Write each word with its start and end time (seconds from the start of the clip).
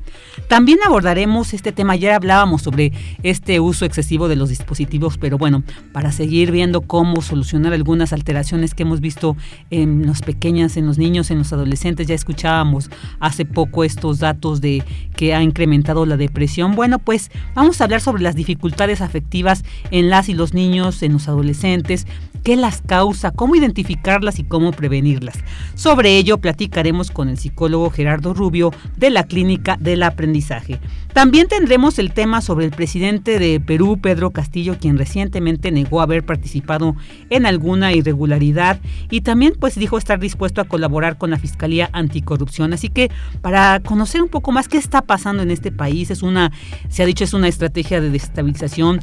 También 0.47 0.79
abordaremos 0.85 1.53
este 1.53 1.71
tema, 1.71 1.93
ayer 1.93 2.11
hablábamos 2.11 2.61
sobre 2.61 2.91
este 3.23 3.59
uso 3.59 3.85
excesivo 3.85 4.27
de 4.27 4.35
los 4.35 4.49
dispositivos, 4.49 5.17
pero 5.17 5.37
bueno, 5.37 5.63
para 5.91 6.11
seguir 6.11 6.51
viendo 6.51 6.81
cómo 6.81 7.21
solucionar 7.21 7.73
algunas 7.73 8.13
alteraciones 8.13 8.73
que 8.73 8.83
hemos 8.83 9.01
visto 9.01 9.35
en 9.71 10.05
los 10.05 10.21
pequeños, 10.21 10.77
en 10.77 10.85
los 10.85 10.97
niños, 10.97 11.31
en 11.31 11.39
los 11.39 11.53
adolescentes, 11.53 12.07
ya 12.07 12.15
escuchábamos 12.15 12.89
hace 13.19 13.45
poco 13.45 13.83
estos 13.83 14.19
datos 14.19 14.61
de 14.61 14.83
que 15.15 15.33
ha 15.33 15.41
incrementado 15.41 16.05
la 16.05 16.17
depresión. 16.17 16.75
Bueno, 16.75 16.99
pues 16.99 17.31
vamos 17.55 17.81
a 17.81 17.85
hablar 17.85 18.01
sobre 18.01 18.23
las 18.23 18.35
dificultades 18.35 19.01
afectivas 19.01 19.63
en 19.91 20.09
las 20.09 20.29
y 20.29 20.33
los 20.33 20.53
niños, 20.53 21.01
en 21.03 21.13
los 21.13 21.27
adolescentes, 21.27 22.07
qué 22.43 22.55
las 22.55 22.81
causa, 23.23 23.35
cómo 23.35 23.55
identificarlas 23.55 24.39
y 24.39 24.43
cómo 24.43 24.71
prevenirlas. 24.71 25.37
Sobre 25.75 26.17
ello 26.17 26.37
platicaremos 26.37 27.11
con 27.11 27.29
el 27.29 27.37
psicólogo 27.37 27.89
Gerardo 27.89 28.33
Rubio 28.33 28.71
de 28.97 29.09
la 29.09 29.23
Clínica 29.23 29.77
del 29.79 30.03
Aprendizaje. 30.03 30.79
También 31.13 31.47
tendremos 31.47 31.99
el 31.99 32.11
tema 32.11 32.41
sobre 32.41 32.65
el 32.65 32.71
presidente 32.71 33.37
de 33.37 33.59
Perú, 33.59 33.99
Pedro 34.01 34.31
Castillo, 34.31 34.77
quien 34.79 34.97
recientemente 34.97 35.71
negó 35.71 36.01
haber 36.01 36.25
participado 36.25 36.95
en 37.29 37.45
alguna 37.45 37.93
irregularidad 37.93 38.79
y 39.11 39.21
también 39.21 39.53
pues 39.59 39.75
dijo 39.75 39.97
estar 39.97 40.19
dispuesto 40.19 40.59
a 40.59 40.65
colaborar 40.65 41.17
con 41.17 41.29
la 41.29 41.37
Fiscalía 41.37 41.89
Anticorrupción. 41.93 42.73
Así 42.73 42.89
que 42.89 43.11
para 43.41 43.79
conocer 43.81 44.21
un 44.21 44.29
poco 44.29 44.51
más 44.51 44.67
qué 44.67 44.77
está 44.77 45.01
pasando 45.01 45.43
en 45.43 45.51
este 45.51 45.71
país, 45.71 46.09
es 46.09 46.23
una, 46.23 46.51
se 46.89 47.03
ha 47.03 47.05
dicho, 47.05 47.23
es 47.23 47.33
una 47.33 47.47
estrategia 47.47 48.01
de 48.01 48.09
desestabilización 48.09 48.99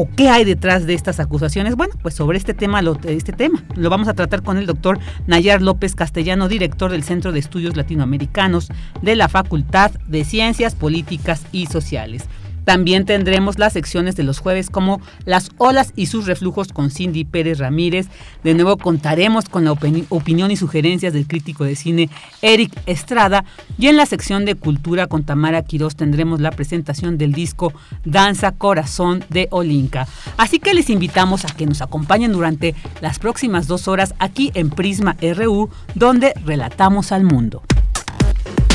o 0.00 0.08
qué 0.14 0.28
hay 0.28 0.44
detrás 0.44 0.86
de 0.86 0.94
estas 0.94 1.18
acusaciones. 1.18 1.74
Bueno, 1.74 1.94
pues 2.00 2.14
sobre 2.14 2.38
este 2.38 2.54
tema, 2.54 2.82
lo, 2.82 2.96
este 3.02 3.32
tema 3.32 3.64
lo 3.74 3.90
vamos 3.90 4.06
a 4.06 4.14
tratar 4.14 4.44
con 4.44 4.56
el 4.56 4.64
doctor 4.64 5.00
Nayar 5.26 5.60
López 5.60 5.96
Castellano, 5.96 6.46
director 6.46 6.92
del 6.92 7.02
Centro 7.02 7.32
de 7.32 7.40
Estudios 7.40 7.76
Latinoamericanos 7.76 8.68
de 9.02 9.16
la 9.16 9.28
Facultad 9.28 9.90
de 10.06 10.24
Ciencias 10.24 10.76
Políticas 10.76 11.46
y 11.50 11.66
Sociales. 11.66 12.28
También 12.68 13.06
tendremos 13.06 13.58
las 13.58 13.72
secciones 13.72 14.14
de 14.14 14.24
los 14.24 14.40
jueves 14.40 14.68
como 14.68 15.00
Las 15.24 15.48
olas 15.56 15.94
y 15.96 16.04
sus 16.04 16.26
reflujos 16.26 16.68
con 16.70 16.90
Cindy 16.90 17.24
Pérez 17.24 17.60
Ramírez. 17.60 18.08
De 18.44 18.52
nuevo 18.52 18.76
contaremos 18.76 19.48
con 19.48 19.64
la 19.64 19.72
opinión 19.72 20.50
y 20.50 20.56
sugerencias 20.56 21.14
del 21.14 21.26
crítico 21.26 21.64
de 21.64 21.76
cine 21.76 22.10
Eric 22.42 22.78
Estrada. 22.84 23.46
Y 23.78 23.86
en 23.86 23.96
la 23.96 24.04
sección 24.04 24.44
de 24.44 24.54
cultura 24.54 25.06
con 25.06 25.24
Tamara 25.24 25.62
Quirós 25.62 25.96
tendremos 25.96 26.40
la 26.40 26.50
presentación 26.50 27.16
del 27.16 27.32
disco 27.32 27.72
Danza 28.04 28.52
Corazón 28.52 29.24
de 29.30 29.48
Olinka. 29.50 30.06
Así 30.36 30.58
que 30.58 30.74
les 30.74 30.90
invitamos 30.90 31.46
a 31.46 31.48
que 31.48 31.64
nos 31.64 31.80
acompañen 31.80 32.32
durante 32.32 32.74
las 33.00 33.18
próximas 33.18 33.66
dos 33.66 33.88
horas 33.88 34.12
aquí 34.18 34.50
en 34.52 34.68
Prisma 34.68 35.16
RU, 35.22 35.70
donde 35.94 36.34
relatamos 36.44 37.12
al 37.12 37.24
mundo. 37.24 37.62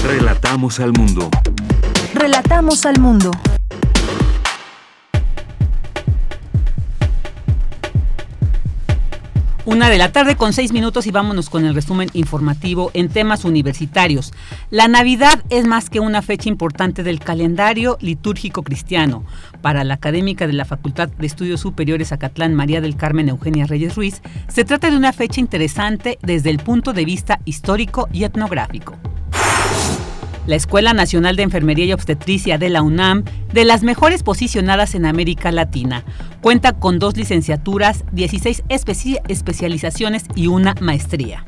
Relatamos 0.03 0.79
al 0.79 0.93
mundo. 0.93 1.29
Relatamos 2.15 2.87
al 2.87 2.99
mundo. 2.99 3.29
Una 9.65 9.89
de 9.89 9.97
la 9.97 10.11
tarde 10.11 10.35
con 10.35 10.51
seis 10.51 10.73
minutos 10.73 11.07
y 11.07 11.11
vámonos 11.11 11.49
con 11.49 11.63
el 11.63 11.73
resumen 11.73 12.09
informativo 12.11 12.91
en 12.93 13.07
temas 13.07 13.45
universitarios. 13.45 14.33
La 14.69 14.89
Navidad 14.89 15.41
es 15.49 15.65
más 15.67 15.89
que 15.89 16.01
una 16.01 16.21
fecha 16.21 16.49
importante 16.49 17.01
del 17.01 17.21
calendario 17.21 17.97
litúrgico 18.01 18.63
cristiano. 18.63 19.23
Para 19.61 19.85
la 19.85 19.93
académica 19.93 20.47
de 20.47 20.53
la 20.53 20.65
Facultad 20.65 21.07
de 21.07 21.25
Estudios 21.25 21.61
Superiores 21.61 22.11
Acatlán, 22.11 22.53
María 22.55 22.81
del 22.81 22.97
Carmen 22.97 23.29
Eugenia 23.29 23.65
Reyes 23.65 23.95
Ruiz, 23.95 24.21
se 24.49 24.65
trata 24.65 24.91
de 24.91 24.97
una 24.97 25.13
fecha 25.13 25.39
interesante 25.39 26.19
desde 26.21 26.49
el 26.49 26.57
punto 26.57 26.91
de 26.91 27.05
vista 27.05 27.39
histórico 27.45 28.09
y 28.11 28.25
etnográfico. 28.25 28.97
La 30.45 30.55
Escuela 30.57 30.93
Nacional 30.93 31.37
de 31.37 31.43
Enfermería 31.43 31.85
y 31.85 31.93
Obstetricia 31.93 32.57
de 32.57 32.69
la 32.69 32.81
UNAM, 32.81 33.23
de 33.53 33.63
las 33.63 33.83
mejores 33.83 34.23
posicionadas 34.23 34.93
en 34.93 35.05
América 35.05 35.53
Latina, 35.53 36.03
cuenta 36.41 36.73
con 36.73 36.99
dos 36.99 37.15
licenciaturas, 37.15 38.03
16 38.11 38.63
especi 38.67 39.17
especializaciones 39.29 40.25
y 40.35 40.47
una 40.47 40.75
maestría. 40.81 41.45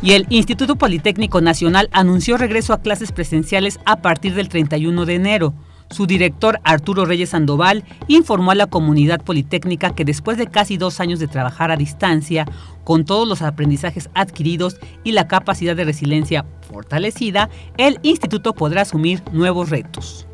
Y 0.00 0.12
el 0.12 0.26
Instituto 0.30 0.76
Politécnico 0.76 1.42
Nacional 1.42 1.90
anunció 1.92 2.38
regreso 2.38 2.72
a 2.72 2.80
clases 2.80 3.12
presenciales 3.12 3.78
a 3.84 4.00
partir 4.00 4.34
del 4.34 4.48
31 4.48 5.04
de 5.04 5.14
enero. 5.14 5.54
Su 5.90 6.06
director, 6.06 6.60
Arturo 6.62 7.04
Reyes 7.04 7.30
Sandoval, 7.30 7.84
informó 8.06 8.52
a 8.52 8.54
la 8.54 8.68
comunidad 8.68 9.20
politécnica 9.22 9.92
que 9.92 10.04
después 10.04 10.38
de 10.38 10.46
casi 10.46 10.76
dos 10.76 11.00
años 11.00 11.18
de 11.18 11.26
trabajar 11.26 11.72
a 11.72 11.76
distancia, 11.76 12.46
con 12.84 13.04
todos 13.04 13.26
los 13.26 13.42
aprendizajes 13.42 14.08
adquiridos 14.14 14.78
y 15.02 15.12
la 15.12 15.26
capacidad 15.26 15.74
de 15.74 15.84
resiliencia 15.84 16.44
fortalecida, 16.68 17.50
el 17.76 17.98
instituto 18.02 18.54
podrá 18.54 18.82
asumir 18.82 19.20
nuevos 19.32 19.70
retos. 19.70 20.28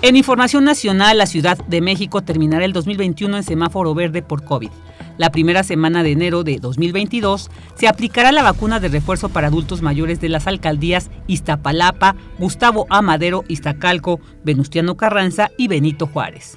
En 0.00 0.16
información 0.16 0.64
nacional, 0.64 1.18
la 1.18 1.26
Ciudad 1.26 1.58
de 1.66 1.80
México 1.82 2.22
terminará 2.22 2.64
el 2.64 2.72
2021 2.72 3.36
en 3.36 3.42
semáforo 3.42 3.94
verde 3.94 4.22
por 4.22 4.44
COVID. 4.44 4.70
La 5.18 5.30
primera 5.30 5.62
semana 5.62 6.02
de 6.02 6.12
enero 6.12 6.44
de 6.44 6.56
2022, 6.56 7.50
se 7.74 7.88
aplicará 7.88 8.32
la 8.32 8.42
vacuna 8.42 8.80
de 8.80 8.88
refuerzo 8.88 9.28
para 9.28 9.48
adultos 9.48 9.82
mayores 9.82 10.20
de 10.20 10.30
las 10.30 10.46
alcaldías 10.46 11.10
Iztapalapa, 11.26 12.16
Gustavo 12.38 12.86
Amadero, 12.88 13.44
Iztacalco, 13.48 14.20
Venustiano 14.44 14.96
Carranza 14.96 15.50
y 15.58 15.68
Benito 15.68 16.06
Juárez. 16.06 16.56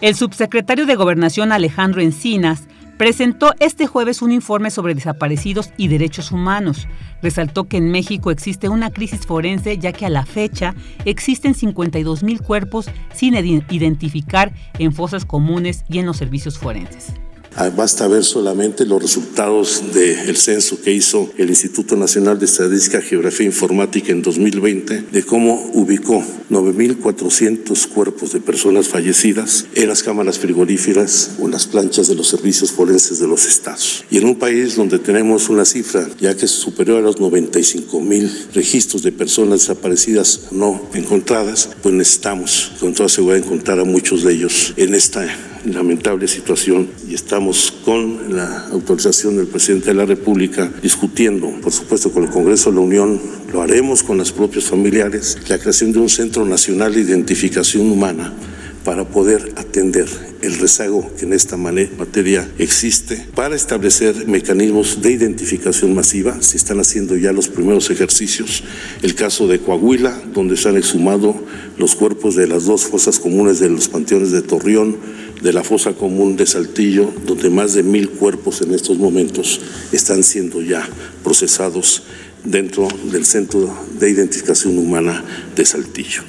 El 0.00 0.14
subsecretario 0.14 0.86
de 0.86 0.94
Gobernación 0.94 1.52
Alejandro 1.52 2.02
Encinas 2.02 2.68
presentó 2.96 3.52
este 3.60 3.86
jueves 3.86 4.22
un 4.22 4.32
informe 4.32 4.70
sobre 4.70 4.94
desaparecidos 4.94 5.70
y 5.76 5.88
derechos 5.88 6.32
humanos. 6.32 6.88
Resaltó 7.22 7.64
que 7.64 7.78
en 7.78 7.90
México 7.90 8.30
existe 8.30 8.68
una 8.68 8.90
crisis 8.90 9.26
forense 9.26 9.78
ya 9.78 9.92
que 9.92 10.06
a 10.06 10.10
la 10.10 10.24
fecha 10.24 10.74
existen 11.04 11.54
52 11.54 12.22
mil 12.22 12.40
cuerpos 12.40 12.90
sin 13.12 13.34
identificar 13.34 14.52
en 14.78 14.92
fosas 14.92 15.24
comunes 15.24 15.84
y 15.88 15.98
en 15.98 16.06
los 16.06 16.16
servicios 16.16 16.58
forenses. 16.58 17.14
Ah, 17.58 17.70
basta 17.70 18.06
ver 18.06 18.22
solamente 18.22 18.84
los 18.84 19.00
resultados 19.00 19.82
del 19.94 20.36
censo 20.36 20.78
que 20.78 20.92
hizo 20.92 21.30
el 21.38 21.48
Instituto 21.48 21.96
Nacional 21.96 22.38
de 22.38 22.44
Estadística, 22.44 23.00
Geografía 23.00 23.46
e 23.46 23.48
Informática 23.48 24.12
en 24.12 24.20
2020, 24.20 25.04
de 25.10 25.22
cómo 25.22 25.70
ubicó 25.72 26.22
9.400 26.50 27.86
cuerpos 27.88 28.34
de 28.34 28.40
personas 28.40 28.88
fallecidas 28.88 29.64
en 29.74 29.88
las 29.88 30.02
cámaras 30.02 30.38
frigoríferas 30.38 31.30
o 31.40 31.46
en 31.46 31.52
las 31.52 31.66
planchas 31.66 32.08
de 32.08 32.14
los 32.14 32.28
servicios 32.28 32.72
forenses 32.72 33.20
de 33.20 33.26
los 33.26 33.46
estados. 33.46 34.04
Y 34.10 34.18
en 34.18 34.26
un 34.26 34.38
país 34.38 34.76
donde 34.76 34.98
tenemos 34.98 35.48
una 35.48 35.64
cifra 35.64 36.06
ya 36.20 36.36
que 36.36 36.44
es 36.44 36.50
superior 36.50 36.98
a 36.98 37.06
los 37.06 37.16
95.000 37.16 38.52
registros 38.52 39.02
de 39.02 39.12
personas 39.12 39.60
desaparecidas 39.60 40.48
no 40.50 40.82
encontradas, 40.92 41.70
pues 41.82 41.94
necesitamos 41.94 42.72
con 42.80 42.92
toda 42.92 43.08
seguridad 43.08 43.42
encontrar 43.42 43.80
a 43.80 43.84
muchos 43.84 44.24
de 44.24 44.34
ellos 44.34 44.74
en 44.76 44.92
esta 44.92 45.26
lamentable 45.72 46.28
situación 46.28 46.88
y 47.08 47.14
estamos 47.14 47.72
con 47.84 48.36
la 48.36 48.68
autorización 48.68 49.36
del 49.36 49.46
presidente 49.46 49.88
de 49.88 49.94
la 49.94 50.06
República 50.06 50.70
discutiendo, 50.82 51.50
por 51.62 51.72
supuesto, 51.72 52.10
con 52.12 52.24
el 52.24 52.30
Congreso 52.30 52.70
de 52.70 52.76
la 52.76 52.82
Unión, 52.82 53.20
lo 53.52 53.62
haremos 53.62 54.02
con 54.02 54.18
las 54.18 54.32
propios 54.32 54.64
familiares, 54.64 55.38
la 55.48 55.58
creación 55.58 55.92
de 55.92 55.98
un 55.98 56.08
Centro 56.08 56.44
Nacional 56.44 56.94
de 56.94 57.00
Identificación 57.00 57.90
Humana 57.90 58.32
para 58.86 59.04
poder 59.04 59.52
atender 59.56 60.06
el 60.42 60.58
rezago 60.58 61.10
que 61.18 61.24
en 61.24 61.32
esta 61.32 61.56
materia 61.56 62.48
existe, 62.56 63.26
para 63.34 63.56
establecer 63.56 64.28
mecanismos 64.28 65.02
de 65.02 65.10
identificación 65.10 65.92
masiva. 65.92 66.40
Se 66.40 66.56
están 66.56 66.78
haciendo 66.78 67.16
ya 67.16 67.32
los 67.32 67.48
primeros 67.48 67.90
ejercicios. 67.90 68.62
El 69.02 69.16
caso 69.16 69.48
de 69.48 69.58
Coahuila, 69.58 70.22
donde 70.32 70.56
se 70.56 70.68
han 70.68 70.76
exhumado 70.76 71.34
los 71.76 71.96
cuerpos 71.96 72.36
de 72.36 72.46
las 72.46 72.66
dos 72.66 72.84
fosas 72.84 73.18
comunes 73.18 73.58
de 73.58 73.70
los 73.70 73.88
panteones 73.88 74.30
de 74.30 74.42
Torreón, 74.42 74.96
de 75.42 75.52
la 75.52 75.62
fosa 75.62 75.92
común 75.92 76.36
de 76.36 76.46
Saltillo, 76.46 77.12
donde 77.26 77.50
más 77.50 77.74
de 77.74 77.82
mil 77.82 78.10
cuerpos 78.10 78.62
en 78.62 78.74
estos 78.74 78.98
momentos 78.98 79.60
están 79.92 80.22
siendo 80.22 80.62
ya 80.62 80.88
procesados 81.22 82.02
dentro 82.44 82.88
del 83.10 83.24
Centro 83.24 83.74
de 83.98 84.10
Identificación 84.10 84.78
Humana 84.78 85.24
de 85.54 85.64
Saltillo 85.64 86.22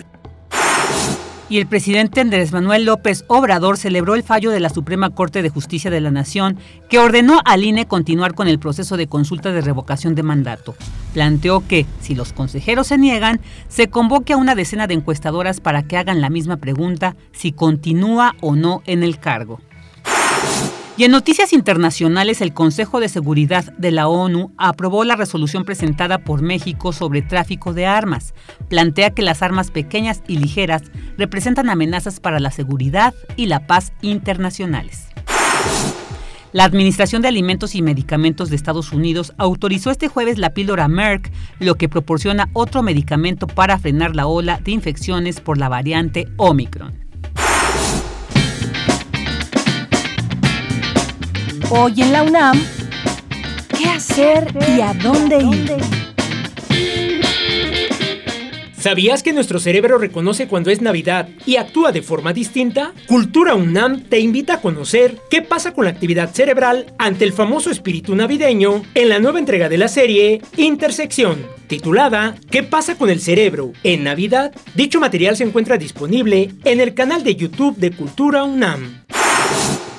y 1.50 1.58
el 1.58 1.68
presidente 1.68 2.22
Andrés 2.22 2.52
Manuel 2.52 2.86
López 2.86 3.24
Obrador 3.28 3.78
celebró 3.78 4.16
el 4.16 4.24
fallo 4.24 4.52
de 4.52 4.60
la 4.60 4.70
Suprema 4.70 5.10
Corte 5.12 5.42
de 5.42 5.50
Justicia 5.50 5.90
de 5.90 6.02
la 6.02 6.12
Nación 6.12 6.58
que 6.90 7.00
ordenó 7.00 7.42
al 7.46 7.64
INE 7.64 7.88
continuar 7.88 8.34
con 8.34 8.48
el 8.48 8.60
proceso 8.60 8.98
de 8.98 9.08
consulta 9.08 9.52
de 9.52 9.62
revocación 9.62 10.16
de 10.16 10.24
mandato. 10.24 10.76
Planteó 11.14 11.66
que, 11.66 11.86
si 12.02 12.16
los 12.16 12.34
consejeros 12.34 12.88
se 12.88 12.98
niegan, 12.98 13.40
se 13.70 13.88
convoque 13.88 14.34
a 14.34 14.38
una 14.38 14.56
decena 14.56 14.88
de 14.88 14.96
encuestadoras 14.96 15.62
para 15.62 15.84
que 15.84 15.98
hagan 15.98 16.22
la 16.22 16.30
misma 16.30 16.58
pregunta 16.58 17.16
si 17.32 17.52
continúa 17.52 18.36
o 18.42 18.56
no 18.56 18.82
en 18.86 19.04
el 19.04 19.20
cargo. 19.20 19.60
Y 20.98 21.04
en 21.04 21.12
noticias 21.12 21.54
internacionales, 21.54 22.42
el 22.42 22.56
Consejo 22.56 23.00
de 23.00 23.08
Seguridad 23.08 23.72
de 23.78 23.92
la 23.92 24.08
ONU 24.08 24.52
aprobó 24.58 25.04
la 25.04 25.16
resolución 25.16 25.64
presentada 25.64 26.18
por 26.18 26.42
México 26.42 26.92
sobre 26.92 27.22
tráfico 27.22 27.76
de 27.76 27.86
armas. 27.86 28.34
Plantea 28.68 29.12
que 29.12 29.22
las 29.22 29.44
armas 29.44 29.70
pequeñas 29.70 30.24
y 30.28 30.38
ligeras 30.38 30.82
representan 31.16 31.70
amenazas 31.70 32.20
para 32.20 32.40
la 32.40 32.50
seguridad 32.50 33.14
y 33.36 33.46
la 33.46 33.68
paz 33.68 33.94
internacionales. 34.02 35.06
La 36.52 36.64
Administración 36.64 37.22
de 37.22 37.28
Alimentos 37.28 37.76
y 37.76 37.84
Medicamentos 37.84 38.50
de 38.50 38.56
Estados 38.56 38.92
Unidos 38.92 39.34
autorizó 39.38 39.92
este 39.92 40.08
jueves 40.08 40.40
la 40.40 40.56
píldora 40.56 40.88
Merck, 40.88 41.32
lo 41.60 41.76
que 41.76 41.90
proporciona 41.90 42.50
otro 42.54 42.82
medicamento 42.82 43.46
para 43.46 43.78
frenar 43.78 44.16
la 44.16 44.26
ola 44.26 44.60
de 44.64 44.72
infecciones 44.72 45.42
por 45.42 45.60
la 45.60 45.70
variante 45.70 46.28
Omicron. 46.38 47.07
Hoy 51.70 52.02
en 52.02 52.14
la 52.14 52.24
UNAM, 52.24 52.58
¿qué 53.78 53.90
hacer 53.90 54.48
y 54.74 54.80
a 54.80 54.94
dónde 54.94 55.38
ir? 55.40 55.76
¿Sabías 58.72 59.22
que 59.22 59.34
nuestro 59.34 59.60
cerebro 59.60 59.98
reconoce 59.98 60.48
cuando 60.48 60.72
es 60.72 60.82
Navidad 60.82 61.28
y 61.46 61.58
actúa 61.58 61.92
de 61.92 62.02
forma 62.02 62.32
distinta? 62.32 62.94
Cultura 63.06 63.54
UNAM 63.54 64.04
te 64.04 64.20
invita 64.20 64.54
a 64.54 64.62
conocer 64.62 65.18
qué 65.30 65.42
pasa 65.42 65.74
con 65.74 65.84
la 65.84 65.92
actividad 65.92 66.34
cerebral 66.34 66.94
ante 66.98 67.26
el 67.26 67.34
famoso 67.34 67.70
espíritu 67.70 68.16
navideño 68.16 68.84
en 68.94 69.10
la 69.10 69.20
nueva 69.20 69.40
entrega 69.40 69.68
de 69.68 69.78
la 69.78 69.90
serie 69.90 70.42
Intersección, 70.56 71.46
titulada 71.68 72.36
¿Qué 72.50 72.64
pasa 72.64 72.98
con 72.98 73.10
el 73.10 73.20
cerebro 73.20 73.74
en 73.84 74.06
Navidad? 74.06 74.54
Dicho 74.74 75.02
material 75.02 75.36
se 75.36 75.44
encuentra 75.44 75.78
disponible 75.78 76.52
en 76.64 76.80
el 76.80 76.94
canal 76.94 77.26
de 77.26 77.36
YouTube 77.36 77.76
de 77.76 77.92
Cultura 77.92 78.46
UNAM. 78.46 79.07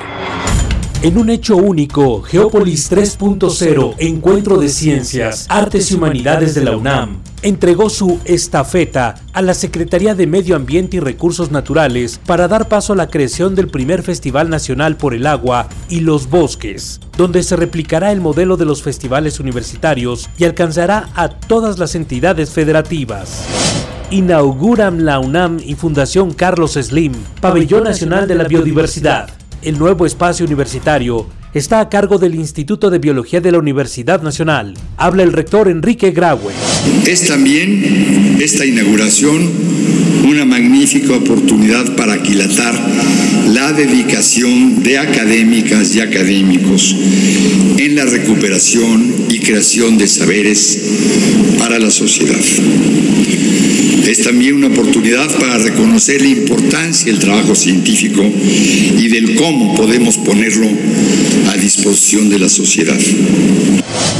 En 1.02 1.18
un 1.18 1.30
hecho 1.30 1.58
único, 1.58 2.22
Geópolis 2.22 2.90
3.0, 2.90 3.96
Encuentro 3.98 4.58
de 4.58 4.70
Ciencias, 4.70 5.46
Artes 5.50 5.92
y 5.92 5.96
Humanidades 5.96 6.56
de 6.56 6.64
la 6.64 6.78
UNAM, 6.78 7.18
entregó 7.42 7.90
su 7.90 8.20
estafeta 8.24 9.16
a 9.34 9.42
la 9.42 9.54
Secretaría 9.54 10.16
de 10.16 10.26
Medio 10.26 10.56
Ambiente 10.56 10.98
y 10.98 11.00
Recursos 11.02 11.52
Naturales 11.52 12.18
para 12.26 12.48
dar 12.48 12.70
paso 12.70 12.94
a 12.94 12.96
la 12.96 13.08
creación 13.08 13.54
del 13.54 13.68
primer 13.68 14.02
Festival 14.02 14.50
Nacional 14.50 14.96
por 14.96 15.14
el 15.14 15.28
Agua 15.28 15.68
y 15.90 16.00
los 16.00 16.30
Bosques, 16.30 17.02
donde 17.18 17.44
se 17.44 17.58
replicará 17.58 18.14
el 18.14 18.22
modelo 18.22 18.56
de 18.56 18.66
los 18.66 18.84
festivales 18.84 19.42
universitarios 19.42 20.30
y 20.38 20.46
alcanzará 20.46 21.10
a 21.14 21.28
todas 21.28 21.78
las 21.78 21.94
entidades 21.96 22.52
federativas 22.52 23.46
inauguran 24.12 25.06
la 25.06 25.20
UNAM 25.20 25.60
y 25.64 25.76
Fundación 25.76 26.34
Carlos 26.34 26.74
Slim, 26.74 27.14
Pabellón 27.40 27.86
Nacional 27.86 28.28
de 28.28 28.36
la 28.36 28.44
Biodiversidad. 28.44 29.30
El 29.62 29.80
nuevo 29.80 30.06
espacio 30.06 30.46
universitario 30.46 31.28
está 31.54 31.80
a 31.82 31.90
cargo 31.90 32.18
del 32.18 32.36
Instituto 32.36 32.90
de 32.90 33.00
Biología 33.00 33.42
de 33.42 33.52
la 33.52 33.60
Universidad 33.60 34.22
Nacional. 34.22 34.74
Habla 34.98 35.24
el 35.24 35.34
rector 35.34 35.68
Enrique 35.68 36.12
Graue. 36.12 36.54
Es 37.06 37.28
también 37.28 38.38
esta 38.40 38.66
inauguración 38.66 39.50
una 40.24 40.46
magnífica 40.46 41.14
oportunidad 41.14 41.96
para 41.96 42.14
aquilatar 42.14 42.80
la 43.50 43.74
dedicación 43.74 44.82
de 44.84 44.98
académicas 44.98 45.94
y 45.96 46.00
académicos 46.00 46.96
en 47.78 47.96
la 47.96 48.06
recuperación 48.06 49.14
y 49.30 49.40
creación 49.40 49.98
de 49.98 50.08
saberes 50.08 50.80
para 51.58 51.80
la 51.80 51.92
sociedad. 51.92 52.40
Es 54.08 54.24
también 54.24 54.56
una 54.56 54.68
oportunidad 54.68 55.30
para 55.38 55.58
reconocer 55.58 56.22
la 56.22 56.28
importancia 56.28 57.12
del 57.12 57.20
trabajo 57.20 57.56
científico 57.56 58.24
y 58.24 59.08
del 59.08 59.36
cómo 59.36 59.76
podemos 59.76 60.18
ponerlo 60.18 60.68
a 61.52 61.56
disposición 61.56 62.30
de 62.30 62.40
la 62.40 62.48
sociedad. 62.48 62.98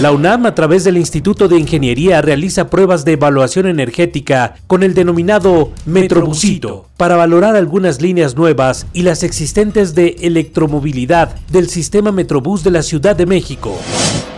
La 0.02 0.12
UNAM, 0.12 0.46
a 0.48 0.54
través 0.54 0.84
del 0.84 0.98
Instituto 0.98 1.48
de 1.48 1.58
Ingeniería, 1.58 2.22
realiza 2.22 2.70
pruebas 2.70 3.06
de 3.06 3.14
evaluación 3.14 3.68
energética 3.68 4.56
con 4.68 4.84
el 4.84 4.94
denominado 4.94 5.72
Metrobusito 5.86 6.88
para 6.98 7.16
valorar 7.16 7.56
algunas 7.56 8.02
líneas 8.02 8.36
nuevas 8.36 8.86
y 8.92 9.04
las 9.04 9.24
existentes 9.24 9.96
de 9.96 10.18
electromovilidad 10.22 11.34
del 11.50 11.70
sistema 11.70 12.12
Metrobús 12.12 12.66
de 12.66 12.72
la 12.72 12.84
Ciudad 12.84 13.16
de 13.16 13.26
México. 13.26 13.80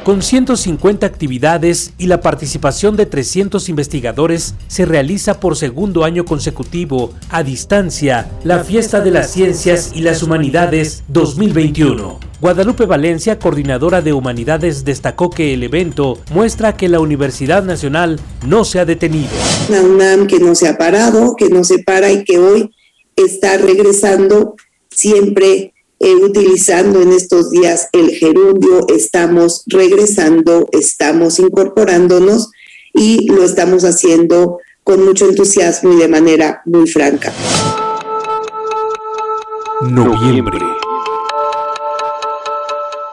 Con 0.03 0.21
150 0.21 1.07
actividades 1.07 1.93
y 1.97 2.05
la 2.05 2.21
participación 2.21 2.95
de 2.95 3.07
300 3.07 3.69
investigadores, 3.69 4.53
se 4.67 4.85
realiza 4.85 5.39
por 5.39 5.55
segundo 5.55 6.03
año 6.03 6.25
consecutivo, 6.25 7.11
a 7.29 7.41
distancia, 7.41 8.29
la 8.43 8.63
Fiesta 8.63 8.99
de 8.99 9.09
las 9.09 9.31
Ciencias 9.31 9.93
y 9.95 10.01
las 10.01 10.21
Humanidades 10.21 11.03
2021. 11.07 12.32
Guadalupe 12.43 12.85
Valencia, 12.85 13.39
coordinadora 13.39 14.01
de 14.01 14.11
Humanidades, 14.11 14.83
destacó 14.83 15.29
que 15.29 15.53
el 15.53 15.63
evento 15.63 16.19
muestra 16.33 16.75
que 16.75 16.89
la 16.89 16.99
Universidad 16.99 17.63
Nacional 17.63 18.19
no 18.45 18.65
se 18.65 18.81
ha 18.81 18.85
detenido. 18.85 19.29
La 19.69 19.79
UNAM 19.79 20.27
que 20.27 20.39
no 20.39 20.53
se 20.53 20.67
ha 20.67 20.77
parado, 20.77 21.37
que 21.37 21.47
no 21.47 21.63
se 21.63 21.79
para 21.79 22.11
y 22.11 22.25
que 22.25 22.39
hoy 22.39 22.75
está 23.15 23.55
regresando 23.55 24.55
siempre 24.89 25.73
eh, 26.01 26.15
utilizando 26.15 27.01
en 27.01 27.13
estos 27.13 27.49
días 27.49 27.87
el 27.93 28.09
gerundio, 28.09 28.87
estamos 28.89 29.63
regresando, 29.67 30.67
estamos 30.73 31.39
incorporándonos 31.39 32.51
y 32.93 33.25
lo 33.31 33.45
estamos 33.45 33.85
haciendo 33.85 34.57
con 34.83 35.05
mucho 35.05 35.29
entusiasmo 35.29 35.93
y 35.93 35.95
de 35.95 36.09
manera 36.09 36.61
muy 36.65 36.89
franca. 36.89 37.31
Noviembre. 39.79 40.82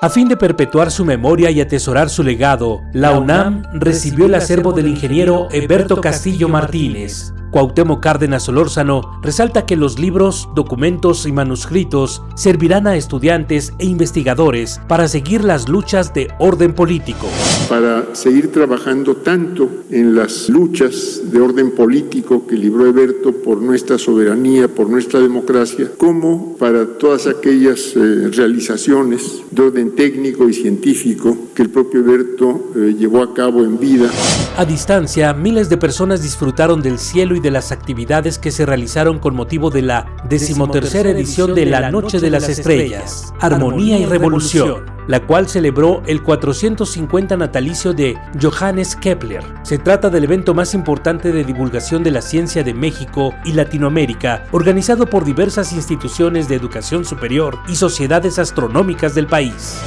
A 0.02 0.08
fin 0.08 0.28
de 0.28 0.36
perpetuar 0.38 0.90
su 0.90 1.04
memoria 1.04 1.50
y 1.50 1.60
atesorar 1.60 2.08
su 2.08 2.22
legado, 2.22 2.80
la 2.94 3.18
UNAM 3.18 3.64
recibió 3.74 4.24
el 4.24 4.34
acervo 4.34 4.72
del 4.72 4.88
ingeniero 4.88 5.48
Eberto 5.52 6.00
Castillo 6.00 6.48
Martínez, 6.48 7.34
Cuauhtémoc 7.50 8.00
Cárdenas 8.00 8.44
Solórzano 8.44 9.20
resalta 9.22 9.66
que 9.66 9.76
los 9.76 9.98
libros, 9.98 10.48
documentos 10.54 11.26
y 11.26 11.32
manuscritos 11.32 12.22
servirán 12.34 12.86
a 12.86 12.96
estudiantes 12.96 13.72
e 13.78 13.86
investigadores 13.86 14.80
para 14.88 15.08
seguir 15.08 15.44
las 15.44 15.68
luchas 15.68 16.14
de 16.14 16.28
orden 16.38 16.74
político. 16.74 17.26
Para 17.68 18.14
seguir 18.14 18.52
trabajando 18.52 19.16
tanto 19.16 19.68
en 19.90 20.14
las 20.14 20.48
luchas 20.48 21.20
de 21.24 21.40
orden 21.40 21.72
político 21.72 22.46
que 22.46 22.56
libró 22.56 22.86
Eberto 22.86 23.32
por 23.32 23.60
nuestra 23.60 23.98
soberanía, 23.98 24.68
por 24.68 24.88
nuestra 24.88 25.20
democracia, 25.20 25.90
como 25.96 26.56
para 26.56 26.86
todas 26.86 27.26
aquellas 27.26 27.94
eh, 27.96 28.28
realizaciones 28.30 29.42
de 29.50 29.62
orden 29.62 29.94
técnico 29.94 30.48
y 30.48 30.54
científico 30.54 31.36
que 31.54 31.62
el 31.62 31.70
propio 31.70 32.00
Eberto 32.00 32.70
eh, 32.76 32.94
llevó 32.98 33.22
a 33.22 33.34
cabo 33.34 33.64
en 33.64 33.78
vida. 33.78 34.08
A 34.56 34.64
distancia, 34.64 35.32
miles 35.34 35.68
de 35.68 35.76
personas 35.76 36.22
disfrutaron 36.22 36.82
del 36.82 36.98
cielo 36.98 37.34
y 37.34 37.39
de 37.42 37.50
las 37.50 37.72
actividades 37.72 38.38
que 38.38 38.50
se 38.50 38.66
realizaron 38.66 39.18
con 39.18 39.34
motivo 39.34 39.70
de 39.70 39.82
la 39.82 40.06
decimotercera 40.28 41.10
edición 41.10 41.54
de 41.54 41.66
la 41.66 41.90
Noche 41.90 42.20
de 42.20 42.30
las 42.30 42.48
Estrellas, 42.48 43.32
Armonía 43.40 43.98
y 43.98 44.06
Revolución 44.06 45.00
la 45.10 45.26
cual 45.26 45.48
celebró 45.48 46.02
el 46.06 46.22
450 46.22 47.36
natalicio 47.36 47.92
de 47.92 48.16
Johannes 48.40 48.94
Kepler. 48.94 49.42
Se 49.62 49.76
trata 49.76 50.08
del 50.08 50.22
evento 50.22 50.54
más 50.54 50.72
importante 50.72 51.32
de 51.32 51.42
divulgación 51.42 52.04
de 52.04 52.12
la 52.12 52.22
ciencia 52.22 52.62
de 52.62 52.74
México 52.74 53.34
y 53.44 53.54
Latinoamérica, 53.54 54.44
organizado 54.52 55.06
por 55.06 55.24
diversas 55.24 55.72
instituciones 55.72 56.48
de 56.48 56.54
educación 56.54 57.04
superior 57.04 57.58
y 57.66 57.74
sociedades 57.74 58.38
astronómicas 58.38 59.16
del 59.16 59.26
país. 59.26 59.80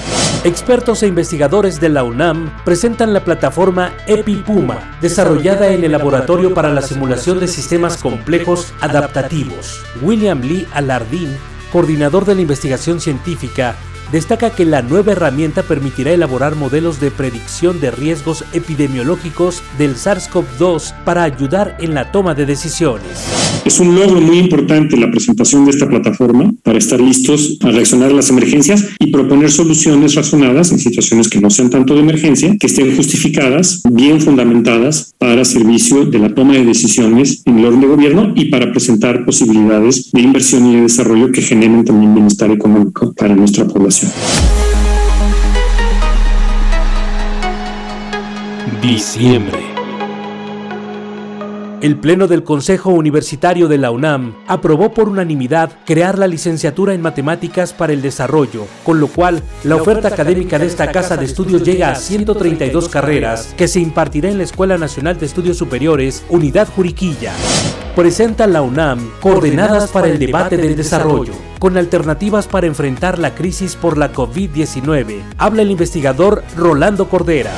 Expertos 0.44 1.04
e 1.04 1.08
investigadores 1.08 1.80
de 1.80 1.88
la 1.88 2.04
UNAM 2.04 2.52
presentan 2.66 3.14
la 3.14 3.24
plataforma 3.24 3.94
EpiPuma, 4.08 4.98
desarrollada 5.00 5.72
en 5.72 5.86
el 5.86 5.94
Laboratorio 5.94 6.54
para 6.54 6.74
la 6.74 6.82
Simulación 6.82 7.40
de 7.44 7.50
Sistemas 7.50 7.98
Complejos 7.98 8.74
Adaptativos. 8.80 9.84
William 10.02 10.40
Lee 10.42 10.66
Alardín, 10.74 11.36
coordinador 11.74 12.24
de 12.24 12.36
la 12.36 12.42
investigación 12.42 13.02
científica, 13.02 13.76
destaca 14.13 14.51
que 14.51 14.63
la 14.63 14.84
nueva 14.84 15.13
herramienta 15.13 15.63
permitirá 15.63 16.12
elaborar 16.12 16.55
modelos 16.55 17.00
de 17.00 17.10
predicción 17.10 17.82
de 17.82 17.89
riesgos 17.89 18.46
epidemiológicos 18.53 19.63
del 19.79 19.96
SARS-CoV-2 19.96 20.93
para 21.03 21.24
ayudar 21.24 21.77
en 21.79 21.96
la 21.96 22.12
toma 22.12 22.36
de 22.36 22.46
decisiones. 22.46 23.27
Es 23.65 23.79
un 23.79 23.96
logro 23.96 24.22
muy 24.22 24.38
importante 24.38 24.98
la 24.98 25.10
presentación 25.10 25.65
de 25.65 25.72
esta 25.72 25.88
plataforma 25.88 26.53
para 26.62 26.77
estar 26.77 27.01
listos 27.01 27.58
a 27.62 27.72
reaccionar 27.72 28.12
a 28.12 28.13
las 28.13 28.29
emergencias 28.29 28.86
y 29.00 29.08
proponer 29.08 29.50
soluciones 29.50 30.13
razonadas 30.13 30.72
en 30.72 30.79
situaciones 30.79 31.27
que 31.27 31.41
no 31.41 31.50
sean 31.50 31.72
tanto 31.72 31.96
de 31.96 32.01
emergencia, 32.01 32.55
que 32.60 32.67
estén 32.67 32.96
justificadas, 32.96 33.82
bien 33.89 34.22
fundamentadas 34.22 35.15
para 35.17 35.43
servicio 35.43 36.05
de 36.05 36.20
la 36.20 36.36
toma 36.36 36.53
de 36.53 36.65
decisiones 36.65 37.41
en 37.46 37.58
el 37.60 37.65
orden 37.65 37.82
de 37.82 37.88
gobierno 37.88 38.34
y 38.36 38.46
para 38.46 38.70
presentar 38.70 39.25
posibilidades 39.25 40.12
de 40.12 40.22
inversión 40.22 40.67
y 40.67 40.75
de 40.75 40.82
desarrollo 40.82 41.32
que 41.32 41.41
generen 41.41 41.84
también 41.84 42.13
bienestar 42.13 42.51
económico 42.51 43.13
para 43.13 43.36
nuestra 43.36 43.65
población. 43.65 44.03
Diciembre. 48.82 49.74
El 51.84 51.98
Pleno 51.98 52.28
del 52.28 52.46
Consejo 52.46 52.92
Universitario 52.92 53.68
de 53.68 53.78
la 53.78 53.92
UNAM 53.92 54.36
aprobó 54.48 54.94
por 54.94 55.10
unanimidad 55.10 55.70
crear 55.86 56.18
la 56.18 56.28
licenciatura 56.28 56.94
en 56.94 57.02
Matemáticas 57.02 57.74
para 57.74 57.92
el 57.92 58.02
Desarrollo, 58.02 58.68
con 58.86 59.02
lo 59.02 59.10
cual 59.10 59.44
la 59.66 59.76
oferta 59.76 60.08
académica 60.08 60.58
de 60.58 60.68
esta 60.68 60.94
casa 60.94 61.18
de 61.18 61.26
estudios 61.26 61.62
llega 61.64 61.92
a 61.92 61.96
132 61.96 62.88
carreras 62.88 63.54
que 63.58 63.68
se 63.68 63.82
impartirá 63.82 64.30
en 64.30 64.38
la 64.38 64.46
Escuela 64.46 64.78
Nacional 64.78 65.20
de 65.20 65.26
Estudios 65.26 65.58
Superiores, 65.58 66.24
Unidad 66.30 66.70
Juriquilla. 66.74 67.34
Presenta 67.98 68.48
la 68.48 68.62
UNAM 68.62 69.12
coordenadas 69.20 69.92
para 69.92 70.08
el 70.08 70.20
debate 70.20 70.56
del 70.56 70.78
desarrollo, 70.78 71.34
con 71.63 71.77
alternativas 71.77 72.46
para 72.46 72.67
enfrentar 72.67 73.20
la 73.20 73.36
crisis 73.36 73.77
por 73.77 73.98
la 73.98 74.12
COVID-19. 74.12 75.24
Habla 75.38 75.62
el 75.62 75.72
investigador 75.72 76.43
Rolando 76.58 77.08
Cordera 77.08 77.58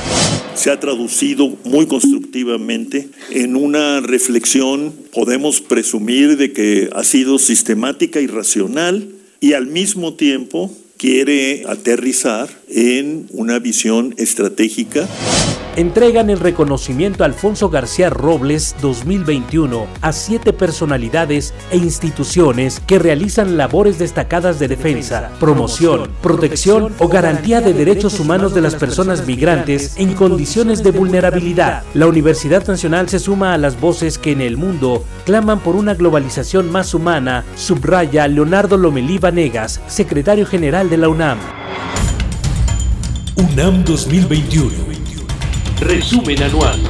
se 0.54 0.70
ha 0.70 0.78
traducido 0.80 1.54
muy 1.64 1.86
constructivamente 1.86 3.08
en 3.30 3.56
una 3.56 4.00
reflexión, 4.00 4.94
podemos 5.12 5.60
presumir 5.60 6.38
de 6.38 6.52
que 6.52 6.88
ha 6.94 7.04
sido 7.04 7.38
sistemática 7.38 8.20
y 8.20 8.26
racional 8.26 9.08
y 9.40 9.52
al 9.52 9.66
mismo 9.66 10.14
tiempo 10.14 10.72
quiere 10.96 11.64
aterrizar 11.66 12.48
en 12.68 13.26
una 13.32 13.58
visión 13.58 14.14
estratégica 14.18 15.06
entregan 15.76 16.30
el 16.30 16.40
reconocimiento 16.40 17.22
Alfonso 17.22 17.68
García 17.68 18.08
Robles 18.08 18.74
2021 18.80 19.86
a 20.00 20.12
siete 20.12 20.54
personalidades 20.54 21.52
e 21.70 21.76
instituciones 21.76 22.80
que 22.80 22.98
realizan 22.98 23.58
labores 23.58 23.98
destacadas 23.98 24.58
de 24.58 24.68
defensa, 24.68 25.30
promoción, 25.38 26.10
protección 26.22 26.94
o 26.98 27.08
garantía 27.08 27.60
de 27.60 27.74
derechos 27.74 28.18
humanos 28.18 28.54
de 28.54 28.62
las 28.62 28.74
personas 28.74 29.26
migrantes 29.26 29.96
en 29.98 30.14
condiciones 30.14 30.82
de 30.82 30.92
vulnerabilidad. 30.92 31.82
La 31.92 32.06
Universidad 32.06 32.66
Nacional 32.66 33.08
se 33.10 33.18
suma 33.18 33.52
a 33.52 33.58
las 33.58 33.78
voces 33.78 34.16
que 34.16 34.32
en 34.32 34.40
el 34.40 34.56
mundo 34.56 35.04
claman 35.26 35.60
por 35.60 35.76
una 35.76 35.94
globalización 35.94 36.72
más 36.72 36.94
humana, 36.94 37.44
subraya 37.54 38.26
Leonardo 38.28 38.78
Lomelí 38.78 39.18
Vanegas, 39.18 39.82
secretario 39.88 40.46
general 40.46 40.88
de 40.88 40.96
la 40.96 41.08
UNAM. 41.10 41.38
UNAM 43.38 43.84
2021 43.84 44.70
Resumen 45.80 46.42
anual. 46.42 46.80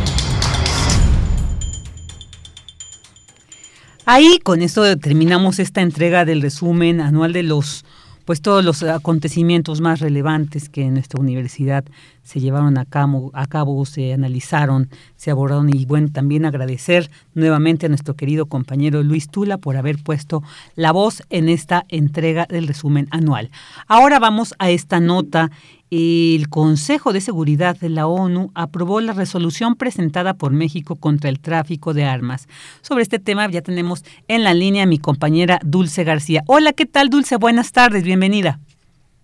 Ahí 4.04 4.38
con 4.44 4.62
esto 4.62 4.96
terminamos 4.96 5.58
esta 5.58 5.80
entrega 5.80 6.24
del 6.24 6.40
resumen 6.40 7.00
anual 7.00 7.32
de 7.32 7.42
los 7.42 7.84
pues 8.26 8.42
todos 8.42 8.64
los 8.64 8.82
acontecimientos 8.82 9.80
más 9.80 10.00
relevantes 10.00 10.68
que 10.68 10.82
en 10.82 10.94
nuestra 10.94 11.20
universidad 11.20 11.84
se 12.24 12.40
llevaron 12.40 12.76
a 12.76 12.84
cabo, 12.84 13.30
a 13.34 13.46
cabo, 13.46 13.86
se 13.86 14.12
analizaron, 14.12 14.90
se 15.14 15.30
abordaron 15.30 15.72
y 15.72 15.86
bueno, 15.86 16.08
también 16.12 16.44
agradecer 16.44 17.08
nuevamente 17.34 17.86
a 17.86 17.88
nuestro 17.88 18.14
querido 18.14 18.46
compañero 18.46 19.04
Luis 19.04 19.30
Tula 19.30 19.58
por 19.58 19.76
haber 19.76 20.02
puesto 20.02 20.42
la 20.74 20.90
voz 20.90 21.22
en 21.30 21.48
esta 21.48 21.86
entrega 21.88 22.46
del 22.46 22.66
resumen 22.66 23.06
anual. 23.12 23.50
Ahora 23.86 24.18
vamos 24.18 24.54
a 24.58 24.70
esta 24.70 24.98
nota 24.98 25.52
el 25.90 26.48
Consejo 26.48 27.12
de 27.12 27.20
Seguridad 27.20 27.76
de 27.76 27.88
la 27.88 28.06
ONU 28.06 28.50
aprobó 28.54 29.00
la 29.00 29.12
resolución 29.12 29.76
presentada 29.76 30.34
por 30.34 30.52
México 30.52 30.96
contra 30.96 31.30
el 31.30 31.40
tráfico 31.40 31.94
de 31.94 32.04
armas. 32.04 32.48
Sobre 32.82 33.02
este 33.02 33.18
tema 33.18 33.48
ya 33.50 33.62
tenemos 33.62 34.04
en 34.28 34.44
la 34.44 34.54
línea 34.54 34.82
a 34.82 34.86
mi 34.86 34.98
compañera 34.98 35.60
Dulce 35.64 36.04
García. 36.04 36.42
Hola, 36.46 36.72
¿qué 36.72 36.86
tal 36.86 37.08
Dulce? 37.08 37.36
Buenas 37.36 37.72
tardes, 37.72 38.02
bienvenida. 38.02 38.58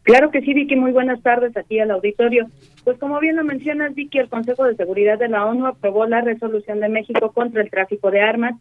Claro 0.02 0.30
que 0.30 0.40
sí, 0.40 0.52
Vicky, 0.52 0.74
muy 0.74 0.90
buenas 0.90 1.22
tardes 1.22 1.56
aquí 1.56 1.78
al 1.78 1.92
auditorio. 1.92 2.48
Pues 2.84 2.98
como 2.98 3.20
bien 3.20 3.36
lo 3.36 3.44
mencionas, 3.44 3.94
Vicky, 3.94 4.18
el 4.18 4.28
Consejo 4.28 4.64
de 4.64 4.74
Seguridad 4.74 5.18
de 5.18 5.28
la 5.28 5.44
ONU 5.46 5.66
aprobó 5.66 6.06
la 6.06 6.20
resolución 6.22 6.80
de 6.80 6.88
México 6.88 7.32
contra 7.32 7.62
el 7.62 7.70
tráfico 7.70 8.10
de 8.10 8.20
armas. 8.20 8.54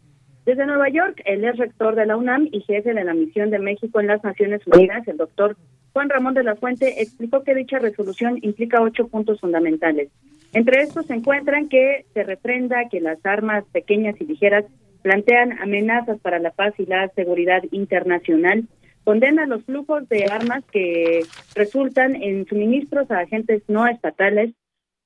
Desde 0.44 0.66
Nueva 0.66 0.88
York, 0.88 1.20
el 1.24 1.44
ex 1.44 1.56
rector 1.56 1.94
de 1.94 2.06
la 2.06 2.16
UNAM 2.16 2.48
y 2.50 2.60
jefe 2.62 2.94
de 2.94 3.04
la 3.04 3.14
misión 3.14 3.50
de 3.50 3.60
México 3.60 4.00
en 4.00 4.08
las 4.08 4.22
Naciones 4.24 4.60
Unidas, 4.66 5.06
el 5.06 5.16
doctor 5.16 5.56
Juan 5.92 6.08
Ramón 6.08 6.34
de 6.34 6.42
la 6.42 6.56
Fuente 6.56 7.02
explicó 7.02 7.42
que 7.42 7.54
dicha 7.54 7.78
resolución 7.78 8.38
implica 8.42 8.80
ocho 8.80 9.08
puntos 9.08 9.40
fundamentales. 9.40 10.10
Entre 10.54 10.82
estos 10.82 11.06
se 11.06 11.14
encuentran 11.14 11.68
que 11.68 12.04
se 12.14 12.22
refrenda 12.24 12.88
que 12.90 13.00
las 13.00 13.24
armas 13.24 13.64
pequeñas 13.72 14.20
y 14.20 14.24
ligeras 14.24 14.64
plantean 15.02 15.58
amenazas 15.60 16.18
para 16.20 16.38
la 16.38 16.50
paz 16.50 16.74
y 16.78 16.86
la 16.86 17.08
seguridad 17.08 17.62
internacional, 17.72 18.64
condena 19.04 19.46
los 19.46 19.64
flujos 19.64 20.08
de 20.08 20.26
armas 20.30 20.64
que 20.70 21.24
resultan 21.54 22.16
en 22.16 22.46
suministros 22.46 23.10
a 23.10 23.20
agentes 23.20 23.62
no 23.68 23.86
estatales, 23.86 24.54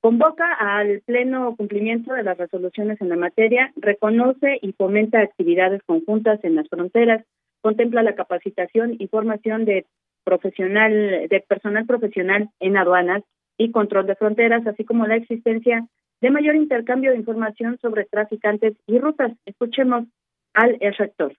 convoca 0.00 0.52
al 0.52 1.00
pleno 1.06 1.56
cumplimiento 1.56 2.12
de 2.12 2.22
las 2.22 2.36
resoluciones 2.36 3.00
en 3.00 3.08
la 3.08 3.16
materia, 3.16 3.72
reconoce 3.76 4.58
y 4.60 4.72
fomenta 4.72 5.20
actividades 5.20 5.82
conjuntas 5.84 6.38
en 6.44 6.54
las 6.54 6.68
fronteras, 6.68 7.24
contempla 7.60 8.02
la 8.02 8.14
capacitación 8.14 8.94
y 8.98 9.08
formación 9.08 9.64
de 9.64 9.86
profesional, 10.26 10.92
de 11.30 11.44
personal 11.48 11.86
profesional 11.86 12.50
en 12.58 12.76
aduanas 12.76 13.22
y 13.56 13.70
control 13.70 14.06
de 14.06 14.16
fronteras, 14.16 14.66
así 14.66 14.84
como 14.84 15.06
la 15.06 15.14
existencia 15.14 15.86
de 16.20 16.30
mayor 16.30 16.56
intercambio 16.56 17.12
de 17.12 17.18
información 17.18 17.78
sobre 17.80 18.04
traficantes 18.06 18.74
y 18.86 18.98
rutas. 18.98 19.32
Escuchemos 19.46 20.04
al 20.52 20.76
rector. 20.98 21.32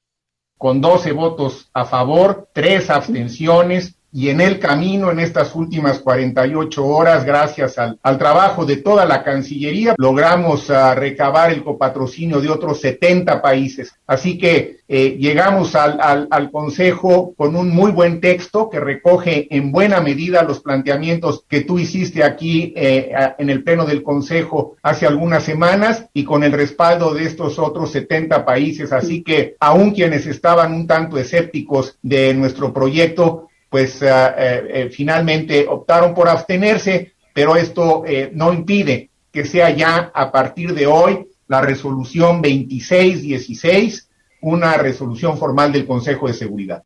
Con 0.57 0.79
12 0.81 1.11
votos 1.11 1.69
a 1.73 1.85
favor, 1.85 2.47
tres 2.53 2.89
abstenciones, 2.89 3.96
y 4.11 4.29
en 4.29 4.39
el 4.39 4.57
camino, 4.57 5.11
en 5.11 5.19
estas 5.19 5.53
últimas 5.53 5.99
48 5.99 6.85
horas, 6.85 7.25
gracias 7.25 7.77
al, 7.77 8.17
trabajo 8.17 8.65
de 8.65 8.77
toda 8.77 9.05
la 9.05 9.21
Cancillería, 9.21 9.95
logramos 9.97 10.69
uh, 10.69 10.95
recabar 10.95 11.51
el 11.51 11.63
copatrocinio 11.63 12.39
de 12.39 12.49
otros 12.49 12.79
70 12.79 13.41
países. 13.41 13.93
Así 14.07 14.37
que 14.37 14.77
eh, 14.87 15.17
llegamos 15.19 15.75
al, 15.75 16.27
al, 16.31 16.49
Consejo 16.51 17.33
con 17.35 17.57
un 17.57 17.69
muy 17.69 17.91
buen 17.91 18.21
texto 18.21 18.69
que 18.69 18.79
recoge 18.79 19.53
en 19.55 19.71
buena 19.73 19.99
medida 19.99 20.43
los 20.43 20.61
planteamientos 20.61 21.43
que 21.47 21.61
tú 21.61 21.77
hiciste 21.77 22.23
aquí 22.23 22.73
eh, 22.77 23.11
en 23.37 23.49
el 23.49 23.63
Pleno 23.63 23.85
del 23.85 24.01
Consejo 24.01 24.77
hace 24.81 25.05
algunas 25.05 25.43
semanas 25.43 26.05
y 26.13 26.23
con 26.23 26.45
el 26.45 26.53
respaldo 26.53 27.13
de 27.13 27.25
estos 27.25 27.59
otros 27.59 27.91
70 27.91 28.45
países. 28.45 28.93
Así 28.93 29.23
que 29.23 29.57
aún 29.59 29.91
quienes 29.91 30.25
estaban 30.25 30.73
un 30.73 30.87
tanto 30.87 31.17
escépticos 31.17 31.97
de 32.01 32.33
nuestro 32.33 32.73
proyecto, 32.73 33.49
pues 33.69 34.01
eh, 34.01 34.07
eh, 34.07 34.67
eh, 34.69 34.89
finalmente 34.89 35.65
optaron 35.67 36.13
por 36.13 36.29
abstenerse, 36.29 37.13
pero 37.33 37.55
esto 37.55 38.03
no 38.33 38.53
impide 38.53 39.09
que 39.31 39.45
sea 39.45 39.69
ya 39.69 40.11
a 40.13 40.31
partir 40.31 40.73
de 40.73 40.87
hoy 40.87 41.27
la 41.47 41.61
resolución 41.61 42.41
2616, 42.41 44.09
una 44.41 44.77
resolución 44.77 45.37
formal 45.37 45.71
del 45.71 45.85
Consejo 45.85 46.27
de 46.27 46.33
Seguridad. 46.33 46.83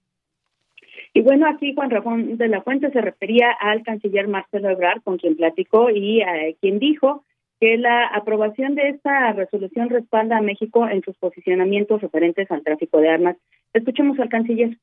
Y 1.13 1.21
bueno, 1.21 1.47
aquí 1.47 1.73
Juan 1.73 1.89
Ramón 1.89 2.37
de 2.37 2.47
la 2.47 2.61
Fuente 2.61 2.91
se 2.91 3.01
refería 3.01 3.51
al 3.59 3.83
canciller 3.83 4.27
Marcelo 4.27 4.69
Ebrard, 4.69 5.01
con 5.03 5.17
quien 5.17 5.35
platicó 5.35 5.89
y 5.89 6.21
quien 6.59 6.79
dijo 6.79 7.23
que 7.61 7.77
la 7.77 8.07
aprobación 8.07 8.75
de 8.75 8.89
esta 8.89 9.31
resolución 9.33 9.89
respalda 9.89 10.37
a 10.37 10.41
México 10.41 10.87
en 10.87 11.01
sus 11.03 11.15
posicionamientos 11.17 12.01
referentes 12.01 12.49
al 12.51 12.63
tráfico 12.63 12.99
de 12.99 13.09
armas. 13.09 13.37
Escuchemos 13.73 14.19
al 14.19 14.29
canciller. 14.29 14.77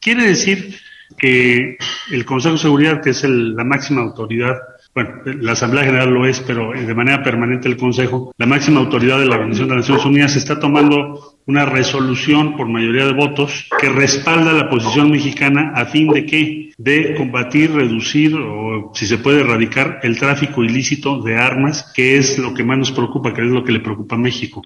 Quiere 0.00 0.24
decir 0.24 0.74
que 1.16 1.76
el 2.10 2.24
Consejo 2.24 2.54
de 2.54 2.60
Seguridad, 2.60 3.02
que 3.02 3.10
es 3.10 3.24
la 3.24 3.64
máxima 3.64 4.02
autoridad, 4.02 4.56
bueno, 4.94 5.10
la 5.24 5.52
Asamblea 5.52 5.84
General 5.84 6.10
lo 6.10 6.26
es, 6.26 6.40
pero 6.40 6.72
de 6.72 6.94
manera 6.94 7.22
permanente 7.22 7.68
el 7.68 7.76
Consejo, 7.76 8.32
la 8.36 8.46
máxima 8.46 8.80
autoridad 8.80 9.18
de 9.18 9.26
la 9.26 9.36
Organización 9.36 9.68
de 9.68 9.76
las 9.76 9.84
Naciones 9.84 10.06
Unidas, 10.06 10.36
está 10.36 10.58
tomando 10.58 11.38
una 11.46 11.64
resolución 11.64 12.56
por 12.56 12.68
mayoría 12.68 13.06
de 13.06 13.14
votos 13.14 13.68
que 13.80 13.88
respalda 13.88 14.52
la 14.52 14.68
posición 14.68 15.10
mexicana 15.10 15.72
a 15.74 15.86
fin 15.86 16.08
de 16.08 16.26
que 16.26 16.70
de 16.76 17.14
combatir, 17.16 17.72
reducir 17.72 18.34
o 18.36 18.92
si 18.94 19.06
se 19.06 19.18
puede 19.18 19.40
erradicar 19.40 20.00
el 20.02 20.18
tráfico 20.18 20.62
ilícito 20.62 21.20
de 21.22 21.36
armas, 21.36 21.90
que 21.94 22.16
es 22.16 22.38
lo 22.38 22.54
que 22.54 22.64
más 22.64 22.78
nos 22.78 22.92
preocupa, 22.92 23.34
que 23.34 23.42
es 23.42 23.48
lo 23.48 23.64
que 23.64 23.72
le 23.72 23.80
preocupa 23.80 24.14
a 24.14 24.18
México. 24.18 24.62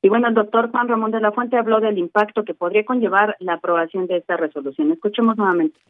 Y 0.00 0.08
bueno, 0.08 0.28
el 0.28 0.34
doctor 0.34 0.70
Juan 0.70 0.88
Ramón 0.88 1.10
de 1.10 1.20
la 1.20 1.32
Fuente 1.32 1.56
habló 1.56 1.80
del 1.80 1.98
impacto 1.98 2.44
que 2.44 2.54
podría 2.54 2.84
conllevar 2.84 3.36
la 3.40 3.54
aprobación 3.54 4.06
de 4.06 4.18
esta 4.18 4.36
resolución. 4.36 4.92
Escuchemos 4.92 5.36
nuevamente. 5.36 5.80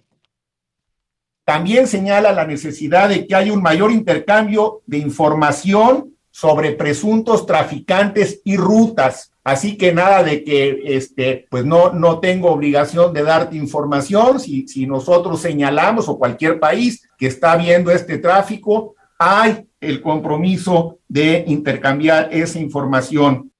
También 1.44 1.86
señala 1.86 2.32
la 2.32 2.46
necesidad 2.46 3.08
de 3.08 3.26
que 3.26 3.34
haya 3.34 3.52
un 3.52 3.62
mayor 3.62 3.90
intercambio 3.90 4.82
de 4.86 4.98
información 4.98 6.14
sobre 6.30 6.72
presuntos 6.72 7.46
traficantes 7.46 8.40
y 8.44 8.56
rutas. 8.56 9.32
Así 9.42 9.78
que 9.78 9.92
nada 9.92 10.22
de 10.22 10.44
que 10.44 10.82
este, 10.84 11.46
pues 11.50 11.64
no, 11.64 11.92
no 11.92 12.20
tengo 12.20 12.50
obligación 12.50 13.14
de 13.14 13.22
darte 13.22 13.56
información. 13.56 14.38
Si, 14.40 14.68
si 14.68 14.86
nosotros 14.86 15.40
señalamos 15.40 16.08
o 16.08 16.18
cualquier 16.18 16.60
país 16.60 17.08
que 17.18 17.26
está 17.26 17.56
viendo 17.56 17.90
este 17.90 18.18
tráfico, 18.18 18.94
hay 19.18 19.66
el 19.80 20.00
compromiso 20.02 20.98
de 21.08 21.44
intercambiar 21.46 22.28
esa 22.30 22.58
información. 22.58 23.50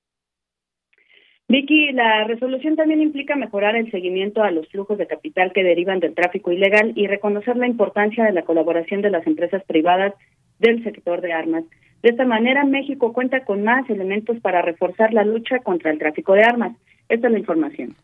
Vicky, 1.49 1.93
la 1.93 2.25
resolución 2.25 2.77
también 2.77 3.01
implica 3.01 3.35
mejorar 3.35 3.75
el 3.75 3.91
seguimiento 3.91 4.43
a 4.43 4.51
los 4.51 4.69
flujos 4.69 4.99
de 4.99 5.07
capital 5.07 5.53
que 5.55 5.65
derivan 5.65 5.99
del 5.99 6.15
tráfico 6.15 6.53
ilegal 6.53 6.93
y 6.95 7.07
reconocer 7.07 7.57
la 7.57 7.67
importancia 7.67 8.25
de 8.25 8.33
la 8.33 8.43
colaboración 8.43 9.01
de 9.01 9.11
las 9.11 9.27
empresas 9.27 9.63
privadas 9.65 10.13
del 10.59 10.85
sector 10.85 11.23
de 11.23 11.33
armas. 11.33 11.65
De 12.03 12.11
esta 12.11 12.27
manera, 12.27 12.65
México 12.65 13.15
cuenta 13.15 13.45
con 13.45 13.65
más 13.65 13.89
elementos 13.89 14.39
para 14.41 14.61
reforzar 14.61 15.15
la 15.15 15.25
lucha 15.25 15.61
contra 15.61 15.91
el 15.91 15.99
tráfico 15.99 16.35
de 16.35 16.45
armas. 16.45 16.77
Esta 17.09 17.29
es 17.29 17.33
la 17.33 17.39
información. 17.39 17.95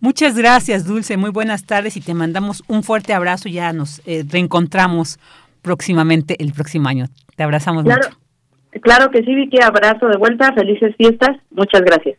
Muchas 0.00 0.36
gracias, 0.38 0.86
Dulce. 0.86 1.18
Muy 1.18 1.30
buenas 1.30 1.66
tardes 1.66 1.96
y 1.96 2.00
te 2.00 2.14
mandamos 2.14 2.64
un 2.68 2.82
fuerte 2.82 3.12
abrazo. 3.12 3.50
Ya 3.50 3.72
nos 3.74 4.00
eh, 4.06 4.24
reencontramos 4.26 5.18
próximamente 5.60 6.36
el 6.42 6.52
próximo 6.52 6.88
año. 6.88 7.06
Te 7.36 7.42
abrazamos 7.42 7.84
mucho. 7.84 8.10
Claro 8.80 9.10
que 9.10 9.22
sí, 9.24 9.34
Vicky. 9.34 9.58
Abrazo 9.62 10.06
de 10.08 10.16
vuelta. 10.16 10.52
Felices 10.54 10.94
fiestas. 10.96 11.36
Muchas 11.50 11.82
gracias. 11.82 12.18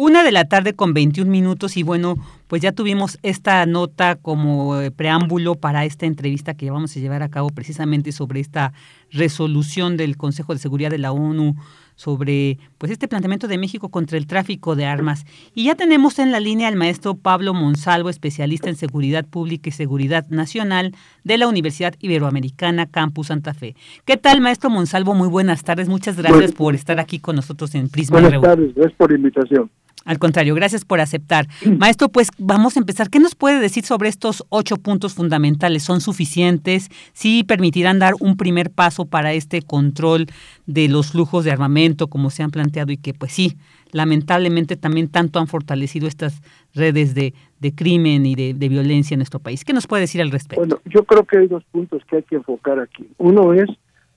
Una 0.00 0.24
de 0.24 0.32
la 0.32 0.46
tarde 0.46 0.72
con 0.72 0.94
21 0.94 1.30
minutos 1.30 1.76
y 1.76 1.82
bueno, 1.82 2.14
pues 2.46 2.62
ya 2.62 2.72
tuvimos 2.72 3.18
esta 3.22 3.66
nota 3.66 4.16
como 4.16 4.80
eh, 4.80 4.90
preámbulo 4.90 5.56
para 5.56 5.84
esta 5.84 6.06
entrevista 6.06 6.54
que 6.54 6.70
vamos 6.70 6.96
a 6.96 7.00
llevar 7.00 7.22
a 7.22 7.28
cabo 7.28 7.50
precisamente 7.50 8.10
sobre 8.10 8.40
esta 8.40 8.72
resolución 9.12 9.98
del 9.98 10.16
Consejo 10.16 10.54
de 10.54 10.58
Seguridad 10.58 10.90
de 10.90 10.96
la 10.96 11.12
ONU 11.12 11.54
sobre 11.96 12.56
pues 12.78 12.90
este 12.90 13.08
planteamiento 13.08 13.46
de 13.46 13.58
México 13.58 13.90
contra 13.90 14.16
el 14.16 14.26
tráfico 14.26 14.74
de 14.74 14.86
armas. 14.86 15.26
Y 15.54 15.64
ya 15.64 15.74
tenemos 15.74 16.18
en 16.18 16.32
la 16.32 16.40
línea 16.40 16.68
al 16.68 16.76
maestro 16.76 17.14
Pablo 17.14 17.52
Monsalvo, 17.52 18.08
especialista 18.08 18.70
en 18.70 18.76
seguridad 18.76 19.26
pública 19.26 19.68
y 19.68 19.72
seguridad 19.72 20.26
nacional 20.30 20.94
de 21.24 21.36
la 21.36 21.46
Universidad 21.46 21.92
Iberoamericana 22.00 22.86
Campus 22.86 23.26
Santa 23.26 23.52
Fe. 23.52 23.76
¿Qué 24.06 24.16
tal, 24.16 24.40
maestro 24.40 24.70
Monsalvo? 24.70 25.14
Muy 25.14 25.28
buenas 25.28 25.62
tardes. 25.62 25.90
Muchas 25.90 26.16
gracias 26.16 26.52
por 26.52 26.74
estar 26.74 26.98
aquí 26.98 27.18
con 27.18 27.36
nosotros 27.36 27.74
en 27.74 27.90
Prisma. 27.90 28.18
Buenas 28.18 28.40
tardes, 28.40 28.74
gracias 28.74 28.96
por 28.96 29.10
la 29.10 29.18
invitación. 29.18 29.70
Al 30.04 30.18
contrario, 30.18 30.54
gracias 30.54 30.84
por 30.84 31.00
aceptar. 31.00 31.46
Maestro, 31.78 32.08
pues 32.08 32.30
vamos 32.38 32.76
a 32.76 32.80
empezar. 32.80 33.10
¿Qué 33.10 33.20
nos 33.20 33.34
puede 33.34 33.60
decir 33.60 33.84
sobre 33.84 34.08
estos 34.08 34.44
ocho 34.48 34.76
puntos 34.76 35.14
fundamentales? 35.14 35.82
¿Son 35.82 36.00
suficientes? 36.00 36.88
¿Sí 37.12 37.44
permitirán 37.44 37.98
dar 37.98 38.14
un 38.20 38.36
primer 38.36 38.70
paso 38.70 39.04
para 39.04 39.34
este 39.34 39.60
control 39.60 40.26
de 40.66 40.88
los 40.88 41.12
flujos 41.12 41.44
de 41.44 41.50
armamento 41.50 42.08
como 42.08 42.30
se 42.30 42.42
han 42.42 42.50
planteado 42.50 42.92
y 42.92 42.96
que 42.96 43.12
pues 43.12 43.32
sí, 43.32 43.58
lamentablemente 43.92 44.76
también 44.76 45.08
tanto 45.08 45.38
han 45.38 45.48
fortalecido 45.48 46.08
estas 46.08 46.40
redes 46.74 47.14
de, 47.14 47.34
crimen 47.74 48.24
y 48.24 48.34
de, 48.34 48.68
violencia 48.68 49.14
en 49.14 49.18
nuestro 49.18 49.40
país? 49.40 49.64
¿Qué 49.64 49.72
nos 49.72 49.86
puede 49.86 50.02
decir 50.02 50.22
al 50.22 50.30
respecto? 50.30 50.60
Bueno, 50.60 50.80
yo 50.86 51.04
creo 51.04 51.24
que 51.24 51.38
hay 51.38 51.46
dos 51.46 51.64
puntos 51.70 52.02
que 52.08 52.16
hay 52.16 52.22
que 52.22 52.36
enfocar 52.36 52.80
aquí. 52.80 53.06
Uno 53.18 53.52
es 53.52 53.68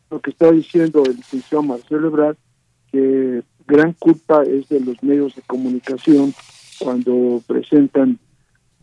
lo 0.10 0.22
que 0.22 0.30
está 0.30 0.52
diciendo 0.52 1.04
el 1.06 1.18
licenciado 1.18 1.64
Marcelo 1.64 2.08
Ebrard, 2.08 2.38
que 2.92 3.44
gran 3.68 3.94
culpa 3.94 4.44
es 4.44 4.68
de 4.70 4.80
los 4.80 5.02
medios 5.04 5.36
de 5.36 5.42
comunicación 5.44 6.34
cuando 6.80 7.42
presentan 7.48 8.20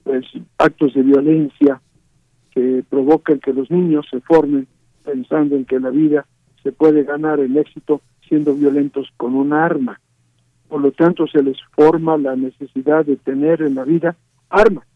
pues, 0.04 0.24
actos 0.58 0.94
de 0.94 1.02
violencia 1.02 1.80
que 2.50 2.84
provocan 2.88 3.38
que 3.38 3.52
los 3.52 3.70
niños 3.70 4.06
se 4.10 4.20
formen 4.20 4.66
pensando 5.04 5.56
en 5.56 5.64
que 5.64 5.78
la 5.80 5.90
vida 5.90 6.26
se 6.62 6.72
puede 6.72 7.04
ganar 7.04 7.40
el 7.40 7.56
éxito 7.56 8.00
siendo 8.28 8.54
violentos 8.54 9.08
con 9.16 9.34
un 9.34 9.52
arma. 9.52 10.00
Por 10.68 10.80
lo 10.80 10.92
tanto, 10.92 11.26
se 11.26 11.42
les 11.42 11.56
forma 11.72 12.16
la 12.16 12.36
necesidad 12.36 13.04
de 13.04 13.16
tener 13.16 13.62
en 13.62 13.74
la 13.74 13.84
vida 13.84 14.16
armas. 14.48 14.86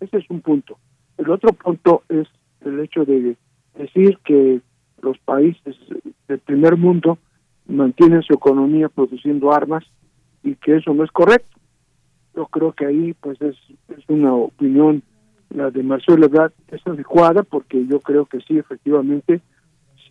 Ese 0.00 0.18
es 0.18 0.30
un 0.30 0.40
punto. 0.40 0.78
El 1.18 1.30
otro 1.30 1.52
punto 1.52 2.02
es 2.08 2.26
el 2.64 2.80
hecho 2.80 3.04
de 3.04 3.36
decir 3.76 4.18
que 4.24 4.60
los 5.02 5.18
países 5.18 5.76
del 6.28 6.38
primer 6.38 6.76
mundo 6.76 7.18
mantienen 7.72 8.22
su 8.22 8.34
economía 8.34 8.88
produciendo 8.88 9.52
armas 9.52 9.84
y 10.42 10.54
que 10.56 10.76
eso 10.76 10.94
no 10.94 11.04
es 11.04 11.10
correcto. 11.10 11.58
Yo 12.34 12.46
creo 12.46 12.72
que 12.72 12.86
ahí 12.86 13.14
pues 13.14 13.40
es, 13.42 13.56
una 14.08 14.34
opinión, 14.34 15.02
la 15.50 15.70
de 15.70 15.82
Marcelo 15.82 16.26
Ebrard, 16.26 16.52
es 16.68 16.86
adecuada 16.86 17.42
porque 17.42 17.86
yo 17.86 18.00
creo 18.00 18.26
que 18.26 18.40
sí, 18.40 18.58
efectivamente, 18.58 19.40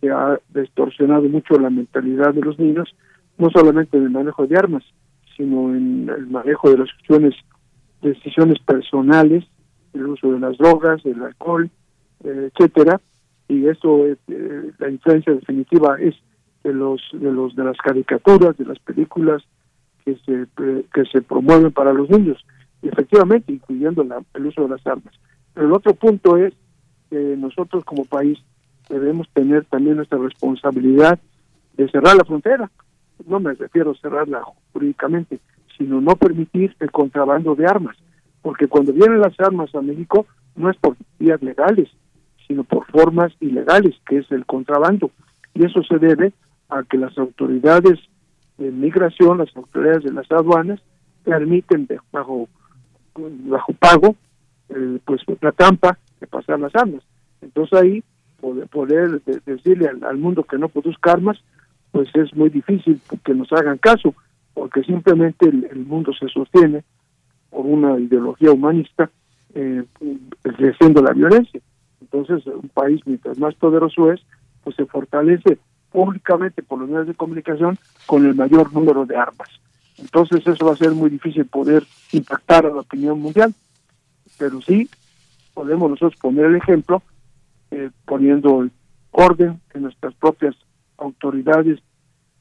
se 0.00 0.10
ha 0.10 0.38
distorsionado 0.54 1.22
mucho 1.22 1.54
la 1.54 1.70
mentalidad 1.70 2.34
de 2.34 2.42
los 2.42 2.58
niños, 2.58 2.94
no 3.38 3.50
solamente 3.50 3.96
en 3.96 4.04
el 4.04 4.10
manejo 4.10 4.46
de 4.46 4.56
armas, 4.56 4.84
sino 5.36 5.74
en 5.74 6.08
el 6.08 6.26
manejo 6.26 6.70
de 6.70 6.78
las 6.78 6.88
decisiones, 6.88 7.34
decisiones 8.02 8.58
personales, 8.60 9.44
el 9.94 10.06
uso 10.06 10.32
de 10.32 10.40
las 10.40 10.56
drogas, 10.58 11.04
el 11.04 11.22
alcohol, 11.22 11.70
eh, 12.24 12.50
etcétera, 12.52 13.00
y 13.48 13.66
eso, 13.66 14.06
eh, 14.06 14.16
la 14.78 14.88
influencia 14.88 15.34
definitiva 15.34 15.96
es 16.00 16.14
de 16.64 16.72
los 16.72 17.00
de 17.12 17.32
los 17.32 17.54
de 17.54 17.64
las 17.64 17.76
caricaturas, 17.78 18.56
de 18.56 18.64
las 18.64 18.78
películas 18.78 19.42
que 20.04 20.16
se 20.24 20.46
que 20.92 21.04
se 21.10 21.22
promueven 21.22 21.72
para 21.72 21.92
los 21.92 22.08
niños, 22.10 22.44
y 22.82 22.88
efectivamente 22.88 23.52
incluyendo 23.52 24.06
el 24.34 24.46
uso 24.46 24.62
de 24.62 24.68
las 24.68 24.86
armas. 24.86 25.14
Pero 25.54 25.66
el 25.66 25.72
otro 25.72 25.94
punto 25.94 26.36
es 26.36 26.54
que 27.10 27.36
nosotros 27.36 27.84
como 27.84 28.04
país 28.04 28.38
debemos 28.88 29.28
tener 29.30 29.64
también 29.66 29.96
nuestra 29.96 30.18
responsabilidad 30.18 31.18
de 31.76 31.88
cerrar 31.88 32.16
la 32.16 32.24
frontera. 32.24 32.70
No 33.26 33.38
me 33.38 33.54
refiero 33.54 33.92
a 33.92 33.96
cerrarla 33.96 34.42
jurídicamente, 34.72 35.38
sino 35.78 36.00
no 36.00 36.16
permitir 36.16 36.74
el 36.80 36.90
contrabando 36.90 37.54
de 37.54 37.66
armas, 37.66 37.96
porque 38.40 38.66
cuando 38.66 38.92
vienen 38.92 39.20
las 39.20 39.38
armas 39.38 39.74
a 39.74 39.82
México 39.82 40.26
no 40.56 40.70
es 40.70 40.76
por 40.76 40.96
vías 41.18 41.40
legales, 41.42 41.88
sino 42.46 42.64
por 42.64 42.84
formas 42.86 43.32
ilegales, 43.40 43.94
que 44.06 44.18
es 44.18 44.30
el 44.32 44.44
contrabando. 44.44 45.10
Y 45.54 45.64
eso 45.64 45.82
se 45.82 45.98
debe 45.98 46.32
a 46.72 46.82
que 46.84 46.96
las 46.96 47.16
autoridades 47.18 47.98
de 48.58 48.70
migración, 48.70 49.38
las 49.38 49.54
autoridades 49.56 50.04
de 50.04 50.12
las 50.12 50.30
aduanas, 50.30 50.80
permiten 51.24 51.86
bajo, 52.10 52.48
bajo 53.14 53.72
pago 53.74 54.16
eh, 54.70 54.98
pues 55.04 55.20
la 55.40 55.52
trampa 55.52 55.98
de 56.20 56.26
pasar 56.26 56.58
las 56.58 56.74
armas. 56.74 57.02
Entonces 57.40 57.78
ahí 57.78 58.04
poder, 58.70 59.22
decirle 59.46 59.88
al, 59.88 60.18
mundo 60.18 60.42
que 60.44 60.58
no 60.58 60.68
produzca 60.68 61.12
armas, 61.12 61.38
pues 61.92 62.08
es 62.14 62.34
muy 62.34 62.48
difícil 62.48 63.00
que 63.24 63.34
nos 63.34 63.52
hagan 63.52 63.78
caso, 63.78 64.14
porque 64.54 64.82
simplemente 64.82 65.48
el, 65.48 65.86
mundo 65.86 66.12
se 66.18 66.28
sostiene 66.28 66.82
por 67.50 67.66
una 67.66 67.98
ideología 68.00 68.50
humanista 68.50 69.10
eh, 69.54 69.84
ejerciendo 70.42 71.02
la 71.02 71.12
violencia. 71.12 71.60
Entonces 72.00 72.44
un 72.46 72.68
país 72.70 73.00
mientras 73.04 73.38
más 73.38 73.54
poderoso 73.54 74.10
es, 74.10 74.20
pues 74.64 74.74
se 74.74 74.86
fortalece 74.86 75.58
públicamente 75.92 76.62
por 76.62 76.78
los 76.78 76.88
medios 76.88 77.06
de 77.06 77.14
comunicación 77.14 77.78
con 78.06 78.26
el 78.26 78.34
mayor 78.34 78.72
número 78.72 79.04
de 79.04 79.16
armas. 79.16 79.48
Entonces 79.98 80.46
eso 80.46 80.66
va 80.66 80.72
a 80.72 80.76
ser 80.76 80.92
muy 80.92 81.10
difícil 81.10 81.44
poder 81.46 81.84
impactar 82.12 82.66
a 82.66 82.70
la 82.70 82.80
opinión 82.80 83.20
mundial, 83.20 83.54
pero 84.38 84.60
sí 84.62 84.88
podemos 85.54 85.90
nosotros 85.90 86.18
poner 86.20 86.46
el 86.46 86.56
ejemplo 86.56 87.02
eh, 87.70 87.90
poniendo 88.04 88.68
orden 89.10 89.60
en 89.74 89.82
nuestras 89.82 90.14
propias 90.14 90.54
autoridades 90.98 91.80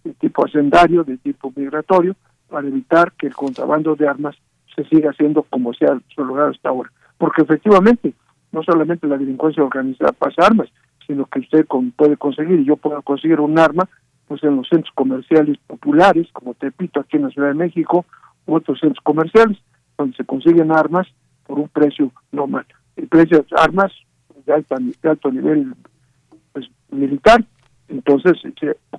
de 0.03 0.13
tipo 0.13 0.45
hacendario, 0.45 1.03
de 1.03 1.17
tipo 1.17 1.53
migratorio, 1.55 2.15
para 2.49 2.67
evitar 2.67 3.11
que 3.13 3.27
el 3.27 3.35
contrabando 3.35 3.95
de 3.95 4.07
armas 4.07 4.35
se 4.75 4.83
siga 4.85 5.11
haciendo 5.11 5.43
como 5.43 5.73
se 5.73 5.85
ha 5.85 5.99
logrado 6.17 6.49
hasta 6.49 6.69
ahora. 6.69 6.91
Porque 7.17 7.41
efectivamente, 7.41 8.13
no 8.51 8.63
solamente 8.63 9.07
la 9.07 9.17
delincuencia 9.17 9.63
organizada 9.63 10.11
pasa 10.11 10.45
armas, 10.45 10.69
sino 11.11 11.25
que 11.25 11.39
usted 11.39 11.65
puede 11.97 12.15
conseguir, 12.15 12.61
y 12.61 12.65
yo 12.65 12.77
puedo 12.77 13.01
conseguir 13.01 13.41
un 13.41 13.59
arma, 13.59 13.89
pues 14.29 14.41
en 14.43 14.55
los 14.55 14.69
centros 14.69 14.93
comerciales 14.95 15.57
populares, 15.67 16.25
como 16.31 16.53
Tepito 16.53 17.01
aquí 17.01 17.17
en 17.17 17.23
la 17.23 17.29
Ciudad 17.31 17.49
de 17.49 17.53
México, 17.53 18.05
u 18.45 18.55
otros 18.55 18.79
centros 18.79 19.03
comerciales, 19.03 19.57
donde 19.97 20.15
se 20.15 20.23
consiguen 20.23 20.71
armas 20.71 21.05
por 21.45 21.59
un 21.59 21.67
precio 21.67 22.13
normal. 22.31 22.65
El 22.95 23.09
precio 23.09 23.39
de 23.39 23.45
armas 23.57 23.91
de, 24.45 24.53
alta, 24.53 24.77
de 24.79 25.09
alto 25.09 25.31
nivel 25.31 25.73
pues, 26.53 26.69
militar, 26.91 27.43
entonces, 27.89 28.37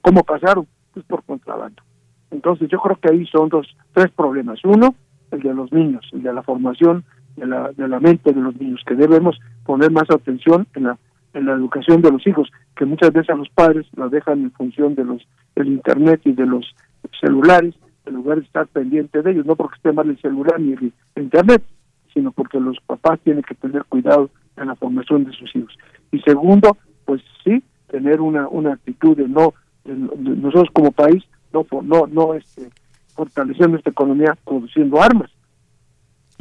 ¿cómo 0.02 0.22
pasaron? 0.22 0.66
Pues 0.92 1.06
por 1.06 1.24
contrabando. 1.24 1.82
Entonces 2.30 2.68
yo 2.68 2.78
creo 2.78 2.96
que 2.96 3.10
ahí 3.10 3.26
son 3.26 3.48
dos, 3.48 3.74
tres 3.94 4.10
problemas. 4.10 4.62
Uno, 4.64 4.94
el 5.30 5.40
de 5.40 5.54
los 5.54 5.72
niños, 5.72 6.06
el 6.12 6.22
de 6.22 6.34
la 6.34 6.42
formación 6.42 7.04
de 7.36 7.46
la, 7.46 7.72
de 7.72 7.88
la 7.88 8.00
mente 8.00 8.34
de 8.34 8.40
los 8.40 8.54
niños, 8.60 8.82
que 8.86 8.96
debemos 8.96 9.40
poner 9.64 9.90
más 9.90 10.10
atención 10.10 10.66
en 10.74 10.84
la 10.84 10.98
en 11.34 11.46
la 11.46 11.52
educación 11.52 12.02
de 12.02 12.10
los 12.10 12.26
hijos, 12.26 12.50
que 12.76 12.84
muchas 12.84 13.12
veces 13.12 13.30
a 13.30 13.36
los 13.36 13.48
padres 13.50 13.86
la 13.96 14.08
dejan 14.08 14.42
en 14.42 14.52
función 14.52 14.94
de 14.94 15.04
los 15.04 15.26
del 15.54 15.68
internet 15.68 16.20
y 16.24 16.32
de 16.32 16.46
los 16.46 16.74
celulares, 17.20 17.74
en 18.06 18.14
lugar 18.14 18.38
de 18.38 18.44
estar 18.44 18.66
pendiente 18.66 19.22
de 19.22 19.30
ellos, 19.30 19.46
no 19.46 19.56
porque 19.56 19.76
esté 19.76 19.92
mal 19.92 20.08
el 20.08 20.20
celular 20.20 20.60
ni 20.60 20.72
el 20.72 20.92
internet, 21.16 21.62
sino 22.12 22.32
porque 22.32 22.60
los 22.60 22.78
papás 22.86 23.20
tienen 23.20 23.42
que 23.42 23.54
tener 23.54 23.84
cuidado 23.84 24.30
en 24.56 24.68
la 24.68 24.74
formación 24.76 25.24
de 25.24 25.32
sus 25.32 25.54
hijos. 25.56 25.76
Y 26.10 26.20
segundo, 26.20 26.76
pues 27.04 27.22
sí, 27.44 27.62
tener 27.88 28.20
una, 28.20 28.48
una 28.48 28.74
actitud 28.74 29.16
de 29.16 29.28
no, 29.28 29.54
nosotros 29.84 30.68
como 30.72 30.92
país, 30.92 31.22
no, 31.52 31.66
no, 31.82 32.06
no 32.06 32.34
este, 32.34 32.68
fortalecer 33.14 33.68
nuestra 33.70 33.90
economía 33.90 34.36
produciendo 34.44 35.00
armas. 35.00 35.30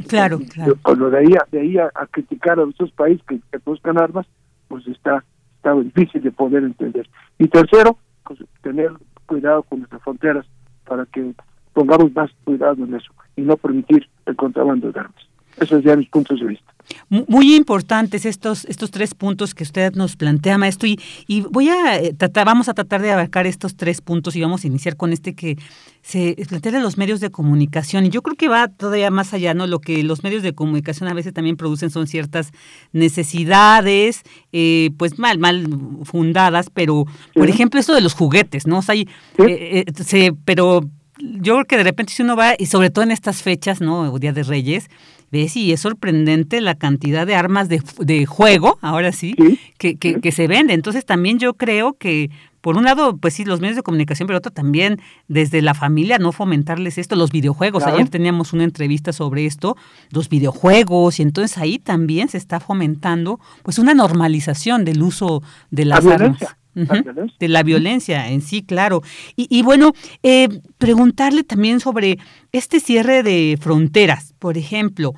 Claro, 0.08 0.40
claro. 0.52 0.76
Lo 0.96 1.10
de 1.10 1.20
ahí, 1.20 1.34
de 1.52 1.60
ahí 1.60 1.78
a, 1.78 1.92
criticar 2.10 2.60
a 2.60 2.64
esos 2.64 2.92
países 2.92 3.24
que, 3.28 3.40
que 3.52 3.60
buscan 3.64 4.00
armas, 4.00 4.26
pues 4.72 4.88
está, 4.88 5.24
está 5.58 5.74
difícil 5.76 6.22
de 6.22 6.32
poder 6.32 6.64
entender. 6.64 7.08
Y 7.38 7.48
tercero, 7.50 7.98
pues 8.24 8.40
tener 8.62 8.92
cuidado 9.26 9.64
con 9.64 9.80
nuestras 9.80 10.02
fronteras 10.02 10.46
para 10.86 11.06
que 11.06 11.34
pongamos 11.74 12.14
más 12.16 12.32
cuidado 12.46 12.84
en 12.84 12.96
eso 12.96 13.14
y 13.36 13.42
no 13.42 13.58
permitir 13.58 14.08
el 14.26 14.36
contrabando 14.38 14.92
de 14.92 15.00
armas. 15.00 15.31
Esos 15.58 15.70
son 15.70 15.82
ya 15.84 15.96
mis 15.96 16.10
puntos 16.10 16.40
de 16.40 16.48
vista. 16.48 16.72
Muy 17.10 17.56
importantes 17.56 18.26
estos, 18.26 18.66
estos 18.66 18.92
tres 18.92 19.14
puntos 19.14 19.54
que 19.54 19.64
usted 19.64 19.94
nos 19.94 20.18
plantea, 20.18 20.58
maestro, 20.58 20.90
y, 20.90 21.00
y 21.28 21.42
voy 21.42 21.70
a 21.70 21.98
eh, 21.98 22.14
tratar, 22.14 22.46
vamos 22.46 22.68
a 22.68 22.74
tratar 22.74 23.02
de 23.02 23.12
abarcar 23.12 23.48
estos 23.48 23.76
tres 23.76 24.02
puntos 24.02 24.36
y 24.36 24.42
vamos 24.42 24.64
a 24.64 24.68
iniciar 24.68 24.98
con 24.98 25.14
este 25.14 25.34
que 25.34 25.58
se 26.02 26.36
plantea 26.50 26.74
de 26.74 26.82
los 26.82 26.98
medios 26.98 27.20
de 27.20 27.30
comunicación. 27.30 28.06
Y 28.06 28.10
yo 28.10 28.22
creo 28.22 28.36
que 28.36 28.50
va 28.50 28.68
todavía 28.68 29.12
más 29.12 29.34
allá, 29.34 29.54
¿no? 29.54 29.68
Lo 29.68 29.80
que 29.80 30.04
los 30.04 30.24
medios 30.24 30.44
de 30.44 30.54
comunicación 30.54 31.08
a 31.08 31.14
veces 31.14 31.34
también 31.34 31.56
producen 31.56 31.92
son 31.92 32.08
ciertas 32.08 32.52
necesidades, 32.92 34.24
eh, 34.52 34.90
pues 34.98 35.20
mal, 35.20 35.38
mal 35.38 35.68
fundadas, 36.04 36.70
pero, 36.74 37.06
por 37.34 37.50
ejemplo, 37.50 37.80
eso 37.80 37.94
de 37.94 38.02
los 38.02 38.14
juguetes, 38.14 38.68
¿no? 38.68 38.80
O 38.80 38.82
sea, 38.82 38.96
eh, 38.96 39.86
se, 40.04 40.34
pero 40.46 40.82
yo 41.20 41.54
creo 41.54 41.66
que 41.66 41.78
de 41.78 41.84
repente 41.84 42.12
si 42.14 42.24
uno 42.24 42.36
va, 42.36 42.56
y 42.58 42.66
sobre 42.66 42.90
todo 42.90 43.04
en 43.04 43.12
estas 43.12 43.44
fechas, 43.44 43.80
¿no? 43.80 44.18
Día 44.18 44.34
de 44.34 44.44
Reyes, 44.44 44.90
ves 45.32 45.56
y 45.56 45.72
es 45.72 45.80
sorprendente 45.80 46.62
la 46.62 46.76
cantidad 46.76 47.26
de 47.26 47.36
armas 47.36 47.70
de, 47.70 47.82
de 48.00 48.26
juego, 48.26 48.78
ahora 48.82 49.12
sí, 49.12 49.36
que, 49.78 49.96
que, 49.96 50.20
que, 50.20 50.32
se 50.32 50.48
vende. 50.48 50.74
Entonces 50.74 51.06
también 51.06 51.40
yo 51.40 51.54
creo 51.54 51.94
que, 51.94 52.30
por 52.60 52.78
un 52.78 52.84
lado, 52.84 53.18
pues 53.18 53.34
sí, 53.34 53.46
los 53.46 53.62
medios 53.62 53.78
de 53.78 53.84
comunicación, 53.84 54.28
pero 54.28 54.40
otro 54.40 54.52
también 54.52 55.02
desde 55.28 55.62
la 55.62 55.74
familia, 55.74 56.20
no 56.20 56.32
fomentarles 56.32 56.98
esto, 56.98 57.16
los 57.16 57.32
videojuegos. 57.32 57.84
Ayer 57.84 58.10
teníamos 58.10 58.54
una 58.54 58.66
entrevista 58.66 59.14
sobre 59.14 59.46
esto, 59.46 59.78
los 60.12 60.30
videojuegos, 60.30 61.20
y 61.20 61.24
entonces 61.24 61.58
ahí 61.58 61.80
también 61.80 62.28
se 62.28 62.38
está 62.38 62.60
fomentando 62.60 63.40
pues 63.64 63.80
una 63.80 63.94
normalización 63.94 64.86
del 64.86 65.02
uso 65.02 65.42
de 65.72 65.86
las 65.86 66.06
armas. 66.06 66.40
De 66.74 67.48
la 67.48 67.64
violencia 67.64 68.30
en 68.30 68.42
sí, 68.42 68.64
claro. 68.64 69.02
Y, 69.36 69.48
y 69.50 69.62
bueno, 69.64 69.94
eh, 70.24 70.48
preguntarle 70.78 71.44
también 71.44 71.80
sobre 71.80 72.18
este 72.52 72.80
cierre 72.80 73.24
de 73.24 73.58
fronteras, 73.60 74.34
por 74.40 74.58
ejemplo. 74.58 75.14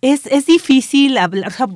Es, 0.00 0.26
es 0.26 0.46
difícil 0.46 1.16
hablar, 1.16 1.48
o 1.48 1.50
sea, 1.50 1.66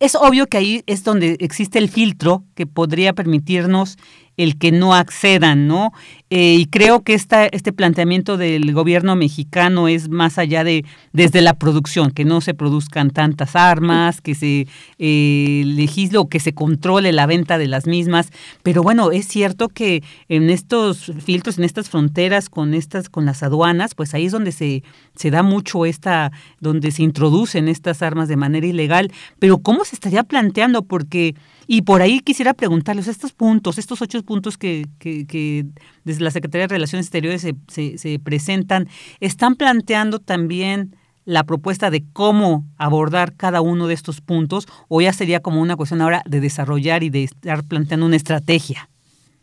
es 0.00 0.14
obvio 0.14 0.46
que 0.46 0.56
ahí 0.56 0.82
es 0.86 1.04
donde 1.04 1.36
existe 1.40 1.78
el 1.78 1.90
filtro 1.90 2.44
que 2.54 2.66
podría 2.66 3.12
permitirnos 3.12 3.98
el 4.36 4.56
que 4.56 4.72
no 4.72 4.94
accedan, 4.94 5.66
¿no? 5.66 5.92
Eh, 6.30 6.56
y 6.60 6.66
creo 6.66 7.02
que 7.02 7.14
esta, 7.14 7.46
este 7.46 7.72
planteamiento 7.72 8.36
del 8.36 8.72
gobierno 8.72 9.16
mexicano 9.16 9.88
es 9.88 10.08
más 10.08 10.38
allá 10.38 10.62
de 10.62 10.84
desde 11.12 11.42
la 11.42 11.54
producción, 11.54 12.12
que 12.12 12.24
no 12.24 12.40
se 12.40 12.54
produzcan 12.54 13.10
tantas 13.10 13.56
armas, 13.56 14.20
que 14.20 14.34
se 14.34 14.68
eh, 14.98 15.62
legisle 15.66 16.18
o 16.18 16.28
que 16.28 16.38
se 16.38 16.54
controle 16.54 17.12
la 17.12 17.26
venta 17.26 17.58
de 17.58 17.66
las 17.66 17.86
mismas. 17.86 18.30
Pero 18.62 18.82
bueno, 18.82 19.10
es 19.10 19.26
cierto 19.26 19.68
que 19.68 20.04
en 20.28 20.50
estos 20.50 21.12
filtros, 21.24 21.58
en 21.58 21.64
estas 21.64 21.90
fronteras, 21.90 22.48
con 22.48 22.74
estas, 22.74 23.08
con 23.08 23.26
las 23.26 23.42
aduanas, 23.42 23.94
pues 23.94 24.14
ahí 24.14 24.26
es 24.26 24.32
donde 24.32 24.52
se, 24.52 24.84
se 25.16 25.30
da 25.30 25.42
mucho 25.42 25.84
esta, 25.84 26.30
donde 26.60 26.92
se 26.92 27.02
introducen 27.02 27.68
estas 27.68 28.02
armas 28.02 28.28
de 28.28 28.36
manera 28.36 28.66
ilegal. 28.66 29.10
Pero 29.40 29.58
¿cómo 29.58 29.84
se 29.84 29.96
estaría 29.96 30.22
planteando? 30.22 30.82
Porque 30.82 31.34
y 31.66 31.82
por 31.82 32.02
ahí 32.02 32.20
quisiera 32.20 32.54
preguntarles 32.54 33.08
estos 33.08 33.32
puntos, 33.32 33.78
estos 33.78 34.02
ocho 34.02 34.22
puntos 34.22 34.58
que, 34.58 34.86
que, 34.98 35.66
desde 36.04 36.24
la 36.24 36.30
Secretaría 36.30 36.66
de 36.66 36.74
Relaciones 36.74 37.06
Exteriores 37.06 37.42
se, 37.68 37.98
se, 37.98 38.18
presentan, 38.18 38.88
¿están 39.20 39.54
planteando 39.54 40.18
también 40.18 40.96
la 41.24 41.44
propuesta 41.44 41.90
de 41.90 42.02
cómo 42.12 42.64
abordar 42.76 43.36
cada 43.36 43.60
uno 43.60 43.86
de 43.86 43.94
estos 43.94 44.20
puntos 44.20 44.66
o 44.88 45.00
ya 45.00 45.12
sería 45.12 45.40
como 45.40 45.60
una 45.60 45.76
cuestión 45.76 46.00
ahora 46.00 46.22
de 46.26 46.40
desarrollar 46.40 47.02
y 47.02 47.10
de 47.10 47.24
estar 47.24 47.62
planteando 47.64 48.06
una 48.06 48.16
estrategia? 48.16 48.88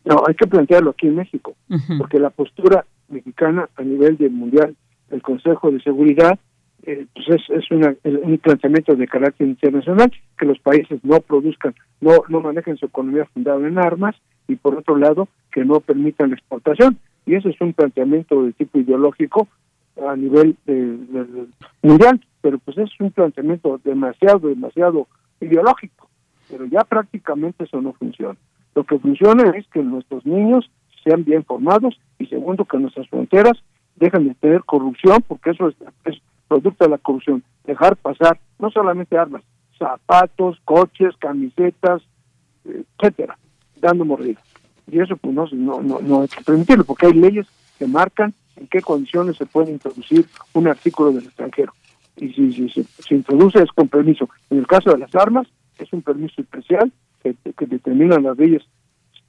No, 0.05 0.23
hay 0.27 0.35
que 0.35 0.47
plantearlo 0.47 0.91
aquí 0.91 1.07
en 1.07 1.15
México, 1.15 1.55
porque 1.97 2.19
la 2.19 2.29
postura 2.29 2.85
mexicana 3.09 3.69
a 3.75 3.83
nivel 3.83 4.17
del 4.17 4.31
mundial, 4.31 4.75
el 5.11 5.21
Consejo 5.21 5.71
de 5.71 5.81
Seguridad, 5.81 6.39
eh, 6.87 7.05
pues 7.13 7.27
es, 7.27 7.49
es 7.49 7.69
un 7.69 8.37
planteamiento 8.37 8.95
de 8.95 9.07
carácter 9.09 9.45
internacional, 9.45 10.09
que 10.37 10.45
los 10.45 10.57
países 10.59 11.03
no 11.03 11.19
produzcan, 11.19 11.75
no, 11.99 12.23
no 12.29 12.39
manejen 12.39 12.77
su 12.77 12.85
economía 12.85 13.25
fundada 13.25 13.67
en 13.67 13.77
armas 13.77 14.15
y 14.47 14.55
por 14.55 14.73
otro 14.73 14.95
lado 14.95 15.27
que 15.51 15.65
no 15.65 15.81
permitan 15.81 16.29
la 16.29 16.37
exportación. 16.37 16.97
Y 17.25 17.35
eso 17.35 17.49
es 17.49 17.59
un 17.59 17.73
planteamiento 17.73 18.41
de 18.41 18.53
tipo 18.53 18.79
ideológico 18.79 19.49
a 20.07 20.15
nivel 20.15 20.55
mundial, 21.81 22.21
pero 22.39 22.57
pues 22.59 22.77
es 22.77 22.89
un 23.01 23.11
planteamiento 23.11 23.81
demasiado, 23.83 24.47
demasiado 24.47 25.07
ideológico, 25.41 26.07
pero 26.49 26.67
ya 26.67 26.85
prácticamente 26.85 27.65
eso 27.65 27.81
no 27.81 27.91
funciona. 27.93 28.37
Lo 28.75 28.85
que 28.85 28.97
funciona 28.97 29.51
es 29.57 29.67
que 29.73 29.83
nuestros 29.83 30.25
niños 30.25 30.71
sean 31.03 31.25
bien 31.25 31.43
formados 31.43 31.99
y 32.17 32.27
segundo 32.27 32.63
que 32.63 32.77
nuestras 32.77 33.09
fronteras 33.09 33.61
dejen 33.97 34.29
de 34.29 34.35
tener 34.35 34.63
corrupción, 34.63 35.21
porque 35.27 35.49
eso 35.49 35.67
es, 35.67 35.75
es 36.05 36.21
producto 36.47 36.85
de 36.85 36.91
la 36.91 36.97
corrupción, 36.97 37.43
dejar 37.65 37.95
pasar 37.97 38.39
no 38.59 38.69
solamente 38.71 39.17
armas, 39.17 39.43
zapatos, 39.77 40.59
coches, 40.65 41.15
camisetas, 41.17 42.01
etcétera, 42.65 43.37
dando 43.79 44.05
mordidas. 44.05 44.43
Y 44.89 44.99
eso 44.99 45.17
pues 45.17 45.33
no, 45.33 45.47
no, 45.51 45.99
no, 45.99 46.21
hay 46.21 46.27
que 46.27 46.43
permitirlo, 46.43 46.83
porque 46.83 47.07
hay 47.07 47.13
leyes 47.13 47.47
que 47.77 47.87
marcan 47.87 48.33
en 48.55 48.67
qué 48.67 48.81
condiciones 48.81 49.37
se 49.37 49.45
puede 49.45 49.71
introducir 49.71 50.25
un 50.53 50.67
artículo 50.67 51.11
del 51.11 51.25
extranjero. 51.25 51.73
Y 52.15 52.29
si, 52.29 52.69
si, 52.69 52.83
se 52.83 53.15
introduce 53.15 53.61
es 53.61 53.71
con 53.71 53.87
permiso. 53.89 54.29
En 54.49 54.57
el 54.59 54.67
caso 54.67 54.91
de 54.91 54.97
las 54.97 55.13
armas, 55.13 55.47
es 55.77 55.91
un 55.93 56.01
permiso 56.01 56.41
especial 56.41 56.91
que, 57.21 57.35
que 57.55 57.65
determinan 57.67 58.23
las 58.23 58.37
leyes 58.37 58.63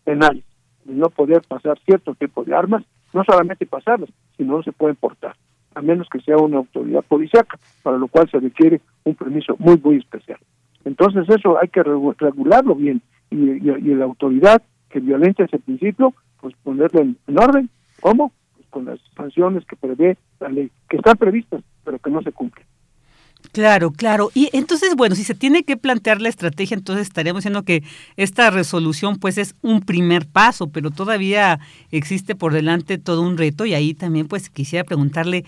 penales, 0.04 0.44
de 0.84 0.94
no 0.94 1.10
poder 1.10 1.42
pasar 1.42 1.78
cierto 1.84 2.14
tipo 2.14 2.44
de 2.44 2.54
armas, 2.54 2.84
no 3.12 3.24
solamente 3.24 3.66
pasarlas, 3.66 4.08
sino 4.36 4.56
no 4.56 4.62
se 4.62 4.72
pueden 4.72 4.96
portar 4.96 5.36
a 5.78 5.82
menos 5.82 6.08
que 6.08 6.20
sea 6.20 6.36
una 6.36 6.58
autoridad 6.58 7.02
policíaca, 7.02 7.56
para 7.84 7.98
lo 7.98 8.08
cual 8.08 8.28
se 8.28 8.40
requiere 8.40 8.80
un 9.04 9.14
permiso 9.14 9.54
muy, 9.58 9.80
muy 9.82 9.96
especial. 9.98 10.38
Entonces 10.84 11.28
eso 11.28 11.56
hay 11.60 11.68
que 11.68 11.82
regularlo 11.82 12.74
bien 12.74 13.00
y, 13.30 13.36
y, 13.36 13.94
la 13.94 14.04
autoridad 14.04 14.60
que 14.90 14.98
violente 14.98 15.44
ese 15.44 15.58
principio, 15.58 16.14
pues 16.40 16.54
ponerlo 16.64 17.00
en, 17.00 17.16
orden. 17.38 17.70
¿Cómo? 18.00 18.32
Pues 18.56 18.66
con 18.70 18.86
las 18.86 18.98
sanciones 19.16 19.64
que 19.66 19.76
prevé 19.76 20.16
la 20.40 20.48
ley, 20.48 20.70
que 20.88 20.96
están 20.96 21.16
previstas, 21.16 21.62
pero 21.84 21.98
que 22.00 22.10
no 22.10 22.22
se 22.22 22.32
cumplen. 22.32 22.66
Claro, 23.52 23.90
claro. 23.90 24.30
Y 24.34 24.50
entonces, 24.52 24.94
bueno, 24.94 25.14
si 25.14 25.24
se 25.24 25.34
tiene 25.34 25.64
que 25.64 25.76
plantear 25.76 26.20
la 26.20 26.28
estrategia, 26.28 26.76
entonces 26.76 27.06
estaríamos 27.06 27.40
diciendo 27.40 27.62
que 27.62 27.82
esta 28.16 28.50
resolución 28.50 29.18
pues 29.18 29.38
es 29.38 29.54
un 29.62 29.80
primer 29.80 30.26
paso, 30.26 30.68
pero 30.68 30.90
todavía 30.90 31.58
existe 31.90 32.34
por 32.34 32.52
delante 32.52 32.98
todo 32.98 33.22
un 33.22 33.38
reto 33.38 33.64
y 33.64 33.74
ahí 33.74 33.94
también 33.94 34.28
pues 34.28 34.50
quisiera 34.50 34.84
preguntarle, 34.84 35.44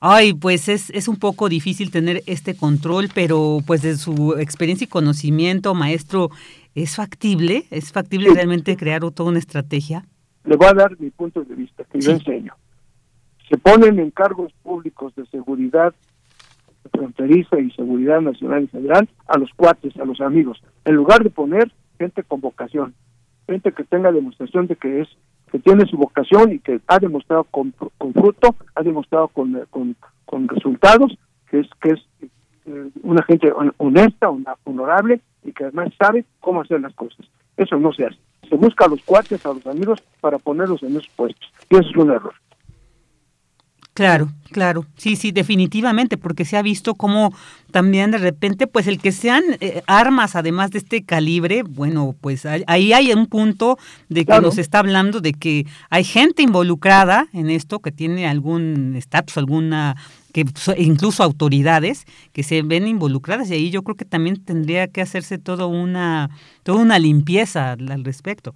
ay, 0.00 0.34
pues 0.34 0.68
es, 0.68 0.90
es 0.90 1.08
un 1.08 1.16
poco 1.16 1.48
difícil 1.48 1.90
tener 1.90 2.22
este 2.26 2.56
control, 2.56 3.08
pero 3.14 3.60
pues 3.66 3.82
de 3.82 3.96
su 3.96 4.34
experiencia 4.38 4.84
y 4.84 4.88
conocimiento, 4.88 5.74
maestro, 5.74 6.30
¿es 6.74 6.96
factible? 6.96 7.66
¿Es 7.70 7.92
factible 7.92 8.30
realmente 8.34 8.76
crear 8.76 9.00
toda 9.12 9.30
una 9.30 9.38
estrategia? 9.38 10.04
Le 10.44 10.56
voy 10.56 10.68
a 10.68 10.74
dar 10.74 11.00
mi 11.00 11.10
punto 11.10 11.42
de 11.42 11.54
vista, 11.54 11.84
que 11.84 12.00
yo 12.00 12.12
enseño. 12.12 12.54
Se 13.48 13.56
ponen 13.56 13.98
encargos 14.00 14.52
públicos 14.62 15.14
de 15.14 15.24
seguridad 15.26 15.94
fronteriza 16.88 17.58
y 17.58 17.70
seguridad 17.72 18.20
nacional 18.20 18.64
y 18.64 18.68
federal 18.68 19.08
a 19.26 19.38
los 19.38 19.50
cuates, 19.54 19.96
a 19.96 20.04
los 20.04 20.20
amigos, 20.20 20.62
en 20.84 20.94
lugar 20.94 21.22
de 21.22 21.30
poner 21.30 21.70
gente 21.98 22.22
con 22.22 22.40
vocación, 22.40 22.94
gente 23.46 23.72
que 23.72 23.84
tenga 23.84 24.12
demostración 24.12 24.66
de 24.66 24.76
que 24.76 25.00
es 25.00 25.08
que 25.50 25.58
tiene 25.60 25.86
su 25.86 25.96
vocación 25.96 26.52
y 26.52 26.58
que 26.58 26.80
ha 26.88 26.98
demostrado 26.98 27.44
con, 27.44 27.72
fruto, 28.12 28.56
ha 28.74 28.82
demostrado 28.82 29.28
con, 29.28 29.64
con, 29.70 29.96
con, 30.24 30.48
resultados, 30.48 31.16
que 31.48 31.60
es 31.60 31.68
que 31.80 31.90
es 31.90 32.00
eh, 32.66 32.90
una 33.02 33.22
gente 33.22 33.52
honesta, 33.76 34.28
una, 34.28 34.56
honorable 34.64 35.20
y 35.44 35.52
que 35.52 35.64
además 35.64 35.92
sabe 35.98 36.24
cómo 36.40 36.62
hacer 36.62 36.80
las 36.80 36.94
cosas. 36.94 37.26
Eso 37.56 37.76
no 37.78 37.92
se 37.92 38.06
hace. 38.06 38.18
Se 38.48 38.56
busca 38.56 38.84
a 38.84 38.88
los 38.88 39.02
cuates, 39.04 39.44
a 39.46 39.54
los 39.54 39.66
amigos 39.66 40.02
para 40.20 40.38
ponerlos 40.38 40.82
en 40.82 40.96
esos 40.96 41.08
puestos. 41.14 41.52
Y 41.70 41.76
eso 41.76 41.88
es 41.88 41.96
un 41.96 42.10
error. 42.10 42.34
Claro, 43.96 44.28
claro, 44.50 44.84
sí, 44.98 45.16
sí, 45.16 45.32
definitivamente, 45.32 46.18
porque 46.18 46.44
se 46.44 46.58
ha 46.58 46.62
visto 46.62 46.94
como 46.96 47.32
también 47.70 48.10
de 48.10 48.18
repente, 48.18 48.66
pues 48.66 48.86
el 48.88 49.00
que 49.00 49.10
sean 49.10 49.42
eh, 49.60 49.80
armas 49.86 50.36
además 50.36 50.70
de 50.70 50.80
este 50.80 51.02
calibre, 51.02 51.62
bueno, 51.62 52.14
pues 52.20 52.44
ahí 52.44 52.92
hay 52.92 53.10
un 53.14 53.24
punto 53.26 53.78
de 54.10 54.26
que 54.26 54.38
nos 54.42 54.58
está 54.58 54.80
hablando 54.80 55.20
de 55.20 55.32
que 55.32 55.64
hay 55.88 56.04
gente 56.04 56.42
involucrada 56.42 57.28
en 57.32 57.48
esto 57.48 57.78
que 57.78 57.90
tiene 57.90 58.28
algún 58.28 58.96
estatus, 58.96 59.38
alguna 59.38 59.96
que 60.34 60.44
incluso 60.76 61.22
autoridades 61.22 62.04
que 62.34 62.42
se 62.42 62.60
ven 62.60 62.86
involucradas 62.86 63.50
y 63.50 63.54
ahí 63.54 63.70
yo 63.70 63.80
creo 63.82 63.96
que 63.96 64.04
también 64.04 64.44
tendría 64.44 64.88
que 64.88 65.00
hacerse 65.00 65.38
todo 65.38 65.68
una 65.68 66.28
toda 66.64 66.82
una 66.82 66.98
limpieza 66.98 67.72
al 67.72 68.04
respecto. 68.04 68.52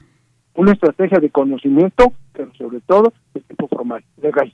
Una 0.55 0.73
estrategia 0.73 1.19
de 1.19 1.31
conocimiento, 1.31 2.13
pero 2.35 2.53
sobre 2.57 2.81
todo 2.83 3.15
de 3.33 3.41
tipo 3.41 3.67
formal, 3.69 4.05
legal. 4.21 4.53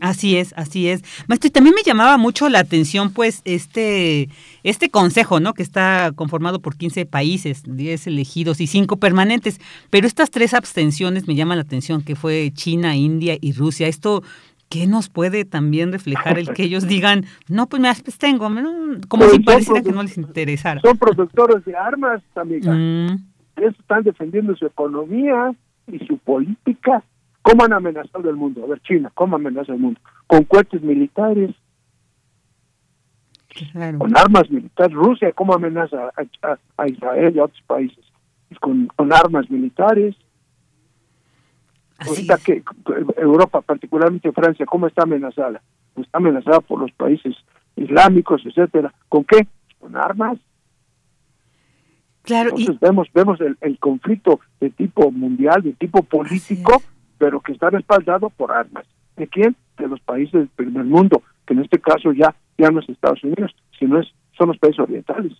Así 0.00 0.36
es, 0.36 0.52
así 0.56 0.88
es. 0.88 1.02
Maestro, 1.28 1.48
y 1.48 1.50
también 1.50 1.74
me 1.76 1.82
llamaba 1.82 2.18
mucho 2.18 2.48
la 2.48 2.58
atención, 2.58 3.12
pues, 3.12 3.42
este, 3.44 4.28
este 4.64 4.90
consejo, 4.90 5.38
¿no? 5.38 5.54
Que 5.54 5.62
está 5.62 6.10
conformado 6.16 6.60
por 6.60 6.76
15 6.76 7.06
países, 7.06 7.62
10 7.64 8.08
elegidos 8.08 8.60
y 8.60 8.66
5 8.66 8.96
permanentes. 8.96 9.60
Pero 9.90 10.06
estas 10.06 10.30
tres 10.30 10.52
abstenciones 10.52 11.28
me 11.28 11.36
llaman 11.36 11.58
la 11.58 11.62
atención, 11.62 12.02
que 12.02 12.16
fue 12.16 12.50
China, 12.54 12.96
India 12.96 13.36
y 13.40 13.52
Rusia. 13.52 13.86
Esto, 13.86 14.24
¿qué 14.68 14.88
nos 14.88 15.08
puede 15.08 15.44
también 15.44 15.92
reflejar 15.92 16.40
el 16.40 16.52
que 16.52 16.64
ellos 16.64 16.88
digan, 16.88 17.24
no, 17.48 17.68
pues 17.68 17.80
me 17.80 17.88
abstengo, 17.88 18.50
como 19.08 19.28
si 19.28 19.38
pareciera 19.38 19.80
que 19.80 19.92
no 19.92 20.02
les 20.02 20.18
interesara? 20.18 20.80
Son 20.80 20.98
productores 20.98 21.64
de 21.64 21.76
armas, 21.76 22.20
amiga. 22.34 22.72
Mm. 22.72 23.24
Ellos 23.56 23.74
están 23.78 24.02
defendiendo 24.02 24.56
su 24.56 24.66
economía 24.66 25.54
y 25.86 26.04
su 26.04 26.18
política 26.18 27.04
¿Cómo 27.44 27.62
han 27.62 27.74
amenazado 27.74 28.30
el 28.30 28.36
mundo? 28.36 28.64
A 28.64 28.68
ver, 28.68 28.80
China, 28.80 29.12
¿cómo 29.14 29.36
amenaza 29.36 29.74
el 29.74 29.78
mundo? 29.78 30.00
Con 30.26 30.44
cohetes 30.44 30.80
militares, 30.80 31.54
con 33.98 34.16
armas 34.16 34.50
militares. 34.50 34.96
Rusia, 34.96 35.30
¿cómo 35.32 35.52
amenaza 35.52 36.10
a, 36.16 36.88
Israel 36.88 37.36
y 37.36 37.38
a 37.38 37.44
otros 37.44 37.62
países? 37.66 38.02
Con, 38.62 38.86
con 38.96 39.12
armas 39.12 39.50
militares. 39.50 40.16
Ahorita 41.98 42.38
que 42.38 42.62
Europa, 43.18 43.60
particularmente 43.60 44.32
Francia, 44.32 44.64
¿cómo 44.64 44.86
está 44.86 45.02
amenazada? 45.02 45.60
Está 45.96 46.16
amenazada 46.16 46.60
por 46.60 46.80
los 46.80 46.92
países 46.92 47.36
islámicos, 47.76 48.40
etcétera. 48.46 48.90
¿Con 49.10 49.24
qué? 49.24 49.46
Con 49.78 49.96
armas. 49.96 50.38
Claro. 52.22 52.52
Entonces 52.56 52.80
vemos 52.80 53.06
vemos 53.12 53.38
el, 53.60 53.78
conflicto 53.78 54.40
de 54.60 54.70
tipo 54.70 55.10
mundial, 55.10 55.62
de 55.62 55.74
tipo 55.74 56.02
político, 56.02 56.82
pero 57.18 57.40
que 57.40 57.52
está 57.52 57.70
respaldado 57.70 58.30
por 58.30 58.52
armas. 58.52 58.86
¿De 59.16 59.26
quién? 59.28 59.56
De 59.78 59.88
los 59.88 60.00
países 60.00 60.32
del 60.32 60.48
primer 60.48 60.84
mundo, 60.84 61.22
que 61.46 61.54
en 61.54 61.60
este 61.60 61.78
caso 61.78 62.12
ya 62.12 62.34
ya 62.58 62.70
no 62.70 62.80
es 62.80 62.88
Estados 62.88 63.22
Unidos, 63.24 63.54
sino 63.78 64.00
es 64.00 64.08
son 64.36 64.48
los 64.48 64.58
países 64.58 64.80
orientales. 64.80 65.32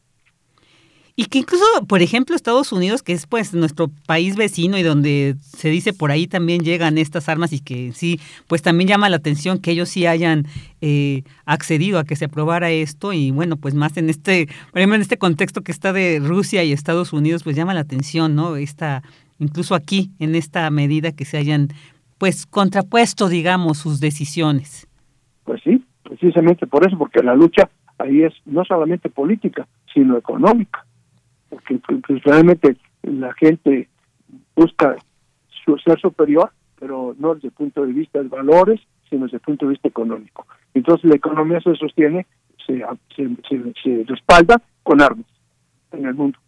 Y 1.17 1.27
que 1.27 1.39
incluso, 1.39 1.65
por 1.87 2.03
ejemplo, 2.03 2.35
Estados 2.35 2.73
Unidos, 2.73 3.05
que 3.05 3.13
es 3.13 3.29
pues 3.29 3.55
nuestro 3.55 3.89
país 4.05 4.35
vecino 4.35 4.77
y 4.79 4.83
donde 4.83 5.37
se 5.41 5.69
dice 5.69 5.93
por 5.93 6.11
ahí 6.11 6.27
también 6.27 6.63
llegan 6.63 6.99
estas 6.99 7.29
armas 7.29 7.53
y 7.53 7.61
que 7.61 7.93
sí, 7.93 8.19
pues 8.49 8.63
también 8.63 8.89
llama 8.89 9.09
la 9.09 9.17
atención 9.17 9.61
que 9.61 9.71
ellos 9.71 9.89
sí 9.89 10.07
hayan 10.07 10.45
eh, 10.81 11.23
accedido 11.45 12.01
a 12.01 12.05
que 12.05 12.17
se 12.17 12.25
aprobara 12.25 12.73
esto 12.73 13.13
y 13.13 13.31
bueno, 13.31 13.57
pues 13.57 13.75
más 13.75 13.97
en 13.97 14.11
este, 14.11 14.49
por 14.73 14.83
en 14.83 14.93
este 14.95 15.17
contexto 15.17 15.61
que 15.61 15.71
está 15.71 15.93
de 15.93 16.19
Rusia 16.19 16.65
y 16.65 16.73
Estados 16.73 17.13
Unidos, 17.13 17.45
pues 17.45 17.55
llama 17.55 17.75
la 17.75 17.81
atención, 17.81 18.35
¿no? 18.35 18.57
Esta, 18.57 19.05
incluso 19.39 19.75
aquí, 19.75 20.11
en 20.19 20.35
esta 20.35 20.69
medida 20.71 21.13
que 21.13 21.25
se 21.25 21.37
hayan 21.37 21.69
pues 22.19 22.47
contrapuesto, 22.47 23.29
digamos, 23.29 23.79
sus 23.79 24.01
decisiones. 24.01 24.87
Pues 25.45 25.61
sí, 25.63 25.85
precisamente 26.03 26.67
por 26.67 26.87
eso, 26.87 26.97
porque 26.97 27.23
la 27.23 27.35
lucha 27.35 27.69
ahí 27.99 28.23
es 28.23 28.33
no 28.47 28.65
solamente 28.65 29.11
política, 29.11 29.67
sino 29.93 30.17
económica 30.17 30.85
porque 31.55 31.79
pues, 32.07 32.23
realmente 32.25 32.77
la 33.03 33.33
gente 33.35 33.89
busca 34.57 34.97
su 35.65 35.77
ser 35.79 35.99
superior, 36.01 36.51
pero 36.79 37.15
no 37.19 37.35
desde 37.35 37.49
el 37.49 37.55
punto 37.55 37.85
de 37.85 37.93
vista 37.93 38.23
de 38.23 38.29
valores, 38.29 38.81
sino 39.09 39.25
desde 39.25 39.37
el 39.37 39.43
punto 39.43 39.67
de 39.67 39.73
vista 39.73 39.89
económico. 39.89 40.47
Entonces 40.75 41.09
la 41.09 41.17
economía 41.17 41.61
se 41.61 41.75
sostiene, 41.77 42.27
se, 42.67 42.85
se, 43.17 44.05
respalda 44.07 44.61
con 44.83 45.01
armas 45.01 45.27
en 45.93 46.07
el 46.07 46.15
mundo. 46.15 46.39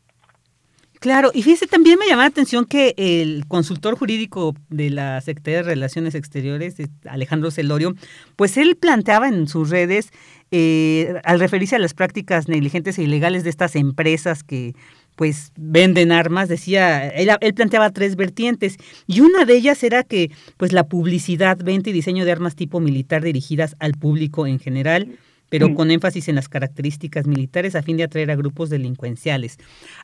Claro, 1.07 1.31
y 1.33 1.45
fíjese, 1.45 1.69
también 1.69 2.01
me 2.01 2.07
llama 2.09 2.23
la 2.23 2.31
atención 2.31 2.65
que 2.65 2.93
el 2.97 3.45
consultor 3.47 3.97
jurídico 3.97 4.57
de 4.71 4.91
la 4.91 5.21
Secretaría 5.21 5.59
de 5.59 5.63
Relaciones 5.63 6.17
Exteriores, 6.17 6.75
Alejandro 7.09 7.53
Celorio, 7.53 7.95
pues 8.35 8.57
él 8.57 8.75
planteaba 8.75 9.29
en 9.29 9.47
sus 9.47 9.71
redes 9.71 10.11
eh, 10.51 11.15
al 11.23 11.39
referirse 11.39 11.77
a 11.77 11.79
las 11.79 11.95
prácticas 11.95 12.49
negligentes 12.49 12.99
e 12.99 13.05
ilegales 13.05 13.45
de 13.45 13.51
estas 13.51 13.77
empresas 13.77 14.43
que 14.43 14.75
pues 15.15 15.53
venden 15.57 16.11
armas, 16.11 16.49
decía, 16.49 17.07
él, 17.07 17.31
él, 17.41 17.55
planteaba 17.55 17.91
tres 17.91 18.17
vertientes 18.17 18.77
y 19.07 19.21
una 19.21 19.45
de 19.45 19.55
ellas 19.55 19.85
era 19.85 20.03
que 20.03 20.33
pues 20.57 20.73
la 20.73 20.89
publicidad, 20.89 21.57
venta 21.57 21.89
y 21.89 21.93
diseño 21.93 22.25
de 22.25 22.33
armas 22.33 22.57
tipo 22.57 22.81
militar 22.81 23.23
dirigidas 23.23 23.77
al 23.79 23.93
público 23.93 24.49
en 24.49 24.59
general, 24.59 25.17
pero 25.49 25.75
con 25.75 25.91
énfasis 25.91 26.29
en 26.29 26.35
las 26.35 26.49
características 26.49 27.27
militares 27.27 27.75
a 27.75 27.83
fin 27.83 27.97
de 27.97 28.05
atraer 28.05 28.31
a 28.31 28.37
grupos 28.37 28.71
delincuenciales. 28.71 29.59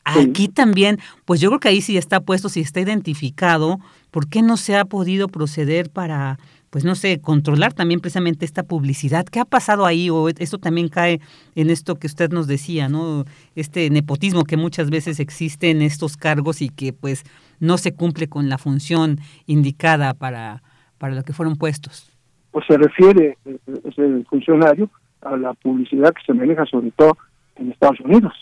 Aquí 0.04 0.48
también, 0.48 0.98
pues 1.24 1.40
yo 1.40 1.48
creo 1.50 1.60
que 1.60 1.68
ahí 1.68 1.80
sí 1.80 1.96
está 1.96 2.20
puesto, 2.20 2.48
si 2.48 2.60
está 2.60 2.80
identificado, 2.80 3.80
¿por 4.10 4.28
qué 4.28 4.42
no 4.42 4.56
se 4.56 4.76
ha 4.76 4.84
podido 4.84 5.28
proceder 5.28 5.90
para 5.90 6.38
pues 6.72 6.86
no 6.86 6.94
sé, 6.94 7.20
controlar 7.20 7.74
también 7.74 8.00
precisamente 8.00 8.46
esta 8.46 8.62
publicidad. 8.62 9.26
¿Qué 9.26 9.40
ha 9.40 9.44
pasado 9.44 9.84
ahí? 9.84 10.08
O 10.08 10.30
esto 10.30 10.56
también 10.56 10.88
cae 10.88 11.20
en 11.54 11.68
esto 11.68 11.96
que 11.96 12.06
usted 12.06 12.30
nos 12.30 12.46
decía, 12.46 12.88
¿no? 12.88 13.26
Este 13.54 13.90
nepotismo 13.90 14.44
que 14.44 14.56
muchas 14.56 14.88
veces 14.88 15.20
existe 15.20 15.68
en 15.68 15.82
estos 15.82 16.16
cargos 16.16 16.62
y 16.62 16.70
que 16.70 16.94
pues 16.94 17.24
no 17.60 17.76
se 17.76 17.92
cumple 17.92 18.26
con 18.26 18.48
la 18.48 18.56
función 18.56 19.18
indicada 19.44 20.14
para, 20.14 20.62
para 20.96 21.14
lo 21.14 21.24
que 21.24 21.34
fueron 21.34 21.56
puestos. 21.56 22.10
Pues 22.52 22.64
se 22.66 22.78
refiere 22.78 23.36
eh, 23.44 23.58
ese 23.84 24.24
funcionario 24.30 24.88
a 25.22 25.36
la 25.36 25.54
publicidad 25.54 26.12
que 26.12 26.24
se 26.24 26.34
maneja 26.34 26.66
sobre 26.66 26.90
todo 26.92 27.16
en 27.56 27.72
Estados 27.72 28.00
Unidos. 28.00 28.32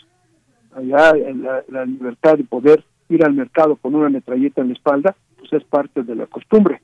Allá 0.75 1.13
la, 1.13 1.63
la 1.67 1.85
libertad 1.85 2.37
de 2.37 2.43
poder 2.43 2.83
ir 3.09 3.25
al 3.25 3.33
mercado 3.33 3.75
con 3.75 3.95
una 3.95 4.09
metralleta 4.09 4.61
en 4.61 4.69
la 4.69 4.73
espalda, 4.73 5.15
pues 5.37 5.51
es 5.53 5.63
parte 5.65 6.03
de 6.03 6.15
la 6.15 6.27
costumbre. 6.27 6.81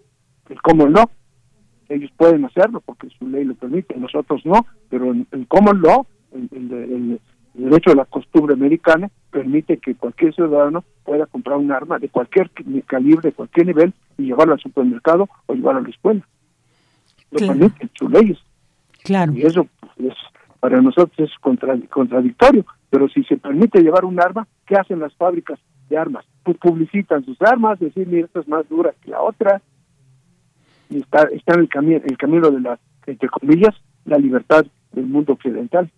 El 0.50 0.62
cómo 0.62 0.88
no, 0.88 1.10
ellos 1.90 2.12
pueden 2.18 2.46
hacerlo 2.46 2.82
porque 2.82 3.10
su 3.18 3.28
ley 3.28 3.46
lo 3.46 3.56
permite, 3.56 3.96
nosotros 3.96 4.46
no, 4.46 4.66
pero 4.90 5.12
el 5.12 5.48
common 5.48 5.82
law, 5.82 6.06
el, 6.34 7.20
derecho 7.54 7.90
de 7.90 7.96
la 7.96 8.06
costumbre 8.06 8.54
americana, 8.54 9.10
permite 9.32 9.78
que 9.78 9.96
cualquier 9.96 10.34
ciudadano 10.34 10.84
pueda 11.04 11.26
comprar 11.26 11.58
un 11.58 11.72
arma 11.72 11.98
de 11.98 12.10
cualquier 12.10 12.52
calibre, 12.86 13.30
de 13.30 13.36
cualquier 13.36 13.68
nivel, 13.68 13.94
y 14.18 14.26
llevarlo 14.26 14.54
al 14.54 14.60
supermercado 14.60 15.28
o 15.48 15.54
llevarlo 15.54 15.80
a 15.80 15.84
la 15.84 15.90
escuela. 15.90 16.28
Lo 17.32 17.40
permiten 17.40 17.90
sus 17.94 18.12
leyes. 18.12 18.38
Claro. 19.08 19.32
Y 19.34 19.44
eso 19.44 19.66
pues, 19.96 20.14
para 20.60 20.82
nosotros 20.82 21.18
es 21.18 21.32
contradictorio, 21.40 22.66
pero 22.90 23.08
si 23.08 23.24
se 23.24 23.38
permite 23.38 23.82
llevar 23.82 24.04
un 24.04 24.20
arma, 24.20 24.46
¿qué 24.66 24.76
hacen 24.76 25.00
las 25.00 25.16
fábricas 25.16 25.58
de 25.90 25.98
armas? 25.98 26.26
Pues 26.44 26.58
publicitan 26.58 27.24
sus 27.24 27.42
armas, 27.42 27.80
decir, 27.80 28.06
mira, 28.06 28.26
esta 28.26 28.42
es 28.42 28.50
más 28.50 28.68
dura 28.68 28.94
que 29.02 29.12
la 29.12 29.22
otra, 29.22 29.62
y 30.90 30.98
está, 30.98 31.24
está 31.32 31.54
en 31.54 31.62
el, 31.62 31.70
camino 31.70 32.02
el 32.04 32.18
camino 32.18 32.52
de 32.52 32.60
la, 32.60 32.78
entre 33.06 33.30
comillas, 33.30 33.74
la 34.04 34.18
libertad 34.18 34.66
del 34.92 35.06
mundo 35.06 35.34
occidental. 35.34 35.90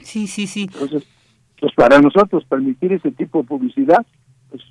Sí, 0.00 0.28
sí, 0.28 0.46
sí. 0.46 0.68
Entonces, 0.72 1.04
pues 1.60 1.72
para 1.74 2.00
nosotros 2.00 2.44
permitir 2.44 2.92
ese 2.92 3.10
tipo 3.10 3.42
de 3.42 3.48
publicidad 3.48 4.06
pues, 4.50 4.62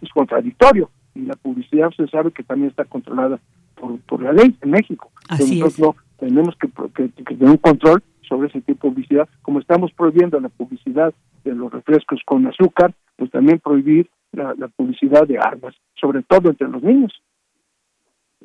es 0.00 0.10
contradictorio 0.14 0.90
y 1.14 1.26
la 1.26 1.34
publicidad 1.34 1.90
se 1.94 2.06
sabe 2.08 2.32
que 2.32 2.42
también 2.42 2.70
está 2.70 2.86
controlada 2.86 3.38
por, 3.74 3.98
por 4.00 4.22
la 4.22 4.32
ley 4.32 4.56
en 4.62 4.70
México. 4.70 5.10
Así 5.28 5.60
nosotros 5.60 5.96
tenemos 6.18 6.56
que, 6.56 6.68
que, 6.94 7.08
tener 7.08 7.50
un 7.50 7.56
control 7.58 8.02
sobre 8.28 8.48
ese 8.48 8.60
tipo 8.60 8.88
de 8.88 8.94
publicidad. 8.94 9.28
Como 9.42 9.60
estamos 9.60 9.92
prohibiendo 9.92 10.40
la 10.40 10.48
publicidad 10.48 11.14
de 11.44 11.54
los 11.54 11.72
refrescos 11.72 12.20
con 12.24 12.46
azúcar, 12.46 12.94
pues 13.16 13.30
también 13.30 13.60
prohibir 13.60 14.10
la 14.32 14.68
publicidad 14.68 15.26
de 15.26 15.38
armas, 15.38 15.74
sobre 15.94 16.22
todo 16.22 16.50
entre 16.50 16.68
los 16.68 16.82
niños 16.82 17.12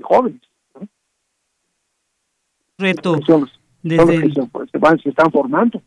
jóvenes. 0.02 0.42
Reto. 2.78 3.20
desde 3.84 4.34
se, 4.34 5.10
están 5.10 5.32
formando. 5.32 5.82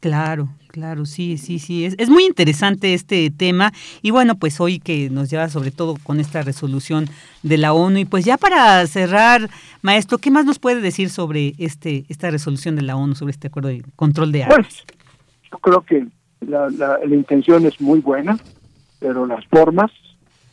Claro, 0.00 0.48
claro, 0.68 1.06
sí, 1.06 1.38
sí, 1.38 1.58
sí. 1.58 1.84
Es, 1.84 1.96
es 1.98 2.08
muy 2.08 2.24
interesante 2.24 2.94
este 2.94 3.30
tema 3.30 3.72
y 4.00 4.12
bueno, 4.12 4.36
pues 4.36 4.60
hoy 4.60 4.78
que 4.78 5.10
nos 5.10 5.28
lleva 5.28 5.48
sobre 5.48 5.72
todo 5.72 5.96
con 6.04 6.20
esta 6.20 6.42
resolución 6.42 7.06
de 7.42 7.58
la 7.58 7.72
ONU 7.72 7.98
y 7.98 8.04
pues 8.04 8.24
ya 8.24 8.36
para 8.36 8.86
cerrar, 8.86 9.50
maestro, 9.82 10.18
¿qué 10.18 10.30
más 10.30 10.44
nos 10.44 10.60
puede 10.60 10.80
decir 10.80 11.10
sobre 11.10 11.54
este 11.58 12.04
esta 12.08 12.30
resolución 12.30 12.76
de 12.76 12.82
la 12.82 12.96
ONU 12.96 13.16
sobre 13.16 13.32
este 13.32 13.48
acuerdo 13.48 13.70
de 13.70 13.82
control 13.96 14.30
de 14.30 14.44
armas? 14.44 14.84
Pues, 14.84 14.84
yo 15.50 15.58
creo 15.58 15.82
que 15.82 16.06
la, 16.46 16.70
la, 16.70 16.98
la 17.04 17.14
intención 17.14 17.66
es 17.66 17.80
muy 17.80 17.98
buena, 17.98 18.38
pero 19.00 19.26
las 19.26 19.44
formas 19.46 19.90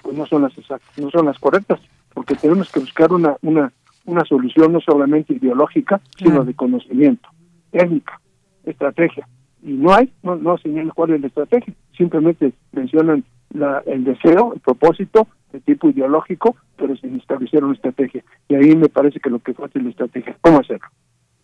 pues 0.01 0.17
no 0.17 0.25
son 0.25 0.41
las 0.41 0.57
exactas, 0.57 0.97
no 0.97 1.11
son 1.11 1.25
las 1.27 1.37
correctas 1.37 1.79
porque 2.15 2.33
tenemos 2.33 2.71
que 2.71 2.79
buscar 2.79 3.11
una, 3.11 3.35
una, 3.43 3.71
una 4.05 4.23
solución 4.25 4.71
no 4.73 4.79
solamente 4.79 5.33
ideológica, 5.33 6.01
sino 6.17 6.43
de 6.43 6.55
conocimiento, 6.55 7.29
técnica, 7.69 8.19
estrategia. 8.63 9.27
Y 9.65 9.73
no 9.73 9.93
hay, 9.95 10.11
no, 10.21 10.35
no 10.35 10.59
señalan 10.59 10.91
cuál 10.93 11.11
es 11.11 11.21
la 11.21 11.27
estrategia, 11.27 11.73
simplemente 11.97 12.53
mencionan 12.71 13.23
la, 13.49 13.81
el 13.87 14.03
deseo, 14.03 14.53
el 14.53 14.59
propósito 14.59 15.27
de 15.51 15.59
tipo 15.59 15.89
ideológico, 15.89 16.55
pero 16.77 16.95
sin 16.97 17.15
establecer 17.15 17.63
una 17.63 17.73
estrategia. 17.73 18.23
Y 18.47 18.53
ahí 18.53 18.75
me 18.75 18.89
parece 18.89 19.19
que 19.19 19.31
lo 19.31 19.39
que 19.39 19.55
falta 19.55 19.79
es 19.79 19.85
la 19.85 19.89
estrategia. 19.89 20.37
¿Cómo 20.41 20.59
hacerlo? 20.59 20.87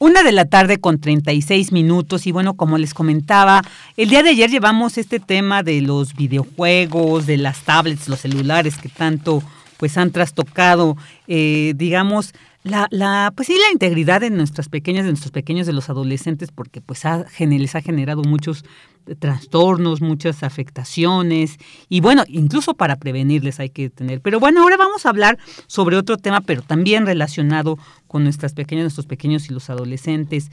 Una 0.01 0.23
de 0.23 0.31
la 0.31 0.45
tarde 0.45 0.79
con 0.79 0.99
36 0.99 1.71
minutos 1.71 2.25
y 2.25 2.31
bueno, 2.31 2.55
como 2.55 2.79
les 2.79 2.95
comentaba, 2.95 3.61
el 3.97 4.09
día 4.09 4.23
de 4.23 4.31
ayer 4.31 4.49
llevamos 4.49 4.97
este 4.97 5.19
tema 5.19 5.61
de 5.61 5.79
los 5.81 6.15
videojuegos, 6.15 7.27
de 7.27 7.37
las 7.37 7.59
tablets, 7.59 8.09
los 8.09 8.21
celulares 8.21 8.79
que 8.79 8.89
tanto 8.89 9.43
pues 9.77 9.99
han 9.99 10.09
trastocado, 10.09 10.97
eh, 11.27 11.73
digamos, 11.75 12.33
la, 12.63 12.87
la, 12.91 13.33
pues 13.35 13.47
sí, 13.47 13.55
la 13.55 13.71
integridad 13.71 14.21
de 14.21 14.29
nuestras 14.29 14.69
pequeñas, 14.69 15.05
de 15.05 15.11
nuestros 15.11 15.31
pequeños, 15.31 15.65
de 15.65 15.73
los 15.73 15.89
adolescentes, 15.89 16.51
porque 16.51 16.79
pues 16.79 17.05
ha, 17.05 17.25
les 17.39 17.75
ha 17.75 17.81
generado 17.81 18.21
muchos 18.21 18.63
trastornos, 19.19 20.01
muchas 20.01 20.43
afectaciones 20.43 21.57
y 21.89 22.01
bueno, 22.01 22.23
incluso 22.27 22.75
para 22.75 22.97
prevenirles 22.97 23.59
hay 23.59 23.69
que 23.69 23.89
tener. 23.89 24.21
Pero 24.21 24.39
bueno, 24.39 24.61
ahora 24.61 24.77
vamos 24.77 25.05
a 25.05 25.09
hablar 25.09 25.37
sobre 25.67 25.97
otro 25.97 26.17
tema, 26.17 26.41
pero 26.41 26.61
también 26.61 27.05
relacionado 27.05 27.77
con 28.07 28.23
nuestras 28.23 28.53
pequeñas, 28.53 28.83
nuestros 28.83 29.07
pequeños 29.07 29.49
y 29.49 29.53
los 29.53 29.69
adolescentes. 29.69 30.51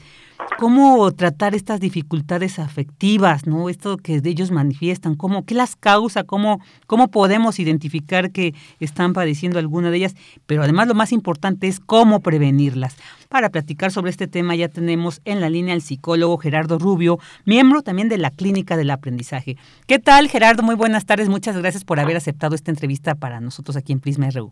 ¿Cómo 0.57 1.11
tratar 1.11 1.53
estas 1.53 1.79
dificultades 1.79 2.57
afectivas, 2.57 3.45
no? 3.45 3.69
Esto 3.69 3.97
que 3.97 4.21
ellos 4.23 4.51
manifiestan, 4.51 5.15
cómo, 5.15 5.45
qué 5.45 5.53
las 5.53 5.75
causa, 5.75 6.23
cómo, 6.23 6.61
cómo 6.87 7.09
podemos 7.09 7.59
identificar 7.59 8.31
que 8.31 8.55
están 8.79 9.13
padeciendo 9.13 9.59
alguna 9.59 9.91
de 9.91 9.97
ellas, 9.97 10.15
pero 10.45 10.63
además 10.63 10.87
lo 10.87 10.95
más 10.95 11.11
importante 11.11 11.67
es 11.67 11.79
cómo 11.79 11.98
prevenirlas. 12.19 12.97
Para 13.29 13.49
platicar 13.49 13.91
sobre 13.91 14.09
este 14.09 14.27
tema 14.27 14.55
ya 14.55 14.69
tenemos 14.69 15.21
en 15.25 15.41
la 15.41 15.49
línea 15.49 15.73
al 15.73 15.81
psicólogo 15.81 16.37
Gerardo 16.37 16.79
Rubio, 16.79 17.19
miembro 17.45 17.81
también 17.81 18.09
de 18.09 18.17
la 18.17 18.31
Clínica 18.31 18.77
del 18.77 18.89
Aprendizaje. 18.89 19.57
¿Qué 19.85 19.99
tal, 19.99 20.29
Gerardo? 20.29 20.63
Muy 20.63 20.75
buenas 20.75 21.05
tardes. 21.05 21.29
Muchas 21.29 21.57
gracias 21.57 21.83
por 21.83 21.99
haber 21.99 22.17
aceptado 22.17 22.55
esta 22.55 22.71
entrevista 22.71 23.15
para 23.15 23.39
nosotros 23.41 23.75
aquí 23.75 23.91
en 23.91 23.99
Prisma 23.99 24.29
RU. 24.29 24.49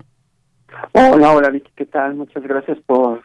Hola, 0.94 1.32
hola 1.32 1.50
Vicky, 1.50 1.72
¿qué 1.76 1.86
tal? 1.86 2.16
Muchas 2.16 2.44
gracias 2.44 2.78
por 2.86 3.22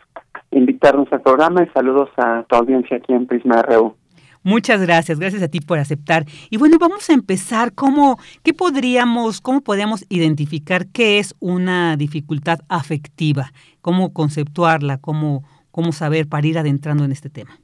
invitarnos 0.52 1.12
al 1.12 1.22
programa 1.22 1.64
y 1.64 1.68
saludos 1.70 2.10
a 2.16 2.44
tu 2.44 2.54
audiencia 2.56 2.98
aquí 2.98 3.12
en 3.12 3.26
Prisma 3.26 3.62
RU. 3.62 3.96
Muchas 4.44 4.80
gracias, 4.82 5.18
gracias 5.18 5.42
a 5.42 5.48
ti 5.48 5.60
por 5.60 5.78
aceptar. 5.78 6.24
Y 6.50 6.56
bueno, 6.56 6.76
vamos 6.80 7.08
a 7.08 7.12
empezar. 7.12 7.74
¿Cómo, 7.74 8.18
qué 8.42 8.52
podríamos, 8.52 9.40
cómo 9.40 9.60
podríamos 9.60 10.04
identificar 10.08 10.86
qué 10.86 11.18
es 11.18 11.34
una 11.38 11.96
dificultad 11.96 12.60
afectiva? 12.68 13.52
¿Cómo 13.80 14.12
conceptuarla? 14.12 14.98
¿Cómo, 14.98 15.44
cómo 15.70 15.92
saber 15.92 16.28
para 16.28 16.46
ir 16.46 16.58
adentrando 16.58 17.04
en 17.04 17.12
este 17.12 17.30
tema? 17.30 17.58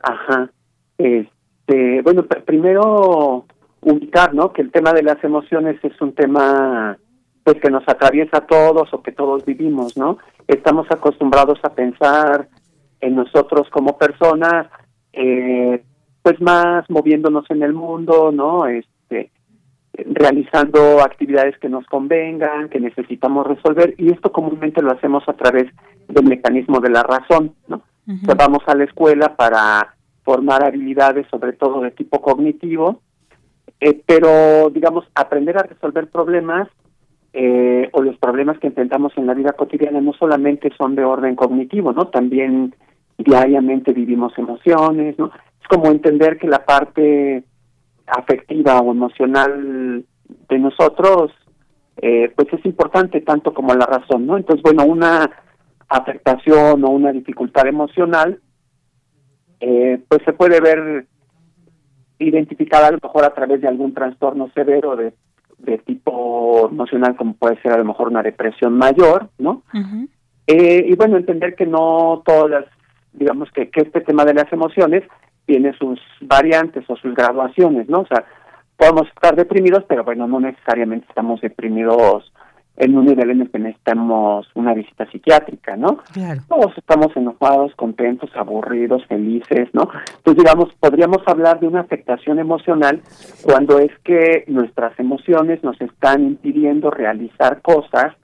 Ajá. 0.00 0.50
Este, 0.98 2.02
bueno, 2.02 2.24
primero 2.44 3.46
ubicar, 3.80 4.34
¿no? 4.34 4.52
Que 4.52 4.62
el 4.62 4.70
tema 4.70 4.92
de 4.92 5.02
las 5.02 5.22
emociones 5.24 5.78
es 5.82 6.00
un 6.00 6.12
tema 6.12 6.98
pues 7.44 7.60
que 7.60 7.70
nos 7.70 7.88
atraviesa 7.88 8.38
a 8.38 8.46
todos 8.46 8.92
o 8.92 9.02
que 9.02 9.12
todos 9.12 9.44
vivimos, 9.44 9.96
¿no? 9.96 10.18
Estamos 10.48 10.86
acostumbrados 10.90 11.60
a 11.62 11.74
pensar 11.74 12.48
en 13.00 13.14
nosotros 13.14 13.68
como 13.70 13.96
personas, 13.96 14.66
eh, 15.12 15.84
pues 16.26 16.40
más 16.40 16.84
moviéndonos 16.90 17.48
en 17.52 17.62
el 17.62 17.72
mundo, 17.72 18.32
¿no? 18.32 18.66
Este, 18.66 19.30
realizando 19.92 21.00
actividades 21.00 21.56
que 21.58 21.68
nos 21.68 21.86
convengan, 21.86 22.68
que 22.68 22.80
necesitamos 22.80 23.46
resolver, 23.46 23.94
y 23.96 24.10
esto 24.10 24.32
comúnmente 24.32 24.82
lo 24.82 24.90
hacemos 24.90 25.22
a 25.28 25.34
través 25.34 25.66
del 26.08 26.24
mecanismo 26.24 26.80
de 26.80 26.90
la 26.90 27.04
razón, 27.04 27.54
¿no? 27.68 27.82
vamos 28.36 28.58
a 28.66 28.74
la 28.74 28.82
escuela 28.82 29.36
para 29.36 29.94
formar 30.24 30.64
habilidades, 30.64 31.28
sobre 31.30 31.52
todo 31.52 31.80
de 31.80 31.92
tipo 31.92 32.20
cognitivo, 32.20 33.02
eh, 33.78 34.02
pero, 34.04 34.68
digamos, 34.70 35.04
aprender 35.14 35.56
a 35.58 35.62
resolver 35.62 36.10
problemas 36.10 36.68
eh, 37.34 37.88
o 37.92 38.02
los 38.02 38.16
problemas 38.18 38.58
que 38.58 38.66
enfrentamos 38.66 39.12
en 39.16 39.28
la 39.28 39.34
vida 39.34 39.52
cotidiana 39.52 40.00
no 40.00 40.12
solamente 40.12 40.72
son 40.76 40.96
de 40.96 41.04
orden 41.04 41.36
cognitivo, 41.36 41.92
¿no? 41.92 42.08
También 42.08 42.74
diariamente 43.16 43.92
vivimos 43.92 44.36
emociones, 44.36 45.16
¿no? 45.18 45.30
Como 45.68 45.90
entender 45.90 46.38
que 46.38 46.48
la 46.48 46.64
parte 46.64 47.44
afectiva 48.06 48.78
o 48.80 48.92
emocional 48.92 50.04
de 50.48 50.58
nosotros 50.58 51.32
eh, 51.98 52.32
pues 52.36 52.52
es 52.52 52.64
importante 52.66 53.20
tanto 53.22 53.54
como 53.54 53.74
la 53.74 53.86
razón, 53.86 54.26
¿no? 54.26 54.36
Entonces, 54.36 54.62
bueno, 54.62 54.84
una 54.84 55.30
afectación 55.88 56.84
o 56.84 56.90
una 56.90 57.12
dificultad 57.12 57.66
emocional 57.66 58.40
eh, 59.60 60.02
pues 60.08 60.22
se 60.24 60.32
puede 60.32 60.60
ver 60.60 61.06
identificada 62.18 62.88
a 62.88 62.90
lo 62.90 62.98
mejor 63.02 63.24
a 63.24 63.34
través 63.34 63.60
de 63.60 63.68
algún 63.68 63.94
trastorno 63.94 64.50
severo 64.54 64.96
de, 64.96 65.14
de 65.58 65.78
tipo 65.78 66.68
emocional 66.70 67.16
como 67.16 67.34
puede 67.34 67.60
ser 67.62 67.72
a 67.72 67.78
lo 67.78 67.84
mejor 67.84 68.08
una 68.08 68.22
depresión 68.22 68.76
mayor, 68.76 69.30
¿no? 69.38 69.62
eh, 70.46 70.84
y 70.86 70.94
bueno, 70.96 71.16
entender 71.16 71.54
que 71.54 71.66
no 71.66 72.22
todas 72.24 72.50
las, 72.50 72.64
digamos 73.12 73.50
que, 73.52 73.70
que 73.70 73.82
este 73.82 74.00
tema 74.02 74.24
de 74.24 74.34
las 74.34 74.52
emociones 74.52 75.02
tiene 75.46 75.72
sus 75.78 76.00
variantes 76.20 76.84
o 76.88 76.96
sus 76.96 77.14
graduaciones, 77.14 77.88
¿no? 77.88 78.00
O 78.00 78.06
sea, 78.06 78.24
podemos 78.76 79.08
estar 79.08 79.34
deprimidos, 79.34 79.84
pero 79.88 80.04
bueno, 80.04 80.26
no 80.26 80.40
necesariamente 80.40 81.06
estamos 81.08 81.40
deprimidos 81.40 82.32
en 82.76 82.96
un 82.96 83.06
nivel 83.06 83.30
en 83.30 83.40
el 83.40 83.50
que 83.50 83.58
necesitamos 83.58 84.48
una 84.54 84.74
visita 84.74 85.10
psiquiátrica, 85.10 85.76
¿no? 85.76 85.98
Claro. 86.12 86.42
Todos 86.46 86.76
estamos 86.76 87.16
enojados, 87.16 87.74
contentos, 87.74 88.30
aburridos, 88.34 89.04
felices, 89.06 89.68
¿no? 89.72 89.88
Entonces, 90.18 90.44
digamos, 90.44 90.74
podríamos 90.78 91.22
hablar 91.26 91.58
de 91.58 91.68
una 91.68 91.80
afectación 91.80 92.38
emocional 92.38 93.00
cuando 93.42 93.78
es 93.78 93.92
que 94.04 94.44
nuestras 94.48 94.98
emociones 95.00 95.62
nos 95.64 95.80
están 95.80 96.22
impidiendo 96.22 96.90
realizar 96.90 97.62
cosas 97.62 98.14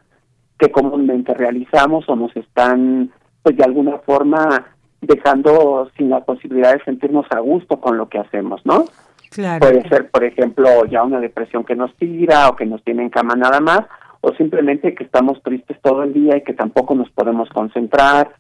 que 0.59 0.71
comúnmente 0.71 1.33
realizamos 1.35 2.09
o 2.09 2.15
nos 2.15 2.37
están, 2.37 3.11
pues 3.43 3.57
de 3.57 3.65
alguna 3.65 3.99
forma, 3.99 4.72
dejando 5.03 5.91
sin 5.97 6.09
la 6.11 6.21
posibilidad 6.21 6.73
de 6.73 6.85
sentirnos 6.85 7.27
a 7.31 7.41
gusto 7.41 7.81
con 7.81 7.99
lo 7.99 8.09
que 8.09 8.19
hacemos, 8.19 8.65
¿no? 8.65 8.87
Claro. 9.31 9.61
Puede 9.61 9.89
ser, 9.89 10.11
por 10.11 10.25
ejemplo, 10.25 10.85
ya 10.87 11.03
una 11.03 11.21
depresión 11.21 11.65
que 11.65 11.75
nos 11.75 11.95
tira 11.97 12.49
o 12.49 12.57
que 12.57 12.67
nos 12.67 12.83
tiene 12.85 13.03
en 13.03 13.11
cama 13.11 13.35
nada 13.35 13.61
más, 13.61 13.81
o 14.21 14.33
simplemente 14.35 14.95
que 14.95 15.05
estamos 15.05 15.43
tristes 15.43 15.79
todo 15.83 16.05
el 16.05 16.13
día 16.13 16.37
y 16.37 16.45
que 16.45 16.55
tampoco 16.55 16.95
nos 16.95 17.11
podemos 17.11 17.49
concentrar, 17.49 18.33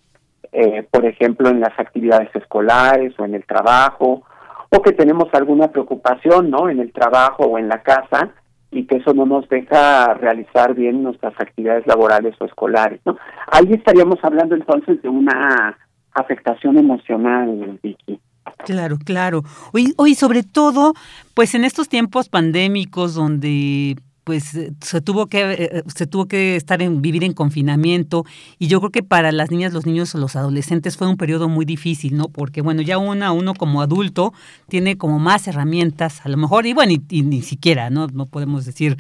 eh, 0.52 0.86
por 0.90 1.04
ejemplo, 1.04 1.48
en 1.48 1.60
las 1.60 1.76
actividades 1.78 2.28
escolares 2.34 3.14
o 3.18 3.24
en 3.24 3.34
el 3.34 3.44
trabajo, 3.44 4.22
o 4.70 4.82
que 4.82 4.92
tenemos 4.92 5.28
alguna 5.32 5.68
preocupación, 5.68 6.50
¿no? 6.50 6.68
En 6.68 6.78
el 6.78 6.92
trabajo 6.92 7.44
o 7.44 7.58
en 7.58 7.68
la 7.68 7.82
casa 7.82 8.30
y 8.70 8.86
que 8.86 8.96
eso 8.96 9.12
no 9.12 9.26
nos 9.26 9.48
deja 9.48 10.14
realizar 10.14 10.74
bien 10.74 11.02
nuestras 11.02 11.34
actividades 11.38 11.86
laborales 11.86 12.34
o 12.40 12.46
escolares, 12.46 13.00
¿no? 13.04 13.18
Ahí 13.50 13.72
estaríamos 13.72 14.18
hablando 14.22 14.54
entonces 14.54 15.02
de 15.02 15.08
una 15.08 15.76
afectación 16.14 16.78
emocional, 16.78 17.78
Vicky. 17.82 18.20
Claro, 18.64 18.98
claro. 19.04 19.42
Hoy, 19.72 19.92
hoy 19.96 20.14
sobre 20.14 20.42
todo, 20.42 20.94
pues 21.34 21.54
en 21.54 21.64
estos 21.64 21.88
tiempos 21.88 22.28
pandémicos 22.28 23.14
donde 23.14 23.96
pues 24.25 24.55
eh, 24.55 24.73
se 24.81 25.01
tuvo 25.01 25.27
que 25.27 25.41
eh, 25.41 25.57
eh, 25.61 25.83
se 25.95 26.07
tuvo 26.07 26.27
que 26.27 26.57
estar 26.57 26.81
en 26.81 27.03
vivir 27.03 27.25
en 27.25 27.33
confinamiento 27.33 28.25
y 28.59 28.68
yo 28.68 28.81
creo 28.81 28.91
que 28.91 29.03
para 29.03 29.33
las 29.33 29.51
niñas, 29.51 29.73
los 29.73 29.87
niños 29.87 30.14
los 30.14 30.37
adolescentes 30.37 30.97
fue 30.97 31.09
un 31.09 31.16
periodo 31.16 31.49
muy 31.49 31.64
difícil, 31.64 32.16
¿no? 32.16 32.29
Porque 32.29 32.62
bueno, 32.62 32.83
ya 32.83 32.99
una 32.99 33.33
uno 33.33 33.55
como 33.55 33.83
adulto 33.83 34.33
tiene 34.68 34.97
como 34.97 35.18
más 35.18 35.49
herramientas, 35.49 36.25
a 36.25 36.29
lo 36.29 36.37
mejor 36.37 36.66
y 36.66 36.73
bueno, 36.73 36.93
y, 37.09 37.23
ni 37.23 37.43
siquiera, 37.43 37.91
¿no? 37.91 38.07
No 38.07 38.27
podemos 38.27 38.64
decir 38.64 38.97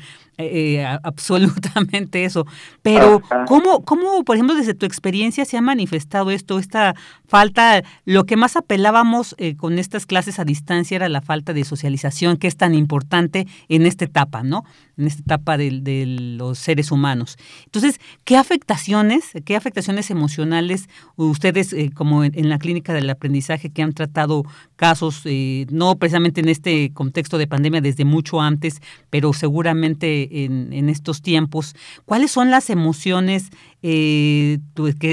absolutamente 1.04 2.24
eso. 2.24 2.46
Pero, 2.80 3.22
¿cómo, 3.46 3.84
¿cómo, 3.84 4.24
por 4.24 4.34
ejemplo, 4.34 4.56
desde 4.56 4.74
tu 4.74 4.86
experiencia 4.86 5.44
se 5.44 5.56
ha 5.56 5.60
manifestado 5.60 6.32
esto, 6.32 6.58
esta 6.58 6.96
falta, 7.28 7.84
lo 8.06 8.24
que 8.24 8.36
más 8.36 8.56
apelábamos 8.56 9.36
con 9.58 9.78
estas 9.78 10.04
clases 10.04 10.40
a 10.40 10.44
distancia 10.44 10.96
era 10.96 11.08
la 11.08 11.20
falta 11.20 11.52
de 11.52 11.62
socialización, 11.62 12.38
que 12.38 12.48
es 12.48 12.56
tan 12.56 12.74
importante 12.74 13.46
en 13.68 13.86
esta 13.86 14.04
etapa, 14.04 14.42
¿no? 14.42 14.64
En 14.96 15.06
esta 15.12 15.22
etapa 15.22 15.56
de, 15.56 16.04
los 16.36 16.58
seres 16.58 16.90
humanos. 16.90 17.36
Entonces, 17.64 18.00
¿qué 18.24 18.36
afectaciones, 18.36 19.32
qué 19.44 19.56
afectaciones 19.56 20.10
emocionales 20.10 20.88
ustedes, 21.16 21.72
eh, 21.72 21.90
como 21.94 22.24
en, 22.24 22.48
la 22.48 22.58
clínica 22.58 22.92
del 22.92 23.08
aprendizaje, 23.08 23.70
que 23.70 23.82
han 23.82 23.92
tratado 23.92 24.44
casos, 24.76 25.22
eh, 25.24 25.66
no 25.70 25.96
precisamente 25.96 26.40
en 26.40 26.48
este 26.48 26.92
contexto 26.92 27.38
de 27.38 27.46
pandemia, 27.46 27.80
desde 27.80 28.04
mucho 28.04 28.40
antes, 28.40 28.80
pero 29.10 29.32
seguramente 29.32 30.44
en, 30.44 30.88
estos 30.88 31.22
tiempos, 31.22 31.74
¿cuáles 32.04 32.30
son 32.30 32.50
las 32.50 32.68
emociones, 32.68 33.50
eh, 33.82 34.58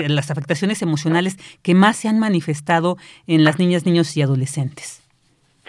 las 0.08 0.32
afectaciones 0.32 0.82
emocionales 0.82 1.38
que 1.62 1.74
más 1.74 1.98
se 1.98 2.08
han 2.08 2.20
manifestado 2.20 2.98
en 3.28 3.44
las 3.44 3.60
niñas, 3.60 3.86
niños 3.86 4.16
y 4.18 4.22
adolescentes? 4.22 5.02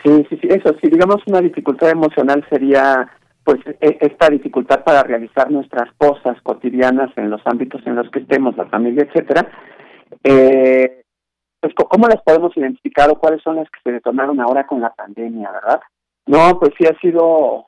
Sí, 0.03 0.27
sí, 0.31 0.39
sí, 0.41 0.49
eso, 0.49 0.75
sí, 0.81 0.89
digamos 0.89 1.19
una 1.27 1.41
dificultad 1.41 1.91
emocional 1.91 2.45
sería 2.49 3.11
pues 3.45 3.61
e, 3.81 3.99
esta 4.01 4.29
dificultad 4.29 4.85
para 4.85 5.03
realizar 5.03 5.51
nuestras 5.51 5.93
cosas 5.97 6.41
cotidianas 6.43 7.11
en 7.17 7.31
los 7.31 7.41
ámbitos 7.45 7.81
en 7.87 7.97
los 7.97 8.11
que 8.11 8.21
estemos, 8.21 8.57
la 8.57 8.67
familia, 8.67 9.05
etcétera, 9.05 9.51
eh, 10.25 11.03
pues 11.61 11.75
cómo 11.75 12.07
las 12.09 12.23
podemos 12.23 12.57
identificar 12.57 13.11
o 13.11 13.19
cuáles 13.19 13.43
son 13.43 13.57
las 13.57 13.71
que 13.71 13.81
se 13.83 13.93
detonaron 13.93 14.41
ahora 14.41 14.67
con 14.67 14.81
la 14.81 14.95
pandemia, 14.95 15.51
¿verdad? 15.53 15.81
No, 16.27 16.59
pues 16.59 16.73
sí 16.79 16.87
ha 16.87 16.99
sido 17.01 17.67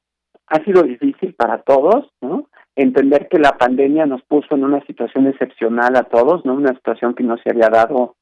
ha 0.48 0.62
sido 0.64 0.82
difícil 0.82 1.34
para 1.34 1.62
todos, 1.62 2.10
¿no? 2.20 2.48
Entender 2.76 3.28
que 3.28 3.38
la 3.38 3.56
pandemia 3.56 4.06
nos 4.06 4.22
puso 4.22 4.54
en 4.54 4.64
una 4.64 4.84
situación 4.86 5.26
excepcional 5.26 5.96
a 5.96 6.04
todos, 6.04 6.44
¿no? 6.44 6.54
Una 6.54 6.74
situación 6.74 7.14
que 7.14 7.22
no 7.22 7.36
se 7.38 7.50
había 7.50 7.68
dado 7.68 8.16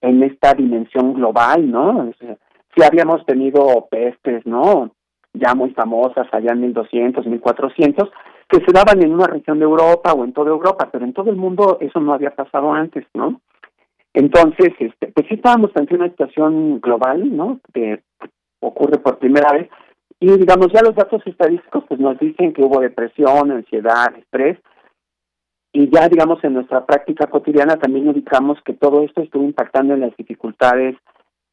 en 0.00 0.22
esta 0.22 0.52
dimensión 0.52 1.14
global, 1.14 1.70
¿no? 1.70 2.10
Si 2.18 2.82
habíamos 2.82 3.24
tenido 3.24 3.86
pestes, 3.90 4.44
¿no? 4.46 4.92
Ya 5.34 5.54
muy 5.54 5.70
famosas 5.70 6.26
allá 6.32 6.52
en 6.52 6.62
1200, 6.62 7.26
1400, 7.26 8.10
que 8.48 8.64
se 8.64 8.72
daban 8.72 9.02
en 9.02 9.12
una 9.12 9.26
región 9.26 9.58
de 9.58 9.64
Europa 9.64 10.12
o 10.12 10.24
en 10.24 10.32
toda 10.32 10.50
Europa, 10.50 10.88
pero 10.90 11.04
en 11.04 11.12
todo 11.12 11.30
el 11.30 11.36
mundo 11.36 11.78
eso 11.80 12.00
no 12.00 12.14
había 12.14 12.30
pasado 12.30 12.72
antes, 12.72 13.06
¿no? 13.14 13.40
Entonces, 14.12 14.72
este, 14.78 15.08
pues 15.08 15.26
sí 15.28 15.34
estábamos 15.34 15.70
ante 15.74 15.94
una 15.94 16.08
situación 16.08 16.80
global, 16.80 17.36
¿no? 17.36 17.60
Que 17.72 18.02
ocurre 18.60 18.98
por 18.98 19.18
primera 19.18 19.52
vez, 19.52 19.68
y 20.20 20.38
digamos, 20.38 20.68
ya 20.72 20.80
los 20.82 20.94
datos 20.94 21.20
estadísticos 21.26 21.84
pues 21.86 22.00
nos 22.00 22.18
dicen 22.18 22.52
que 22.52 22.62
hubo 22.62 22.80
depresión, 22.80 23.50
ansiedad, 23.50 24.14
estrés, 24.16 24.58
y 25.72 25.90
ya 25.90 26.08
digamos 26.08 26.42
en 26.44 26.54
nuestra 26.54 26.86
práctica 26.86 27.26
cotidiana 27.26 27.76
también 27.76 28.08
ubicamos 28.08 28.58
que 28.64 28.74
todo 28.74 29.02
esto 29.02 29.22
estuvo 29.22 29.42
impactando 29.42 29.92
en 29.94 30.00
las 30.00 30.16
dificultades 30.16 30.96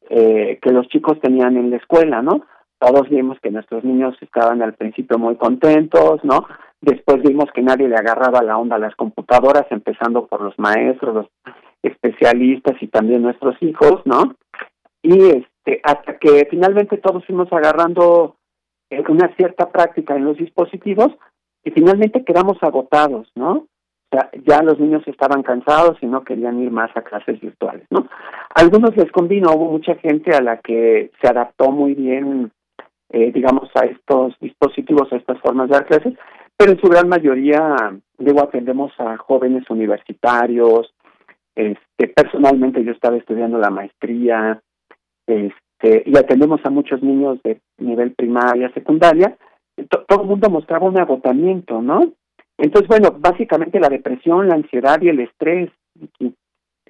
eh, 0.08 0.58
que 0.62 0.70
los 0.70 0.86
chicos 0.88 1.20
tenían 1.20 1.56
en 1.56 1.70
la 1.70 1.76
escuela, 1.76 2.22
¿no? 2.22 2.46
Todos 2.82 3.08
vimos 3.08 3.38
que 3.40 3.52
nuestros 3.52 3.84
niños 3.84 4.16
estaban 4.20 4.60
al 4.60 4.74
principio 4.74 5.16
muy 5.16 5.36
contentos, 5.36 6.18
¿no? 6.24 6.48
Después 6.80 7.22
vimos 7.22 7.44
que 7.54 7.62
nadie 7.62 7.86
le 7.86 7.94
agarraba 7.94 8.42
la 8.42 8.58
onda 8.58 8.74
a 8.74 8.80
las 8.80 8.96
computadoras, 8.96 9.66
empezando 9.70 10.26
por 10.26 10.40
los 10.40 10.58
maestros, 10.58 11.14
los 11.14 11.26
especialistas 11.80 12.74
y 12.82 12.88
también 12.88 13.22
nuestros 13.22 13.54
hijos, 13.62 14.02
¿no? 14.04 14.34
Y 15.00 15.16
este, 15.16 15.80
hasta 15.84 16.18
que 16.18 16.48
finalmente 16.50 16.96
todos 16.96 17.24
fuimos 17.24 17.52
agarrando 17.52 18.34
eh, 18.90 19.04
una 19.08 19.32
cierta 19.36 19.70
práctica 19.70 20.16
en 20.16 20.24
los 20.24 20.36
dispositivos 20.36 21.12
y 21.62 21.70
finalmente 21.70 22.24
quedamos 22.24 22.60
agotados, 22.62 23.30
¿no? 23.36 23.68
Ya 24.44 24.60
los 24.62 24.80
niños 24.80 25.04
estaban 25.06 25.44
cansados 25.44 25.96
y 26.02 26.06
no 26.06 26.24
querían 26.24 26.60
ir 26.60 26.72
más 26.72 26.90
a 26.96 27.02
clases 27.02 27.40
virtuales, 27.40 27.86
¿no? 27.90 28.08
algunos 28.54 28.94
les 28.96 29.10
convino, 29.10 29.52
hubo 29.52 29.70
mucha 29.70 29.94
gente 29.94 30.34
a 30.34 30.42
la 30.42 30.58
que 30.58 31.10
se 31.20 31.28
adaptó 31.28 31.70
muy 31.70 31.94
bien, 31.94 32.52
eh, 33.12 33.30
digamos, 33.32 33.70
a 33.74 33.84
estos 33.84 34.34
dispositivos, 34.40 35.12
a 35.12 35.16
estas 35.16 35.38
formas 35.40 35.68
de 35.68 35.74
dar 35.74 35.86
clases, 35.86 36.14
pero 36.56 36.72
en 36.72 36.80
su 36.80 36.88
gran 36.88 37.08
mayoría, 37.08 37.76
digo, 38.18 38.42
atendemos 38.42 38.92
a 38.98 39.16
jóvenes 39.18 39.68
universitarios, 39.68 40.94
este, 41.54 42.08
personalmente 42.08 42.82
yo 42.82 42.92
estaba 42.92 43.16
estudiando 43.16 43.58
la 43.58 43.70
maestría, 43.70 44.62
este, 45.26 46.02
y 46.06 46.16
atendemos 46.16 46.60
a 46.64 46.70
muchos 46.70 47.02
niños 47.02 47.38
de 47.42 47.60
nivel 47.78 48.12
primaria, 48.12 48.72
secundaria, 48.72 49.36
todo 49.88 50.22
el 50.22 50.28
mundo 50.28 50.50
mostraba 50.50 50.86
un 50.86 50.98
agotamiento, 50.98 51.82
¿no? 51.82 52.12
Entonces, 52.58 52.88
bueno, 52.88 53.16
básicamente 53.18 53.80
la 53.80 53.88
depresión, 53.88 54.48
la 54.48 54.54
ansiedad 54.54 55.00
y 55.02 55.08
el 55.08 55.20
estrés 55.20 55.70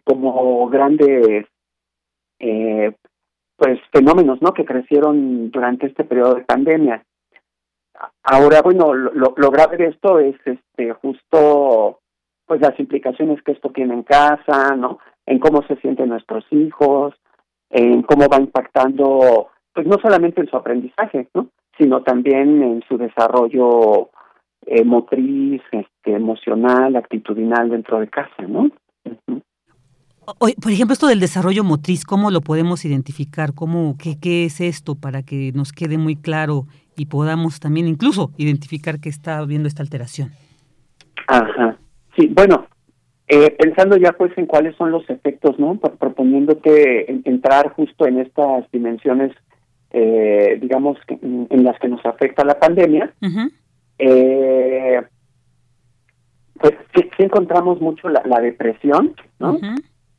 como 0.04 0.68
grandes 0.68 1.46
eh, 2.38 2.92
pues 3.56 3.78
fenómenos, 3.92 4.40
¿no? 4.42 4.52
Que 4.52 4.64
crecieron 4.64 5.50
durante 5.50 5.86
este 5.86 6.04
periodo 6.04 6.34
de 6.34 6.44
pandemia. 6.44 7.04
Ahora, 8.22 8.62
bueno, 8.62 8.94
lo, 8.94 9.50
grave 9.50 9.76
de 9.76 9.86
esto 9.88 10.18
es 10.18 10.34
este 10.44 10.92
justo 10.94 12.00
pues 12.46 12.60
las 12.60 12.78
implicaciones 12.78 13.42
que 13.42 13.52
esto 13.52 13.70
tiene 13.70 13.94
en 13.94 14.02
casa, 14.02 14.74
¿no? 14.76 14.98
En 15.26 15.38
cómo 15.38 15.62
se 15.62 15.76
sienten 15.76 16.08
nuestros 16.08 16.44
hijos, 16.50 17.14
en 17.70 18.02
cómo 18.02 18.26
va 18.28 18.38
impactando, 18.38 19.48
pues 19.72 19.86
no 19.86 19.96
solamente 20.02 20.40
en 20.40 20.48
su 20.48 20.56
aprendizaje, 20.56 21.28
¿no? 21.34 21.48
sino 21.78 22.02
también 22.02 22.62
en 22.62 22.82
su 22.88 22.98
desarrollo 22.98 24.10
eh, 24.66 24.84
motriz, 24.84 25.62
este, 25.72 26.14
emocional, 26.14 26.96
actitudinal 26.96 27.70
dentro 27.70 27.98
de 28.00 28.08
casa, 28.08 28.42
¿no? 28.46 28.70
Por 30.24 30.70
ejemplo, 30.70 30.92
esto 30.92 31.06
del 31.06 31.20
desarrollo 31.20 31.64
motriz, 31.64 32.04
¿cómo 32.04 32.30
lo 32.30 32.40
podemos 32.40 32.84
identificar? 32.84 33.54
¿Cómo, 33.54 33.96
qué, 33.98 34.16
¿Qué 34.20 34.44
es 34.44 34.60
esto 34.60 34.94
para 34.94 35.22
que 35.22 35.52
nos 35.54 35.72
quede 35.72 35.98
muy 35.98 36.16
claro 36.16 36.66
y 36.96 37.06
podamos 37.06 37.60
también 37.60 37.88
incluso 37.88 38.30
identificar 38.36 39.00
que 39.00 39.08
está 39.08 39.38
habiendo 39.38 39.68
esta 39.68 39.82
alteración? 39.82 40.30
Ajá. 41.26 41.76
Sí, 42.16 42.30
bueno, 42.34 42.66
eh, 43.28 43.56
pensando 43.58 43.96
ya 43.96 44.12
pues 44.12 44.36
en 44.36 44.46
cuáles 44.46 44.76
son 44.76 44.90
los 44.90 45.08
efectos, 45.08 45.58
¿no? 45.58 45.76
proponiéndote 45.78 47.10
entrar 47.24 47.70
justo 47.70 48.06
en 48.06 48.18
estas 48.18 48.70
dimensiones, 48.70 49.32
eh, 49.90 50.58
digamos, 50.60 50.98
en, 51.08 51.64
las 51.64 51.78
que 51.78 51.88
nos 51.88 52.04
afecta 52.04 52.44
la 52.44 52.58
pandemia, 52.58 53.14
eh, 53.98 55.00
pues 56.60 56.74
sí, 56.94 57.08
encontramos 57.18 57.80
mucho 57.80 58.08
la, 58.10 58.40
depresión, 58.40 59.14
¿no? 59.38 59.58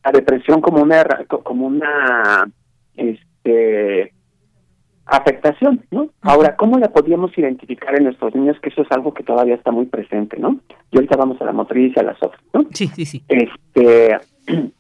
La 0.04 0.12
depresión 0.12 0.62
como 0.62 0.82
una, 0.82 1.04
como 1.44 1.68
una, 1.68 2.50
este, 2.96 4.14
afectación, 5.06 5.86
¿no? 5.92 6.10
Ahora, 6.22 6.56
¿cómo 6.56 6.78
la 6.78 6.90
podríamos 6.90 7.38
identificar 7.38 7.96
en 7.96 8.06
nuestros 8.06 8.34
niños? 8.36 8.58
Que 8.62 8.70
eso 8.70 8.84
es 8.84 8.92
algo 8.92 9.14
que 9.14 9.24
todavía 9.24 9.56
está 9.56 9.72
muy 9.72 9.86
presente, 9.86 10.38
¿no? 10.40 10.60
Y 10.92 10.98
ahorita 10.98 11.18
vamos 11.18 11.42
a 11.42 11.46
la 11.46 11.52
motriz 11.52 11.94
y 11.96 12.00
a 12.00 12.04
las 12.04 12.22
otras, 12.22 12.42
¿no? 12.54 12.66
Sí, 12.72 12.88
sí, 12.88 13.06
sí. 13.06 13.24
Este, 13.28 14.18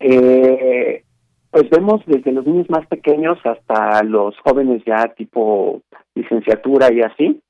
eh, 0.00 1.04
pues 1.50 1.70
vemos 1.70 2.02
desde 2.06 2.32
los 2.32 2.46
niños 2.46 2.68
más 2.68 2.86
pequeños 2.86 3.38
hasta 3.44 4.02
los 4.02 4.36
jóvenes 4.40 4.82
ya 4.84 5.14
tipo 5.16 5.82
licenciatura 6.14 6.92
y 6.92 7.00
así. 7.00 7.40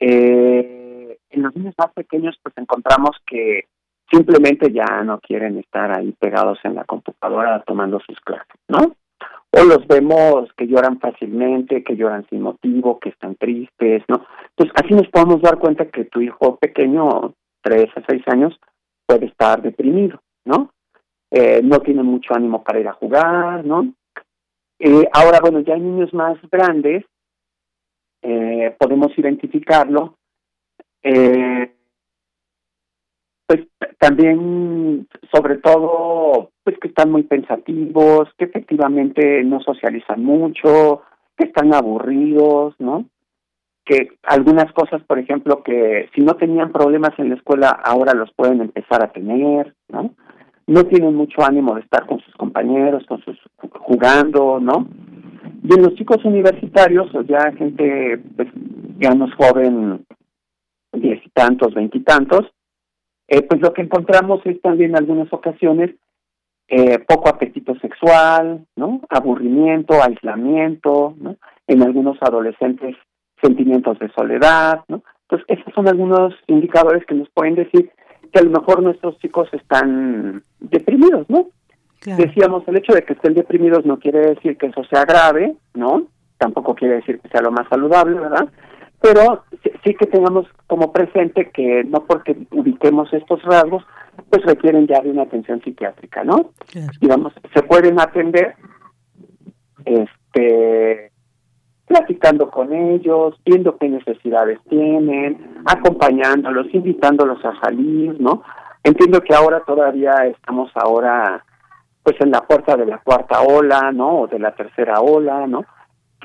Eh, 0.00 1.18
en 1.30 1.42
los 1.42 1.54
niños 1.54 1.74
más 1.78 1.92
pequeños 1.92 2.36
pues 2.42 2.56
encontramos 2.58 3.16
que 3.26 3.64
simplemente 4.10 4.72
ya 4.72 5.02
no 5.04 5.20
quieren 5.20 5.58
estar 5.58 5.96
ahí 5.96 6.12
pegados 6.18 6.58
en 6.64 6.74
la 6.74 6.84
computadora 6.84 7.62
tomando 7.66 8.00
sus 8.00 8.20
clases, 8.20 8.60
¿no? 8.68 8.96
o 9.50 9.64
los 9.64 9.86
vemos 9.86 10.52
que 10.56 10.66
lloran 10.66 10.98
fácilmente, 10.98 11.82
que 11.82 11.96
lloran 11.96 12.26
sin 12.28 12.42
motivo, 12.42 12.98
que 12.98 13.10
están 13.10 13.36
tristes, 13.36 14.02
¿no? 14.08 14.26
Pues 14.54 14.70
así 14.74 14.92
nos 14.92 15.08
podemos 15.08 15.40
dar 15.40 15.58
cuenta 15.58 15.86
que 15.86 16.04
tu 16.04 16.20
hijo 16.20 16.56
pequeño, 16.56 17.32
tres 17.62 17.86
a 17.96 18.02
seis 18.06 18.22
años, 18.26 18.58
puede 19.06 19.26
estar 19.26 19.62
deprimido, 19.62 20.20
¿no? 20.44 20.70
Eh, 21.30 21.60
no 21.62 21.80
tiene 21.80 22.02
mucho 22.02 22.34
ánimo 22.34 22.62
para 22.62 22.80
ir 22.80 22.88
a 22.88 22.92
jugar, 22.92 23.64
¿no? 23.64 23.94
Eh, 24.78 25.08
ahora, 25.12 25.38
bueno, 25.40 25.60
ya 25.60 25.74
hay 25.74 25.80
niños 25.80 26.12
más 26.12 26.38
grandes, 26.50 27.04
eh, 28.22 28.76
podemos 28.78 29.16
identificarlo. 29.18 30.16
Eh, 31.02 31.75
pues 33.46 33.60
también, 33.98 35.06
sobre 35.32 35.58
todo, 35.58 36.50
pues 36.64 36.76
que 36.80 36.88
están 36.88 37.10
muy 37.10 37.22
pensativos, 37.22 38.28
que 38.36 38.46
efectivamente 38.46 39.42
no 39.44 39.60
socializan 39.60 40.24
mucho, 40.24 41.02
que 41.36 41.46
están 41.46 41.72
aburridos, 41.72 42.74
¿no? 42.78 43.04
Que 43.84 44.08
algunas 44.24 44.72
cosas, 44.72 45.00
por 45.04 45.18
ejemplo, 45.18 45.62
que 45.62 46.08
si 46.14 46.22
no 46.22 46.34
tenían 46.34 46.72
problemas 46.72 47.16
en 47.18 47.28
la 47.28 47.36
escuela, 47.36 47.68
ahora 47.68 48.14
los 48.14 48.32
pueden 48.34 48.60
empezar 48.60 49.02
a 49.02 49.12
tener, 49.12 49.74
¿no? 49.88 50.10
No 50.66 50.84
tienen 50.84 51.14
mucho 51.14 51.44
ánimo 51.44 51.76
de 51.76 51.82
estar 51.82 52.04
con 52.06 52.18
sus 52.20 52.34
compañeros, 52.34 53.04
con 53.06 53.22
sus 53.22 53.38
jugando, 53.78 54.58
¿no? 54.58 54.88
Y 55.62 55.72
en 55.72 55.82
los 55.82 55.94
chicos 55.94 56.24
universitarios, 56.24 57.14
o 57.14 57.22
ya 57.22 57.52
gente, 57.52 58.20
pues, 58.36 58.48
es 58.98 59.34
joven, 59.34 60.04
diez 60.92 61.24
y 61.24 61.30
tantos, 61.30 61.74
veintitantos, 61.74 62.52
eh, 63.28 63.42
pues 63.42 63.60
lo 63.60 63.72
que 63.72 63.82
encontramos 63.82 64.40
es 64.44 64.60
también 64.62 64.90
en 64.90 64.96
algunas 64.96 65.32
ocasiones 65.32 65.90
eh, 66.68 66.98
poco 67.00 67.28
apetito 67.28 67.74
sexual, 67.78 68.66
¿no? 68.76 69.00
Aburrimiento, 69.08 70.02
aislamiento, 70.02 71.14
¿no? 71.18 71.36
En 71.66 71.82
algunos 71.82 72.18
adolescentes 72.20 72.96
sentimientos 73.40 73.98
de 73.98 74.10
soledad, 74.12 74.80
¿no? 74.88 75.02
Entonces, 75.22 75.58
esos 75.58 75.74
son 75.74 75.88
algunos 75.88 76.34
indicadores 76.46 77.04
que 77.06 77.14
nos 77.14 77.28
pueden 77.30 77.56
decir 77.56 77.90
que 78.32 78.38
a 78.38 78.42
lo 78.42 78.50
mejor 78.50 78.82
nuestros 78.82 79.18
chicos 79.18 79.48
están 79.52 80.42
deprimidos, 80.60 81.28
¿no? 81.28 81.48
Decíamos, 82.04 82.62
el 82.68 82.76
hecho 82.76 82.92
de 82.92 83.02
que 83.02 83.14
estén 83.14 83.34
deprimidos 83.34 83.84
no 83.84 83.98
quiere 83.98 84.20
decir 84.20 84.56
que 84.56 84.66
eso 84.66 84.84
sea 84.84 85.04
grave, 85.04 85.56
¿no? 85.74 86.04
Tampoco 86.38 86.74
quiere 86.74 86.96
decir 86.96 87.18
que 87.18 87.28
sea 87.28 87.40
lo 87.40 87.50
más 87.50 87.68
saludable, 87.68 88.18
¿verdad? 88.20 88.48
Pero 89.00 89.44
sí, 89.84 89.94
que 89.94 90.06
tengamos 90.06 90.46
como 90.66 90.92
presente 90.92 91.50
que 91.50 91.84
no 91.84 92.04
porque 92.04 92.36
ubiquemos 92.50 93.12
estos 93.12 93.42
rasgos, 93.42 93.84
pues 94.30 94.42
requieren 94.44 94.86
ya 94.86 95.00
de 95.00 95.10
una 95.10 95.22
atención 95.22 95.60
psiquiátrica, 95.62 96.24
¿no? 96.24 96.50
Digamos, 97.00 97.32
se 97.54 97.62
pueden 97.62 98.00
atender 98.00 98.54
este 99.84 101.12
platicando 101.86 102.50
con 102.50 102.72
ellos, 102.72 103.40
viendo 103.44 103.76
qué 103.76 103.88
necesidades 103.88 104.58
tienen, 104.68 105.62
acompañándolos, 105.66 106.66
invitándolos 106.74 107.44
a 107.44 107.60
salir, 107.60 108.20
¿no? 108.20 108.42
Entiendo 108.82 109.20
que 109.20 109.34
ahora 109.34 109.62
todavía 109.64 110.14
estamos 110.26 110.70
ahora 110.74 111.44
pues 112.02 112.20
en 112.20 112.30
la 112.30 112.40
puerta 112.40 112.76
de 112.76 112.86
la 112.86 112.98
cuarta 112.98 113.40
ola, 113.40 113.92
¿no? 113.92 114.20
O 114.20 114.26
de 114.26 114.38
la 114.38 114.54
tercera 114.54 115.00
ola, 115.00 115.46
¿no? 115.46 115.64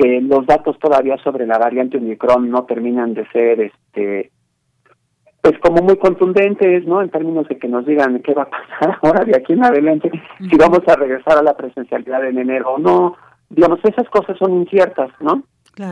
Que 0.02 0.22
los 0.22 0.46
datos 0.48 0.80
todavía 0.80 1.18
sobre 1.18 1.46
la 1.46 1.60
variante 1.60 1.98
Omicron 1.98 2.50
no 2.50 2.66
terminan 2.66 3.14
de 3.14 3.28
ser 3.28 3.62
este 3.62 4.32
pues 5.42 5.58
como 5.60 5.82
muy 5.82 5.98
contundentes, 5.98 6.86
¿no? 6.86 7.02
En 7.02 7.10
términos 7.10 7.48
de 7.48 7.58
que 7.58 7.68
nos 7.68 7.86
digan 7.86 8.22
qué 8.22 8.34
va 8.34 8.44
a 8.44 8.50
pasar 8.50 9.00
ahora 9.04 9.26
de 9.26 9.36
aquí 9.36 9.54
en 9.54 9.66
adelante, 9.66 10.12
si 10.38 10.56
vamos 10.56 10.82
a 10.88 10.96
regresar 10.96 11.38
a 11.38 11.44
la 11.44 11.56
presencialidad 11.56 12.26
en 12.28 12.38
enero 12.38 12.74
o 12.74 12.78
no. 12.78 13.16
Digamos, 13.50 13.80
esas 13.84 14.08
cosas 14.10 14.38
son 14.38 14.54
inciertas, 14.54 15.10
¿no? 15.20 15.44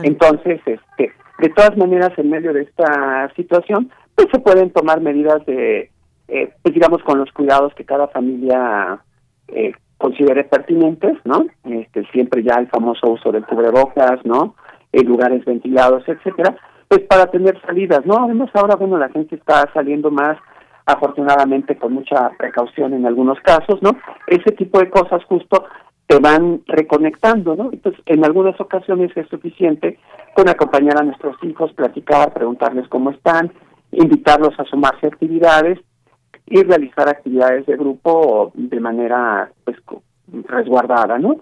Entonces, 0.02 0.60
este, 0.64 1.12
de 1.40 1.48
todas 1.50 1.76
maneras, 1.76 2.12
en 2.16 2.30
medio 2.30 2.52
de 2.52 2.62
esta 2.62 3.30
situación, 3.34 3.90
pues 4.14 4.28
se 4.32 4.38
pueden 4.38 4.70
tomar 4.70 5.00
medidas 5.00 5.44
de, 5.46 5.90
eh, 6.28 6.52
pues 6.62 6.74
digamos, 6.74 7.02
con 7.02 7.18
los 7.18 7.30
cuidados 7.32 7.74
que 7.74 7.84
cada 7.84 8.08
familia 8.08 9.00
eh, 9.48 9.72
considere 10.00 10.44
pertinentes, 10.44 11.18
¿no? 11.24 11.44
Este, 11.64 12.04
siempre 12.06 12.42
ya 12.42 12.54
el 12.54 12.68
famoso 12.68 13.10
uso 13.10 13.30
del 13.30 13.44
cubrebocas, 13.44 14.24
¿no? 14.24 14.54
En 14.92 15.06
lugares 15.06 15.44
ventilados, 15.44 16.02
etcétera, 16.08 16.56
pues 16.88 17.02
para 17.02 17.26
tener 17.26 17.60
salidas, 17.60 18.04
¿no? 18.06 18.24
Además 18.24 18.50
ahora, 18.54 18.76
bueno, 18.76 18.96
la 18.96 19.10
gente 19.10 19.36
está 19.36 19.70
saliendo 19.74 20.10
más, 20.10 20.38
afortunadamente 20.86 21.76
con 21.76 21.92
mucha 21.92 22.30
precaución 22.38 22.94
en 22.94 23.06
algunos 23.06 23.38
casos, 23.40 23.80
¿no? 23.82 23.90
Ese 24.26 24.52
tipo 24.52 24.80
de 24.80 24.88
cosas 24.88 25.22
justo 25.24 25.66
te 26.06 26.18
van 26.18 26.62
reconectando, 26.66 27.54
¿no? 27.54 27.70
Entonces, 27.70 28.02
en 28.06 28.24
algunas 28.24 28.58
ocasiones 28.58 29.14
es 29.14 29.28
suficiente 29.28 29.98
con 30.34 30.48
acompañar 30.48 30.98
a 30.98 31.04
nuestros 31.04 31.36
hijos, 31.44 31.72
platicar, 31.74 32.32
preguntarles 32.32 32.88
cómo 32.88 33.10
están, 33.10 33.52
invitarlos 33.92 34.58
a 34.58 34.64
sumarse 34.64 35.06
a 35.06 35.10
actividades 35.10 35.78
y 36.50 36.62
realizar 36.64 37.08
actividades 37.08 37.64
de 37.64 37.76
grupo 37.76 38.50
de 38.54 38.80
manera, 38.80 39.50
pues, 39.64 39.78
resguardada, 40.46 41.18
¿no? 41.18 41.36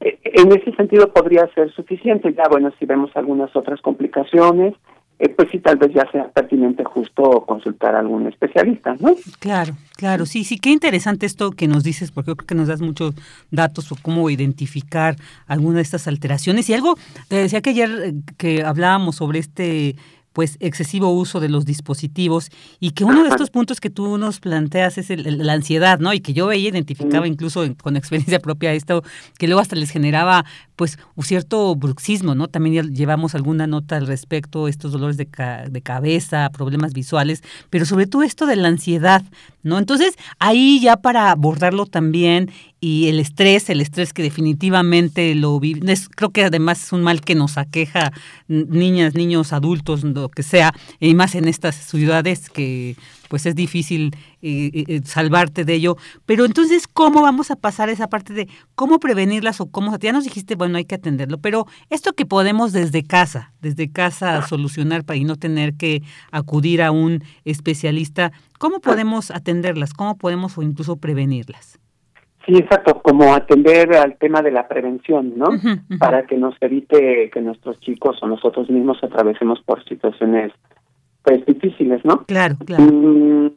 Eh, 0.00 0.18
en 0.24 0.50
ese 0.50 0.72
sentido 0.72 1.12
podría 1.12 1.46
ser 1.54 1.70
suficiente. 1.72 2.32
Ya, 2.32 2.44
bueno, 2.50 2.72
si 2.78 2.86
vemos 2.86 3.10
algunas 3.14 3.54
otras 3.54 3.80
complicaciones, 3.82 4.74
eh, 5.18 5.28
pues 5.28 5.48
sí, 5.52 5.58
tal 5.58 5.76
vez 5.76 5.92
ya 5.92 6.10
sea 6.10 6.30
pertinente 6.30 6.82
justo 6.84 7.44
consultar 7.46 7.94
a 7.94 7.98
algún 7.98 8.26
especialista, 8.26 8.96
¿no? 8.98 9.14
Claro, 9.38 9.74
claro, 9.98 10.24
sí, 10.24 10.44
sí, 10.44 10.58
qué 10.58 10.70
interesante 10.70 11.26
esto 11.26 11.50
que 11.50 11.68
nos 11.68 11.84
dices, 11.84 12.10
porque 12.10 12.30
yo 12.30 12.36
creo 12.36 12.46
que 12.46 12.54
nos 12.54 12.68
das 12.68 12.80
muchos 12.80 13.14
datos 13.50 13.84
sobre 13.84 14.00
cómo 14.00 14.30
identificar 14.30 15.16
alguna 15.46 15.76
de 15.76 15.82
estas 15.82 16.08
alteraciones. 16.08 16.70
Y 16.70 16.74
algo, 16.74 16.94
te 17.28 17.36
decía 17.36 17.60
que 17.60 17.70
ayer 17.70 17.90
eh, 18.02 18.12
que 18.38 18.62
hablábamos 18.62 19.16
sobre 19.16 19.40
este 19.40 19.96
pues 20.32 20.56
excesivo 20.60 21.12
uso 21.12 21.40
de 21.40 21.48
los 21.48 21.64
dispositivos 21.64 22.50
y 22.78 22.92
que 22.92 23.04
uno 23.04 23.24
de 23.24 23.30
estos 23.30 23.50
puntos 23.50 23.80
que 23.80 23.90
tú 23.90 24.16
nos 24.16 24.40
planteas 24.40 24.96
es 24.98 25.08
la 25.24 25.52
ansiedad, 25.52 25.98
¿no? 25.98 26.12
Y 26.12 26.20
que 26.20 26.32
yo 26.32 26.46
veía, 26.46 26.68
identificaba 26.68 27.26
incluso 27.26 27.64
con 27.82 27.96
experiencia 27.96 28.38
propia 28.38 28.72
esto, 28.72 29.02
que 29.38 29.46
luego 29.46 29.60
hasta 29.60 29.76
les 29.76 29.90
generaba 29.90 30.44
pues 30.76 30.98
un 31.14 31.24
cierto 31.24 31.74
bruxismo, 31.74 32.34
¿no? 32.34 32.48
También 32.48 32.94
llevamos 32.94 33.34
alguna 33.34 33.66
nota 33.66 33.96
al 33.96 34.06
respecto, 34.06 34.68
estos 34.68 34.92
dolores 34.92 35.16
de, 35.16 35.28
de 35.68 35.82
cabeza, 35.82 36.48
problemas 36.50 36.92
visuales, 36.92 37.42
pero 37.68 37.84
sobre 37.84 38.06
todo 38.06 38.22
esto 38.22 38.46
de 38.46 38.56
la 38.56 38.68
ansiedad, 38.68 39.22
¿no? 39.62 39.78
Entonces, 39.78 40.16
ahí 40.38 40.80
ya 40.80 40.96
para 40.96 41.32
abordarlo 41.32 41.86
también 41.86 42.50
y 42.80 43.08
el 43.08 43.20
estrés, 43.20 43.68
el 43.68 43.82
estrés 43.82 44.14
que 44.14 44.22
definitivamente 44.22 45.34
lo 45.34 45.60
vive, 45.60 45.94
creo 46.16 46.30
que 46.30 46.44
además 46.44 46.84
es 46.84 46.92
un 46.92 47.02
mal 47.02 47.20
que 47.20 47.34
nos 47.34 47.58
aqueja 47.58 48.10
niñas, 48.48 49.14
niños, 49.14 49.52
adultos, 49.52 50.02
lo 50.20 50.28
que 50.28 50.42
sea, 50.42 50.74
y 50.98 51.14
más 51.14 51.34
en 51.34 51.48
estas 51.48 51.76
ciudades 51.76 52.50
que 52.50 52.96
pues 53.30 53.46
es 53.46 53.54
difícil 53.54 54.16
eh, 54.42 54.70
eh, 54.74 54.84
eh, 54.88 55.00
salvarte 55.04 55.64
de 55.64 55.74
ello. 55.74 55.96
Pero 56.26 56.44
entonces, 56.44 56.88
¿cómo 56.88 57.22
vamos 57.22 57.52
a 57.52 57.56
pasar 57.56 57.88
esa 57.88 58.08
parte 58.08 58.32
de 58.34 58.48
cómo 58.74 58.98
prevenirlas 58.98 59.60
o 59.60 59.66
cómo? 59.66 59.96
Ya 59.98 60.12
nos 60.12 60.24
dijiste, 60.24 60.56
bueno, 60.56 60.78
hay 60.78 60.84
que 60.84 60.96
atenderlo, 60.96 61.38
pero 61.38 61.66
esto 61.90 62.12
que 62.12 62.26
podemos 62.26 62.72
desde 62.72 63.04
casa, 63.04 63.52
desde 63.62 63.88
casa 63.88 64.46
solucionar 64.48 65.04
para 65.04 65.16
y 65.16 65.24
no 65.24 65.36
tener 65.36 65.74
que 65.74 66.02
acudir 66.32 66.82
a 66.82 66.90
un 66.90 67.22
especialista, 67.44 68.32
¿cómo 68.58 68.80
podemos 68.80 69.30
atenderlas? 69.30 69.94
¿Cómo 69.94 70.18
podemos 70.18 70.58
o 70.58 70.62
incluso 70.62 70.96
prevenirlas? 70.96 71.79
Sí, 72.50 72.56
exacto, 72.56 73.00
como 73.00 73.32
atender 73.32 73.94
al 73.94 74.16
tema 74.16 74.42
de 74.42 74.50
la 74.50 74.66
prevención, 74.66 75.34
¿no? 75.36 75.50
Para 76.00 76.26
que 76.26 76.36
nos 76.36 76.56
evite 76.60 77.30
que 77.30 77.40
nuestros 77.40 77.78
chicos 77.78 78.18
o 78.22 78.26
nosotros 78.26 78.68
mismos 78.68 78.98
atravesemos 79.04 79.60
por 79.60 79.84
situaciones 79.84 80.52
pues 81.22 81.46
difíciles, 81.46 82.04
¿no? 82.04 82.24
Claro, 82.24 82.56
claro. 82.66 82.82
Mm, 82.82 83.52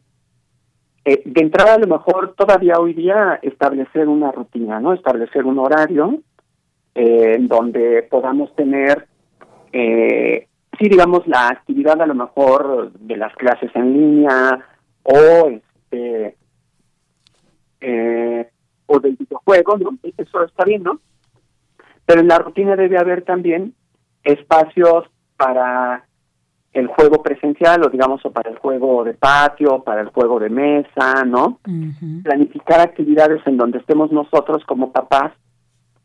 eh, 1.05 1.23
de 1.25 1.41
entrada, 1.41 1.73
a 1.73 1.79
lo 1.79 1.87
mejor 1.87 2.35
todavía 2.37 2.75
hoy 2.77 2.93
día 2.93 3.39
establecer 3.41 4.07
una 4.07 4.31
rutina, 4.31 4.79
¿no? 4.79 4.93
Establecer 4.93 5.43
un 5.43 5.57
horario 5.57 6.19
eh, 6.93 7.37
donde 7.39 8.03
podamos 8.03 8.55
tener, 8.55 9.07
eh, 9.71 10.47
sí, 10.77 10.87
digamos, 10.87 11.25
la 11.25 11.47
actividad 11.47 11.99
a 11.99 12.05
lo 12.05 12.13
mejor 12.13 12.91
de 12.93 13.17
las 13.17 13.33
clases 13.37 13.71
en 13.73 13.91
línea 13.91 14.59
o 15.01 15.49
este 15.49 16.35
eh, 17.81 18.49
o 18.85 18.99
del 18.99 19.15
videojuego, 19.15 19.77
¿no? 19.77 19.97
Eso 20.17 20.43
está 20.43 20.65
bien, 20.65 20.83
¿no? 20.83 20.99
Pero 22.05 22.21
en 22.21 22.27
la 22.27 22.39
rutina 22.39 22.75
debe 22.75 22.97
haber 22.97 23.23
también 23.23 23.73
espacios 24.23 25.05
para 25.37 26.05
el 26.73 26.87
juego 26.87 27.21
presencial 27.21 27.85
o 27.85 27.89
digamos 27.89 28.25
o 28.25 28.31
para 28.31 28.49
el 28.49 28.57
juego 28.57 29.03
de 29.03 29.13
patio, 29.13 29.83
para 29.83 30.01
el 30.01 30.09
juego 30.09 30.39
de 30.39 30.49
mesa, 30.49 31.23
¿no? 31.25 31.59
Planificar 32.23 32.81
actividades 32.81 33.45
en 33.45 33.57
donde 33.57 33.77
estemos 33.77 34.11
nosotros 34.11 34.63
como 34.65 34.91
papás 34.91 35.33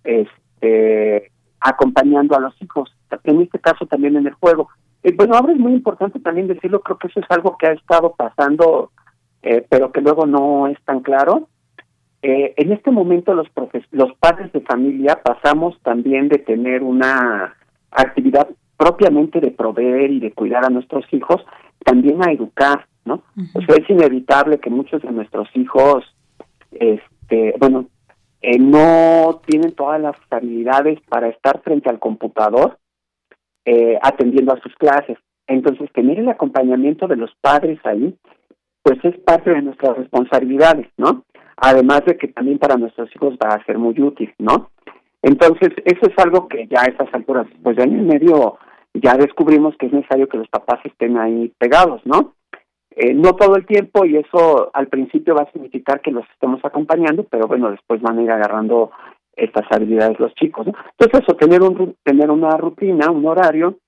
este 0.04 1.32
acompañando 1.60 2.36
a 2.36 2.40
los 2.40 2.54
hijos, 2.62 2.94
en 3.24 3.42
este 3.42 3.58
caso 3.58 3.86
también 3.86 4.16
en 4.16 4.26
el 4.26 4.34
juego. 4.34 4.68
Eh, 5.02 5.12
bueno, 5.16 5.34
ahora 5.34 5.52
es 5.52 5.58
muy 5.58 5.72
importante 5.72 6.20
también 6.20 6.46
decirlo, 6.46 6.80
creo 6.80 6.98
que 6.98 7.08
eso 7.08 7.20
es 7.20 7.26
algo 7.30 7.56
que 7.58 7.66
ha 7.66 7.72
estado 7.72 8.14
pasando, 8.14 8.92
eh, 9.42 9.66
pero 9.68 9.90
que 9.90 10.00
luego 10.00 10.26
no 10.26 10.66
es 10.68 10.78
tan 10.84 11.00
claro. 11.00 11.48
Eh, 12.22 12.54
en 12.56 12.72
este 12.72 12.90
momento 12.90 13.32
los 13.32 13.46
los 13.92 14.12
padres 14.18 14.52
de 14.52 14.60
familia 14.60 15.20
pasamos 15.22 15.80
también 15.82 16.28
de 16.28 16.38
tener 16.38 16.82
una 16.82 17.54
actividad 17.90 18.48
propiamente 18.76 19.40
de 19.40 19.50
proveer 19.50 20.10
y 20.10 20.20
de 20.20 20.32
cuidar 20.32 20.64
a 20.64 20.70
nuestros 20.70 21.04
hijos, 21.12 21.44
también 21.84 22.22
a 22.22 22.32
educar, 22.32 22.86
¿no? 23.04 23.22
O 23.54 23.60
sea, 23.60 23.76
es 23.76 23.90
inevitable 23.90 24.58
que 24.58 24.70
muchos 24.70 25.02
de 25.02 25.10
nuestros 25.10 25.48
hijos, 25.54 26.04
este, 26.70 27.54
bueno, 27.58 27.86
eh, 28.40 28.58
no 28.58 29.40
tienen 29.46 29.72
todas 29.72 30.00
las 30.00 30.16
habilidades 30.30 31.00
para 31.08 31.28
estar 31.28 31.60
frente 31.62 31.90
al 31.90 31.98
computador 31.98 32.78
eh, 33.64 33.98
atendiendo 34.00 34.52
a 34.52 34.60
sus 34.60 34.74
clases. 34.76 35.18
Entonces, 35.48 35.90
tener 35.92 36.20
el 36.20 36.28
acompañamiento 36.28 37.08
de 37.08 37.16
los 37.16 37.30
padres 37.40 37.80
ahí, 37.84 38.16
pues 38.82 38.98
es 39.04 39.18
parte 39.20 39.50
de 39.50 39.62
nuestras 39.62 39.96
responsabilidades, 39.96 40.86
¿no? 40.96 41.24
Además 41.60 42.02
de 42.06 42.16
que 42.16 42.28
también 42.28 42.58
para 42.58 42.76
nuestros 42.76 43.14
hijos 43.14 43.34
va 43.34 43.54
a 43.54 43.64
ser 43.64 43.78
muy 43.78 44.00
útil, 44.00 44.32
¿no? 44.38 44.70
Entonces, 45.22 45.70
eso 45.84 46.00
es 46.08 46.18
algo 46.18 46.46
que 46.48 46.66
ya 46.68 46.82
a 46.82 46.90
estas 46.90 47.12
alturas, 47.12 47.46
pues 47.62 47.76
de 47.76 47.82
año 47.82 47.98
y 47.98 48.06
medio, 48.06 48.58
ya 48.94 49.14
descubrimos 49.14 49.76
que 49.76 49.86
es 49.86 49.92
necesario 49.92 50.28
que 50.28 50.36
los 50.38 50.48
papás 50.48 50.80
estén 50.84 51.18
ahí 51.18 51.52
pegados, 51.58 52.00
¿no? 52.04 52.34
Eh, 52.90 53.14
no 53.14 53.34
todo 53.34 53.56
el 53.56 53.66
tiempo 53.66 54.04
y 54.04 54.16
eso 54.16 54.70
al 54.72 54.88
principio 54.88 55.34
va 55.34 55.42
a 55.42 55.52
significar 55.52 56.00
que 56.00 56.10
los 56.10 56.28
estemos 56.30 56.60
acompañando, 56.64 57.24
pero 57.24 57.46
bueno, 57.46 57.70
después 57.70 58.00
van 58.00 58.18
a 58.18 58.22
ir 58.22 58.30
agarrando 58.30 58.90
estas 59.36 59.66
habilidades 59.70 60.18
los 60.18 60.34
chicos, 60.34 60.66
¿no? 60.66 60.72
Entonces 60.98 61.22
eso, 61.22 61.36
tener, 61.36 61.62
un, 61.62 61.96
tener 62.02 62.30
una 62.30 62.56
rutina, 62.56 63.10
un 63.10 63.26
horario 63.26 63.78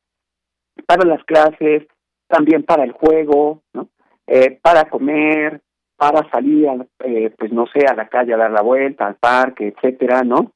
para 0.86 1.04
las 1.04 1.22
clases, 1.24 1.86
también 2.28 2.62
para 2.64 2.84
el 2.84 2.92
juego, 2.92 3.62
¿no? 3.72 3.88
Eh, 4.26 4.58
para 4.62 4.88
comer, 4.88 5.60
para 6.00 6.26
salir, 6.30 6.66
eh, 7.04 7.30
pues 7.38 7.52
no 7.52 7.66
sé, 7.66 7.84
a 7.86 7.94
la 7.94 8.08
calle 8.08 8.32
a 8.32 8.38
dar 8.38 8.50
la 8.50 8.62
vuelta, 8.62 9.06
al 9.06 9.16
parque, 9.16 9.68
etcétera, 9.68 10.22
¿no? 10.22 10.52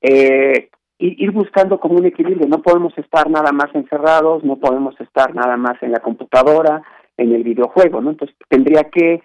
Eh, 0.00 0.68
y 1.00 1.24
ir 1.24 1.32
buscando 1.32 1.80
como 1.80 1.96
un 1.96 2.06
equilibrio. 2.06 2.46
No 2.46 2.62
podemos 2.62 2.96
estar 2.96 3.28
nada 3.28 3.50
más 3.50 3.74
encerrados, 3.74 4.44
no 4.44 4.58
podemos 4.58 4.94
estar 5.00 5.34
nada 5.34 5.56
más 5.56 5.82
en 5.82 5.90
la 5.90 5.98
computadora, 5.98 6.80
en 7.16 7.34
el 7.34 7.42
videojuego, 7.42 8.00
¿no? 8.00 8.10
Entonces 8.10 8.36
tendría 8.48 8.84
que 8.84 9.20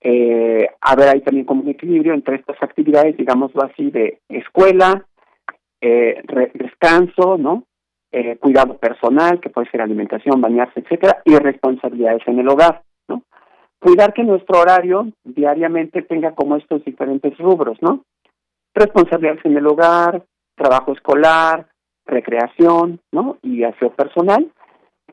eh, 0.00 0.68
haber 0.80 1.08
ahí 1.08 1.22
también 1.22 1.44
como 1.44 1.62
un 1.62 1.70
equilibrio 1.70 2.14
entre 2.14 2.36
estas 2.36 2.62
actividades, 2.62 3.16
digámoslo 3.16 3.64
así, 3.64 3.90
de 3.90 4.20
escuela, 4.28 5.04
eh, 5.80 6.22
descanso, 6.54 7.36
¿no? 7.36 7.64
Eh, 8.12 8.36
cuidado 8.36 8.78
personal, 8.78 9.40
que 9.40 9.50
puede 9.50 9.68
ser 9.70 9.80
alimentación, 9.80 10.40
bañarse, 10.40 10.78
etcétera, 10.78 11.20
y 11.24 11.36
responsabilidades 11.36 12.22
en 12.28 12.38
el 12.38 12.48
hogar. 12.48 12.83
Cuidar 13.84 14.14
que 14.14 14.24
nuestro 14.24 14.60
horario 14.60 15.08
diariamente 15.24 16.00
tenga 16.00 16.34
como 16.34 16.56
estos 16.56 16.82
diferentes 16.86 17.36
rubros, 17.36 17.76
¿no? 17.82 18.02
Responsabilidades 18.74 19.44
en 19.44 19.58
el 19.58 19.66
hogar, 19.66 20.24
trabajo 20.54 20.94
escolar, 20.94 21.66
recreación, 22.06 23.00
¿no? 23.12 23.36
Y 23.42 23.62
aseo 23.62 23.90
personal, 23.90 24.50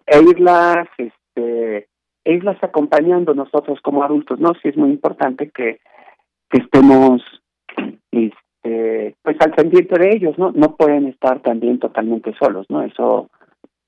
e 0.06 0.22
irlas, 0.22 0.88
este, 0.98 1.90
e 2.24 2.34
irlas 2.34 2.64
acompañando 2.64 3.34
nosotros 3.34 3.82
como 3.82 4.06
adultos, 4.06 4.40
¿no? 4.40 4.54
Sí 4.62 4.70
es 4.70 4.78
muy 4.78 4.92
importante 4.92 5.50
que, 5.50 5.82
que 6.50 6.60
estemos, 6.60 7.22
este, 8.10 9.18
pues 9.22 9.36
al 9.42 9.52
pendiente 9.52 10.00
de 10.00 10.16
ellos, 10.16 10.38
¿no? 10.38 10.54
No 10.54 10.78
pueden 10.78 11.08
estar 11.08 11.42
también 11.42 11.78
totalmente 11.78 12.34
solos, 12.40 12.68
¿no? 12.70 12.84
Eso 12.84 13.30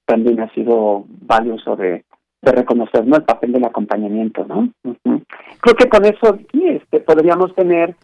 también 0.06 0.42
ha 0.42 0.54
sido 0.54 1.06
valioso 1.08 1.78
de, 1.78 2.04
de 2.44 2.52
reconocer 2.52 3.08
¿no? 3.08 3.16
el 3.16 3.24
papel 3.24 3.54
del 3.54 3.64
acompañamiento, 3.64 4.46
¿no? 4.46 4.70
Creo 5.62 5.76
que 5.76 5.88
con 5.88 6.04
eso 6.04 6.38
sí, 6.52 6.68
este, 6.68 7.00
podríamos 7.00 7.56
tener 7.56 7.96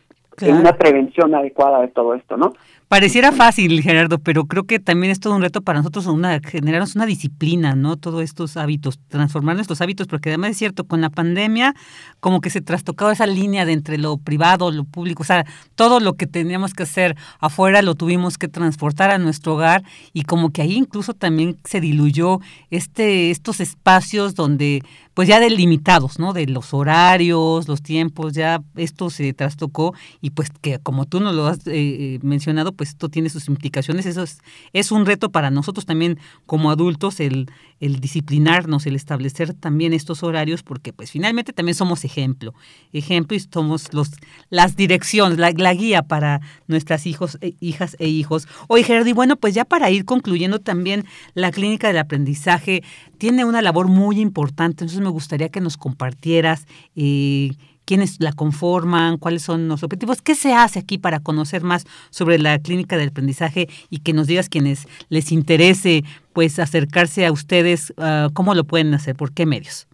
una 0.41 0.71
prevención 0.73 1.35
adecuada 1.35 1.81
de 1.81 1.89
todo 1.89 2.13
esto, 2.13 2.37
¿no? 2.37 2.53
Pareciera 2.89 3.31
fácil, 3.31 3.83
Gerardo, 3.83 4.17
pero 4.17 4.45
creo 4.45 4.63
que 4.63 4.79
también 4.79 5.11
es 5.11 5.19
todo 5.19 5.35
un 5.35 5.43
reto 5.43 5.61
para 5.61 5.77
nosotros 5.77 6.07
una, 6.07 6.39
generarnos 6.43 6.95
una 6.95 7.05
disciplina, 7.05 7.75
¿no? 7.75 7.97
Todos 7.97 8.23
estos 8.23 8.57
hábitos, 8.57 8.97
transformar 9.09 9.57
nuestros 9.57 9.79
hábitos, 9.81 10.07
porque 10.07 10.29
además 10.29 10.49
es 10.49 10.57
cierto, 10.57 10.85
con 10.85 10.99
la 10.99 11.11
pandemia 11.11 11.75
como 12.19 12.41
que 12.41 12.49
se 12.49 12.61
trastocaba 12.61 13.13
esa 13.13 13.27
línea 13.27 13.67
de 13.67 13.73
entre 13.73 13.99
lo 13.99 14.17
privado, 14.17 14.71
lo 14.71 14.85
público, 14.85 15.21
o 15.21 15.25
sea, 15.25 15.45
todo 15.75 15.99
lo 15.99 16.15
que 16.15 16.25
teníamos 16.25 16.73
que 16.73 16.81
hacer 16.81 17.15
afuera 17.39 17.83
lo 17.83 17.93
tuvimos 17.93 18.39
que 18.39 18.47
transportar 18.47 19.11
a 19.11 19.19
nuestro 19.19 19.53
hogar 19.53 19.83
y 20.11 20.23
como 20.23 20.49
que 20.49 20.63
ahí 20.63 20.73
incluso 20.73 21.13
también 21.13 21.57
se 21.65 21.81
diluyó 21.81 22.39
este, 22.71 23.29
estos 23.29 23.59
espacios 23.59 24.33
donde 24.33 24.81
pues 25.19 25.27
ya 25.27 25.41
delimitados, 25.41 26.17
¿no? 26.17 26.31
De 26.31 26.47
los 26.47 26.73
horarios, 26.73 27.67
los 27.67 27.81
tiempos, 27.81 28.31
ya 28.31 28.61
esto 28.77 29.09
se 29.09 29.33
trastocó 29.33 29.93
y 30.21 30.29
pues 30.29 30.49
que 30.61 30.79
como 30.79 31.05
tú 31.05 31.19
nos 31.19 31.35
lo 31.35 31.45
has 31.47 31.57
eh, 31.67 31.73
eh, 31.75 32.19
mencionado, 32.21 32.71
pues 32.79 32.91
esto 32.91 33.09
tiene 33.09 33.27
sus 33.27 33.49
implicaciones. 33.49 34.05
Eso 34.05 34.23
es, 34.23 34.39
es 34.71 34.93
un 34.93 35.05
reto 35.05 35.31
para 35.31 35.51
nosotros 35.51 35.85
también 35.85 36.17
como 36.45 36.71
adultos 36.71 37.19
el, 37.19 37.51
el 37.81 37.99
disciplinarnos, 37.99 38.85
el 38.85 38.95
establecer 38.95 39.53
también 39.53 39.91
estos 39.91 40.23
horarios, 40.23 40.63
porque 40.63 40.93
pues 40.93 41.11
finalmente 41.11 41.51
también 41.51 41.75
somos 41.75 42.05
ejemplo, 42.05 42.53
ejemplo 42.93 43.35
y 43.35 43.41
somos 43.41 43.93
los, 43.93 44.11
las 44.49 44.77
direcciones, 44.77 45.37
la, 45.37 45.73
guía 45.73 46.03
para 46.03 46.39
nuestras 46.67 47.05
hijos, 47.05 47.37
e, 47.41 47.55
hijas 47.59 47.97
e 47.99 48.07
hijos. 48.07 48.47
Oye 48.69 48.83
Gerardo, 48.83 49.13
bueno, 49.13 49.35
pues 49.35 49.53
ya 49.53 49.65
para 49.65 49.91
ir 49.91 50.05
concluyendo 50.05 50.59
también 50.59 51.03
la 51.33 51.51
clínica 51.51 51.87
del 51.87 51.97
aprendizaje 51.97 52.81
tiene 53.17 53.43
una 53.43 53.61
labor 53.61 53.89
muy 53.89 54.21
importante, 54.21 54.85
entonces 54.85 55.01
me 55.01 55.09
gustaría 55.09 55.49
que 55.49 55.59
nos 55.59 55.75
compartieras. 55.75 56.65
Eh, 56.95 57.51
quiénes 57.89 58.21
la 58.21 58.33
conforman, 58.33 59.17
cuáles 59.17 59.41
son 59.41 59.67
los 59.67 59.81
objetivos, 59.81 60.21
qué 60.21 60.35
se 60.35 60.53
hace 60.53 60.77
aquí 60.77 60.99
para 60.99 61.21
conocer 61.21 61.63
más 61.63 61.87
sobre 62.11 62.37
la 62.37 62.59
clínica 62.59 62.97
del 62.97 63.09
aprendizaje 63.09 63.65
y 63.89 64.01
que 64.01 64.13
nos 64.13 64.27
digas 64.27 64.47
quienes 64.47 64.87
les 65.09 65.31
interese 65.31 66.03
pues 66.31 66.59
acercarse 66.59 67.25
a 67.25 67.31
ustedes, 67.31 67.91
uh, 67.97 68.31
cómo 68.31 68.53
lo 68.53 68.65
pueden 68.65 68.93
hacer, 68.93 69.15
por 69.15 69.33
qué 69.33 69.47
medios. 69.47 69.87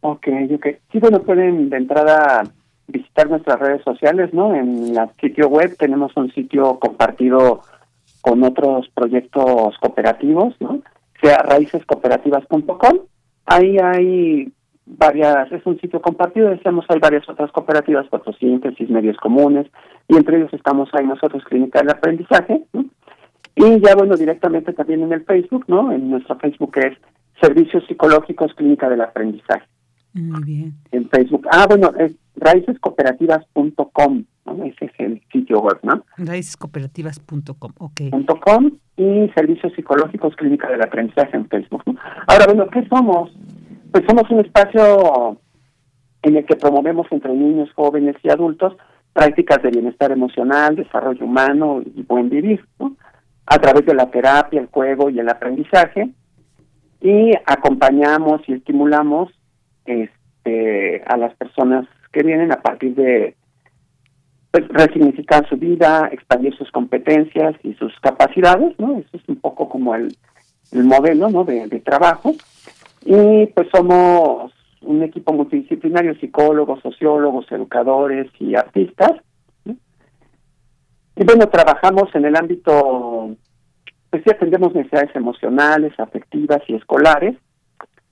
Ok, 0.00 0.28
ok. 0.54 0.66
Sí, 0.90 0.98
bueno, 0.98 1.20
pueden 1.20 1.68
de 1.68 1.76
entrada 1.76 2.42
visitar 2.88 3.28
nuestras 3.28 3.60
redes 3.60 3.82
sociales, 3.84 4.32
¿no? 4.32 4.54
En 4.54 4.94
la 4.94 5.12
sitio 5.20 5.48
web 5.48 5.76
tenemos 5.76 6.16
un 6.16 6.32
sitio 6.32 6.78
compartido 6.78 7.60
con 8.22 8.42
otros 8.44 8.88
proyectos 8.94 9.76
cooperativos, 9.78 10.54
¿no? 10.58 10.80
Sea 11.20 11.36
raicescooperativas.com. 11.36 12.98
Ahí 13.44 13.76
hay 13.76 14.50
varias, 14.98 15.50
es 15.52 15.64
un 15.64 15.78
sitio 15.80 16.00
compartido, 16.00 16.50
decíamos, 16.50 16.84
hay 16.88 16.98
varias 16.98 17.28
otras 17.28 17.50
cooperativas, 17.52 18.08
fotosíntesis, 18.08 18.90
medios 18.90 19.16
comunes, 19.18 19.66
y 20.08 20.16
entre 20.16 20.38
ellos 20.38 20.52
estamos 20.52 20.88
ahí 20.92 21.06
nosotros, 21.06 21.44
Clínica 21.44 21.80
del 21.80 21.90
Aprendizaje, 21.90 22.64
y 23.54 23.80
ya 23.80 23.94
bueno, 23.94 24.16
directamente 24.16 24.72
también 24.72 25.02
en 25.02 25.12
el 25.12 25.24
Facebook, 25.24 25.64
¿no? 25.68 25.92
En 25.92 26.10
nuestro 26.10 26.38
Facebook 26.38 26.72
es 26.78 26.96
Servicios 27.40 27.84
Psicológicos 27.86 28.54
Clínica 28.54 28.88
del 28.88 29.00
Aprendizaje. 29.00 29.66
Muy 30.12 30.42
bien. 30.44 30.74
En 30.90 31.08
Facebook. 31.08 31.46
Ah, 31.52 31.66
bueno, 31.68 31.92
es 31.98 32.12
raicescooperativas.com, 32.36 34.24
¿no? 34.46 34.64
Ese 34.64 34.86
es 34.86 34.92
el 34.98 35.22
sitio 35.30 35.60
web, 35.60 35.78
¿no? 35.82 36.04
Raicescooperativas.com, 36.16 37.72
ok. 37.78 38.00
.com 38.40 38.70
y 38.96 39.28
Servicios 39.34 39.72
Psicológicos 39.74 40.34
Clínica 40.36 40.68
del 40.68 40.82
Aprendizaje 40.82 41.36
en 41.36 41.48
Facebook. 41.48 41.84
Ahora, 42.26 42.46
bueno, 42.46 42.68
¿qué 42.70 42.86
somos? 42.88 43.30
Pues 43.92 44.04
somos 44.06 44.30
un 44.30 44.40
espacio 44.40 45.38
en 46.22 46.36
el 46.36 46.44
que 46.44 46.56
promovemos 46.56 47.06
entre 47.10 47.32
niños, 47.32 47.72
jóvenes 47.74 48.16
y 48.22 48.30
adultos 48.30 48.76
prácticas 49.12 49.62
de 49.62 49.70
bienestar 49.70 50.12
emocional, 50.12 50.76
desarrollo 50.76 51.24
humano 51.24 51.82
y 51.82 52.02
buen 52.02 52.30
vivir, 52.30 52.64
¿no? 52.78 52.96
a 53.46 53.58
través 53.58 53.84
de 53.84 53.94
la 53.94 54.10
terapia, 54.10 54.60
el 54.60 54.68
juego 54.68 55.10
y 55.10 55.18
el 55.18 55.28
aprendizaje, 55.28 56.10
y 57.00 57.32
acompañamos 57.46 58.42
y 58.46 58.52
estimulamos 58.52 59.30
este, 59.86 61.02
a 61.06 61.16
las 61.16 61.34
personas 61.34 61.86
que 62.12 62.22
vienen 62.22 62.52
a 62.52 62.60
partir 62.60 62.94
de 62.94 63.34
pues, 64.52 64.68
resignificar 64.68 65.48
su 65.48 65.56
vida, 65.56 66.08
expandir 66.12 66.56
sus 66.56 66.70
competencias 66.70 67.56
y 67.64 67.74
sus 67.74 67.92
capacidades, 68.00 68.78
¿no? 68.78 68.98
Eso 68.98 69.16
es 69.16 69.28
un 69.28 69.36
poco 69.36 69.68
como 69.68 69.94
el, 69.94 70.16
el 70.72 70.84
modelo, 70.84 71.28
¿no? 71.30 71.44
De, 71.44 71.66
de 71.66 71.80
trabajo. 71.80 72.34
Y 73.04 73.46
pues 73.46 73.68
somos 73.74 74.52
un 74.82 75.02
equipo 75.02 75.32
multidisciplinario, 75.32 76.14
psicólogos, 76.16 76.80
sociólogos, 76.80 77.50
educadores 77.50 78.30
y 78.38 78.54
artistas. 78.54 79.12
Y 79.64 81.24
bueno, 81.24 81.48
trabajamos 81.48 82.14
en 82.14 82.24
el 82.24 82.36
ámbito, 82.36 83.36
pues 84.08 84.22
sí 84.24 84.30
atendemos 84.30 84.74
necesidades 84.74 85.14
emocionales, 85.14 85.92
afectivas 85.98 86.62
y 86.68 86.74
escolares, 86.74 87.36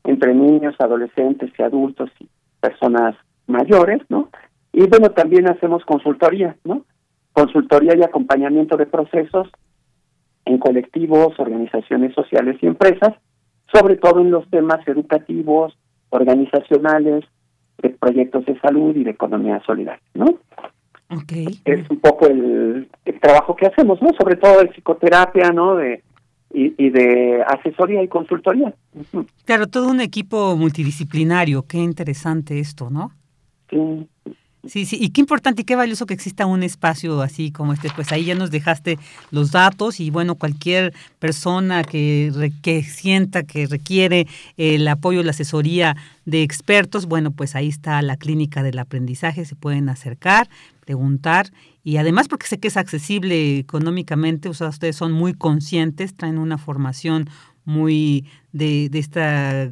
entre 0.05 0.35
niños, 0.35 0.75
adolescentes 0.79 1.51
y 1.59 1.63
adultos 1.63 2.11
y 2.21 2.29
personas 2.61 3.15
mayores, 3.47 4.03
¿no? 4.09 4.29
Y 4.73 4.87
bueno, 4.89 5.11
también 5.11 5.49
hacemos 5.49 5.85
consultoría, 5.85 6.57
¿no? 6.65 6.85
Consultoría 7.33 7.97
y 7.97 8.03
acompañamiento 8.03 8.77
de 8.77 8.87
procesos 8.87 9.49
en 10.45 10.59
colectivos, 10.59 11.39
organizaciones 11.39 12.15
sociales 12.15 12.57
y 12.61 12.67
empresas, 12.67 13.15
sobre 13.73 13.97
todo 13.97 14.21
en 14.21 14.31
los 14.31 14.49
temas 14.51 14.87
educativos, 14.87 15.77
organizacionales, 16.11 17.25
de 17.83 17.91
proyectos 17.91 18.45
de 18.47 18.59
salud 18.61 18.95
y 18.97 19.05
de 19.05 19.11
economía 19.11 19.63
solidaria, 19.65 20.03
¿no? 20.15 20.39
Okay. 21.11 21.61
Es 21.65 21.89
un 21.89 22.01
poco 22.01 22.27
el, 22.27 22.89
trabajo 23.21 23.57
que 23.57 23.67
hacemos, 23.67 24.01
¿no? 24.03 24.09
Sobre 24.19 24.37
todo 24.37 24.61
de 24.61 24.69
psicoterapia, 24.69 25.51
¿no? 25.51 25.77
De, 25.77 26.03
y, 26.53 26.75
y 26.77 26.91
de 26.91 27.43
asesoría 27.47 28.03
y 28.03 28.09
consultoría. 28.09 28.75
Claro, 29.45 29.67
todo 29.69 29.89
un 29.89 30.01
equipo 30.01 30.57
multidisciplinario, 30.57 31.65
qué 31.67 31.79
interesante 31.79 32.59
esto, 32.59 32.91
¿no? 32.91 33.13
Sí. 33.71 34.09
Sí, 34.67 34.87
sí, 34.87 34.99
y 35.01 35.11
qué 35.11 35.21
importante 35.21 35.63
y 35.63 35.65
qué 35.65 35.77
valioso 35.77 36.05
que 36.05 36.15
exista 36.15 36.45
un 36.45 36.65
espacio 36.65 37.23
así 37.23 37.53
como 37.53 37.73
este, 37.73 37.91
pues 37.95 38.11
ahí 38.11 38.25
ya 38.25 38.35
nos 38.35 38.51
dejaste 38.51 38.99
los 39.31 39.53
datos 39.53 40.01
y 40.01 40.11
bueno, 40.11 40.35
cualquier 40.35 40.93
persona 41.21 41.85
que, 41.85 42.53
que 42.61 42.83
sienta 42.83 43.45
que 43.45 43.69
requiere 43.69 44.27
el 44.57 44.89
apoyo, 44.89 45.23
la 45.23 45.31
asesoría 45.31 45.97
de 46.25 46.43
expertos, 46.43 47.07
bueno, 47.07 47.31
pues 47.31 47.55
ahí 47.55 47.69
está 47.69 48.03
la 48.03 48.17
clínica 48.17 48.65
del 48.65 48.81
aprendizaje, 48.81 49.45
se 49.45 49.55
pueden 49.55 49.89
acercar, 49.89 50.51
preguntar 50.85 51.53
y 51.85 51.99
además 51.99 52.27
porque 52.27 52.49
sé 52.49 52.59
que 52.59 52.69
es 52.69 52.77
accesible 52.77 53.59
económicamente, 53.59 54.49
o 54.49 54.55
sea, 54.55 54.69
ustedes 54.69 54.97
son 54.97 55.13
muy 55.13 55.35
conscientes, 55.35 56.17
traen 56.17 56.37
una 56.37 56.59
formación 56.59 57.31
muy 57.65 58.27
de, 58.51 58.89
de 58.91 58.99
esta 58.99 59.71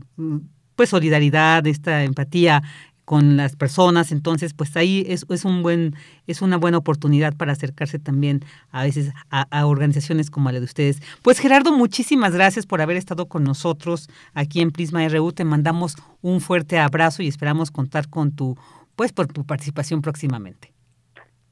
pues 0.76 0.91
solidaridad, 0.91 1.66
esta 1.66 2.05
empatía 2.05 2.62
con 3.07 3.37
las 3.37 3.55
personas, 3.55 4.11
entonces 4.11 4.53
pues 4.53 4.77
ahí 4.77 5.07
es, 5.09 5.25
es 5.31 5.45
un 5.45 5.63
buen 5.63 5.95
es 6.27 6.43
una 6.43 6.57
buena 6.59 6.77
oportunidad 6.77 7.35
para 7.35 7.53
acercarse 7.53 8.01
también 8.01 8.41
a 8.73 8.83
veces 8.83 9.13
a, 9.31 9.65
organizaciones 9.65 10.29
como 10.29 10.51
la 10.51 10.59
de 10.59 10.65
ustedes. 10.65 11.01
Pues 11.23 11.39
Gerardo, 11.39 11.71
muchísimas 11.73 12.35
gracias 12.35 12.67
por 12.67 12.83
haber 12.83 12.97
estado 12.97 13.27
con 13.27 13.45
nosotros 13.45 14.09
aquí 14.35 14.61
en 14.61 14.73
Prisma 14.73 15.07
RU. 15.09 15.33
Te 15.33 15.45
mandamos 15.45 15.95
un 16.21 16.41
fuerte 16.41 16.79
abrazo 16.81 17.23
y 17.23 17.29
esperamos 17.29 17.71
contar 17.71 18.11
con 18.11 18.33
tu 18.33 18.57
pues 18.97 19.13
por 19.13 19.29
tu 19.29 19.47
participación 19.47 20.03
próximamente. 20.03 20.73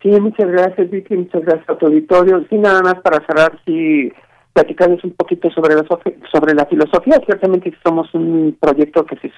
Sí, 0.02 0.10
muchas 0.20 0.50
gracias 0.50 0.90
Vicky, 0.90 1.16
muchas 1.16 1.42
gracias 1.42 1.70
a 1.70 1.78
tu 1.78 1.86
auditorio. 1.86 2.44
Sí, 2.50 2.58
nada 2.58 2.82
más 2.82 2.96
para 2.96 3.24
cerrar, 3.26 3.60
sí 3.64 4.12
platicarles 4.52 5.04
un 5.04 5.12
poquito 5.12 5.50
sobre 5.50 5.76
la 5.76 5.84
sobre 6.32 6.54
la 6.54 6.66
filosofía. 6.66 7.20
Ciertamente 7.24 7.72
somos 7.84 8.12
un 8.12 8.56
proyecto 8.60 9.06
que 9.06 9.16
se 9.18 9.30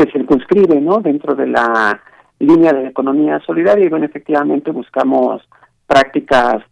que 0.00 0.10
circunscribe 0.10 0.80
¿no? 0.80 1.00
dentro 1.00 1.34
de 1.34 1.46
la 1.46 2.00
línea 2.38 2.72
de 2.72 2.88
economía 2.88 3.38
solidaria 3.46 3.84
y 3.84 3.88
bueno, 3.90 4.06
efectivamente 4.06 4.70
buscamos 4.70 5.42
prácticas, 5.86 6.62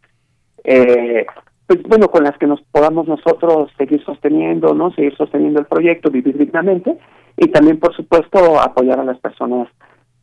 eh, 0.64 1.26
pues 1.66 1.82
bueno, 1.82 2.08
con 2.08 2.24
las 2.24 2.38
que 2.38 2.46
nos 2.46 2.62
podamos 2.72 3.06
nosotros 3.06 3.70
seguir 3.76 4.02
sosteniendo, 4.04 4.72
¿no? 4.72 4.92
Seguir 4.94 5.14
sosteniendo 5.16 5.60
el 5.60 5.66
proyecto, 5.66 6.10
vivir 6.10 6.38
dignamente 6.38 6.98
y 7.36 7.48
también, 7.48 7.78
por 7.78 7.94
supuesto, 7.94 8.58
apoyar 8.58 8.98
a 8.98 9.04
las 9.04 9.18
personas 9.18 9.68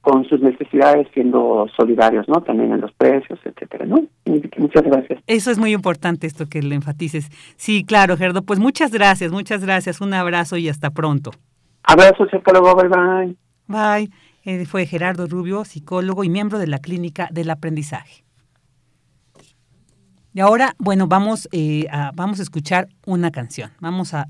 con 0.02 0.26
sus 0.26 0.42
necesidades 0.42 1.08
siendo 1.14 1.68
solidarios, 1.78 2.28
¿no? 2.28 2.42
También 2.42 2.72
en 2.72 2.82
los 2.82 2.92
precios, 2.94 3.40
etcétera, 3.44 3.86
¿no? 3.86 4.04
Muchas 4.58 4.84
gracias. 4.84 5.22
Eso 5.28 5.52
es 5.52 5.60
muy 5.60 5.74
importante 5.74 6.26
esto 6.26 6.48
que 6.48 6.64
le 6.64 6.74
enfatices. 6.74 7.30
Sí, 7.56 7.84
claro, 7.86 8.18
Gerardo, 8.18 8.42
pues 8.42 8.60
muchas 8.60 8.92
gracias, 8.92 9.32
muchas 9.32 9.64
gracias, 9.64 10.02
un 10.02 10.16
abrazo 10.16 10.58
y 10.58 10.70
hasta 10.70 10.90
pronto. 10.90 11.32
Abrazo, 11.86 12.26
psicólogo, 12.30 12.76
bye 12.76 12.90
bye. 12.90 13.38
Bye. 13.68 14.12
Eh, 14.44 14.66
fue 14.66 14.86
Gerardo 14.86 15.28
Rubio, 15.28 15.66
psicólogo 15.66 16.24
y 16.24 16.30
miembro 16.30 16.60
de 16.60 16.68
la 16.68 16.80
Clínica 16.80 17.28
del 17.32 17.50
Aprendizaje. 17.50 18.24
Y 20.34 20.42
ahora, 20.42 20.76
bueno, 20.78 21.08
vamos, 21.08 21.48
eh, 21.54 21.86
a, 21.90 22.12
vamos 22.14 22.40
a 22.40 22.44
escuchar 22.44 22.90
una 23.06 23.32
canción. 23.32 23.72
Vamos 23.80 24.14
a, 24.14 24.26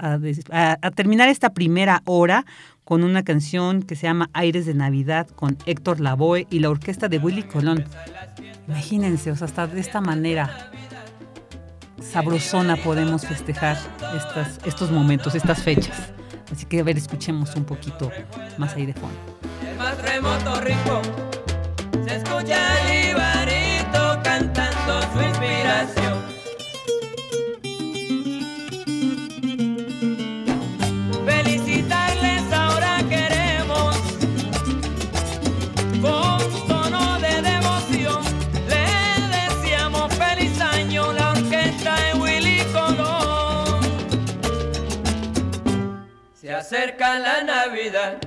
terminar 0.95 1.30
esta 1.30 1.53
primera 1.53 2.03
hora 2.06 2.45
con 2.84 3.03
una 3.03 3.24
canción 3.24 3.82
que 3.82 3.95
se 3.95 4.03
llama 4.03 4.30
Aires 4.34 4.68
de 4.68 4.76
Navidad 4.76 5.28
con 5.28 5.58
Héctor 5.66 5.99
Lavoe 5.99 6.45
y 6.51 6.60
la 6.60 6.70
orquesta 6.70 7.08
de 7.08 7.18
Willy 7.18 7.43
Colón. 7.43 7.86
Imagínense, 8.68 9.32
o 9.32 9.36
sea, 9.36 9.45
hasta 9.45 9.66
de 9.66 9.80
esta 9.80 9.99
manera 9.99 10.72
sabrosona 11.99 12.76
podemos 12.76 13.26
festejar 13.26 13.78
estos 14.64 14.91
momentos, 14.91 15.34
estas 15.34 15.64
fechas. 15.64 16.14
Así 16.51 16.65
que 16.65 16.79
a 16.79 16.83
ver, 16.83 16.97
escuchemos 16.97 17.55
un 17.55 17.65
poquito 17.65 18.11
más 18.57 18.75
ahí 18.75 18.85
de 18.85 18.93
fondo. 18.93 19.17
El 19.67 19.77
más 19.77 19.97
remoto 20.01 20.61
rincón 20.61 21.01
se 22.07 22.15
escucha 22.17 22.74
acerca 46.66 47.20
la 47.20 47.43
Navidad 47.43 48.24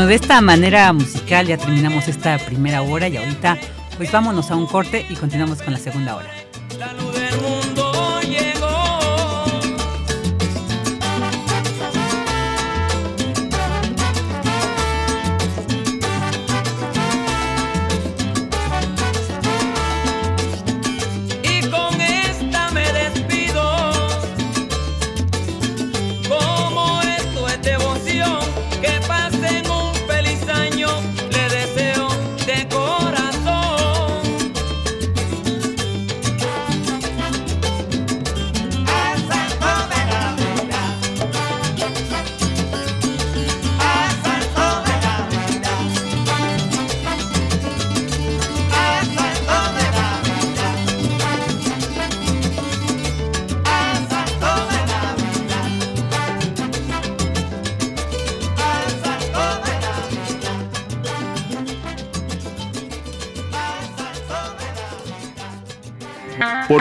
bueno, 0.00 0.08
de 0.08 0.14
esta 0.14 0.40
manera 0.40 0.90
musical 0.94 1.46
ya 1.46 1.58
terminamos 1.58 2.08
esta 2.08 2.38
primera 2.38 2.80
hora 2.80 3.06
y 3.08 3.18
ahorita 3.18 3.58
pues 3.98 4.10
vámonos 4.10 4.50
a 4.50 4.56
un 4.56 4.64
corte 4.64 5.04
y 5.10 5.14
continuamos 5.14 5.60
con 5.60 5.74
la 5.74 5.78
segunda 5.78 6.16
hora. 6.16 6.39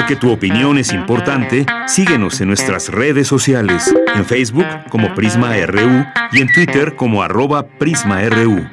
Porque 0.10 0.22
tu 0.22 0.32
opinión 0.32 0.80
es 0.80 0.92
importante, 0.92 1.68
síguenos 1.88 2.42
en 2.42 2.48
nuestras 2.48 2.88
redes 2.88 3.28
sociales, 3.28 3.94
en 4.16 4.26
Facebook 4.26 4.66
como 4.90 5.14
Prisma 5.14 5.56
RU 5.68 6.04
y 6.32 6.42
en 6.42 6.52
Twitter 6.52 6.96
como 6.96 7.22
arroba 7.22 7.68
PrismaRU. 7.68 8.68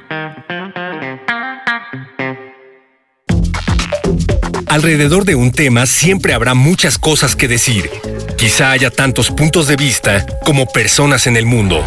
Alrededor 4.67 5.27
de 5.27 5.35
un 5.35 5.53
tema 5.53 5.85
siempre 5.85 6.33
habrá 6.33 6.55
muchas 6.55 6.99
cosas 6.99 7.37
que 7.37 7.49
decir. 7.49 7.91
Quizá 8.39 8.71
haya 8.71 8.91
tantos 8.91 9.31
puntos 9.31 9.69
de 9.69 9.77
vista 9.77 10.25
como 10.43 10.65
personas 10.65 11.27
en 11.27 11.37
el 11.37 11.45
mundo. 11.45 11.85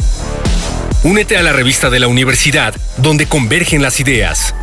Únete 1.04 1.38
a 1.38 1.42
la 1.42 1.54
revista 1.54 1.90
de 1.90 2.00
la 2.00 2.08
universidad 2.08 2.76
donde 2.98 3.26
convergen 3.26 3.82
las 3.82 4.00
ideas. 4.00 4.54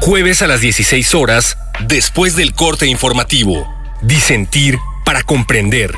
Jueves 0.00 0.40
a 0.40 0.46
las 0.46 0.62
16 0.62 1.14
horas, 1.14 1.58
después 1.86 2.36
del 2.36 2.54
corte 2.54 2.86
informativo. 2.86 3.71
Disentir 4.02 4.80
para 5.04 5.22
comprender. 5.22 5.94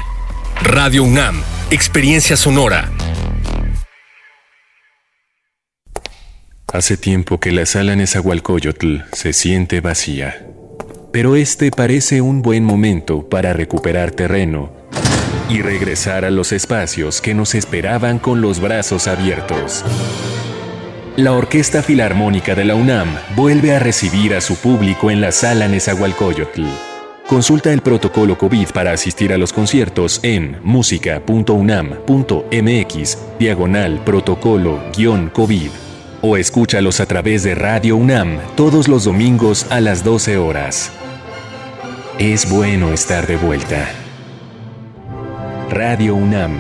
Radio 0.63 1.05
UNAM, 1.05 1.43
Experiencia 1.71 2.37
Sonora. 2.37 2.93
Hace 6.71 6.99
tiempo 6.99 7.41
que 7.41 7.51
la 7.51 7.65
sala 7.65 7.97
Nezahualcóyotl 7.97 9.05
se 9.15 9.33
siente 9.33 9.81
vacía. 9.81 10.47
Pero 11.15 11.35
este 11.35 11.71
parece 11.71 12.21
un 12.21 12.43
buen 12.43 12.63
momento 12.63 13.27
para 13.27 13.55
recuperar 13.55 14.11
terreno 14.11 14.71
y 15.49 15.63
regresar 15.63 16.27
a 16.27 16.31
los 16.31 16.53
espacios 16.53 17.23
que 17.23 17.33
nos 17.33 17.55
esperaban 17.55 18.19
con 18.19 18.43
los 18.43 18.61
brazos 18.61 19.09
abiertos. 19.09 19.83
La 21.17 21.33
Orquesta 21.33 21.83
Filarmónica 21.83 22.55
de 22.55 22.67
la 22.67 22.75
UNAM 22.75 23.09
vuelve 23.35 23.75
a 23.75 23.79
recibir 23.79 24.35
a 24.35 24.43
su 24.43 24.57
público 24.57 25.11
en 25.11 25.23
la 25.23 25.33
sala 25.33 25.69
Nezahualcóyotl. 25.69 26.65
Consulta 27.35 27.73
el 27.73 27.83
protocolo 27.83 28.39
COVID 28.39 28.69
para 28.69 28.93
asistir 28.93 29.33
a 29.33 29.39
los 29.39 29.53
conciertos 29.53 30.21
en 30.23 30.57
música.unam.mx 30.63 33.19
diagonal 33.41 34.05
protocolo-COVID 34.05 35.71
o 36.23 36.37
escúchalos 36.37 37.01
a 37.01 37.07
través 37.07 37.43
de 37.43 37.57
Radio 37.57 37.97
UNAM 37.97 38.39
todos 38.55 38.87
los 38.87 39.03
domingos 39.03 39.67
a 39.71 39.81
las 39.81 40.05
12 40.05 40.37
horas. 40.37 40.93
Es 42.21 42.49
bueno 42.49 42.93
estar 42.93 43.27
de 43.27 43.37
vuelta. 43.37 43.91
Radio 45.71 46.15
UNAM, 46.15 46.53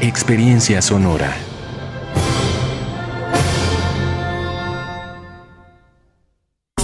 Experiencia 0.00 0.80
Sonora. 0.80 1.36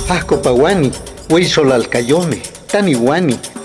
Pasco 0.07 0.43
Paguani, 0.43 0.93
Taniwani, 1.27 2.43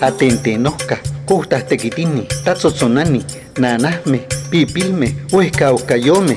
Atentenoca, 0.00 1.00
Custas 1.26 1.66
Tequitini, 1.66 2.28
Tatzotzonani, 2.44 3.24
Nanasme, 3.58 4.20
Pipilme, 4.50 5.16
Huescaucayome. 5.32 6.36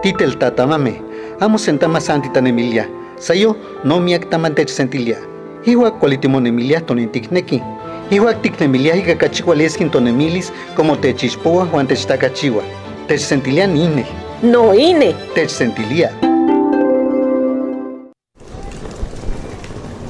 Titel 0.00 0.38
Tatamame, 0.38 1.02
Amo 1.40 1.58
Sentama 1.58 2.00
Santitan 2.00 2.46
Emilia, 2.46 2.88
Sayo 3.18 3.56
no 3.82 3.98
miak 3.98 4.30
tamantech 4.30 4.68
sentilia. 4.68 5.16
Iwa 5.66 5.90
cualitimon 5.90 6.46
Emilia 6.46 6.80
tonintikneki. 6.80 7.62
Iwa 8.10 8.34
tiknemilia 8.34 8.94
ika 8.96 9.14
kachihualeskin 9.14 9.90
tonemilis 9.90 10.52
como 10.76 10.96
techixpoa 10.96 11.66
Juan 11.66 11.86
techtakachiwa. 11.86 12.62
Techsentilia 13.08 13.66
nine. 13.66 14.06
No 14.42 14.74
ine. 14.74 15.14
Techsentilia. 15.34 16.25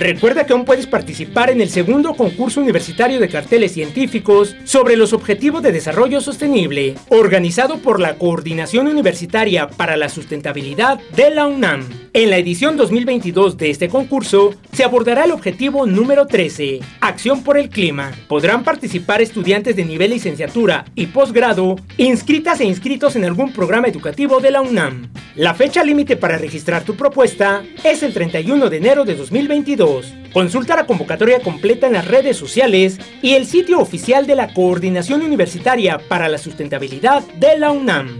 Recuerda 0.00 0.46
que 0.46 0.54
aún 0.54 0.64
puedes 0.64 0.86
participar 0.86 1.50
en 1.50 1.60
el 1.60 1.68
segundo 1.68 2.14
concurso 2.14 2.62
universitario 2.62 3.20
de 3.20 3.28
carteles 3.28 3.72
científicos 3.72 4.56
sobre 4.64 4.96
los 4.96 5.12
objetivos 5.12 5.62
de 5.62 5.72
desarrollo 5.72 6.22
sostenible, 6.22 6.94
organizado 7.10 7.76
por 7.80 8.00
la 8.00 8.14
Coordinación 8.14 8.88
Universitaria 8.88 9.68
para 9.68 9.98
la 9.98 10.08
Sustentabilidad 10.08 10.98
de 11.14 11.30
la 11.30 11.46
UNAM. 11.46 11.99
En 12.12 12.28
la 12.28 12.38
edición 12.38 12.76
2022 12.76 13.56
de 13.56 13.70
este 13.70 13.88
concurso 13.88 14.56
se 14.72 14.82
abordará 14.82 15.26
el 15.26 15.30
objetivo 15.30 15.86
número 15.86 16.26
13, 16.26 16.80
Acción 17.00 17.44
por 17.44 17.56
el 17.56 17.68
Clima. 17.68 18.10
Podrán 18.26 18.64
participar 18.64 19.22
estudiantes 19.22 19.76
de 19.76 19.84
nivel 19.84 20.10
licenciatura 20.10 20.86
y 20.96 21.06
posgrado 21.06 21.76
inscritas 21.98 22.58
e 22.60 22.64
inscritos 22.64 23.14
en 23.14 23.24
algún 23.24 23.52
programa 23.52 23.86
educativo 23.86 24.40
de 24.40 24.50
la 24.50 24.60
UNAM. 24.60 25.08
La 25.36 25.54
fecha 25.54 25.84
límite 25.84 26.16
para 26.16 26.36
registrar 26.36 26.82
tu 26.82 26.96
propuesta 26.96 27.62
es 27.84 28.02
el 28.02 28.12
31 28.12 28.68
de 28.68 28.76
enero 28.76 29.04
de 29.04 29.14
2022. 29.14 30.12
Consulta 30.32 30.74
la 30.74 30.86
convocatoria 30.86 31.38
completa 31.38 31.86
en 31.86 31.92
las 31.92 32.08
redes 32.08 32.36
sociales 32.36 32.98
y 33.22 33.34
el 33.34 33.46
sitio 33.46 33.78
oficial 33.78 34.26
de 34.26 34.34
la 34.34 34.52
Coordinación 34.52 35.22
Universitaria 35.22 36.00
para 36.08 36.28
la 36.28 36.38
Sustentabilidad 36.38 37.22
de 37.38 37.56
la 37.56 37.70
UNAM. 37.70 38.18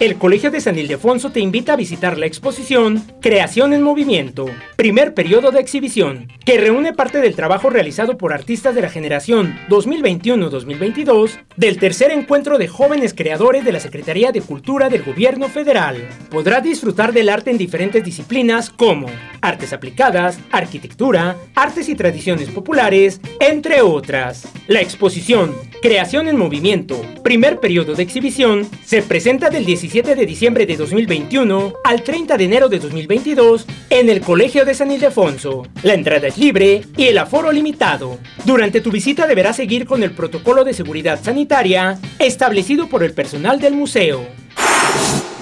El 0.00 0.14
Colegio 0.14 0.52
de 0.52 0.60
San 0.60 0.78
Ildefonso 0.78 1.32
te 1.32 1.40
invita 1.40 1.72
a 1.72 1.76
visitar 1.76 2.18
la 2.18 2.26
exposición 2.26 3.02
Creación 3.20 3.72
en 3.72 3.82
Movimiento, 3.82 4.46
primer 4.76 5.12
periodo 5.12 5.50
de 5.50 5.58
exhibición, 5.58 6.28
que 6.44 6.56
reúne 6.56 6.92
parte 6.92 7.20
del 7.20 7.34
trabajo 7.34 7.68
realizado 7.68 8.16
por 8.16 8.32
artistas 8.32 8.76
de 8.76 8.82
la 8.82 8.90
generación 8.90 9.58
2021-2022 9.68 11.40
del 11.56 11.78
tercer 11.80 12.12
encuentro 12.12 12.58
de 12.58 12.68
jóvenes 12.68 13.12
creadores 13.12 13.64
de 13.64 13.72
la 13.72 13.80
Secretaría 13.80 14.30
de 14.30 14.40
Cultura 14.40 14.88
del 14.88 15.02
Gobierno 15.02 15.48
Federal. 15.48 15.96
Podrás 16.30 16.62
disfrutar 16.62 17.12
del 17.12 17.28
arte 17.28 17.50
en 17.50 17.58
diferentes 17.58 18.04
disciplinas 18.04 18.70
como 18.70 19.08
artes 19.40 19.72
aplicadas, 19.72 20.38
arquitectura, 20.52 21.36
artes 21.56 21.88
y 21.88 21.96
tradiciones 21.96 22.50
populares, 22.50 23.20
entre 23.40 23.82
otras. 23.82 24.46
La 24.68 24.80
exposición 24.80 25.56
Creación 25.80 26.26
en 26.28 26.36
Movimiento, 26.36 27.00
primer 27.22 27.60
periodo 27.60 27.94
de 27.94 28.02
exhibición, 28.02 28.68
se 28.84 29.00
presenta 29.00 29.48
del 29.48 29.64
17 29.64 30.16
de 30.16 30.26
diciembre 30.26 30.66
de 30.66 30.76
2021 30.76 31.74
al 31.84 32.02
30 32.02 32.36
de 32.36 32.44
enero 32.44 32.68
de 32.68 32.80
2022 32.80 33.64
en 33.90 34.08
el 34.08 34.20
Colegio 34.20 34.64
de 34.64 34.74
San 34.74 34.90
Ildefonso. 34.90 35.68
La 35.84 35.94
entrada 35.94 36.26
es 36.26 36.36
libre 36.36 36.82
y 36.96 37.04
el 37.04 37.18
aforo 37.18 37.52
limitado. 37.52 38.18
Durante 38.44 38.80
tu 38.80 38.90
visita 38.90 39.28
deberás 39.28 39.56
seguir 39.56 39.86
con 39.86 40.02
el 40.02 40.10
protocolo 40.10 40.64
de 40.64 40.74
seguridad 40.74 41.22
sanitaria 41.22 41.98
establecido 42.18 42.88
por 42.88 43.04
el 43.04 43.12
personal 43.12 43.60
del 43.60 43.74
museo. 43.74 44.26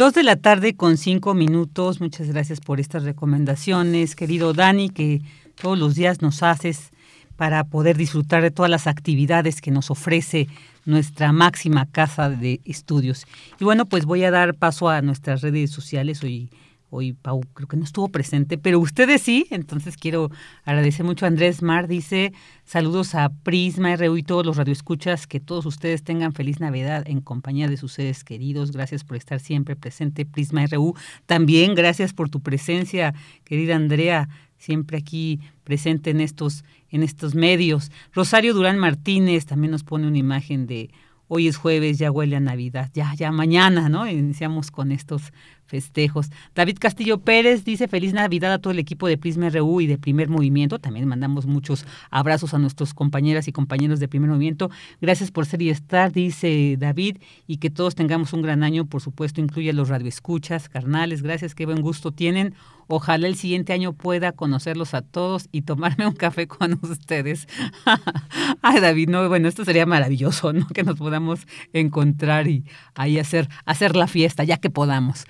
Dos 0.00 0.14
de 0.14 0.22
la 0.22 0.36
tarde 0.36 0.76
con 0.76 0.96
cinco 0.96 1.34
minutos. 1.34 2.00
Muchas 2.00 2.28
gracias 2.28 2.58
por 2.58 2.80
estas 2.80 3.02
recomendaciones, 3.02 4.16
querido 4.16 4.54
Dani, 4.54 4.88
que 4.88 5.20
todos 5.60 5.78
los 5.78 5.94
días 5.94 6.22
nos 6.22 6.42
haces 6.42 6.88
para 7.36 7.64
poder 7.64 7.98
disfrutar 7.98 8.40
de 8.40 8.50
todas 8.50 8.70
las 8.70 8.86
actividades 8.86 9.60
que 9.60 9.70
nos 9.70 9.90
ofrece 9.90 10.48
nuestra 10.86 11.32
máxima 11.32 11.84
casa 11.84 12.30
de 12.30 12.62
estudios. 12.64 13.26
Y 13.60 13.64
bueno, 13.64 13.84
pues 13.84 14.06
voy 14.06 14.24
a 14.24 14.30
dar 14.30 14.54
paso 14.54 14.88
a 14.88 15.02
nuestras 15.02 15.42
redes 15.42 15.70
sociales. 15.70 16.24
Hoy 16.24 16.48
Hoy 16.90 17.12
Pau 17.12 17.40
creo 17.54 17.68
que 17.68 17.76
no 17.76 17.84
estuvo 17.84 18.08
presente, 18.08 18.58
pero 18.58 18.80
ustedes 18.80 19.22
sí, 19.22 19.46
entonces 19.50 19.96
quiero 19.96 20.30
agradecer 20.64 21.06
mucho 21.06 21.24
a 21.24 21.28
Andrés 21.28 21.62
Mar, 21.62 21.86
dice 21.86 22.32
saludos 22.64 23.14
a 23.14 23.28
Prisma 23.28 23.94
RU 23.94 24.16
y 24.16 24.24
todos 24.24 24.44
los 24.44 24.56
radioescuchas, 24.56 25.28
que 25.28 25.38
todos 25.38 25.66
ustedes 25.66 26.02
tengan 26.02 26.32
feliz 26.32 26.58
Navidad 26.58 27.04
en 27.06 27.20
compañía 27.20 27.68
de 27.68 27.76
sus 27.76 27.92
seres 27.92 28.24
queridos, 28.24 28.72
gracias 28.72 29.04
por 29.04 29.16
estar 29.16 29.38
siempre 29.38 29.76
presente 29.76 30.26
Prisma 30.26 30.66
RU, 30.66 30.94
también 31.26 31.76
gracias 31.76 32.12
por 32.12 32.28
tu 32.28 32.40
presencia, 32.40 33.14
querida 33.44 33.76
Andrea, 33.76 34.28
siempre 34.58 34.98
aquí 34.98 35.40
presente 35.62 36.10
en 36.10 36.20
estos, 36.20 36.64
en 36.90 37.04
estos 37.04 37.36
medios. 37.36 37.92
Rosario 38.12 38.52
Durán 38.52 38.78
Martínez 38.78 39.46
también 39.46 39.70
nos 39.70 39.84
pone 39.84 40.08
una 40.08 40.18
imagen 40.18 40.66
de 40.66 40.90
hoy 41.32 41.46
es 41.46 41.56
jueves, 41.56 41.96
ya 41.98 42.10
huele 42.10 42.34
a 42.34 42.40
Navidad, 42.40 42.90
ya, 42.92 43.14
ya 43.14 43.30
mañana, 43.30 43.88
¿no? 43.88 44.08
Iniciamos 44.08 44.72
con 44.72 44.90
estos 44.90 45.32
festejos. 45.70 46.30
David 46.54 46.78
Castillo 46.80 47.20
Pérez 47.20 47.64
dice 47.64 47.86
feliz 47.86 48.12
Navidad 48.12 48.52
a 48.52 48.58
todo 48.58 48.72
el 48.72 48.80
equipo 48.80 49.06
de 49.06 49.16
Prisma 49.16 49.48
RU 49.50 49.80
y 49.80 49.86
de 49.86 49.98
Primer 49.98 50.28
Movimiento. 50.28 50.80
También 50.80 51.06
mandamos 51.06 51.46
muchos 51.46 51.86
abrazos 52.10 52.52
a 52.54 52.58
nuestros 52.58 52.92
compañeras 52.92 53.46
y 53.46 53.52
compañeros 53.52 54.00
de 54.00 54.08
Primer 54.08 54.30
Movimiento. 54.30 54.70
Gracias 55.00 55.30
por 55.30 55.46
ser 55.46 55.62
y 55.62 55.70
estar, 55.70 56.12
dice 56.12 56.76
David, 56.78 57.18
y 57.46 57.58
que 57.58 57.70
todos 57.70 57.94
tengamos 57.94 58.32
un 58.32 58.42
gran 58.42 58.64
año. 58.64 58.86
Por 58.86 59.00
supuesto, 59.00 59.40
incluye 59.40 59.72
los 59.72 59.88
radioescuchas, 59.88 60.68
carnales. 60.68 61.22
Gracias, 61.22 61.54
qué 61.54 61.66
buen 61.66 61.80
gusto 61.80 62.10
tienen. 62.10 62.54
Ojalá 62.92 63.28
el 63.28 63.36
siguiente 63.36 63.72
año 63.72 63.92
pueda 63.92 64.32
conocerlos 64.32 64.94
a 64.94 65.02
todos 65.02 65.48
y 65.52 65.62
tomarme 65.62 66.08
un 66.08 66.14
café 66.14 66.48
con 66.48 66.72
ustedes. 66.82 67.46
Ay, 68.62 68.80
David, 68.80 69.08
no, 69.08 69.28
bueno, 69.28 69.46
esto 69.46 69.64
sería 69.64 69.86
maravilloso, 69.86 70.52
¿no? 70.52 70.66
Que 70.66 70.82
nos 70.82 70.96
podamos 70.96 71.46
encontrar 71.72 72.48
y 72.48 72.64
ahí 72.96 73.20
hacer, 73.20 73.48
hacer 73.64 73.94
la 73.94 74.08
fiesta, 74.08 74.42
ya 74.42 74.56
que 74.56 74.70
podamos. 74.70 75.24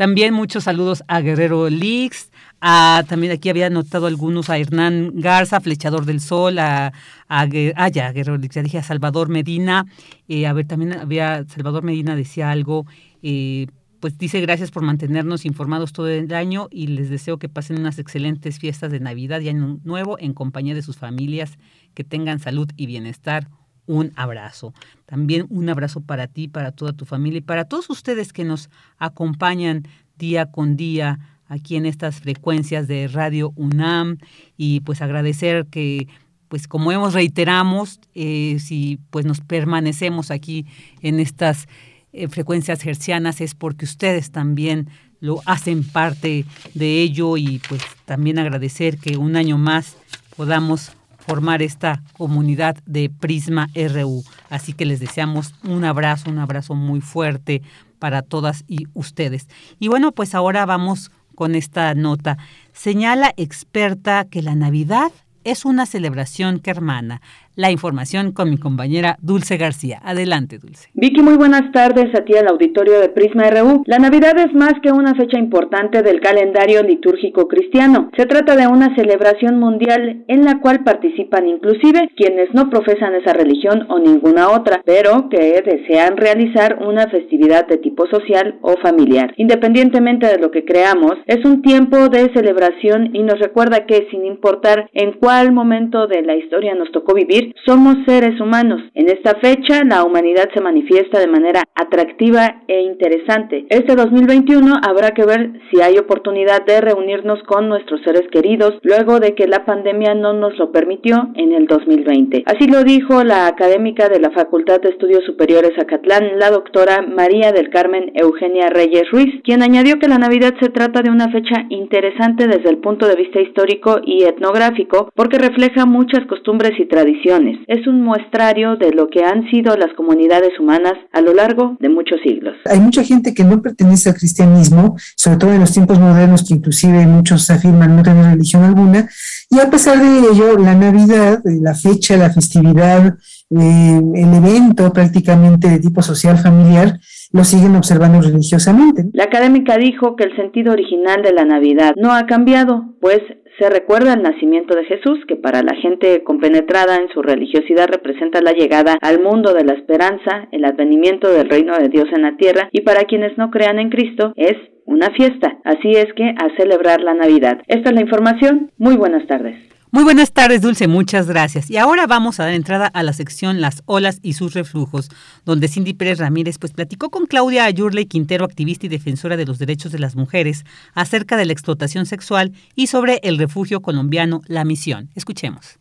También 0.00 0.32
muchos 0.32 0.64
saludos 0.64 1.04
a 1.08 1.20
Guerrero 1.20 1.68
Leaks, 1.68 2.30
a, 2.62 3.04
también 3.06 3.34
aquí 3.34 3.50
había 3.50 3.68
notado 3.68 4.06
algunos 4.06 4.48
a 4.48 4.56
Hernán 4.56 5.10
Garza, 5.16 5.60
Flechador 5.60 6.06
del 6.06 6.20
Sol, 6.20 6.58
a, 6.58 6.86
a, 7.28 7.46
ah, 7.76 7.88
ya, 7.88 8.10
Guerrero 8.10 8.38
Leaks, 8.38 8.54
ya 8.54 8.62
dije 8.62 8.78
a 8.78 8.82
Salvador 8.82 9.28
Medina, 9.28 9.84
eh, 10.26 10.46
a 10.46 10.54
ver, 10.54 10.66
también 10.66 10.94
había, 10.94 11.44
Salvador 11.48 11.82
Medina 11.82 12.16
decía 12.16 12.50
algo, 12.50 12.86
eh, 13.22 13.66
pues 14.00 14.16
dice 14.16 14.40
gracias 14.40 14.70
por 14.70 14.82
mantenernos 14.82 15.44
informados 15.44 15.92
todo 15.92 16.08
el 16.08 16.32
año 16.32 16.68
y 16.70 16.86
les 16.86 17.10
deseo 17.10 17.38
que 17.38 17.50
pasen 17.50 17.78
unas 17.78 17.98
excelentes 17.98 18.58
fiestas 18.58 18.90
de 18.90 19.00
Navidad 19.00 19.40
y 19.42 19.50
Año 19.50 19.80
Nuevo 19.84 20.18
en 20.18 20.32
compañía 20.32 20.74
de 20.74 20.80
sus 20.80 20.96
familias, 20.96 21.58
que 21.92 22.04
tengan 22.04 22.38
salud 22.38 22.70
y 22.74 22.86
bienestar 22.86 23.48
un 23.86 24.12
abrazo. 24.16 24.72
También 25.06 25.46
un 25.50 25.68
abrazo 25.68 26.00
para 26.00 26.26
ti, 26.26 26.48
para 26.48 26.72
toda 26.72 26.92
tu 26.92 27.04
familia 27.04 27.38
y 27.38 27.42
para 27.42 27.64
todos 27.64 27.90
ustedes 27.90 28.32
que 28.32 28.44
nos 28.44 28.70
acompañan 28.98 29.86
día 30.16 30.46
con 30.46 30.76
día 30.76 31.18
aquí 31.48 31.76
en 31.76 31.84
estas 31.84 32.20
frecuencias 32.20 32.86
de 32.86 33.08
Radio 33.08 33.52
UNAM 33.56 34.18
y 34.56 34.80
pues 34.80 35.02
agradecer 35.02 35.66
que 35.66 36.08
pues 36.48 36.66
como 36.66 36.90
hemos 36.90 37.14
reiteramos, 37.14 38.00
eh, 38.14 38.58
si 38.60 38.98
pues 39.10 39.24
nos 39.24 39.40
permanecemos 39.40 40.30
aquí 40.30 40.66
en 41.00 41.20
estas 41.20 41.68
eh, 42.12 42.28
frecuencias 42.28 42.84
hercianas 42.84 43.40
es 43.40 43.54
porque 43.54 43.84
ustedes 43.84 44.32
también 44.32 44.88
lo 45.20 45.42
hacen 45.44 45.84
parte 45.84 46.44
de 46.74 47.02
ello 47.02 47.36
y 47.36 47.60
pues 47.68 47.82
también 48.04 48.38
agradecer 48.38 48.98
que 48.98 49.16
un 49.16 49.36
año 49.36 49.58
más 49.58 49.96
podamos 50.36 50.92
formar 51.26 51.62
esta 51.62 52.02
comunidad 52.16 52.76
de 52.86 53.10
Prisma 53.10 53.68
RU. 53.74 54.22
Así 54.48 54.72
que 54.72 54.86
les 54.86 55.00
deseamos 55.00 55.54
un 55.62 55.84
abrazo, 55.84 56.30
un 56.30 56.38
abrazo 56.38 56.74
muy 56.74 57.00
fuerte 57.00 57.62
para 57.98 58.22
todas 58.22 58.64
y 58.66 58.86
ustedes. 58.94 59.48
Y 59.78 59.88
bueno, 59.88 60.12
pues 60.12 60.34
ahora 60.34 60.66
vamos 60.66 61.10
con 61.34 61.54
esta 61.54 61.94
nota. 61.94 62.38
Señala 62.72 63.32
experta 63.36 64.24
que 64.24 64.42
la 64.42 64.54
Navidad 64.54 65.12
es 65.44 65.64
una 65.64 65.86
celebración 65.86 66.58
que 66.58 66.70
hermana 66.70 67.22
la 67.60 67.70
información 67.70 68.32
con 68.32 68.48
mi 68.48 68.56
compañera 68.56 69.18
Dulce 69.20 69.58
García. 69.58 70.00
Adelante, 70.02 70.58
Dulce. 70.58 70.88
Vicky, 70.94 71.20
muy 71.20 71.36
buenas 71.36 71.70
tardes 71.72 72.06
a 72.18 72.24
ti 72.24 72.34
al 72.34 72.48
auditorio 72.48 72.98
de 73.00 73.10
Prisma 73.10 73.50
RU. 73.50 73.82
La 73.86 73.98
Navidad 73.98 74.38
es 74.38 74.54
más 74.54 74.72
que 74.82 74.90
una 74.90 75.14
fecha 75.14 75.38
importante 75.38 76.02
del 76.02 76.20
calendario 76.20 76.82
litúrgico 76.82 77.48
cristiano. 77.48 78.10
Se 78.16 78.24
trata 78.24 78.56
de 78.56 78.66
una 78.66 78.94
celebración 78.96 79.60
mundial 79.60 80.24
en 80.26 80.44
la 80.46 80.60
cual 80.60 80.82
participan 80.84 81.46
inclusive 81.48 82.10
quienes 82.16 82.48
no 82.54 82.70
profesan 82.70 83.14
esa 83.14 83.34
religión 83.34 83.86
o 83.90 83.98
ninguna 83.98 84.48
otra, 84.48 84.80
pero 84.86 85.28
que 85.28 85.62
desean 85.62 86.16
realizar 86.16 86.78
una 86.80 87.08
festividad 87.08 87.66
de 87.66 87.76
tipo 87.76 88.06
social 88.06 88.58
o 88.62 88.76
familiar. 88.82 89.34
Independientemente 89.36 90.26
de 90.26 90.38
lo 90.38 90.50
que 90.50 90.64
creamos, 90.64 91.12
es 91.26 91.44
un 91.44 91.60
tiempo 91.60 92.08
de 92.08 92.32
celebración 92.32 93.14
y 93.14 93.22
nos 93.22 93.38
recuerda 93.38 93.84
que 93.84 94.08
sin 94.10 94.24
importar 94.24 94.88
en 94.94 95.12
cuál 95.12 95.52
momento 95.52 96.06
de 96.06 96.22
la 96.22 96.36
historia 96.36 96.74
nos 96.74 96.90
tocó 96.90 97.12
vivir, 97.14 97.49
somos 97.64 97.96
seres 98.06 98.40
humanos. 98.40 98.82
En 98.94 99.08
esta 99.08 99.34
fecha, 99.36 99.82
la 99.84 100.04
humanidad 100.04 100.48
se 100.54 100.60
manifiesta 100.60 101.18
de 101.18 101.26
manera 101.26 101.62
atractiva 101.74 102.62
e 102.66 102.82
interesante. 102.82 103.66
Este 103.68 103.94
2021 103.94 104.74
habrá 104.82 105.10
que 105.12 105.24
ver 105.24 105.52
si 105.70 105.80
hay 105.80 105.98
oportunidad 105.98 106.64
de 106.64 106.80
reunirnos 106.80 107.42
con 107.44 107.68
nuestros 107.68 108.00
seres 108.02 108.24
queridos 108.30 108.74
luego 108.82 109.20
de 109.20 109.34
que 109.34 109.46
la 109.46 109.64
pandemia 109.64 110.14
no 110.14 110.32
nos 110.32 110.58
lo 110.58 110.72
permitió 110.72 111.30
en 111.34 111.52
el 111.52 111.66
2020. 111.66 112.42
Así 112.46 112.68
lo 112.68 112.82
dijo 112.84 113.22
la 113.24 113.46
académica 113.46 114.08
de 114.08 114.20
la 114.20 114.30
Facultad 114.30 114.80
de 114.80 114.90
Estudios 114.90 115.24
Superiores 115.24 115.72
Acatlán, 115.78 116.38
la 116.38 116.50
doctora 116.50 117.02
María 117.02 117.52
del 117.52 117.70
Carmen 117.70 118.12
Eugenia 118.14 118.68
Reyes 118.68 119.10
Ruiz, 119.12 119.40
quien 119.44 119.62
añadió 119.62 119.98
que 119.98 120.08
la 120.08 120.18
Navidad 120.18 120.54
se 120.60 120.70
trata 120.70 121.02
de 121.02 121.10
una 121.10 121.30
fecha 121.30 121.66
interesante 121.68 122.46
desde 122.46 122.70
el 122.70 122.78
punto 122.78 123.06
de 123.06 123.16
vista 123.16 123.40
histórico 123.40 124.00
y 124.04 124.24
etnográfico 124.24 125.10
porque 125.14 125.38
refleja 125.38 125.86
muchas 125.86 126.26
costumbres 126.26 126.72
y 126.78 126.86
tradiciones 126.86 127.29
es 127.68 127.86
un 127.86 128.02
muestrario 128.02 128.76
de 128.76 128.92
lo 128.92 129.08
que 129.08 129.24
han 129.24 129.48
sido 129.50 129.76
las 129.76 129.92
comunidades 129.94 130.58
humanas 130.58 130.94
a 131.12 131.20
lo 131.20 131.32
largo 131.32 131.76
de 131.78 131.88
muchos 131.88 132.18
siglos. 132.24 132.54
Hay 132.64 132.80
mucha 132.80 133.04
gente 133.04 133.34
que 133.34 133.44
no 133.44 133.62
pertenece 133.62 134.08
al 134.08 134.16
cristianismo, 134.16 134.96
sobre 135.16 135.38
todo 135.38 135.52
en 135.52 135.60
los 135.60 135.72
tiempos 135.72 136.00
modernos, 136.00 136.46
que 136.46 136.54
inclusive 136.54 137.06
muchos 137.06 137.48
afirman 137.50 137.94
no 137.96 138.02
tener 138.02 138.24
religión 138.24 138.64
alguna, 138.64 139.08
y 139.48 139.60
a 139.60 139.70
pesar 139.70 139.98
de 139.98 140.28
ello, 140.32 140.58
la 140.58 140.74
Navidad, 140.74 141.40
la 141.44 141.74
fecha, 141.74 142.16
la 142.16 142.30
festividad, 142.30 143.16
eh, 143.50 144.00
el 144.14 144.34
evento 144.34 144.92
prácticamente 144.92 145.68
de 145.68 145.78
tipo 145.78 146.02
social 146.02 146.38
familiar, 146.38 146.98
lo 147.32 147.44
siguen 147.44 147.76
observando 147.76 148.20
religiosamente. 148.20 149.04
La 149.12 149.24
académica 149.24 149.76
dijo 149.76 150.16
que 150.16 150.24
el 150.24 150.36
sentido 150.36 150.72
original 150.72 151.22
de 151.22 151.32
la 151.32 151.44
Navidad 151.44 151.94
no 151.96 152.12
ha 152.12 152.26
cambiado, 152.26 152.94
pues 153.00 153.20
se 153.58 153.68
recuerda 153.68 154.14
el 154.14 154.22
nacimiento 154.22 154.74
de 154.74 154.84
Jesús, 154.84 155.18
que 155.28 155.36
para 155.36 155.62
la 155.62 155.74
gente 155.74 156.22
compenetrada 156.24 156.96
en 156.96 157.08
su 157.10 157.20
religiosidad 157.20 157.88
representa 157.88 158.40
la 158.40 158.52
llegada 158.52 158.96
al 159.02 159.20
mundo 159.20 159.52
de 159.52 159.64
la 159.64 159.74
esperanza, 159.74 160.48
el 160.50 160.64
advenimiento 160.64 161.30
del 161.30 161.48
reino 161.48 161.76
de 161.76 161.88
Dios 161.88 162.06
en 162.14 162.22
la 162.22 162.36
tierra, 162.36 162.70
y 162.72 162.80
para 162.80 163.04
quienes 163.04 163.36
no 163.36 163.50
crean 163.50 163.78
en 163.78 163.90
Cristo 163.90 164.32
es 164.36 164.56
una 164.86 165.10
fiesta. 165.10 165.58
Así 165.64 165.90
es 165.90 166.06
que 166.14 166.24
a 166.24 166.56
celebrar 166.56 167.00
la 167.02 167.14
Navidad. 167.14 167.60
Esta 167.68 167.90
es 167.90 167.94
la 167.94 168.00
información. 168.00 168.70
Muy 168.78 168.96
buenas 168.96 169.26
tardes. 169.26 169.69
Muy 169.92 170.04
buenas 170.04 170.32
tardes, 170.32 170.62
Dulce, 170.62 170.86
muchas 170.86 171.26
gracias. 171.26 171.68
Y 171.68 171.76
ahora 171.76 172.06
vamos 172.06 172.38
a 172.38 172.44
dar 172.44 172.54
entrada 172.54 172.86
a 172.86 173.02
la 173.02 173.12
sección 173.12 173.60
Las 173.60 173.82
olas 173.86 174.20
y 174.22 174.34
sus 174.34 174.54
reflujos, 174.54 175.08
donde 175.44 175.66
Cindy 175.66 175.94
Pérez 175.94 176.18
Ramírez 176.20 176.58
pues 176.58 176.72
platicó 176.72 177.10
con 177.10 177.26
Claudia 177.26 177.64
Ayurley 177.64 178.06
Quintero, 178.06 178.44
activista 178.44 178.86
y 178.86 178.88
defensora 178.88 179.36
de 179.36 179.46
los 179.46 179.58
derechos 179.58 179.90
de 179.90 179.98
las 179.98 180.14
mujeres, 180.14 180.64
acerca 180.94 181.36
de 181.36 181.44
la 181.44 181.52
explotación 181.52 182.06
sexual 182.06 182.52
y 182.76 182.86
sobre 182.86 183.18
el 183.24 183.36
refugio 183.36 183.82
colombiano 183.82 184.42
La 184.46 184.64
Misión. 184.64 185.10
Escuchemos. 185.16 185.80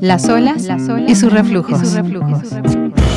Las 0.00 0.28
olas, 0.28 0.68
y 1.06 1.14
sus 1.14 1.32
reflujos. 1.32 1.80
Y 1.80 1.84
sus 1.84 1.94
reflujos. 1.94 3.09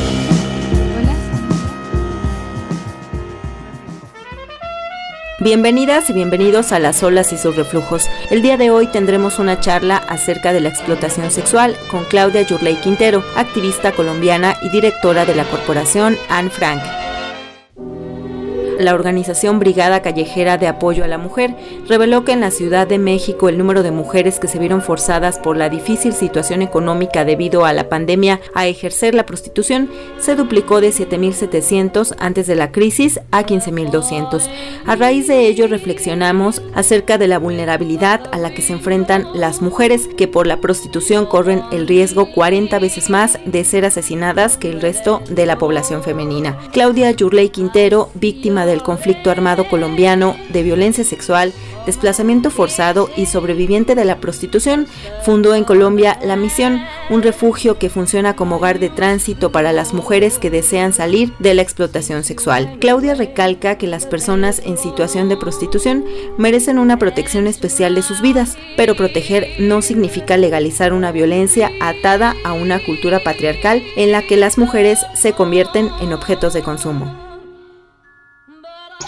Bienvenidas 5.44 6.08
y 6.08 6.14
bienvenidos 6.14 6.72
a 6.72 6.78
Las 6.78 7.02
olas 7.02 7.30
y 7.34 7.36
sus 7.36 7.54
reflujos. 7.54 8.08
El 8.30 8.40
día 8.40 8.56
de 8.56 8.70
hoy 8.70 8.86
tendremos 8.86 9.38
una 9.38 9.60
charla 9.60 9.98
acerca 9.98 10.54
de 10.54 10.62
la 10.62 10.70
explotación 10.70 11.30
sexual 11.30 11.76
con 11.90 12.06
Claudia 12.06 12.40
Yurley 12.40 12.76
Quintero, 12.76 13.22
activista 13.36 13.92
colombiana 13.92 14.56
y 14.62 14.70
directora 14.70 15.26
de 15.26 15.34
la 15.34 15.44
corporación 15.44 16.16
Anne 16.30 16.48
Frank. 16.48 16.80
La 18.78 18.94
organización 18.94 19.58
Brigada 19.58 20.02
Callejera 20.02 20.58
de 20.58 20.68
Apoyo 20.68 21.04
a 21.04 21.08
la 21.08 21.18
Mujer 21.18 21.54
reveló 21.88 22.24
que 22.24 22.32
en 22.32 22.40
la 22.40 22.50
Ciudad 22.50 22.86
de 22.86 22.98
México 22.98 23.48
el 23.48 23.58
número 23.58 23.82
de 23.82 23.90
mujeres 23.90 24.38
que 24.38 24.48
se 24.48 24.58
vieron 24.58 24.82
forzadas 24.82 25.38
por 25.38 25.56
la 25.56 25.68
difícil 25.68 26.12
situación 26.12 26.62
económica 26.62 27.24
debido 27.24 27.64
a 27.64 27.72
la 27.72 27.88
pandemia 27.88 28.40
a 28.54 28.66
ejercer 28.66 29.14
la 29.14 29.26
prostitución 29.26 29.90
se 30.18 30.36
duplicó 30.36 30.80
de 30.80 30.90
7.700 30.90 32.14
antes 32.18 32.46
de 32.46 32.56
la 32.56 32.72
crisis 32.72 33.20
a 33.30 33.44
15.200. 33.44 34.48
A 34.86 34.96
raíz 34.96 35.26
de 35.26 35.46
ello 35.46 35.66
reflexionamos 35.66 36.62
acerca 36.74 37.18
de 37.18 37.28
la 37.28 37.38
vulnerabilidad 37.38 38.28
a 38.32 38.38
la 38.38 38.52
que 38.54 38.62
se 38.62 38.72
enfrentan 38.72 39.26
las 39.34 39.62
mujeres 39.62 40.08
que 40.16 40.28
por 40.28 40.46
la 40.46 40.60
prostitución 40.60 41.26
corren 41.26 41.62
el 41.72 41.86
riesgo 41.86 42.32
40 42.32 42.78
veces 42.78 43.10
más 43.10 43.38
de 43.44 43.64
ser 43.64 43.84
asesinadas 43.84 44.56
que 44.56 44.70
el 44.70 44.80
resto 44.80 45.22
de 45.28 45.46
la 45.46 45.58
población 45.58 46.02
femenina. 46.02 46.58
Claudia 46.72 47.10
Yurley 47.10 47.50
Quintero, 47.50 48.10
víctima 48.14 48.63
del 48.66 48.82
conflicto 48.82 49.30
armado 49.30 49.68
colombiano, 49.68 50.36
de 50.50 50.62
violencia 50.62 51.04
sexual, 51.04 51.52
desplazamiento 51.86 52.50
forzado 52.50 53.10
y 53.16 53.26
sobreviviente 53.26 53.94
de 53.94 54.04
la 54.04 54.18
prostitución, 54.18 54.86
fundó 55.24 55.54
en 55.54 55.64
Colombia 55.64 56.18
La 56.22 56.36
Misión, 56.36 56.82
un 57.10 57.22
refugio 57.22 57.78
que 57.78 57.90
funciona 57.90 58.36
como 58.36 58.56
hogar 58.56 58.78
de 58.78 58.88
tránsito 58.88 59.52
para 59.52 59.72
las 59.72 59.92
mujeres 59.92 60.38
que 60.38 60.50
desean 60.50 60.92
salir 60.92 61.32
de 61.38 61.54
la 61.54 61.62
explotación 61.62 62.24
sexual. 62.24 62.76
Claudia 62.80 63.14
recalca 63.14 63.76
que 63.76 63.86
las 63.86 64.06
personas 64.06 64.62
en 64.64 64.78
situación 64.78 65.28
de 65.28 65.36
prostitución 65.36 66.04
merecen 66.38 66.78
una 66.78 66.98
protección 66.98 67.46
especial 67.46 67.94
de 67.94 68.02
sus 68.02 68.20
vidas, 68.20 68.56
pero 68.76 68.96
proteger 68.96 69.48
no 69.58 69.82
significa 69.82 70.36
legalizar 70.36 70.92
una 70.92 71.12
violencia 71.12 71.70
atada 71.80 72.34
a 72.44 72.52
una 72.52 72.84
cultura 72.84 73.20
patriarcal 73.22 73.82
en 73.96 74.12
la 74.12 74.22
que 74.22 74.36
las 74.36 74.58
mujeres 74.58 75.00
se 75.14 75.32
convierten 75.32 75.90
en 76.00 76.12
objetos 76.12 76.54
de 76.54 76.62
consumo. 76.62 77.33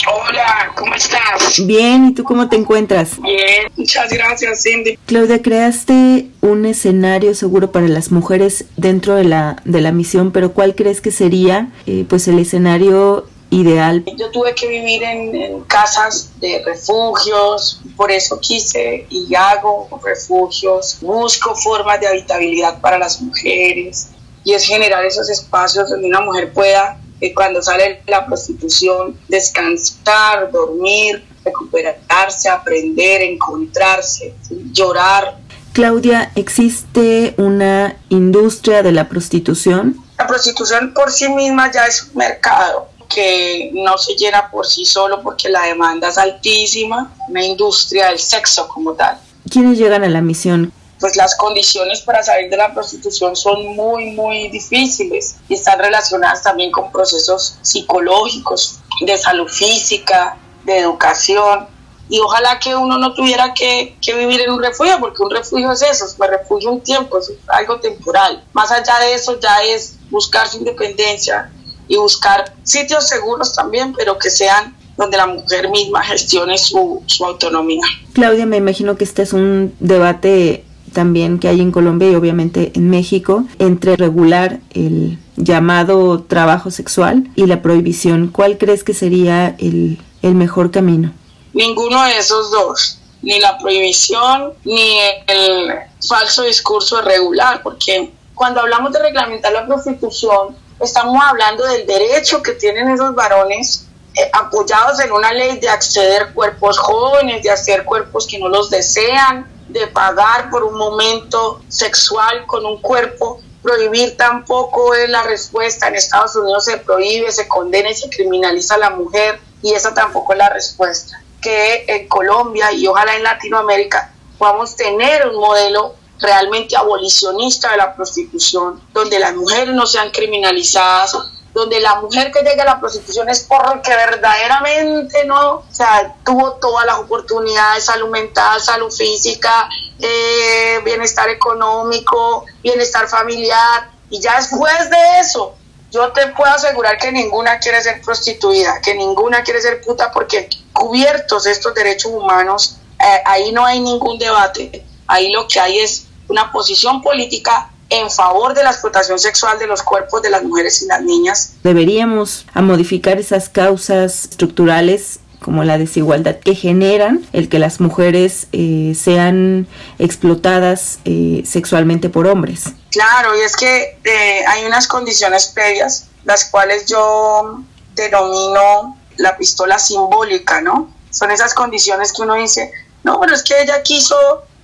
Hola, 0.04 0.72
¿cómo 0.76 0.94
estás? 0.94 1.66
Bien, 1.66 2.06
¿y 2.06 2.14
tú 2.14 2.22
cómo 2.24 2.48
te 2.48 2.56
encuentras? 2.56 3.20
Bien, 3.20 3.70
muchas 3.76 4.12
gracias, 4.12 4.62
Cindy. 4.62 4.98
Claudia, 5.06 5.42
creaste 5.42 6.28
un 6.42 6.66
escenario 6.66 7.34
seguro 7.34 7.72
para 7.72 7.88
las 7.88 8.12
mujeres 8.12 8.66
dentro 8.76 9.14
de 9.14 9.24
la, 9.24 9.62
de 9.64 9.80
la 9.80 9.92
misión, 9.92 10.32
pero 10.32 10.52
¿cuál 10.52 10.74
crees 10.74 11.00
que 11.00 11.10
sería 11.10 11.70
eh, 11.86 12.04
pues 12.08 12.28
el 12.28 12.38
escenario 12.38 13.26
ideal? 13.50 14.04
Yo 14.16 14.30
tuve 14.30 14.54
que 14.54 14.68
vivir 14.68 15.02
en, 15.02 15.34
en, 15.34 15.60
casas 15.62 16.30
de 16.40 16.62
refugios, 16.64 17.80
por 17.96 18.10
eso 18.10 18.38
quise 18.40 19.06
y 19.08 19.34
hago 19.34 19.88
refugios, 20.04 20.98
busco 21.00 21.54
formas 21.54 22.00
de 22.00 22.08
habitabilidad 22.08 22.80
para 22.80 22.98
las 22.98 23.20
mujeres 23.20 24.08
y 24.44 24.52
es 24.52 24.64
generar 24.64 25.04
esos 25.04 25.28
espacios 25.30 25.90
donde 25.90 26.06
una 26.06 26.20
mujer 26.20 26.52
pueda 26.52 27.00
que 27.20 27.34
cuando 27.34 27.62
sale 27.62 28.02
la 28.06 28.26
prostitución, 28.26 29.16
descansar, 29.28 30.50
dormir, 30.50 31.24
recuperarse, 31.44 32.48
aprender, 32.48 33.22
encontrarse, 33.22 34.34
llorar. 34.72 35.38
Claudia, 35.72 36.32
¿existe 36.34 37.34
una 37.36 37.96
industria 38.08 38.82
de 38.82 38.92
la 38.92 39.08
prostitución? 39.08 39.96
La 40.18 40.26
prostitución 40.26 40.94
por 40.94 41.10
sí 41.10 41.28
misma 41.28 41.70
ya 41.70 41.86
es 41.86 42.04
un 42.04 42.16
mercado 42.18 42.88
que 43.08 43.70
no 43.74 43.96
se 43.98 44.14
llena 44.14 44.50
por 44.50 44.66
sí 44.66 44.84
solo 44.84 45.22
porque 45.22 45.48
la 45.48 45.66
demanda 45.66 46.08
es 46.08 46.18
altísima, 46.18 47.12
una 47.28 47.44
industria 47.44 48.08
del 48.08 48.18
sexo 48.18 48.66
como 48.68 48.94
tal. 48.94 49.18
¿Quiénes 49.50 49.78
llegan 49.78 50.02
a 50.02 50.08
la 50.08 50.20
misión? 50.20 50.72
Pues 51.00 51.16
las 51.16 51.36
condiciones 51.36 52.00
para 52.00 52.22
salir 52.22 52.50
de 52.50 52.56
la 52.56 52.72
prostitución 52.72 53.36
son 53.36 53.76
muy, 53.76 54.12
muy 54.12 54.48
difíciles 54.48 55.36
y 55.48 55.54
están 55.54 55.78
relacionadas 55.78 56.42
también 56.42 56.70
con 56.70 56.90
procesos 56.90 57.58
psicológicos, 57.62 58.80
de 59.04 59.18
salud 59.18 59.48
física, 59.48 60.38
de 60.64 60.78
educación. 60.78 61.66
Y 62.08 62.20
ojalá 62.20 62.58
que 62.60 62.74
uno 62.74 62.98
no 62.98 63.14
tuviera 63.14 63.52
que, 63.52 63.96
que 64.00 64.14
vivir 64.14 64.40
en 64.40 64.52
un 64.52 64.62
refugio, 64.62 64.96
porque 65.00 65.22
un 65.22 65.30
refugio 65.30 65.72
es 65.72 65.82
eso, 65.82 66.06
me 66.18 66.28
refugio 66.28 66.70
un 66.70 66.80
tiempo, 66.80 67.18
es 67.18 67.32
algo 67.48 67.80
temporal. 67.80 68.44
Más 68.52 68.70
allá 68.70 68.98
de 69.00 69.14
eso 69.14 69.38
ya 69.40 69.64
es 69.64 69.96
buscar 70.08 70.48
su 70.48 70.58
independencia 70.58 71.50
y 71.88 71.96
buscar 71.96 72.54
sitios 72.62 73.08
seguros 73.08 73.52
también, 73.54 73.92
pero 73.92 74.18
que 74.18 74.30
sean 74.30 74.76
donde 74.96 75.16
la 75.16 75.26
mujer 75.26 75.68
misma 75.68 76.02
gestione 76.02 76.56
su, 76.56 77.02
su 77.06 77.24
autonomía. 77.24 77.84
Claudia, 78.14 78.46
me 78.46 78.56
imagino 78.56 78.96
que 78.96 79.04
este 79.04 79.22
es 79.22 79.32
un 79.32 79.74
debate 79.80 80.64
también 80.92 81.38
que 81.38 81.48
hay 81.48 81.60
en 81.60 81.72
Colombia 81.72 82.10
y 82.10 82.14
obviamente 82.14 82.72
en 82.74 82.90
México 82.90 83.44
entre 83.58 83.96
regular 83.96 84.60
el 84.74 85.18
llamado 85.36 86.22
trabajo 86.22 86.70
sexual 86.70 87.28
y 87.36 87.46
la 87.46 87.62
prohibición. 87.62 88.28
¿Cuál 88.28 88.58
crees 88.58 88.84
que 88.84 88.94
sería 88.94 89.54
el, 89.58 89.98
el 90.22 90.34
mejor 90.34 90.70
camino? 90.70 91.12
Ninguno 91.52 92.02
de 92.04 92.18
esos 92.18 92.50
dos, 92.50 92.98
ni 93.22 93.38
la 93.40 93.58
prohibición 93.58 94.52
ni 94.64 94.98
el 95.26 95.70
falso 96.06 96.42
discurso 96.42 97.00
regular, 97.02 97.62
porque 97.62 98.10
cuando 98.34 98.60
hablamos 98.60 98.92
de 98.92 99.00
reglamentar 99.00 99.52
la 99.52 99.66
prostitución, 99.66 100.56
estamos 100.80 101.16
hablando 101.22 101.64
del 101.64 101.86
derecho 101.86 102.42
que 102.42 102.52
tienen 102.52 102.90
esos 102.90 103.14
varones 103.14 103.86
eh, 104.14 104.30
apoyados 104.32 105.00
en 105.00 105.12
una 105.12 105.32
ley 105.32 105.58
de 105.58 105.68
acceder 105.68 106.32
cuerpos 106.34 106.78
jóvenes, 106.78 107.42
de 107.42 107.50
hacer 107.50 107.84
cuerpos 107.84 108.26
que 108.26 108.38
no 108.38 108.48
los 108.48 108.70
desean, 108.70 109.46
de 109.68 109.86
pagar 109.88 110.50
por 110.50 110.64
un 110.64 110.76
momento 110.76 111.62
sexual 111.68 112.46
con 112.46 112.64
un 112.64 112.80
cuerpo. 112.80 113.40
Prohibir 113.62 114.16
tampoco 114.16 114.94
es 114.94 115.08
la 115.08 115.22
respuesta. 115.22 115.88
En 115.88 115.96
Estados 115.96 116.36
Unidos 116.36 116.64
se 116.64 116.78
prohíbe, 116.78 117.32
se 117.32 117.48
condena 117.48 117.90
y 117.90 117.94
se 117.94 118.08
criminaliza 118.08 118.76
a 118.76 118.78
la 118.78 118.90
mujer 118.90 119.40
y 119.62 119.74
esa 119.74 119.92
tampoco 119.94 120.32
es 120.32 120.38
la 120.38 120.48
respuesta. 120.50 121.20
Que 121.40 121.84
en 121.88 122.08
Colombia 122.08 122.72
y 122.72 122.86
ojalá 122.86 123.16
en 123.16 123.22
Latinoamérica 123.22 124.12
podamos 124.38 124.76
tener 124.76 125.26
un 125.28 125.36
modelo 125.36 125.94
realmente 126.20 126.76
abolicionista 126.76 127.72
de 127.72 127.76
la 127.78 127.94
prostitución, 127.94 128.80
donde 128.92 129.18
las 129.18 129.34
mujeres 129.34 129.74
no 129.74 129.86
sean 129.86 130.10
criminalizadas, 130.10 131.16
donde 131.56 131.80
la 131.80 131.94
mujer 132.02 132.30
que 132.30 132.42
llega 132.42 132.64
a 132.64 132.66
la 132.66 132.80
prostitución 132.80 133.30
es 133.30 133.40
porque 133.44 133.88
verdaderamente 133.88 135.24
no, 135.24 135.52
o 135.54 135.64
sea, 135.70 136.14
tuvo 136.22 136.52
todas 136.56 136.84
las 136.84 136.98
oportunidades, 136.98 137.86
salud 137.86 138.10
mental, 138.10 138.60
salud 138.60 138.92
física, 138.92 139.66
eh, 139.98 140.80
bienestar 140.84 141.30
económico, 141.30 142.44
bienestar 142.62 143.08
familiar, 143.08 143.90
y 144.10 144.20
ya 144.20 144.36
después 144.36 144.90
de 144.90 145.20
eso, 145.20 145.54
yo 145.90 146.12
te 146.12 146.26
puedo 146.26 146.52
asegurar 146.52 146.98
que 146.98 147.10
ninguna 147.10 147.58
quiere 147.58 147.80
ser 147.80 148.02
prostituida, 148.02 148.82
que 148.82 148.94
ninguna 148.94 149.42
quiere 149.42 149.62
ser 149.62 149.80
puta, 149.80 150.12
porque 150.12 150.50
cubiertos 150.74 151.46
estos 151.46 151.74
derechos 151.74 152.12
humanos, 152.12 152.76
eh, 153.00 153.22
ahí 153.24 153.50
no 153.52 153.64
hay 153.64 153.80
ningún 153.80 154.18
debate, 154.18 154.84
ahí 155.06 155.32
lo 155.32 155.48
que 155.48 155.58
hay 155.58 155.78
es 155.78 156.04
una 156.28 156.52
posición 156.52 157.00
política 157.00 157.70
en 157.90 158.10
favor 158.10 158.54
de 158.54 158.64
la 158.64 158.70
explotación 158.70 159.18
sexual 159.18 159.58
de 159.58 159.66
los 159.66 159.82
cuerpos 159.82 160.22
de 160.22 160.30
las 160.30 160.42
mujeres 160.42 160.82
y 160.82 160.86
las 160.86 161.02
niñas. 161.02 161.52
Deberíamos 161.62 162.46
a 162.52 162.62
modificar 162.62 163.18
esas 163.18 163.48
causas 163.48 164.24
estructurales 164.24 165.20
como 165.40 165.62
la 165.64 165.78
desigualdad 165.78 166.36
que 166.36 166.54
generan 166.54 167.24
el 167.32 167.48
que 167.48 167.58
las 167.58 167.80
mujeres 167.80 168.48
eh, 168.52 168.96
sean 168.98 169.68
explotadas 169.98 170.98
eh, 171.04 171.42
sexualmente 171.46 172.08
por 172.08 172.26
hombres. 172.26 172.64
Claro, 172.90 173.36
y 173.36 173.42
es 173.42 173.54
que 173.54 173.98
eh, 174.02 174.44
hay 174.46 174.64
unas 174.64 174.88
condiciones 174.88 175.46
previas, 175.46 176.06
las 176.24 176.46
cuales 176.46 176.86
yo 176.86 177.60
denomino 177.94 178.98
la 179.18 179.36
pistola 179.36 179.78
simbólica, 179.78 180.60
¿no? 180.60 180.90
Son 181.10 181.30
esas 181.30 181.54
condiciones 181.54 182.12
que 182.12 182.22
uno 182.22 182.34
dice, 182.34 182.72
no, 183.04 183.20
pero 183.20 183.34
es 183.34 183.42
que 183.42 183.62
ella 183.62 183.82
quiso 183.82 184.16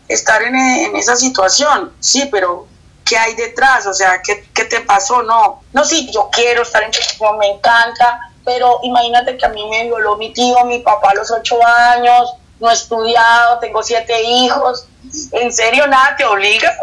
estar 0.08 0.42
en, 0.42 0.56
en 0.56 0.96
esa 0.96 1.16
situación, 1.16 1.92
sí, 2.00 2.28
pero 2.30 2.66
qué 3.04 3.16
hay 3.16 3.34
detrás, 3.34 3.86
o 3.86 3.94
sea, 3.94 4.20
¿qué, 4.22 4.48
qué 4.54 4.64
te 4.64 4.80
pasó? 4.80 5.22
No, 5.22 5.62
no, 5.72 5.84
sí, 5.84 6.10
yo 6.12 6.28
quiero 6.32 6.62
estar 6.62 6.82
en 6.82 6.90
prostitución, 6.90 7.38
me 7.38 7.48
encanta, 7.48 8.20
pero 8.44 8.80
imagínate 8.82 9.36
que 9.36 9.46
a 9.46 9.50
mí 9.50 9.64
me 9.68 9.84
violó 9.84 10.16
mi 10.16 10.32
tío, 10.32 10.64
mi 10.64 10.80
papá 10.80 11.10
a 11.10 11.14
los 11.14 11.30
ocho 11.30 11.58
años, 11.66 12.34
no 12.60 12.70
he 12.70 12.74
estudiado, 12.74 13.58
tengo 13.58 13.82
siete 13.82 14.22
hijos, 14.22 14.86
en 15.32 15.52
serio 15.52 15.86
nada 15.86 16.16
te 16.16 16.24
obliga, 16.24 16.76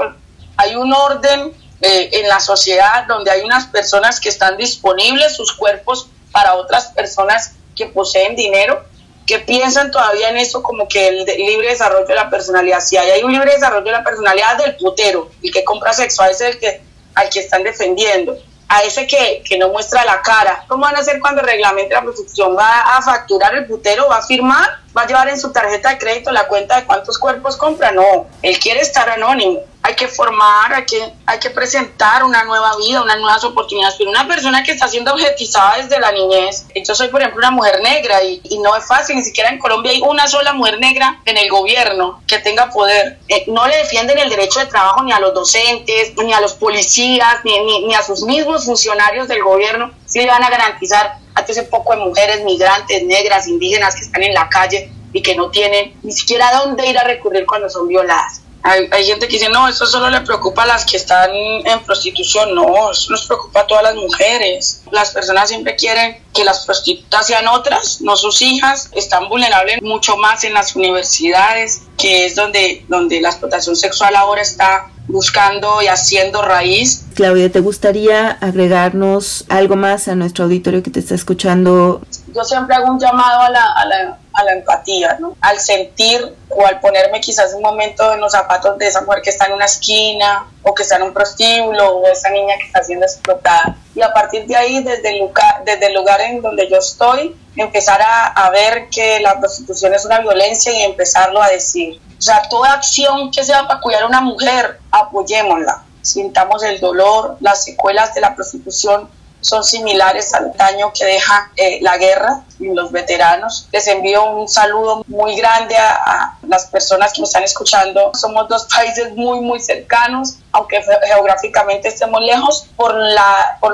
hay 0.57 0.75
un 0.75 0.93
orden 0.93 1.53
eh, 1.81 2.09
en 2.11 2.27
la 2.27 2.39
sociedad 2.41 3.05
donde 3.07 3.31
hay 3.31 3.41
unas 3.41 3.67
personas 3.67 4.19
que 4.19 4.27
están 4.27 4.57
disponibles 4.57 5.35
sus 5.35 5.53
cuerpos 5.53 6.09
para 6.31 6.55
otras 6.55 6.87
personas 6.87 7.53
que 7.75 7.85
poseen 7.85 8.35
dinero, 8.35 8.83
que 9.29 9.37
piensan 9.37 9.91
todavía 9.91 10.29
en 10.29 10.37
eso 10.37 10.63
como 10.63 10.87
que 10.87 11.07
el 11.07 11.23
libre 11.23 11.69
desarrollo 11.69 12.07
de 12.07 12.15
la 12.15 12.31
personalidad. 12.31 12.79
Si 12.79 12.97
hay, 12.97 13.11
hay 13.11 13.21
un 13.21 13.31
libre 13.31 13.53
desarrollo 13.53 13.85
de 13.85 13.91
la 13.91 14.03
personalidad 14.03 14.57
del 14.57 14.75
putero, 14.75 15.29
el 15.43 15.53
que 15.53 15.63
compra 15.63 15.93
sexual 15.93 16.31
es 16.31 16.41
el 16.41 16.57
que 16.57 16.81
al 17.13 17.29
que 17.29 17.41
están 17.41 17.61
defendiendo. 17.61 18.35
A 18.69 18.81
ese 18.81 19.05
que, 19.05 19.43
que 19.47 19.59
no 19.59 19.69
muestra 19.69 20.03
la 20.03 20.23
cara. 20.23 20.63
¿Cómo 20.67 20.81
van 20.81 20.95
a 20.95 20.99
hacer 20.99 21.19
cuando 21.19 21.43
reglamente 21.43 21.93
la 21.93 22.01
prostitución? 22.01 22.57
¿Va 22.57 22.97
a 22.97 23.01
facturar 23.03 23.53
el 23.53 23.67
putero? 23.67 24.07
¿Va 24.07 24.17
a 24.17 24.23
firmar? 24.23 24.79
¿Va 24.97 25.03
a 25.03 25.07
llevar 25.07 25.29
en 25.29 25.39
su 25.39 25.51
tarjeta 25.51 25.89
de 25.89 25.99
crédito 25.99 26.31
la 26.31 26.47
cuenta 26.47 26.77
de 26.77 26.85
cuántos 26.85 27.19
cuerpos 27.19 27.55
compra? 27.55 27.91
No, 27.91 28.25
él 28.41 28.57
quiere 28.57 28.81
estar 28.81 29.07
anónimo. 29.11 29.61
Hay 29.89 29.95
que 29.95 30.07
formar, 30.07 30.71
hay 30.71 30.85
que, 30.85 31.13
hay 31.25 31.39
que 31.39 31.49
presentar 31.49 32.23
una 32.23 32.43
nueva 32.43 32.77
vida, 32.77 33.01
unas 33.01 33.17
nuevas 33.17 33.43
oportunidades. 33.43 33.95
Pero 33.97 34.11
una 34.11 34.27
persona 34.27 34.63
que 34.63 34.71
está 34.71 34.87
siendo 34.87 35.13
objetizada 35.13 35.77
desde 35.77 35.99
la 35.99 36.11
niñez, 36.11 36.67
yo 36.75 36.93
soy 36.93 37.07
por 37.07 37.21
ejemplo 37.21 37.39
una 37.39 37.49
mujer 37.49 37.81
negra 37.81 38.23
y, 38.23 38.39
y 38.43 38.59
no 38.59 38.75
es 38.75 38.85
fácil, 38.85 39.15
ni 39.15 39.23
siquiera 39.23 39.49
en 39.49 39.57
Colombia 39.57 39.91
hay 39.91 40.01
una 40.01 40.27
sola 40.27 40.53
mujer 40.53 40.79
negra 40.79 41.19
en 41.25 41.37
el 41.37 41.49
gobierno 41.49 42.21
que 42.27 42.37
tenga 42.37 42.69
poder. 42.69 43.17
Eh, 43.27 43.45
no 43.47 43.67
le 43.67 43.77
defienden 43.77 44.19
el 44.19 44.29
derecho 44.29 44.59
de 44.59 44.67
trabajo 44.67 45.03
ni 45.03 45.11
a 45.11 45.19
los 45.19 45.33
docentes, 45.33 46.13
ni 46.23 46.33
a 46.33 46.39
los 46.39 46.53
policías, 46.53 47.43
ni, 47.43 47.59
ni, 47.61 47.85
ni 47.85 47.95
a 47.95 48.03
sus 48.03 48.21
mismos 48.23 48.65
funcionarios 48.65 49.27
del 49.27 49.41
gobierno, 49.41 49.91
si 50.05 50.19
le 50.19 50.27
van 50.27 50.43
a 50.43 50.51
garantizar 50.51 51.17
a 51.33 51.41
todo 51.41 51.51
ese 51.51 51.63
poco 51.63 51.95
de 51.95 52.01
mujeres 52.01 52.43
migrantes, 52.43 53.03
negras, 53.03 53.47
indígenas 53.47 53.95
que 53.95 54.01
están 54.01 54.21
en 54.21 54.35
la 54.35 54.47
calle 54.49 54.91
y 55.13 55.23
que 55.23 55.35
no 55.35 55.49
tienen 55.49 55.95
ni 56.03 56.11
siquiera 56.11 56.51
dónde 56.53 56.85
ir 56.85 56.97
a 56.99 57.03
recurrir 57.03 57.47
cuando 57.47 57.69
son 57.71 57.87
violadas. 57.87 58.43
Hay, 58.61 58.89
hay, 58.91 59.05
gente 59.05 59.27
que 59.27 59.33
dice, 59.33 59.49
no, 59.49 59.67
eso 59.67 59.85
solo 59.85 60.09
le 60.09 60.21
preocupa 60.21 60.63
a 60.63 60.67
las 60.67 60.85
que 60.85 60.97
están 60.97 61.31
en 61.31 61.79
prostitución. 61.85 62.53
No, 62.53 62.91
eso 62.91 63.11
nos 63.11 63.25
preocupa 63.25 63.61
a 63.61 63.67
todas 63.67 63.83
las 63.83 63.95
mujeres. 63.95 64.83
Las 64.91 65.11
personas 65.11 65.49
siempre 65.49 65.75
quieren 65.75 66.21
que 66.33 66.43
las 66.43 66.65
prostitutas 66.65 67.27
sean 67.27 67.47
otras, 67.47 68.01
no 68.01 68.15
sus 68.15 68.41
hijas. 68.41 68.89
Están 68.93 69.29
vulnerables 69.29 69.81
mucho 69.81 70.17
más 70.17 70.43
en 70.43 70.53
las 70.53 70.75
universidades, 70.75 71.83
que 71.97 72.25
es 72.25 72.35
donde, 72.35 72.85
donde 72.87 73.21
la 73.21 73.29
explotación 73.29 73.75
sexual 73.75 74.15
ahora 74.15 74.41
está 74.41 74.91
buscando 75.09 75.81
y 75.81 75.87
haciendo 75.87 76.41
raíz. 76.41 77.05
Claudia, 77.15 77.51
¿te 77.51 77.59
gustaría 77.59 78.29
agregarnos 78.29 79.45
algo 79.49 79.75
más 79.75 80.07
a 80.07 80.15
nuestro 80.15 80.45
auditorio 80.45 80.83
que 80.83 80.91
te 80.91 80.99
está 80.99 81.15
escuchando? 81.15 82.01
Yo 82.33 82.43
siempre 82.43 82.75
hago 82.75 82.91
un 82.91 82.99
llamado 82.99 83.41
a 83.41 83.49
la, 83.49 83.73
a 83.73 83.85
la, 83.85 84.17
a 84.33 84.43
la 84.43 84.53
empatía, 84.53 85.17
¿no? 85.19 85.35
al 85.41 85.59
sentir 85.59 86.35
o 86.49 86.65
al 86.65 86.79
ponerme 86.79 87.19
quizás 87.21 87.53
un 87.53 87.61
momento 87.61 88.13
en 88.13 88.19
los 88.19 88.31
zapatos 88.31 88.77
de 88.77 88.87
esa 88.87 89.01
mujer 89.01 89.21
que 89.21 89.29
está 89.29 89.45
en 89.45 89.53
una 89.53 89.65
esquina 89.65 90.45
o 90.63 90.73
que 90.73 90.83
está 90.83 90.97
en 90.97 91.03
un 91.03 91.13
prostíbulo 91.13 91.97
o 91.97 92.07
esa 92.07 92.29
niña 92.29 92.55
que 92.57 92.65
está 92.67 92.83
siendo 92.83 93.05
explotada. 93.05 93.75
Y 93.95 94.01
a 94.01 94.13
partir 94.13 94.45
de 94.45 94.55
ahí, 94.55 94.83
desde 94.83 95.09
el 95.09 95.19
lugar, 95.19 95.63
desde 95.65 95.87
el 95.87 95.97
en 96.21 96.41
donde 96.41 96.69
yo 96.69 96.77
estoy, 96.77 97.35
empezar 97.55 98.01
a, 98.01 98.27
a 98.27 98.49
ver 98.49 98.87
que 98.89 99.19
la 99.19 99.39
prostitución 99.39 99.93
es 99.93 100.05
una 100.05 100.19
violencia 100.19 100.71
y 100.71 100.83
empezarlo 100.83 101.41
a 101.41 101.49
decir. 101.49 101.99
O 102.17 102.21
sea, 102.21 102.41
toda 102.49 102.73
acción 102.73 103.31
que 103.31 103.43
sea 103.43 103.67
para 103.67 103.79
cuidar 103.79 104.03
a 104.03 104.07
una 104.07 104.21
mujer, 104.21 104.79
apoyémosla. 104.91 105.83
Sintamos 106.01 106.63
el 106.63 106.79
dolor, 106.79 107.37
las 107.39 107.63
secuelas 107.63 108.13
de 108.13 108.21
la 108.21 108.35
prostitución 108.35 109.09
son 109.41 109.63
similares 109.63 110.33
al 110.33 110.51
daño 110.57 110.91
que 110.93 111.05
deja 111.05 111.51
eh, 111.55 111.79
la 111.81 111.97
guerra 111.97 112.41
y 112.59 112.73
los 112.73 112.91
veteranos. 112.91 113.67
Les 113.71 113.87
envío 113.87 114.23
un 114.31 114.47
saludo 114.47 115.03
muy 115.07 115.35
grande 115.35 115.75
a, 115.77 116.37
las 116.47 116.65
personas 116.67 117.13
que 117.13 117.21
me 117.21 117.25
están 117.25 117.43
escuchando. 117.43 118.11
Somos 118.13 118.47
dos 118.49 118.65
países 118.65 119.15
muy, 119.15 119.39
muy 119.39 119.59
cercanos, 119.59 120.37
aunque 120.51 120.81
geográficamente 121.05 121.87
estemos 121.89 122.21
lejos, 122.21 122.67
por, 122.75 122.93
la, 122.95 123.57
por 123.59 123.73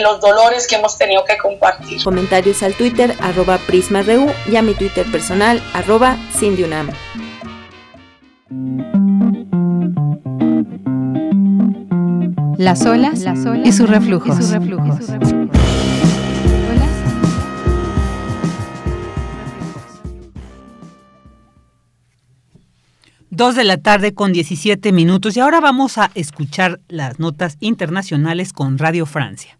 los 0.00 0.20
dolores 0.20 0.66
que 0.66 0.76
hemos 0.76 0.96
tenido 0.96 1.24
que 1.24 1.36
compartir. 1.36 2.02
Comentarios 2.02 2.62
al 2.62 2.74
Twitter, 2.74 3.14
arroba 3.20 3.58
PrismaRU 3.58 4.32
y 4.46 4.56
a 4.56 4.62
mi 4.62 4.74
Twitter 4.74 5.10
personal, 5.10 5.62
arroba 5.74 6.16
Cindyunam. 6.38 6.90
Las 12.58 12.86
olas, 12.86 13.20
Las 13.20 13.44
olas 13.44 13.68
y 13.68 13.72
sus 13.72 13.88
reflujos. 13.88 14.38
Y 14.38 14.42
sus 14.42 14.50
reflujos. 14.50 15.06
Dos 23.28 23.54
de 23.54 23.64
la 23.64 23.76
tarde 23.76 24.14
con 24.14 24.32
17 24.32 24.92
minutos 24.92 25.36
y 25.36 25.40
ahora 25.40 25.60
vamos 25.60 25.98
a 25.98 26.10
escuchar 26.14 26.80
las 26.88 27.18
notas 27.18 27.58
internacionales 27.60 28.54
con 28.54 28.78
Radio 28.78 29.04
Francia. 29.04 29.58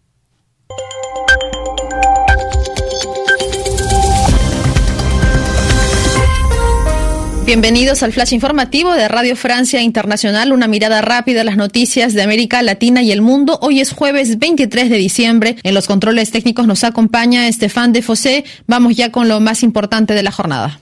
Bienvenidos 7.46 8.02
al 8.02 8.12
flash 8.12 8.32
informativo 8.32 8.92
de 8.92 9.06
Radio 9.06 9.36
Francia 9.36 9.80
Internacional, 9.80 10.52
una 10.52 10.66
mirada 10.66 11.00
rápida 11.00 11.42
a 11.42 11.44
las 11.44 11.56
noticias 11.56 12.12
de 12.12 12.22
América 12.22 12.60
Latina 12.60 13.02
y 13.02 13.12
el 13.12 13.22
mundo. 13.22 13.60
Hoy 13.62 13.78
es 13.78 13.92
jueves 13.92 14.40
23 14.40 14.90
de 14.90 14.96
diciembre. 14.96 15.54
En 15.62 15.72
los 15.72 15.86
controles 15.86 16.32
técnicos 16.32 16.66
nos 16.66 16.82
acompaña 16.82 17.46
Estefan 17.46 17.92
de 17.92 18.02
Fosé. 18.02 18.44
Vamos 18.66 18.96
ya 18.96 19.12
con 19.12 19.28
lo 19.28 19.38
más 19.38 19.62
importante 19.62 20.12
de 20.12 20.24
la 20.24 20.32
jornada. 20.32 20.80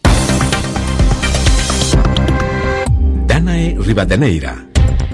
Danae 3.26 3.76
Rivadeneira. 3.78 4.64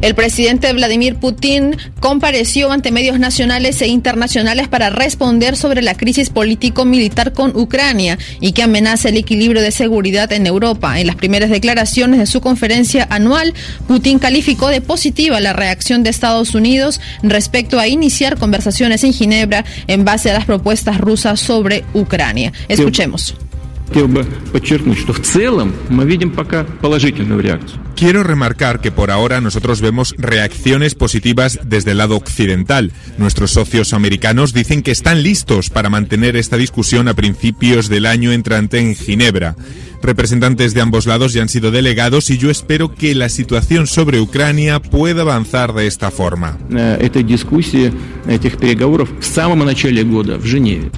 El 0.01 0.15
presidente 0.15 0.73
Vladimir 0.73 1.17
Putin 1.17 1.77
compareció 2.01 2.73
ante 2.73 2.91
medios 2.91 3.19
nacionales 3.19 3.83
e 3.83 3.87
internacionales 3.89 4.67
para 4.67 4.89
responder 4.89 5.57
sobre 5.57 5.83
la 5.83 5.95
crisis 5.95 6.31
político-militar 6.31 7.35
con 7.35 7.55
Ucrania 7.55 8.19
y 8.41 8.53
que 8.53 8.63
amenaza 8.63 9.11
el 9.11 9.19
equilibrio 9.19 9.61
de 9.61 9.71
seguridad 9.71 10.33
en 10.33 10.47
Europa. 10.47 10.99
En 10.99 11.07
las 11.07 11.17
primeras 11.17 11.51
declaraciones 11.51 12.19
de 12.19 12.27
su 12.27 12.41
conferencia 12.41 13.07
anual, 13.11 13.53
Putin 13.89 14.19
calificó 14.19 14.69
de 14.69 14.81
positiva 14.81 15.39
la 15.39 15.53
reacción 15.53 16.03
de 16.03 16.09
Estados 16.09 16.55
Unidos 16.55 17.01
respecto 17.23 17.79
a 17.79 17.87
iniciar 17.87 18.39
conversaciones 18.39 19.05
en 19.05 19.13
Ginebra 19.13 19.67
en 19.87 20.07
base 20.07 20.31
a 20.31 20.35
las 20.35 20.47
propuestas 20.47 20.99
rusas 20.99 21.41
sobre 21.41 21.85
Ucrania. 21.93 22.55
Escuchemos. 22.69 23.35
Хотел 23.90 24.08
бы 24.10 24.26
подчеркнуть, 24.52 24.98
что 24.98 25.14
в 25.14 25.22
целом 25.22 25.74
мы 25.90 26.06
видим 26.06 26.32
пока 26.32 26.66
положительную 26.82 27.40
реакцию. 27.40 27.80
Quiero 27.96 28.24
remarcar 28.24 28.82
que 28.82 28.92
por 28.92 29.10
ahora 29.10 29.40
nosotros 29.40 29.80
vemos 29.80 30.14
reacciones 30.18 30.96
positivas 30.96 31.60
desde 31.64 31.92
el 31.92 32.00
lado 32.00 32.18
occidental. 32.18 32.92
Nuestros 33.18 33.52
socios 33.52 33.94
americanos 33.94 34.54
dicen 34.54 34.84
que 34.84 34.92
están 34.92 35.24
listos 35.24 35.70
para 35.70 35.90
mantener 35.90 36.36
esta 36.36 36.58
discusión 36.58 37.08
a 37.08 37.14
principios 37.14 37.88
del 37.88 38.06
año 38.06 38.34
entrante 38.34 38.80
en 38.80 38.96
Ginebra. 38.96 39.56
Representantes 40.02 40.74
de 40.74 40.82
ambos 40.82 41.06
lados 41.06 41.32
ya 41.32 41.42
han 41.42 41.50
sido 41.50 41.72
delegados 41.72 42.30
y 42.30 42.38
yo 42.38 42.52
espero 42.52 42.94
que 42.94 43.16
la 43.16 43.30
situación 43.30 43.88
sobre 43.88 44.20
Ucrania 44.20 44.82
pueda 44.82 45.22
avanzar 45.22 45.74
de 45.74 45.88
esta 45.88 46.12
forma. 46.12 46.58
Этой 46.70 47.24
дискуссии, 47.24 47.94
этих 48.28 48.58
переговоров 48.58 49.10
в 49.22 49.26
самом 49.26 49.60
начале 49.60 50.04
года 50.04 50.38
в 50.38 50.46
Женеве. 50.46 50.92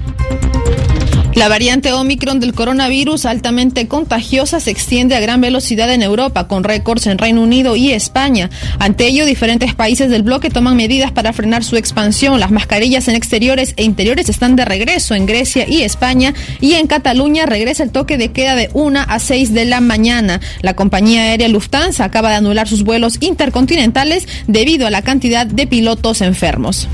La 1.35 1.49
variante 1.49 1.95
Omicron 1.95 2.41
del 2.41 2.53
coronavirus 2.53 3.25
altamente 3.25 3.89
contagiosa 3.89 4.61
se 4.61 4.71
extiende 4.71 5.17
a 5.17 5.21
gran 5.21 5.41
velocidad 5.41 5.91
en 5.91 6.03
Europa, 6.03 6.47
con 6.47 6.63
récords 6.63 7.07
en 7.07 7.17
Reino 7.17 7.41
Unido 7.41 7.75
y 7.75 7.93
España. 7.93 8.51
Ante 8.79 9.07
ello, 9.07 9.25
diferentes 9.25 9.75
países 9.75 10.11
del 10.11 10.25
bloque 10.25 10.51
toman 10.51 10.77
medidas 10.77 11.11
para 11.11 11.33
frenar 11.33 11.65
su 11.65 11.77
expansión. 11.77 12.39
Las 12.39 12.51
mascarillas 12.51 13.09
en 13.09 13.15
exteriores 13.15 13.73
e 13.79 13.85
interiores 13.85 14.29
están 14.29 14.57
de 14.57 14.67
regreso 14.67 15.15
en 15.15 15.25
Grecia 15.25 15.67
y 15.67 15.83
España 15.83 16.35
y 16.61 16.75
en 16.75 16.87
Cataluña 16.87 17.47
regresa 17.47 17.83
el 17.83 17.93
toque 17.93 18.19
de 18.19 18.31
queda 18.31 18.55
de 18.55 18.69
1 18.75 19.01
a 19.09 19.19
6 19.19 19.55
de 19.55 19.65
la 19.65 19.81
mañana. 19.81 20.39
La 20.61 20.77
compañía 20.77 21.23
aérea 21.23 21.49
Lufthansa 21.49 22.05
acaba 22.05 22.29
de 22.29 22.37
anular 22.37 22.69
sus 22.69 22.83
vuelos 22.83 23.17
intercontinentales 23.21 24.29
debido 24.49 24.87
a 24.87 24.91
la 24.91 25.01
cantidad 25.01 25.47
de 25.47 25.67
pilotos 25.67 26.21
enfermos. 26.21 26.89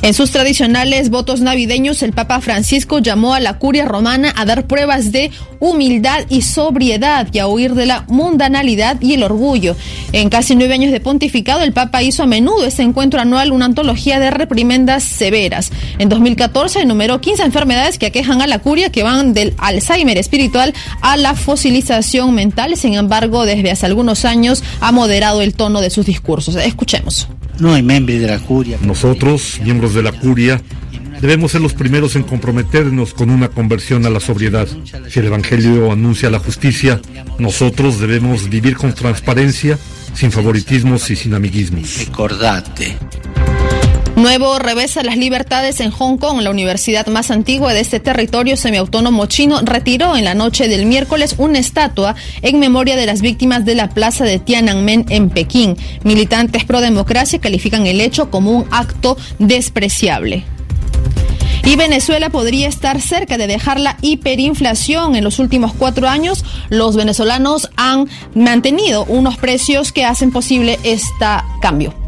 En 0.00 0.14
sus 0.14 0.30
tradicionales 0.30 1.10
votos 1.10 1.40
navideños, 1.40 2.02
el 2.02 2.12
Papa 2.12 2.40
Francisco 2.40 3.00
llamó 3.00 3.34
a 3.34 3.40
la 3.40 3.58
curia 3.58 3.84
romana 3.84 4.32
a 4.36 4.44
dar 4.44 4.66
pruebas 4.66 5.10
de 5.10 5.32
humildad 5.58 6.24
y 6.28 6.42
sobriedad 6.42 7.26
y 7.32 7.40
a 7.40 7.48
huir 7.48 7.74
de 7.74 7.86
la 7.86 8.04
mundanalidad 8.08 9.00
y 9.00 9.14
el 9.14 9.24
orgullo. 9.24 9.76
En 10.12 10.28
casi 10.28 10.54
nueve 10.54 10.74
años 10.74 10.92
de 10.92 11.00
pontificado, 11.00 11.62
el 11.62 11.72
Papa 11.72 12.02
hizo 12.02 12.22
a 12.22 12.26
menudo 12.26 12.64
este 12.64 12.82
encuentro 12.82 13.20
anual 13.20 13.50
una 13.50 13.64
antología 13.64 14.20
de 14.20 14.30
reprimendas 14.30 15.02
severas. 15.02 15.72
En 15.98 16.08
2014 16.08 16.80
enumeró 16.80 17.20
15 17.20 17.42
enfermedades 17.42 17.98
que 17.98 18.06
aquejan 18.06 18.40
a 18.40 18.46
la 18.46 18.60
curia 18.60 18.92
que 18.92 19.02
van 19.02 19.34
del 19.34 19.54
Alzheimer 19.58 20.16
espiritual 20.16 20.74
a 21.00 21.16
la 21.16 21.34
fosilización 21.34 22.34
mental. 22.34 22.76
Sin 22.76 22.94
embargo, 22.94 23.44
desde 23.44 23.72
hace 23.72 23.86
algunos 23.86 24.24
años 24.24 24.62
ha 24.80 24.92
moderado 24.92 25.42
el 25.42 25.54
tono 25.54 25.80
de 25.80 25.90
sus 25.90 26.06
discursos. 26.06 26.54
Escuchemos. 26.54 27.28
No 27.58 27.74
hay 27.74 27.82
miembros 27.82 28.20
de 28.20 28.28
la 28.28 28.38
curia. 28.38 28.78
Nosotros, 28.82 29.58
miembros 29.64 29.87
de 29.94 30.02
la 30.02 30.12
curia, 30.12 30.60
debemos 31.20 31.52
ser 31.52 31.60
los 31.60 31.74
primeros 31.74 32.16
en 32.16 32.22
comprometernos 32.22 33.14
con 33.14 33.30
una 33.30 33.48
conversión 33.48 34.06
a 34.06 34.10
la 34.10 34.20
sobriedad. 34.20 34.68
Si 35.08 35.18
el 35.18 35.26
Evangelio 35.26 35.92
anuncia 35.92 36.30
la 36.30 36.38
justicia, 36.38 37.00
nosotros 37.38 38.00
debemos 38.00 38.48
vivir 38.48 38.76
con 38.76 38.94
transparencia, 38.94 39.78
sin 40.14 40.32
favoritismos 40.32 41.10
y 41.10 41.16
sin 41.16 41.34
amiguismos. 41.34 42.06
Recordate. 42.06 42.96
Nuevo 44.18 44.58
revés 44.58 44.96
a 44.96 45.04
las 45.04 45.16
libertades 45.16 45.78
en 45.78 45.92
Hong 45.92 46.16
Kong. 46.16 46.40
La 46.40 46.50
universidad 46.50 47.06
más 47.06 47.30
antigua 47.30 47.72
de 47.72 47.78
este 47.78 48.00
territorio 48.00 48.56
semiautónomo 48.56 49.26
chino 49.26 49.60
retiró 49.62 50.16
en 50.16 50.24
la 50.24 50.34
noche 50.34 50.66
del 50.66 50.86
miércoles 50.86 51.36
una 51.38 51.60
estatua 51.60 52.16
en 52.42 52.58
memoria 52.58 52.96
de 52.96 53.06
las 53.06 53.20
víctimas 53.20 53.64
de 53.64 53.76
la 53.76 53.90
plaza 53.90 54.24
de 54.24 54.40
Tiananmen 54.40 55.06
en 55.08 55.30
Pekín. 55.30 55.76
Militantes 56.02 56.64
pro 56.64 56.80
democracia 56.80 57.40
califican 57.40 57.86
el 57.86 58.00
hecho 58.00 58.28
como 58.28 58.50
un 58.50 58.66
acto 58.72 59.16
despreciable. 59.38 60.44
Y 61.64 61.76
Venezuela 61.76 62.28
podría 62.28 62.66
estar 62.66 63.00
cerca 63.00 63.38
de 63.38 63.46
dejar 63.46 63.78
la 63.78 63.98
hiperinflación. 64.02 65.14
En 65.14 65.22
los 65.22 65.38
últimos 65.38 65.72
cuatro 65.74 66.08
años, 66.08 66.44
los 66.70 66.96
venezolanos 66.96 67.70
han 67.76 68.08
mantenido 68.34 69.04
unos 69.04 69.36
precios 69.36 69.92
que 69.92 70.04
hacen 70.04 70.32
posible 70.32 70.76
este 70.82 71.26
cambio. 71.62 72.07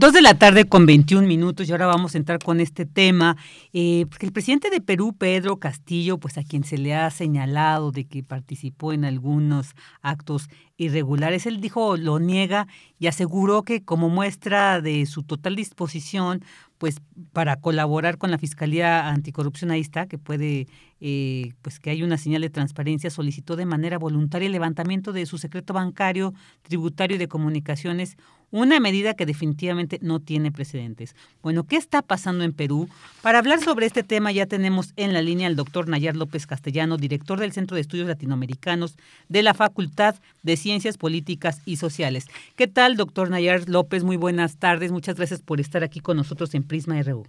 Dos 0.00 0.14
de 0.14 0.22
la 0.22 0.32
tarde 0.32 0.64
con 0.64 0.86
21 0.86 1.28
minutos 1.28 1.68
y 1.68 1.72
ahora 1.72 1.84
vamos 1.84 2.14
a 2.14 2.18
entrar 2.18 2.38
con 2.38 2.58
este 2.58 2.86
tema, 2.86 3.36
eh, 3.74 4.06
el 4.20 4.32
presidente 4.32 4.70
de 4.70 4.80
Perú, 4.80 5.14
Pedro 5.14 5.58
Castillo, 5.58 6.16
pues 6.16 6.38
a 6.38 6.42
quien 6.42 6.64
se 6.64 6.78
le 6.78 6.94
ha 6.94 7.10
señalado 7.10 7.92
de 7.92 8.06
que 8.06 8.22
participó 8.22 8.94
en 8.94 9.04
algunos 9.04 9.74
actos 10.00 10.48
irregulares, 10.78 11.44
él 11.44 11.60
dijo, 11.60 11.98
lo 11.98 12.18
niega 12.18 12.66
y 12.98 13.08
aseguró 13.08 13.62
que 13.62 13.84
como 13.84 14.08
muestra 14.08 14.80
de 14.80 15.04
su 15.04 15.22
total 15.22 15.54
disposición, 15.54 16.42
pues 16.78 17.02
para 17.34 17.56
colaborar 17.56 18.16
con 18.16 18.30
la 18.30 18.38
Fiscalía 18.38 19.06
Anticorrupción, 19.06 19.70
ahí 19.70 19.82
está, 19.82 20.06
que 20.06 20.16
puede, 20.16 20.66
eh, 21.02 21.52
pues 21.60 21.78
que 21.78 21.90
hay 21.90 22.02
una 22.02 22.16
señal 22.16 22.40
de 22.40 22.48
transparencia, 22.48 23.10
solicitó 23.10 23.54
de 23.54 23.66
manera 23.66 23.98
voluntaria 23.98 24.46
el 24.46 24.52
levantamiento 24.52 25.12
de 25.12 25.26
su 25.26 25.36
secreto 25.36 25.74
bancario, 25.74 26.32
tributario 26.62 27.16
y 27.16 27.18
de 27.18 27.28
comunicaciones 27.28 28.16
una 28.50 28.80
medida 28.80 29.14
que 29.14 29.26
definitivamente 29.26 29.98
no 30.02 30.20
tiene 30.20 30.50
precedentes. 30.50 31.14
Bueno, 31.42 31.64
¿qué 31.64 31.76
está 31.76 32.02
pasando 32.02 32.44
en 32.44 32.52
Perú? 32.52 32.88
Para 33.22 33.38
hablar 33.38 33.60
sobre 33.60 33.86
este 33.86 34.02
tema 34.02 34.32
ya 34.32 34.46
tenemos 34.46 34.92
en 34.96 35.12
la 35.12 35.22
línea 35.22 35.46
al 35.46 35.56
doctor 35.56 35.88
Nayar 35.88 36.16
López 36.16 36.46
Castellano, 36.46 36.96
director 36.96 37.38
del 37.38 37.52
Centro 37.52 37.74
de 37.74 37.82
Estudios 37.82 38.08
Latinoamericanos 38.08 38.96
de 39.28 39.42
la 39.42 39.54
Facultad 39.54 40.16
de 40.42 40.56
Ciencias 40.56 40.98
Políticas 40.98 41.62
y 41.64 41.76
Sociales. 41.76 42.26
¿Qué 42.56 42.66
tal, 42.66 42.96
doctor 42.96 43.30
Nayar 43.30 43.68
López? 43.68 44.04
Muy 44.04 44.16
buenas 44.16 44.58
tardes. 44.58 44.92
Muchas 44.92 45.16
gracias 45.16 45.40
por 45.40 45.60
estar 45.60 45.84
aquí 45.84 46.00
con 46.00 46.16
nosotros 46.16 46.54
en 46.54 46.64
Prisma 46.64 47.00
RU. 47.02 47.24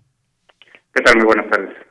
¿Qué 0.93 1.03
tal? 1.03 1.17
Muy 1.17 1.25
buenas 1.25 1.49
tardes. 1.49 1.90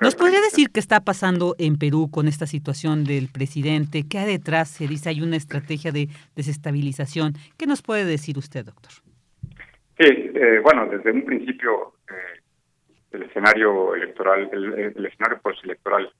¿Nos 0.00 0.14
podría 0.16 0.40
decir 0.40 0.70
qué 0.72 0.80
está 0.80 1.00
pasando 1.00 1.54
en 1.58 1.76
Perú 1.76 2.08
con 2.10 2.26
esta 2.26 2.46
situación 2.46 3.04
del 3.04 3.28
presidente? 3.28 4.04
¿Qué 4.08 4.16
hay 4.16 4.32
detrás? 4.32 4.70
Se 4.70 4.88
dice 4.88 5.10
hay 5.10 5.20
una 5.20 5.36
estrategia 5.36 5.92
de 5.92 6.08
desestabilización. 6.34 7.34
¿Qué 7.58 7.66
nos 7.66 7.82
puede 7.82 8.06
decir 8.06 8.38
usted, 8.38 8.64
doctor? 8.64 8.92
Sí, 9.98 10.06
eh, 10.08 10.60
bueno, 10.62 10.86
desde 10.86 11.12
un 11.12 11.26
principio 11.26 11.92
eh, 12.08 12.40
el 13.12 13.24
escenario 13.24 13.94
electoral, 13.94 14.48
el, 14.50 15.04
escenario 15.04 15.38
postelectoral 15.42 16.10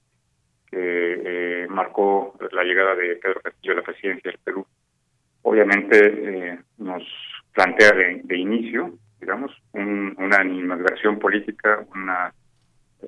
que 0.70 1.62
eh, 1.64 1.66
marcó 1.70 2.36
la 2.52 2.62
llegada 2.62 2.94
de 2.94 3.16
Pedro 3.16 3.40
Castillo 3.40 3.72
a 3.72 3.76
la 3.76 3.82
presidencia 3.82 4.30
del 4.30 4.40
Perú, 4.44 4.66
obviamente 5.40 6.58
nos 6.76 7.02
plantea 7.54 7.92
de, 7.92 8.36
inicio, 8.36 8.92
digamos, 9.18 9.50
una 9.72 10.36
animadversión 10.36 11.18
política, 11.18 11.82
una 11.94 12.34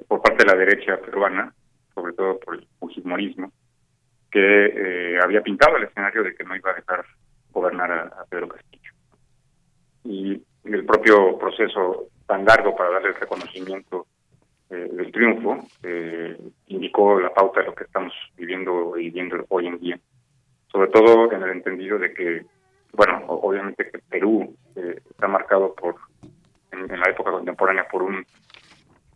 por 0.09 0.23
parte 0.23 0.45
de 0.45 0.53
la 0.53 0.59
derecha 0.59 0.97
peruana, 0.99 1.53
sobre 1.95 2.13
todo 2.15 2.39
por 2.41 2.55
el 2.57 2.67
fujimorismo, 2.79 3.53
que 4.31 4.67
eh, 4.67 5.19
había 5.23 5.43
pintado 5.43 5.77
el 5.77 5.85
escenario 5.85 6.23
de 6.23 6.35
que 6.35 6.45
no 6.45 6.57
iba 6.57 6.71
a 6.71 6.75
dejar 6.75 7.05
gobernar 7.51 7.93
a, 7.93 8.25
Pedro 8.31 8.49
Castillo. 8.49 8.93
Y 10.05 10.43
el 10.65 10.85
propio 10.87 11.39
proceso 11.39 12.09
tan 12.27 12.45
largo 12.45 12.75
para 12.75 12.91
darle 12.91 13.09
el 13.09 13.15
reconocimiento 13.15 14.07
eh, 14.71 14.89
del 14.91 15.13
triunfo 15.13 15.67
eh, 15.83 16.39
indicó 16.69 17.21
la 17.21 17.35
pauta 17.35 17.61
de 17.61 17.67
lo 17.67 17.75
que 17.75 17.85
estamos 17.85 18.15
viviendo 18.37 18.97
y 18.97 19.11
viendo 19.11 19.45
hoy 19.51 19.67
en 19.67 19.79
día. 19.79 20.01
Sobre 20.71 20.91
todo 20.91 21.31
en 21.31 21.43
el 21.43 21.51
entendido 21.51 21.99
de 21.99 22.15
que, 22.15 22.47
bueno, 22.93 23.23
obviamente 23.27 23.91
que 23.91 23.99
Perú 23.99 24.57
está 24.75 25.29
marcado 25.29 25.75
por, 25.75 25.97
en 26.73 26.99
la 26.99 27.11
época 27.11 27.31
contemporánea, 27.31 27.87
por 27.87 28.03
un 28.03 28.25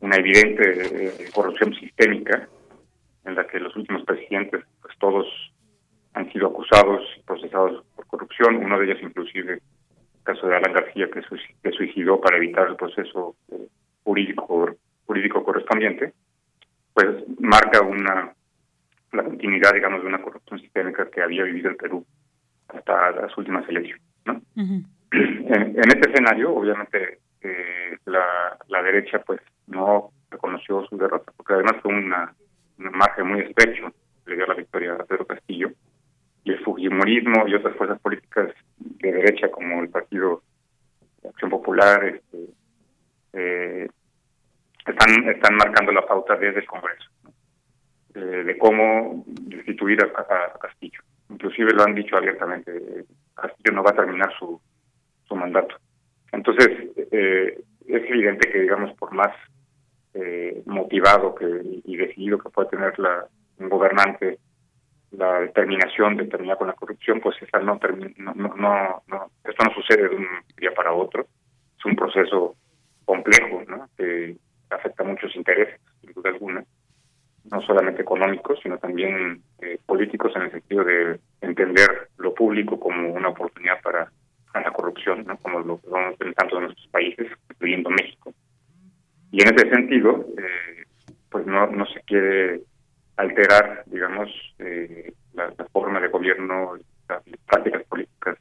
una 0.06 0.16
evidente 0.16 0.62
eh, 0.62 1.30
corrupción 1.34 1.74
sistémica 1.74 2.48
en 3.24 3.34
la 3.34 3.44
que 3.46 3.58
los 3.58 3.74
últimos 3.74 4.04
presidentes, 4.04 4.64
pues 4.80 4.96
todos 4.98 5.26
han 6.14 6.30
sido 6.32 6.46
acusados 6.46 7.02
y 7.18 7.22
procesados 7.22 7.84
por 7.96 8.06
corrupción, 8.06 8.56
uno 8.56 8.78
de 8.78 8.86
ellos 8.86 9.02
inclusive 9.02 9.54
el 9.54 9.60
caso 10.22 10.46
de 10.46 10.56
Alan 10.56 10.72
García 10.72 11.08
que 11.10 11.22
se 11.22 11.72
suicidó 11.72 12.20
para 12.20 12.36
evitar 12.36 12.68
el 12.68 12.76
proceso 12.76 13.34
eh, 13.50 13.68
jurídico 14.04 14.76
jurídico 15.06 15.44
correspondiente, 15.44 16.12
pues 16.94 17.08
marca 17.40 17.80
una 17.82 18.32
la 19.12 19.22
continuidad, 19.24 19.72
digamos, 19.72 20.02
de 20.02 20.08
una 20.08 20.20
corrupción 20.20 20.60
sistémica 20.60 21.08
que 21.10 21.22
había 21.22 21.44
vivido 21.44 21.70
el 21.70 21.76
Perú 21.76 22.04
hasta 22.68 23.12
las 23.12 23.36
últimas 23.38 23.66
elecciones. 23.68 24.02
¿no? 24.24 24.42
en, 24.56 25.78
este 25.78 26.10
escenario, 26.10 26.54
obviamente, 26.54 27.20
eh, 27.40 27.96
la, 28.04 28.58
la 28.68 28.82
derecha 28.82 29.20
pues 29.20 29.40
no 29.66 30.10
reconoció 30.30 30.84
su 30.86 30.96
derrota, 30.96 31.32
porque 31.36 31.54
además 31.54 31.76
fue 31.82 31.92
una, 31.92 32.34
un 32.78 32.90
margen 32.92 33.26
muy 33.28 33.40
estrecho, 33.40 33.92
le 34.26 34.36
dio 34.36 34.46
la 34.46 34.54
victoria 34.54 34.94
a 34.94 35.04
Pedro 35.04 35.26
Castillo, 35.26 35.70
y 36.44 36.52
el 36.52 36.62
fujimorismo 36.64 37.46
y 37.48 37.54
otras 37.54 37.76
fuerzas 37.76 38.00
políticas 38.00 38.52
de 38.78 39.12
derecha 39.12 39.50
como 39.50 39.82
el 39.82 39.88
Partido 39.88 40.42
Acción 41.28 41.50
Popular 41.50 42.04
este, 42.04 42.38
eh, 43.32 43.88
están, 44.86 45.28
están 45.28 45.56
marcando 45.56 45.90
la 45.90 46.06
pauta 46.06 46.36
desde 46.36 46.60
el 46.60 46.66
Congreso 46.66 47.10
eh, 48.14 48.44
de 48.44 48.58
cómo 48.58 49.24
destituir 49.26 50.02
a, 50.02 50.58
Castillo. 50.58 51.00
Inclusive 51.30 51.72
lo 51.72 51.82
han 51.82 51.94
dicho 51.94 52.16
abiertamente, 52.16 53.04
Castillo 53.34 53.74
no 53.74 53.82
va 53.82 53.90
a 53.90 53.96
terminar 53.96 54.32
su, 54.38 54.60
su 55.26 55.34
mandato. 55.34 55.76
Entonces, 56.32 56.68
eh, 57.10 57.60
es 57.88 58.10
evidente 58.10 58.50
que, 58.50 58.60
digamos, 58.60 58.96
por 58.96 59.12
más 59.12 59.34
eh, 60.18 60.62
motivado 60.66 61.34
que, 61.34 61.46
y 61.84 61.96
decidido 61.96 62.38
que 62.38 62.50
puede 62.50 62.70
tener 62.70 62.98
la, 62.98 63.26
un 63.58 63.68
gobernante 63.68 64.38
la 65.12 65.40
determinación 65.40 66.16
de 66.16 66.26
terminar 66.26 66.58
con 66.58 66.66
la 66.66 66.74
corrupción, 66.74 67.20
pues 67.20 67.36
esa 67.40 67.58
no, 67.60 67.78
no, 68.18 68.34
no, 68.34 69.02
no, 69.06 69.30
esto 69.44 69.64
no 69.64 69.74
sucede 69.74 70.08
de 70.08 70.16
un 70.16 70.26
día 70.56 70.72
para 70.74 70.92
otro, 70.92 71.26
es 71.78 71.84
un 71.84 71.96
proceso 71.96 72.56
complejo, 73.04 73.62
que 73.96 74.36
afecta 74.70 75.04
muchos 75.04 75.34
intereses, 75.36 75.80
sin 76.00 76.12
duda 76.12 76.30
alguna, 76.30 76.64
no 77.50 77.62
solamente 77.62 78.02
económicos, 78.02 78.58
sino 78.62 78.78
también 78.78 79.42
eh, 79.60 79.78
políticos 79.86 80.32
en 80.34 80.42
el 80.42 80.50
sentido 80.50 80.84
de 80.84 81.20
entender 81.40 82.08
lo 82.18 82.34
público 82.34 82.78
como 82.78 83.12
una 83.12 83.28
oportunidad 83.28 83.80
para, 83.82 84.10
la 84.54 84.70
corrupción, 84.70 85.22
como 85.42 85.60
lo 85.60 85.78
vemos 85.84 86.18
en 86.18 86.32
tantos 86.32 86.58
de 86.58 86.64
nuestros 86.64 86.88
países, 86.88 87.30
incluyendo 87.50 87.90
México. 87.90 88.32
Y 89.36 89.42
en 89.42 89.54
ese 89.54 89.68
sentido, 89.68 90.24
eh, 90.38 90.84
pues 91.28 91.44
no, 91.46 91.66
no 91.66 91.84
se 91.84 92.00
quiere 92.04 92.62
alterar, 93.18 93.82
digamos, 93.84 94.30
eh, 94.58 95.12
la, 95.34 95.52
forma 95.70 96.00
de 96.00 96.08
gobierno, 96.08 96.72
las 97.06 97.22
prácticas 97.44 97.82
políticas 97.84 98.38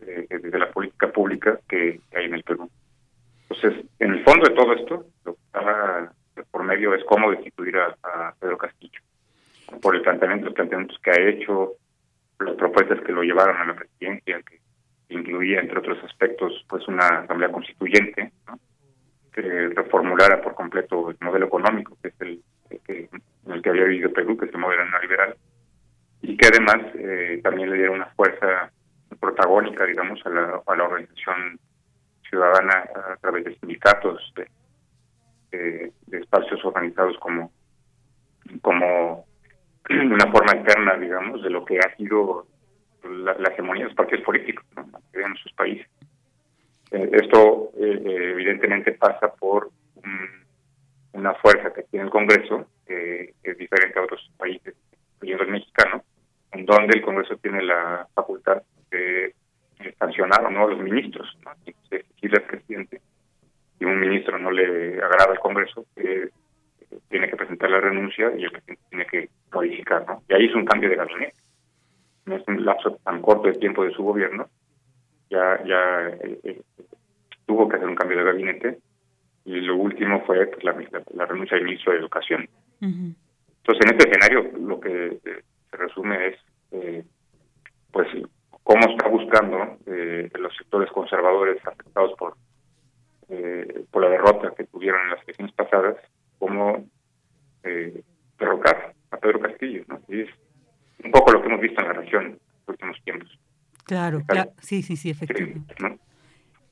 eh, 0.00 0.26
de 0.30 0.58
la 0.58 0.70
política 0.70 1.12
pública 1.12 1.60
que 1.68 2.00
hay 2.16 2.24
en 2.24 2.32
el 2.36 2.42
Perú. 2.42 2.70
Entonces, 3.50 3.84
en 3.98 4.12
el 4.12 4.24
fondo 4.24 4.48
de 4.48 4.54
todo 4.54 4.72
esto, 4.72 5.04
lo 5.26 5.34
que 5.34 5.40
está 5.44 6.14
por 6.50 6.62
medio 6.62 6.94
es 6.94 7.04
cómo 7.04 7.30
destituir 7.30 7.76
a, 7.76 8.34
Pedro 8.40 8.56
Castillo, 8.56 9.00
por 9.82 9.94
el 9.94 10.00
planteamiento, 10.00 10.46
los 10.46 10.54
planteamientos 10.54 10.98
que 11.00 11.10
ha 11.10 11.20
hecho, 11.20 11.72
las 12.38 12.54
propuestas 12.54 12.98
que 13.02 13.12
lo 13.12 13.22
llevaron 13.22 13.58
a 13.58 13.66
la 13.66 13.74
presidencia, 13.74 14.40
que 14.40 14.58
incluía, 15.10 15.60
entre 15.60 15.80
otros 15.80 16.02
aspectos, 16.02 16.64
pues 16.66 16.88
una 16.88 17.08
asamblea 17.08 17.52
constituyente, 17.52 18.32
¿no? 18.46 18.58
que 19.34 19.68
reformulara 19.74 20.40
por 20.40 20.54
completo 20.54 21.10
el 21.10 21.16
modelo 21.20 21.46
económico, 21.46 21.98
que 22.00 22.08
es 22.08 22.20
el, 22.20 22.42
que, 22.86 23.08
en 23.46 23.52
el 23.52 23.60
que 23.60 23.70
había 23.70 23.84
vivido 23.84 24.12
Perú, 24.12 24.36
que 24.36 24.46
es 24.46 24.52
el 24.52 24.60
modelo 24.60 24.84
neoliberal, 24.86 25.36
y 26.22 26.36
que 26.36 26.46
además 26.46 26.76
eh, 26.94 27.40
también 27.42 27.68
le 27.70 27.76
diera 27.76 27.90
una 27.90 28.06
fuerza 28.14 28.70
protagónica, 29.18 29.84
digamos, 29.84 30.24
a 30.24 30.30
la, 30.30 30.62
a 30.64 30.76
la 30.76 30.84
organización 30.84 31.58
ciudadana 32.28 32.84
a 33.12 33.16
través 33.16 33.44
de 33.44 33.56
sindicatos, 33.56 34.32
de, 34.36 35.90
de, 36.06 36.18
espacios 36.18 36.64
organizados 36.64 37.18
como, 37.18 37.50
como 38.62 39.26
una 39.90 40.30
forma 40.30 40.56
interna, 40.56 40.94
digamos, 40.94 41.42
de 41.42 41.50
lo 41.50 41.64
que 41.64 41.78
ha 41.78 41.96
sido 41.96 42.46
la, 43.02 43.34
la 43.34 43.48
hegemonía 43.48 43.82
de 43.82 43.88
los 43.88 43.96
partidos 43.96 44.24
políticos 44.24 44.64
¿no? 44.76 44.86
en 45.12 45.34
sus 45.36 45.52
países. 45.54 45.88
Eh, 46.94 47.10
esto 47.12 47.72
eh, 47.76 48.02
eh, 48.06 48.30
evidentemente 48.32 48.92
pasa 48.92 49.34
por 49.34 49.70
una 51.12 51.34
fuerza 51.34 51.72
que 51.72 51.82
tiene 51.84 52.04
el 52.04 52.10
Congreso, 52.10 52.66
que 52.86 53.34
es 53.42 53.58
diferente 53.58 53.98
a 53.98 54.02
otros 54.02 54.30
países, 54.36 54.74
incluyendo 55.14 55.44
el 55.44 55.50
mexicano, 55.50 56.04
en 56.52 56.66
donde 56.66 56.96
el 56.96 57.02
Congreso 57.02 57.36
tiene 57.36 57.62
la 57.62 58.06
facultad 58.14 58.62
de 58.90 59.34
no 60.18 60.64
a 60.64 60.70
los 60.70 60.78
ministros, 60.80 61.36
¿no? 61.44 61.52
exigirle 61.66 62.38
al 62.38 62.44
presidente. 62.44 63.00
Si 63.78 63.84
un 63.84 63.98
ministro 63.98 64.38
no 64.38 64.50
le 64.50 65.02
agrada 65.02 65.32
al 65.32 65.40
Congreso, 65.40 65.86
eh, 65.96 66.30
tiene 67.08 67.28
que 67.28 67.36
presentar 67.36 67.70
la 67.70 67.80
renuncia 67.80 68.32
y 68.36 68.44
el 68.44 68.50
presidente 68.50 68.82
tiene 68.88 69.06
que 69.06 69.28
modificar, 69.52 70.06
¿no? 70.06 70.22
Y 70.28 70.34
ahí 70.34 70.46
es 70.46 70.54
un 70.54 70.64
cambio 70.64 70.88
de 70.88 70.96
gabinete. 70.96 71.34
No 72.26 72.36
es 72.36 72.42
un 72.46 72.64
lapso 72.64 72.98
tan 73.04 73.20
corto 73.20 73.48
de 73.48 73.54
tiempo 73.54 73.84
de 73.84 73.92
su 73.92 74.02
gobierno. 74.02 74.48
Ya, 75.30 75.62
ya 75.64 76.08
eh, 76.22 76.38
eh, 76.44 76.62
tuvo 77.46 77.68
que 77.68 77.76
hacer 77.76 77.88
un 77.88 77.96
cambio 77.96 78.18
de 78.18 78.24
gabinete 78.24 78.78
y 79.44 79.60
lo 79.60 79.76
último 79.76 80.22
fue 80.24 80.46
pues, 80.46 80.64
la, 80.64 81.26
renuncia 81.26 81.56
del 81.56 81.66
ministro 81.66 81.92
de 81.92 81.98
Educación. 81.98 82.48
Entonces, 82.80 83.86
en 83.86 83.96
este 83.96 84.10
escenario, 84.10 84.58
lo 84.58 84.80
que 84.80 85.06
eh, 85.24 85.42
se 85.70 85.76
resume 85.76 86.28
es, 86.28 86.36
eh, 86.72 87.04
pues, 87.92 88.08
cómo 88.62 88.90
está 88.90 89.08
buscando 89.08 89.78
eh, 89.86 90.30
los 90.38 90.54
sectores 90.56 90.90
conservadores 90.90 91.64
afectados 91.66 92.12
por 92.18 92.34
por 93.90 94.02
la 94.02 94.10
derrota 94.10 94.52
que 94.54 94.64
tuvieron 94.64 95.00
en 95.00 95.10
las 95.10 95.22
elecciones 95.24 95.52
pasadas, 95.54 95.96
cómo 96.38 96.84
derrocar 98.38 98.92
a 99.10 99.16
Pedro 99.16 99.40
Castillo, 99.40 99.82
¿no? 99.88 99.98
Y 100.08 100.20
es 100.20 100.30
un 101.02 101.10
poco 101.10 101.32
lo 101.32 101.40
que 101.40 101.48
hemos 101.48 101.60
visto 101.60 101.80
en 101.80 101.88
la 101.88 101.94
región 101.94 102.24
en 102.26 102.32
los 102.32 102.68
últimos 102.68 103.02
tiempos. 103.02 103.38
Claro, 103.84 104.22
sí, 104.64 104.82
sí, 104.82 104.96
sí, 104.96 105.10
efectivamente. 105.10 105.74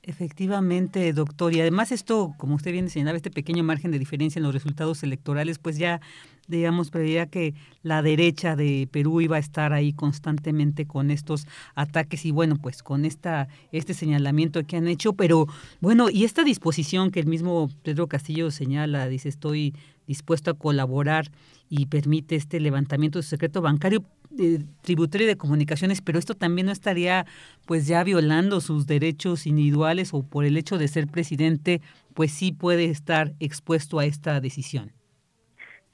Efectivamente, 0.04 1.12
doctor. 1.12 1.54
Y 1.54 1.60
además 1.60 1.92
esto, 1.92 2.34
como 2.36 2.56
usted 2.56 2.72
bien 2.72 2.90
señalaba, 2.90 3.16
este 3.16 3.30
pequeño 3.30 3.62
margen 3.62 3.92
de 3.92 4.00
diferencia 4.00 4.40
en 4.40 4.42
los 4.42 4.52
resultados 4.52 5.04
electorales, 5.04 5.60
pues 5.60 5.78
ya, 5.78 6.00
digamos, 6.48 6.90
preveía 6.90 7.26
que 7.26 7.54
la 7.84 8.02
derecha 8.02 8.56
de 8.56 8.88
Perú 8.90 9.20
iba 9.20 9.36
a 9.36 9.38
estar 9.38 9.72
ahí 9.72 9.92
constantemente 9.92 10.86
con 10.86 11.12
estos 11.12 11.46
ataques 11.76 12.26
y 12.26 12.32
bueno, 12.32 12.56
pues 12.56 12.82
con 12.82 13.04
esta 13.04 13.46
este 13.70 13.94
señalamiento 13.94 14.66
que 14.66 14.76
han 14.76 14.88
hecho. 14.88 15.12
Pero 15.12 15.46
bueno, 15.80 16.10
y 16.10 16.24
esta 16.24 16.42
disposición 16.42 17.12
que 17.12 17.20
el 17.20 17.26
mismo 17.26 17.70
Pedro 17.84 18.08
Castillo 18.08 18.50
señala, 18.50 19.06
dice, 19.06 19.28
estoy 19.28 19.72
dispuesto 20.08 20.50
a 20.50 20.54
colaborar 20.54 21.30
y 21.68 21.86
permite 21.86 22.34
este 22.34 22.58
levantamiento 22.58 23.20
de 23.20 23.22
su 23.22 23.28
secreto 23.28 23.62
bancario 23.62 24.04
eh, 24.38 24.58
tributario 24.82 25.26
de 25.26 25.36
comunicaciones, 25.36 26.00
pero 26.00 26.18
esto 26.18 26.34
también 26.34 26.66
no 26.66 26.72
estaría 26.72 27.26
pues 27.66 27.86
ya 27.86 28.02
violando 28.04 28.60
sus 28.60 28.86
derechos 28.86 29.46
individuales 29.46 30.14
o 30.14 30.22
por 30.22 30.44
el 30.44 30.56
hecho 30.56 30.78
de 30.78 30.88
ser 30.88 31.06
presidente, 31.06 31.80
pues 32.14 32.32
sí 32.32 32.52
puede 32.52 32.86
estar 32.86 33.32
expuesto 33.40 33.98
a 33.98 34.04
esta 34.04 34.40
decisión. 34.40 34.92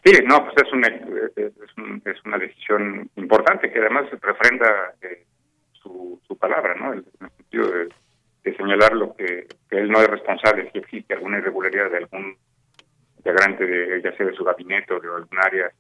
Sí, 0.05 0.13
no, 0.27 0.45
pues 0.45 0.55
es 0.65 0.73
una, 0.73 0.89
es, 1.37 2.25
una 2.25 2.39
decisión 2.39 3.11
importante 3.17 3.71
que 3.71 3.79
además 3.79 4.07
refrenda 4.23 4.95
eh, 5.03 5.25
su, 5.73 6.21
su 6.27 6.37
palabra, 6.37 6.75
¿no? 6.75 6.93
En 6.93 6.99
el 6.99 7.29
sentido 7.37 7.71
de, 7.71 7.89
señalar 8.57 8.95
lo 8.95 9.15
que, 9.15 9.47
que, 9.69 9.77
él 9.77 9.91
no 9.91 10.01
es 10.01 10.09
responsable 10.09 10.71
si 10.73 10.79
existe 10.79 11.13
alguna 11.13 11.37
irregularidad 11.37 11.91
de 11.91 11.99
algún 11.99 12.35
integrante 13.19 13.67
de 13.67 14.01
ya 14.03 14.17
sea 14.17 14.25
de 14.25 14.33
su 14.33 14.43
gabinete 14.43 14.95
o 14.95 15.01
de 15.01 15.07
algún 15.07 15.39
área 15.39 15.71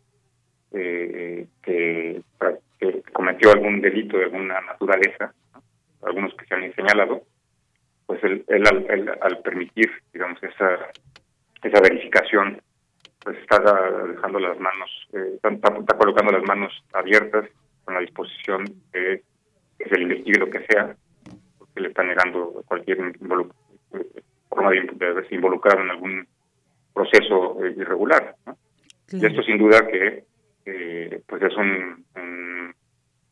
eh, 0.72 1.46
que, 1.62 2.22
cometió 3.12 3.50
algún 3.50 3.80
delito 3.80 4.16
de 4.16 4.24
alguna 4.24 4.60
naturaleza, 4.60 5.32
algunos 6.02 6.32
que 6.34 6.46
se 6.46 6.54
han 6.54 6.72
señalado, 6.74 7.22
pues 8.06 8.22
él, 8.22 8.44
al, 9.20 9.38
permitir, 9.42 9.90
digamos, 10.12 10.42
esa 10.42 10.78
esa 11.62 11.80
verificación, 11.80 12.60
pues 13.20 13.36
está 13.38 13.58
dejando 14.06 14.38
las 14.38 14.58
manos, 14.60 15.08
eh, 15.12 15.34
está, 15.42 15.96
colocando 15.96 16.32
las 16.32 16.44
manos 16.44 16.72
abiertas 16.92 17.48
con 17.84 17.94
la 17.94 18.00
disposición 18.00 18.64
de 18.92 19.22
que 19.78 19.88
se 19.88 19.96
le 19.96 20.02
investigue 20.02 20.38
lo 20.38 20.50
que 20.50 20.64
sea, 20.66 20.96
porque 21.58 21.80
le 21.80 21.88
está 21.88 22.04
negando 22.04 22.62
cualquier 22.66 22.98
forma 24.48 24.70
de, 24.70 24.88
de 24.92 25.06
haberse 25.06 25.34
involucrado 25.34 25.82
en 25.82 25.90
algún 25.90 26.28
proceso 26.94 27.64
eh, 27.64 27.74
irregular. 27.76 28.36
Y 29.10 29.24
esto 29.24 29.42
sin 29.42 29.58
duda 29.58 29.86
que 29.86 30.24
eh, 30.70 31.22
pues 31.26 31.42
es 31.42 31.56
un, 31.56 32.04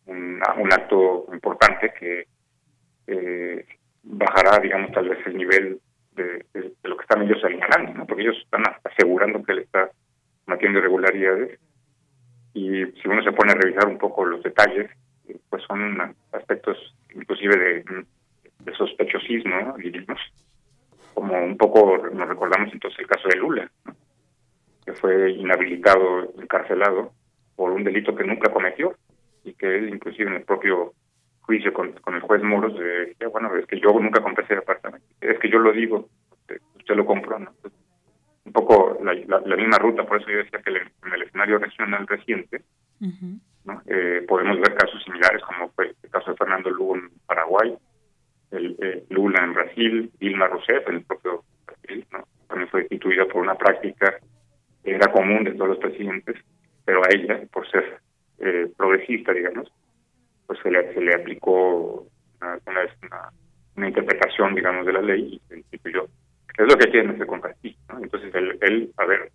un, 0.06 0.72
acto 0.72 1.26
importante 1.32 1.92
que 1.98 2.26
eh, 3.06 3.66
bajará, 4.02 4.58
digamos, 4.58 4.90
tal 4.92 5.08
vez 5.08 5.18
el 5.26 5.36
nivel 5.36 5.78
de, 6.12 6.44
lo 6.82 6.96
que 6.96 7.02
están 7.02 7.22
ellos 7.22 7.40
señalando, 7.42 7.92
¿no? 7.92 8.06
porque 8.06 8.22
ellos 8.22 8.38
están 8.42 8.62
asegurando 8.84 9.42
que 9.42 9.52
él 9.52 9.58
está 9.60 9.90
cometiendo 10.46 10.78
irregularidades. 10.78 11.60
Y 12.54 12.86
si 12.86 13.08
uno 13.08 13.22
se 13.22 13.32
pone 13.32 13.52
a 13.52 13.56
revisar 13.56 13.86
un 13.86 13.98
poco 13.98 14.24
los 14.24 14.42
detalles, 14.42 14.90
pues 15.50 15.62
son 15.64 16.16
aspectos 16.32 16.96
inclusive 17.14 17.56
de, 17.56 18.04
de 18.60 18.74
sospechosismo, 18.76 19.76
diríamos, 19.76 20.20
como 21.12 21.38
un 21.38 21.58
poco 21.58 21.98
nos 21.98 22.28
recordamos 22.28 22.72
entonces 22.72 22.98
el 23.00 23.06
caso 23.06 23.28
de 23.28 23.36
Lula, 23.36 23.70
que 24.86 24.92
fue 24.94 25.32
inhabilitado, 25.32 26.32
encarcelado 26.40 27.12
por 27.56 27.72
un 27.72 27.82
delito 27.82 28.14
que 28.14 28.24
nunca 28.24 28.52
cometió 28.52 28.94
y 29.44 29.54
que 29.54 29.76
él 29.76 29.88
inclusive 29.88 30.28
en 30.28 30.36
el 30.36 30.44
propio 30.44 30.92
juicio 31.40 31.72
con, 31.72 31.94
el 32.14 32.20
juez 32.20 32.42
Moros 32.42 32.74
decía, 32.78 33.28
bueno, 33.28 33.54
es 33.56 33.66
que 33.66 33.80
yo 33.80 33.92
nunca 33.98 34.20
compré 34.20 34.44
ese 34.44 34.56
apartamento, 34.56 35.06
es 35.20 35.38
que 35.38 35.48
yo 35.48 35.58
lo 35.58 35.72
digo, 35.72 36.08
usted 36.76 36.94
lo 36.94 37.06
compró, 37.06 37.38
¿no? 37.38 37.52
un 38.44 38.52
poco 38.52 38.98
la, 39.02 39.12
la, 39.14 39.56
misma 39.56 39.78
ruta, 39.78 40.04
por 40.04 40.20
eso 40.20 40.30
yo 40.30 40.38
decía 40.38 40.60
que 40.60 40.70
en 40.70 41.12
el 41.12 41.22
escenario 41.22 41.58
regional 41.58 42.06
reciente 42.06 42.62
¿no? 43.64 43.82
Eh, 43.86 44.24
podemos 44.26 44.58
ver 44.60 44.74
casos 44.74 45.02
similares 45.02 45.42
como 45.42 45.68
fue 45.70 45.94
el 46.02 46.10
caso 46.10 46.30
de 46.30 46.36
Fernando 46.36 46.70
Lugo 46.70 46.96
en 46.96 47.10
Paraguay, 47.26 47.76
el, 48.52 48.76
eh, 48.80 49.04
Lula 49.10 49.44
en 49.44 49.52
Brasil, 49.52 50.10
Dilma 50.20 50.46
Rousseff 50.46 50.88
en 50.88 50.96
el 50.96 51.04
propio 51.04 51.42
Brasil, 51.66 52.06
¿no? 52.12 52.24
también 52.46 52.70
fue 52.70 52.82
instituida 52.82 53.26
por 53.26 53.42
una 53.42 53.56
práctica 53.56 54.18
que 54.84 54.94
era 54.94 55.10
común 55.10 55.42
de 55.44 55.52
todos 55.52 55.70
los 55.70 55.78
presidentes, 55.78 56.36
pero 56.86 57.04
a 57.04 57.08
ella, 57.10 57.42
por 57.52 57.68
ser 57.68 58.00
eh, 58.38 58.68
progresista, 58.76 59.32
digamos, 59.32 59.70
pues 60.46 60.58
se 60.62 60.70
le, 60.70 60.94
se 60.94 61.00
le 61.00 61.14
aplicó 61.14 62.06
una, 62.40 62.58
una, 63.76 63.88
interpretación, 63.88 64.54
digamos, 64.54 64.86
de 64.86 64.92
la 64.92 65.02
ley 65.02 65.34
y 65.34 65.48
se 65.48 65.58
instituyó. 65.58 66.06
Es 66.56 66.66
lo 66.66 66.78
que 66.78 66.90
tiene 66.90 67.18
que 67.18 67.26
compartir. 67.26 67.76
¿no? 67.88 67.98
Entonces, 67.98 68.34
él, 68.34 68.56
él 68.62 68.92
haber 68.96 69.32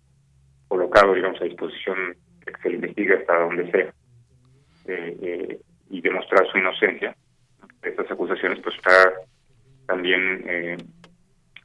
colocado, 0.66 1.14
digamos, 1.14 1.40
a 1.40 1.44
disposición 1.44 2.16
que 2.44 2.52
se 2.62 2.70
le 2.70 2.76
investigue 2.76 3.14
hasta 3.14 3.38
donde 3.38 3.70
sea 3.70 3.92
eh, 4.86 5.60
y 5.90 6.00
demostrar 6.00 6.46
su 6.50 6.58
inocencia, 6.58 7.14
estas 7.82 8.10
acusaciones 8.10 8.58
pues 8.60 8.74
está 8.76 9.12
también 9.86 10.42
eh, 10.46 10.76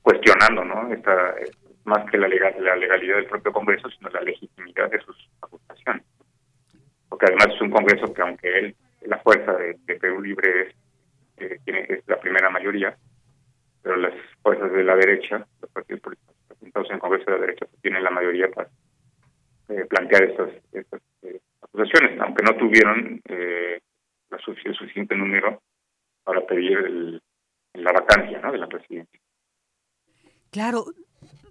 cuestionando 0.01 0.63
no 0.65 0.93
esta 0.93 1.35
más 1.87 2.09
que 2.09 2.17
la, 2.17 2.27
legal, 2.27 2.55
la 2.59 2.75
legalidad 2.75 3.15
del 3.15 3.25
propio 3.25 3.51
Congreso 3.51 3.89
sino 3.89 4.09
la 4.09 4.21
legitimidad 4.21 4.89
de 4.91 4.99
sus 4.99 5.29
acusaciones 5.41 6.03
porque 7.09 7.25
además 7.27 7.47
es 7.55 7.61
un 7.61 7.71
Congreso 7.71 8.13
que 8.13 8.21
aunque 8.21 8.59
él 8.59 8.75
la 9.01 9.17
fuerza 9.19 9.53
de, 9.53 9.75
Perú 9.99 10.21
Libre 10.21 10.67
es, 10.67 10.75
eh, 11.37 11.59
tiene 11.63 11.85
es 11.89 12.07
la 12.07 12.19
primera 12.19 12.49
mayoría 12.49 12.95
pero 13.81 13.95
las 13.95 14.13
fuerzas 14.41 14.71
de 14.71 14.83
la 14.83 14.95
derecha 14.95 15.47
los 15.61 15.71
partidos 15.71 16.01
políticos 16.01 16.35
presentados 16.47 16.89
en 16.89 16.95
el 16.95 17.01
Congreso 17.01 17.25
de 17.25 17.31
la 17.31 17.41
derecha 17.41 17.65
pues, 17.65 17.81
tienen 17.81 18.03
la 18.03 18.11
mayoría 18.11 18.49
para 18.49 18.69
eh, 19.69 19.85
plantear 19.89 20.23
estas, 20.23 20.49
estas 20.73 21.01
acusaciones 21.61 22.19
aunque 22.19 22.43
no 22.43 22.55
tuvieron 22.57 23.21
la 24.29 24.37
el 24.45 24.75
suficiente 24.75 25.15
número 25.15 25.61
para 26.23 26.45
pedir 26.45 27.21
la 27.73 27.91
vacancia 27.93 28.39
¿no? 28.39 28.51
de 28.51 28.57
la 28.57 28.67
presidencia. 28.67 29.19
Claro, 30.51 30.85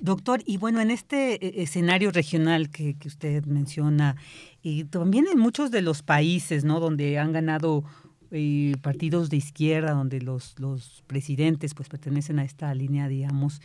Doctor, 0.00 0.42
y 0.44 0.58
bueno, 0.58 0.80
en 0.80 0.90
este 0.90 1.34
eh, 1.34 1.62
escenario 1.62 2.10
regional 2.10 2.70
que, 2.70 2.96
usted 3.04 3.44
menciona, 3.46 4.16
y 4.62 4.84
también 4.84 5.26
en 5.32 5.38
muchos 5.38 5.70
de 5.70 5.82
los 5.82 6.02
países, 6.02 6.64
¿no? 6.64 6.80
Donde 6.80 7.18
han 7.18 7.32
ganado 7.32 7.84
eh, 8.30 8.74
partidos 8.82 9.30
de 9.30 9.36
izquierda, 9.38 9.92
donde 9.92 10.20
los, 10.20 10.58
los 10.58 11.02
presidentes 11.06 11.74
pues 11.74 11.88
pertenecen 11.88 12.38
a 12.38 12.44
esta 12.44 12.74
línea, 12.74 13.08
digamos, 13.08 13.60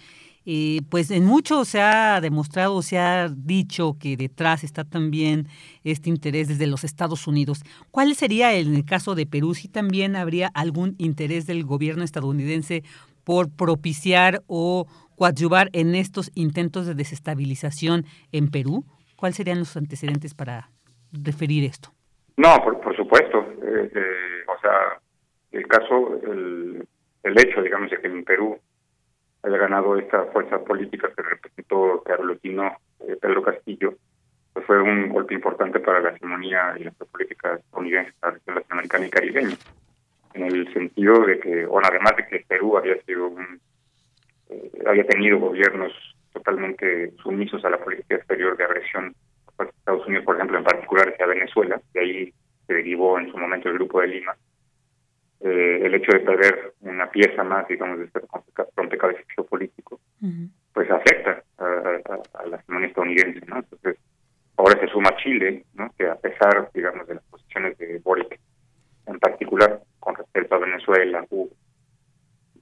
eh, 0.46 0.82
pues 0.90 1.12
en 1.12 1.26
mucho 1.26 1.66
se 1.66 1.82
ha 1.82 2.20
demostrado, 2.20 2.82
se 2.82 2.98
ha 2.98 3.30
dicho 3.30 3.98
que 4.00 4.18
detrás 4.18 4.64
está 4.64 4.84
también 4.84 5.48
este 5.84 6.10
interés 6.10 6.48
desde 6.48 6.66
los 6.66 6.84
Estados 6.84 7.28
Unidos. 7.28 7.62
¿Cuál 7.92 8.16
sería 8.16 8.54
en 8.56 8.76
el 8.76 8.84
caso 8.84 9.14
de 9.14 9.28
Perú 9.28 9.54
si 9.54 9.68
también 9.68 10.16
habría 10.16 10.48
algún 10.48 10.96
interés 10.98 11.46
del 11.46 11.64
gobierno 11.64 12.04
estadounidense 12.04 12.84
por 13.24 13.56
propiciar 13.56 14.42
o 14.48 14.88
coadyuvar 15.16 15.70
en 15.74 15.96
estos 15.96 16.32
intentos 16.36 16.88
de 16.88 16.96
desestabilización 16.96 18.06
en 18.32 18.50
Perú? 18.50 18.86
¿Cuáles 19.16 19.36
serían 19.36 19.60
los 19.60 19.78
antecedentes 19.78 20.34
para 20.34 20.70
referir 21.12 21.64
esto? 21.64 21.90
No, 22.38 22.56
por, 22.64 22.96
supuesto. 22.96 23.40
Eh, 23.62 23.92
eh, 23.94 24.44
o 24.48 24.60
sea, 24.62 25.00
el 25.52 25.68
caso, 25.68 26.20
el, 26.24 26.88
el 27.24 27.40
hecho, 27.40 27.62
digamos, 27.62 27.92
de 27.92 28.00
que 28.00 28.08
en 28.08 28.24
Perú 28.24 28.58
haya 29.44 29.58
ganado 29.58 29.98
esta 29.98 30.26
fuerza 30.26 30.60
política 30.64 31.10
que 31.16 31.24
representó 31.24 32.04
aglutinó 32.12 32.78
eh, 33.00 33.18
Pedro 33.20 33.42
Castillo, 33.42 33.96
pues 34.54 34.66
fue 34.66 34.82
un 34.82 35.10
golpe 35.10 35.34
importante 35.34 35.80
para 35.80 36.02
la 36.02 36.10
hegemonía 36.10 36.76
y 36.78 36.84
la 36.84 36.92
política 36.92 37.56
estadounidense, 37.56 38.14
la 38.22 38.32
región 38.32 38.56
latinoamericana 38.56 39.06
y 39.06 39.10
caribeña. 39.10 39.56
En 40.34 40.44
el 40.44 40.74
sentido 40.74 41.26
de 41.26 41.40
que, 41.40 41.66
bueno, 41.66 41.88
además 41.90 42.16
de 42.18 42.28
que 42.28 42.46
Perú 42.48 42.78
había 42.78 43.02
sido 43.04 43.28
un, 43.28 43.60
eh, 44.50 44.72
había 44.86 45.06
tenido 45.06 45.40
gobiernos 45.40 45.92
totalmente 46.34 47.12
sumisos 47.24 47.64
a 47.66 47.70
la 47.70 47.84
política 47.84 48.16
exterior 48.16 48.58
de 48.58 48.64
agresión 48.64 49.16
por 49.56 49.68
Estados 49.68 50.06
Unidos, 50.08 50.26
por 50.26 50.36
ejemplo, 50.36 50.58
en 50.58 50.64
particular 50.64 51.10
hacia 51.10 51.26
Venezuela, 51.26 51.82
de 51.94 52.00
ahí 52.00 52.34
se 52.68 52.74
derivó 52.74 53.20
en 53.20 53.32
su 53.32 53.38
momento 53.38 53.70
el 53.70 53.76
Grupo 53.76 54.02
de 54.02 54.08
Lima, 54.08 54.36
eh, 55.42 55.82
el 55.84 55.96
hecho 55.96 56.12
de 56.12 56.20
perder 56.20 56.74
una 56.82 57.10
pieza 57.10 57.44
más, 57.44 57.68
digamos, 57.68 58.00
de 58.00 58.06
este 58.06 58.22
rompecabezas 58.76 59.26
geopolítico, 59.36 60.00
pues 60.74 60.90
afecta 60.90 61.44
a, 61.58 62.46
la 62.48 62.62
semana 62.64 62.88
estadounidense, 62.88 63.46
¿no? 63.48 63.58
Entonces, 63.58 63.98
ahora 64.58 64.80
se 64.80 64.88
suma 64.88 65.16
Chile, 65.18 65.66
¿no? 65.74 65.92
Que 65.98 66.08
a 66.08 66.16
pesar, 66.16 66.70
digamos, 66.74 67.08
de 67.08 67.16
las 67.16 67.24
posiciones 67.26 67.78
de 67.78 68.00
Boric, 68.00 68.40
en 69.08 69.20
particular 69.20 69.82
con 70.02 70.16
respecto 70.16 70.56
a 70.56 70.60
Venezuela, 70.60 71.26
Cuba, 71.30 71.52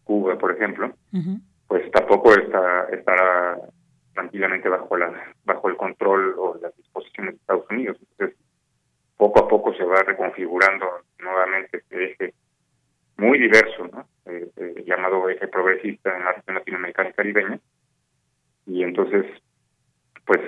Cuba 0.04 0.38
por 0.38 0.52
ejemplo, 0.52 0.94
pues 1.68 1.90
tampoco 1.92 2.36
está 2.36 2.88
estará 2.92 3.58
tranquilamente 4.14 4.70
bajo 4.70 4.96
la 4.98 5.34
bajo 5.46 5.70
el 5.70 5.78
control 5.78 6.36
o 6.38 6.60
las 6.62 6.76
disposiciones 6.78 7.34
de 7.34 7.40
Estados 7.40 7.66
Unidos. 7.72 7.98
Entonces, 8.00 8.38
poco 9.18 9.44
a 9.44 9.48
poco 9.48 9.74
se 9.74 9.84
va 9.84 10.02
reconfigurando 10.04 10.86
nuevamente 11.20 11.78
este 11.78 12.12
eje 12.12 12.34
muy 13.18 13.38
diverso, 13.38 13.88
¿no? 13.88 14.08
Eh, 14.26 14.50
eh, 14.56 14.84
llamado 14.86 15.30
eje 15.30 15.48
progresista 15.48 16.16
en 16.16 16.24
la 16.24 16.34
región 16.34 16.56
latinoamericana 16.56 17.10
y 17.10 17.14
caribeña. 17.14 17.60
Y 18.66 18.84
entonces, 18.84 19.26
pues 20.26 20.40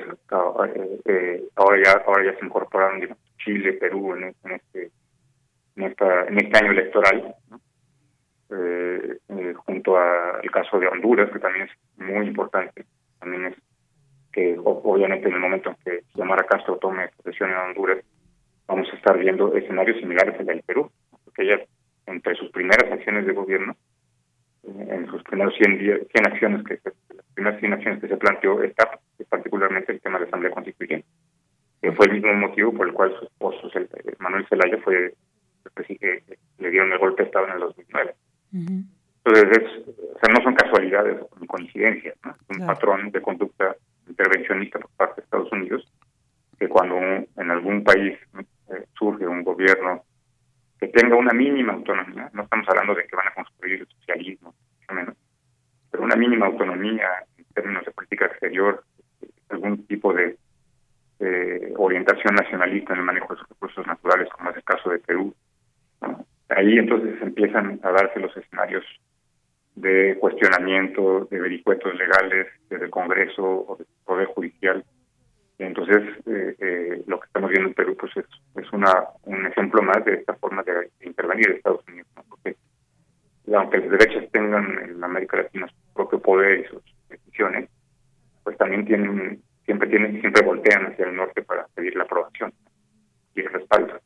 eh, 1.05 1.43
ahora 1.55 1.84
ya 1.84 1.91
ahora 2.05 2.31
ya 2.31 2.39
se 2.39 2.45
incorporaron 2.45 3.18
Chile, 3.43 3.73
Perú 3.73 4.15
en, 4.15 4.35
este 4.51 4.91
en 5.76 5.84
esta 5.84 6.27
en 6.27 6.38
este 6.38 6.57
año 6.57 6.72
electoral, 6.72 7.35
junto 9.65 9.98
al 9.98 10.52
caso 10.52 10.80
de 10.80 10.88
Honduras, 10.88 11.30
que 11.31 11.39
también 11.39 11.68
es 11.68 12.06
muy 12.06 12.27
importante. 12.27 12.85
También 13.19 13.45
es 13.45 13.56
que 14.31 14.57
obviamente 14.64 15.27
en 15.27 15.35
el 15.35 15.39
momento 15.39 15.69
en 15.69 15.76
que 15.84 16.03
Xiomara 16.14 16.43
Castro 16.43 16.77
tome 16.77 17.10
posesión 17.18 17.52
en 17.52 17.57
Honduras, 17.57 17.99
vamos 18.68 18.88
a 18.91 18.95
estar 18.95 19.18
viendo 19.18 19.53
escenarios 19.56 19.98
similares 19.99 20.39
al 20.39 20.45
del 20.45 20.64
Perú, 20.64 20.89
porque 21.26 21.43
ella 21.43 21.60
entre 22.07 22.35
sus 22.35 22.49
primeras 22.52 22.91
acciones 22.91 23.26
de 23.26 23.34
gobierno, 23.34 23.76
en 24.64 25.07
sus 25.07 25.23
primeros 25.23 25.56
100, 25.56 25.77
días, 25.80 25.99
100 26.14 26.27
acciones 26.27 26.64
que 26.65 26.77
se, 26.77 26.91
las 27.15 27.26
primeras 27.34 27.60
100 27.60 27.73
acciones 27.73 28.02
que 28.02 28.07
se 28.07 28.18
planteó 28.18 28.61
está 28.64 28.99
particularmente 29.30 29.91
el 29.91 30.02
tema 30.02 30.18
de 30.18 30.26
la 30.26 30.27
Asamblea 30.27 30.52
Constituyente, 30.52 31.07
que 31.81 31.91
fue 31.93 32.07
el 32.07 32.14
mismo 32.14 32.34
motivo 32.34 32.73
por 32.73 32.88
el 32.88 32.93
cual 32.93 33.15
su 33.18 33.26
esposo, 33.26 33.69
Manuel 34.19 34.45
Zelaya, 34.48 34.77
fue 34.84 35.14
que 35.76 36.23
le 36.60 36.69
dieron 36.69 36.91
el 36.91 36.99
golpe 36.99 37.23
de 37.23 37.27
Estado 37.27 37.48
en 37.48 37.53
el 37.53 37.60
2009. 37.60 38.15
Entonces, 39.23 39.84
o 39.88 40.19
sea, 40.19 40.34
no 40.34 40.43
son 40.43 40.56
casualidades 40.56 41.18
ni 41.39 41.48
coincidencias, 41.48 42.15
¿no? 42.23 42.31
es 42.31 42.57
un 42.57 42.65
patrón 42.65 43.11
de 43.11 43.22
conducta 43.22 43.76
intervencionista 44.07 44.80
por 44.80 44.89
parte 44.91 45.22
de 45.22 45.26
Estados 45.26 45.52
Unidos, 45.52 45.91
que 46.60 46.68
cuando 46.68 46.95
en 46.98 47.52
algún 47.52 47.84
país 47.84 48.18
eh, 48.39 48.85
surge 48.98 49.27
un 49.27 49.43
gobierno 49.43 50.03
que 50.80 50.88
tenga 50.88 51.15
una 51.15 51.34
mínima 51.34 51.73
autonomía, 51.73 52.30
no 52.34 52.43
estamos 52.43 52.68
hablando 52.69 52.95
de 52.95 53.06
que 53.06 53.15
van 53.15 53.27
a 53.27 53.34
construir 53.34 53.81
el 53.81 53.88
socialismo, 53.88 54.56
menos, 54.91 55.15
pero 55.89 56.03
una 56.03 56.15
mínima 56.15 56.48
autonomía 56.48 57.07
en 57.38 57.45
términos 57.53 57.85
de 57.85 57.91
política 57.91 58.26
exterior, 58.26 58.84
algún 59.49 59.85
tipo 59.85 60.14
de 60.14 60.38
orientación 61.77 62.35
nacionalista 62.35 62.93
en 62.93 62.99
el 62.99 63.06
manejo 63.06 63.34
de 63.34 63.39
sus 63.39 63.49
recursos 63.49 63.85
naturales, 63.85 64.30
como 64.30 64.49
es 64.49 64.57
el 64.57 64.64
caso 64.64 64.89
de 64.89 64.99
Perú. 64.99 65.34
Ahí 66.49 66.78
entonces 66.78 67.22
empiezan 67.22 67.80
a 67.84 67.91
darse 67.91 68.19
los 68.19 68.36
escenarios 68.36 68.84
de 69.76 70.18
cuestionamiento, 70.19 71.28
de 71.32 71.40
vericuetos 71.40 71.95
legales 71.95 72.48
desde 72.69 72.86
el 72.86 72.91
Congreso 72.91 73.44
o 73.44 73.78
del 73.78 73.88
Poder 74.06 74.28
Judicial 74.28 74.84
entonces, 75.65 76.02
eh, 76.26 76.56
eh, 76.60 77.03
lo 77.06 77.19
que 77.19 77.28
estamos 77.28 77.49
viendo 77.52 77.69
en 77.69 77.76
Perú 77.76 77.95
pues 77.99 78.11
es, 78.18 78.73
una 78.73 78.91
un 79.23 79.45
ejemplo 79.45 79.82
más 79.84 80.03
de 80.06 80.15
esta 80.15 80.34
forma 80.36 80.64
de, 80.64 80.90
intervenir 81.02 81.48
de 81.48 81.56
Estados 81.57 81.88
Unidos, 81.88 82.07
porque 82.30 82.56
aunque 83.53 83.78
los 83.78 83.91
derechos 83.91 84.32
tengan 84.32 84.80
en 84.80 85.03
América 85.03 85.38
Latina 85.38 85.68
su 85.68 85.94
propio 85.94 86.19
poder 86.19 86.61
y 86.61 86.65
sus 86.65 86.82
decisiones, 87.10 87.69
pues 88.44 88.57
también 88.57 88.86
tienen 88.86 89.41
siempre 89.65 89.88
tienen 89.90 90.19
siempre 90.19 90.44
voltean 90.44 90.88
hacia 90.88 91.06
el 91.06 91.15
norte 91.15 91.44
para 91.44 91.68
pedir 91.76 91.95
la 91.95 92.03
aprobación 92.03 92.52
y 93.36 93.41
el 93.41 93.53
respaldo. 93.53 93.99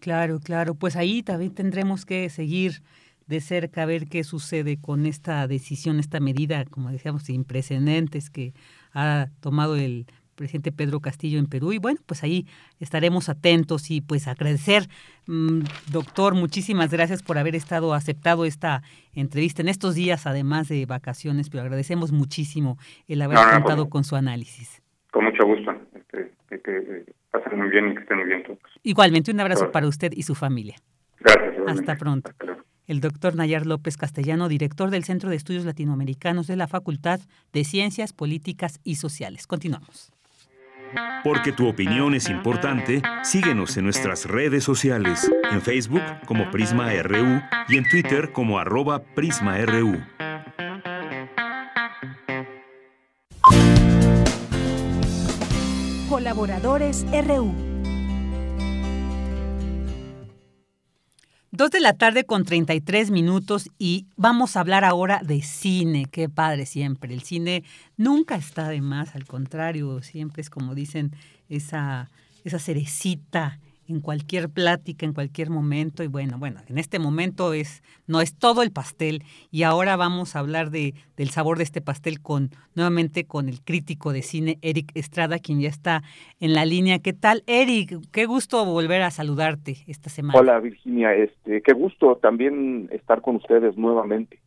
Claro, 0.00 0.40
claro, 0.40 0.74
pues 0.74 0.96
ahí 0.96 1.22
también 1.22 1.54
tendremos 1.54 2.04
que 2.04 2.28
seguir 2.30 2.82
de 3.26 3.40
cerca 3.40 3.82
a 3.82 3.86
ver 3.86 4.06
qué 4.08 4.24
sucede 4.24 4.78
con 4.80 5.06
esta 5.06 5.46
decisión, 5.48 5.98
esta 5.98 6.20
medida, 6.20 6.64
como 6.64 6.90
decíamos, 6.90 7.24
sin 7.24 7.44
precedentes 7.44 8.30
que 8.30 8.54
ha 8.92 9.28
tomado 9.40 9.76
el 9.76 10.06
presidente 10.36 10.70
Pedro 10.70 11.00
Castillo 11.00 11.38
en 11.38 11.46
Perú. 11.46 11.72
Y 11.72 11.78
bueno, 11.78 11.98
pues 12.06 12.22
ahí 12.22 12.46
estaremos 12.78 13.28
atentos 13.28 13.90
y 13.90 14.00
pues 14.00 14.28
agradecer, 14.28 14.84
mm, 15.26 15.60
doctor, 15.90 16.34
muchísimas 16.34 16.90
gracias 16.90 17.22
por 17.22 17.38
haber 17.38 17.56
estado 17.56 17.94
aceptado 17.94 18.44
esta 18.44 18.82
entrevista 19.14 19.62
en 19.62 19.68
estos 19.68 19.94
días, 19.94 20.26
además 20.26 20.68
de 20.68 20.86
vacaciones, 20.86 21.50
pero 21.50 21.62
agradecemos 21.62 22.12
muchísimo 22.12 22.78
el 23.08 23.22
haber 23.22 23.38
contado 23.38 23.88
con 23.88 24.04
su 24.04 24.14
análisis. 24.14 24.82
Con 25.10 25.24
mucho 25.24 25.44
gusto. 25.46 25.72
Este, 25.94 26.60
que, 26.60 27.04
pasen 27.42 27.58
muy 27.58 27.68
bien 27.68 27.90
y 27.90 27.94
que 27.94 28.02
estén 28.02 28.18
muy 28.18 28.26
bien 28.26 28.42
todos. 28.42 28.58
Igualmente, 28.82 29.30
un 29.30 29.40
abrazo 29.40 29.70
para 29.70 29.86
usted 29.86 30.12
y 30.12 30.22
su 30.22 30.34
familia. 30.34 30.76
Gracias. 31.20 31.54
Hasta 31.66 31.96
pronto. 31.96 32.30
el 32.86 33.00
doctor 33.00 33.34
Nayar 33.34 33.66
López 33.66 33.96
Castellano, 33.96 34.48
director 34.48 34.90
del 34.90 35.04
Centro 35.04 35.30
de 35.30 35.36
Estudios 35.36 35.64
Latinoamericanos 35.64 36.46
de 36.46 36.56
la 36.56 36.68
Facultad 36.68 37.20
de 37.52 37.64
Ciencias 37.64 38.12
Políticas 38.12 38.80
y 38.84 38.96
Sociales. 38.96 39.46
Continuamos. 39.46 40.12
Porque 41.24 41.52
tu 41.52 41.66
opinión 41.66 42.14
es 42.14 42.30
importante, 42.30 43.02
síguenos 43.22 43.76
en 43.76 43.84
nuestras 43.84 44.26
redes 44.26 44.62
sociales, 44.62 45.30
en 45.50 45.60
Facebook 45.60 46.02
como 46.26 46.50
Prisma 46.50 46.90
RU 47.02 47.40
y 47.68 47.76
en 47.76 47.88
Twitter 47.90 48.32
como 48.32 48.58
arroba 48.58 49.02
PrismaRU. 49.02 50.00
Colaboradores 56.08 57.04
RU 57.10 57.52
Dos 61.50 61.70
de 61.72 61.80
la 61.80 61.94
tarde 61.94 62.24
con 62.24 62.44
33 62.44 63.10
minutos 63.10 63.70
y 63.76 64.06
vamos 64.16 64.56
a 64.56 64.60
hablar 64.60 64.84
ahora 64.84 65.20
de 65.24 65.42
cine. 65.42 66.06
Qué 66.08 66.28
padre 66.28 66.66
siempre. 66.66 67.12
El 67.12 67.22
cine 67.22 67.64
nunca 67.96 68.36
está 68.36 68.68
de 68.68 68.82
más, 68.82 69.16
al 69.16 69.24
contrario, 69.24 70.00
siempre 70.02 70.42
es 70.42 70.50
como 70.50 70.76
dicen, 70.76 71.10
esa, 71.48 72.10
esa 72.44 72.60
cerecita 72.60 73.58
en 73.88 74.00
cualquier 74.00 74.48
plática, 74.48 75.06
en 75.06 75.12
cualquier 75.12 75.50
momento. 75.50 76.02
Y 76.02 76.06
bueno, 76.06 76.38
bueno, 76.38 76.60
en 76.68 76.78
este 76.78 76.98
momento 76.98 77.52
es, 77.52 77.82
no 78.06 78.20
es 78.20 78.36
todo 78.36 78.62
el 78.62 78.72
pastel. 78.72 79.22
Y 79.50 79.62
ahora 79.62 79.96
vamos 79.96 80.36
a 80.36 80.40
hablar 80.40 80.70
de, 80.70 80.94
del 81.16 81.30
sabor 81.30 81.58
de 81.58 81.64
este 81.64 81.80
pastel 81.80 82.20
con, 82.20 82.50
nuevamente 82.74 83.24
con 83.24 83.48
el 83.48 83.62
crítico 83.62 84.12
de 84.12 84.22
cine, 84.22 84.58
Eric 84.62 84.90
Estrada, 84.94 85.38
quien 85.38 85.60
ya 85.60 85.68
está 85.68 86.02
en 86.40 86.54
la 86.54 86.64
línea. 86.64 86.98
¿Qué 86.98 87.12
tal, 87.12 87.42
Eric? 87.46 87.96
Qué 88.12 88.26
gusto 88.26 88.64
volver 88.64 89.02
a 89.02 89.10
saludarte 89.10 89.76
esta 89.86 90.10
semana. 90.10 90.38
Hola, 90.38 90.58
Virginia. 90.60 91.14
Este, 91.14 91.62
qué 91.62 91.72
gusto 91.72 92.16
también 92.16 92.88
estar 92.92 93.20
con 93.20 93.36
ustedes 93.36 93.76
nuevamente. 93.76 94.40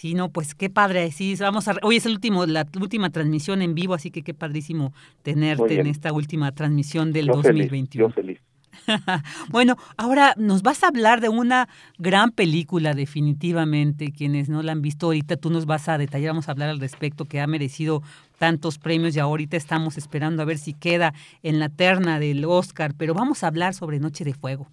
Sí, 0.00 0.14
no, 0.14 0.30
pues 0.30 0.54
qué 0.54 0.70
padre. 0.70 1.10
Sí, 1.10 1.34
vamos 1.40 1.68
a 1.68 1.74
hoy 1.82 1.96
es 1.96 2.06
el 2.06 2.12
último 2.12 2.46
la 2.46 2.66
última 2.80 3.10
transmisión 3.10 3.60
en 3.60 3.74
vivo, 3.74 3.92
así 3.92 4.10
que 4.10 4.22
qué 4.22 4.32
padrísimo 4.32 4.92
tenerte 5.22 5.78
en 5.78 5.86
esta 5.86 6.12
última 6.12 6.52
transmisión 6.52 7.12
del 7.12 7.26
2021. 7.26 8.08
yo 8.08 8.10
feliz. 8.10 8.40
bueno, 9.50 9.76
ahora 9.96 10.34
nos 10.36 10.62
vas 10.62 10.82
a 10.84 10.88
hablar 10.88 11.20
de 11.20 11.28
una 11.28 11.68
gran 11.98 12.30
película 12.30 12.94
definitivamente, 12.94 14.12
quienes 14.16 14.48
no 14.48 14.62
la 14.62 14.72
han 14.72 14.82
visto 14.82 15.06
ahorita, 15.06 15.36
tú 15.36 15.50
nos 15.50 15.66
vas 15.66 15.88
a 15.88 15.98
detallar, 15.98 16.30
vamos 16.30 16.48
a 16.48 16.52
hablar 16.52 16.68
al 16.70 16.80
respecto, 16.80 17.24
que 17.24 17.40
ha 17.40 17.46
merecido 17.46 18.02
tantos 18.38 18.78
premios 18.78 19.16
y 19.16 19.20
ahorita 19.20 19.56
estamos 19.56 19.98
esperando 19.98 20.42
a 20.42 20.46
ver 20.46 20.58
si 20.58 20.74
queda 20.74 21.12
en 21.42 21.58
la 21.58 21.68
terna 21.68 22.18
del 22.18 22.44
Oscar, 22.44 22.92
pero 22.96 23.14
vamos 23.14 23.44
a 23.44 23.48
hablar 23.48 23.74
sobre 23.74 24.00
Noche 24.00 24.24
de 24.24 24.34
Fuego. 24.34 24.66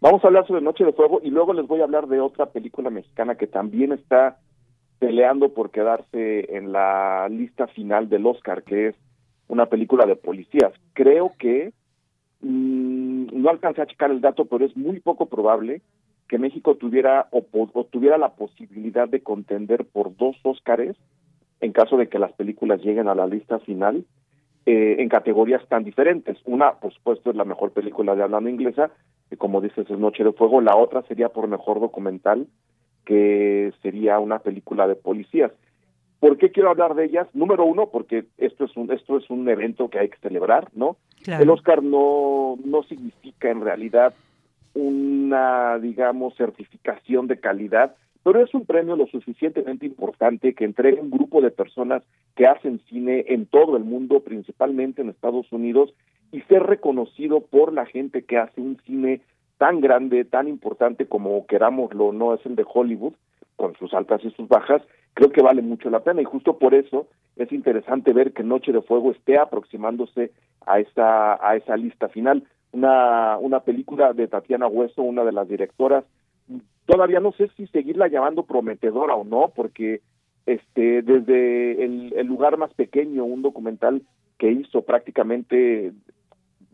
Vamos 0.00 0.22
a 0.24 0.26
hablar 0.26 0.46
sobre 0.46 0.60
Noche 0.60 0.84
de 0.84 0.92
Fuego 0.92 1.20
y 1.22 1.30
luego 1.30 1.52
les 1.52 1.66
voy 1.66 1.80
a 1.80 1.84
hablar 1.84 2.06
de 2.06 2.20
otra 2.20 2.46
película 2.46 2.90
mexicana 2.90 3.36
que 3.36 3.46
también 3.46 3.92
está 3.92 4.38
peleando 4.98 5.52
por 5.52 5.70
quedarse 5.70 6.56
en 6.56 6.72
la 6.72 7.28
lista 7.28 7.66
final 7.68 8.08
del 8.08 8.26
Oscar, 8.26 8.62
que 8.62 8.88
es 8.88 8.96
una 9.48 9.66
película 9.66 10.06
de 10.06 10.16
policías. 10.16 10.72
Creo 10.92 11.32
que 11.38 11.72
no 12.40 13.50
alcancé 13.50 13.82
a 13.82 13.86
checar 13.86 14.10
el 14.10 14.20
dato, 14.20 14.44
pero 14.44 14.64
es 14.64 14.76
muy 14.76 15.00
poco 15.00 15.26
probable 15.26 15.82
que 16.28 16.38
México 16.38 16.74
tuviera 16.74 17.28
o, 17.30 17.42
tuviera 17.90 18.18
la 18.18 18.34
posibilidad 18.34 19.08
de 19.08 19.22
contender 19.22 19.84
por 19.84 20.16
dos 20.16 20.36
Óscares 20.42 20.96
en 21.60 21.72
caso 21.72 21.96
de 21.96 22.08
que 22.08 22.18
las 22.18 22.32
películas 22.32 22.82
lleguen 22.82 23.08
a 23.08 23.14
la 23.14 23.26
lista 23.26 23.58
final 23.60 24.04
eh, 24.66 24.96
en 24.98 25.08
categorías 25.08 25.66
tan 25.68 25.84
diferentes. 25.84 26.36
Una, 26.44 26.72
por 26.72 26.92
supuesto, 26.92 27.30
es 27.30 27.36
la 27.36 27.44
mejor 27.44 27.70
película 27.72 28.14
de 28.14 28.22
hablando 28.22 28.50
inglesa 28.50 28.90
como 29.36 29.60
dices, 29.60 29.90
es 29.90 29.98
Noche 29.98 30.22
de 30.22 30.32
Fuego. 30.32 30.60
La 30.60 30.76
otra 30.76 31.02
sería 31.02 31.30
por 31.30 31.48
mejor 31.48 31.80
documental, 31.80 32.46
que 33.04 33.72
sería 33.82 34.20
una 34.20 34.38
película 34.38 34.86
de 34.86 34.94
policías. 34.94 35.50
¿Por 36.20 36.38
qué 36.38 36.50
quiero 36.50 36.70
hablar 36.70 36.94
de 36.94 37.04
ellas? 37.04 37.28
Número 37.34 37.64
uno, 37.64 37.90
porque 37.90 38.24
esto 38.38 38.64
es 38.64 38.76
un, 38.76 38.90
esto 38.90 39.18
es 39.18 39.28
un 39.28 39.48
evento 39.48 39.88
que 39.88 39.98
hay 39.98 40.08
que 40.08 40.18
celebrar, 40.18 40.68
¿no? 40.74 40.96
El 41.26 41.50
Oscar 41.50 41.82
no, 41.82 42.56
no 42.64 42.82
significa 42.84 43.50
en 43.50 43.60
realidad 43.60 44.14
una, 44.74 45.78
digamos, 45.78 46.36
certificación 46.36 47.26
de 47.26 47.40
calidad, 47.40 47.96
pero 48.22 48.42
es 48.42 48.52
un 48.54 48.64
premio 48.64 48.96
lo 48.96 49.06
suficientemente 49.06 49.86
importante 49.86 50.54
que 50.54 50.64
entrega 50.64 51.00
un 51.00 51.10
grupo 51.10 51.40
de 51.40 51.50
personas 51.50 52.02
que 52.34 52.46
hacen 52.46 52.80
cine 52.88 53.24
en 53.28 53.46
todo 53.46 53.76
el 53.76 53.84
mundo, 53.84 54.20
principalmente 54.20 55.02
en 55.02 55.10
Estados 55.10 55.50
Unidos, 55.52 55.94
y 56.32 56.40
ser 56.42 56.64
reconocido 56.64 57.40
por 57.40 57.72
la 57.72 57.86
gente 57.86 58.24
que 58.24 58.36
hace 58.36 58.60
un 58.60 58.78
cine 58.84 59.20
tan 59.58 59.80
grande, 59.80 60.24
tan 60.24 60.48
importante 60.48 61.06
como 61.06 61.46
querámoslo, 61.46 62.12
no 62.12 62.34
es 62.34 62.44
el 62.44 62.56
de 62.56 62.66
Hollywood, 62.66 63.14
con 63.56 63.74
sus 63.76 63.94
altas 63.94 64.22
y 64.24 64.30
sus 64.32 64.48
bajas, 64.48 64.82
creo 65.16 65.32
que 65.32 65.40
vale 65.40 65.62
mucho 65.62 65.88
la 65.88 66.00
pena 66.00 66.20
y 66.20 66.24
justo 66.24 66.58
por 66.58 66.74
eso 66.74 67.06
es 67.36 67.50
interesante 67.50 68.12
ver 68.12 68.34
que 68.34 68.42
Noche 68.42 68.70
de 68.70 68.82
Fuego 68.82 69.12
esté 69.12 69.38
aproximándose 69.38 70.30
a 70.66 70.78
esa 70.78 71.34
a 71.40 71.56
esa 71.56 71.74
lista 71.76 72.08
final. 72.10 72.44
Una 72.72 73.38
una 73.38 73.60
película 73.60 74.12
de 74.12 74.28
Tatiana 74.28 74.66
Hueso, 74.66 75.00
una 75.00 75.24
de 75.24 75.32
las 75.32 75.48
directoras, 75.48 76.04
todavía 76.84 77.20
no 77.20 77.32
sé 77.32 77.48
si 77.56 77.66
seguirla 77.68 78.08
llamando 78.08 78.42
prometedora 78.44 79.14
o 79.14 79.24
no, 79.24 79.52
porque 79.56 80.02
este 80.44 81.00
desde 81.00 81.82
el, 81.82 82.12
el 82.14 82.26
lugar 82.26 82.58
más 82.58 82.74
pequeño, 82.74 83.24
un 83.24 83.40
documental 83.40 84.02
que 84.36 84.52
hizo 84.52 84.82
prácticamente 84.82 85.94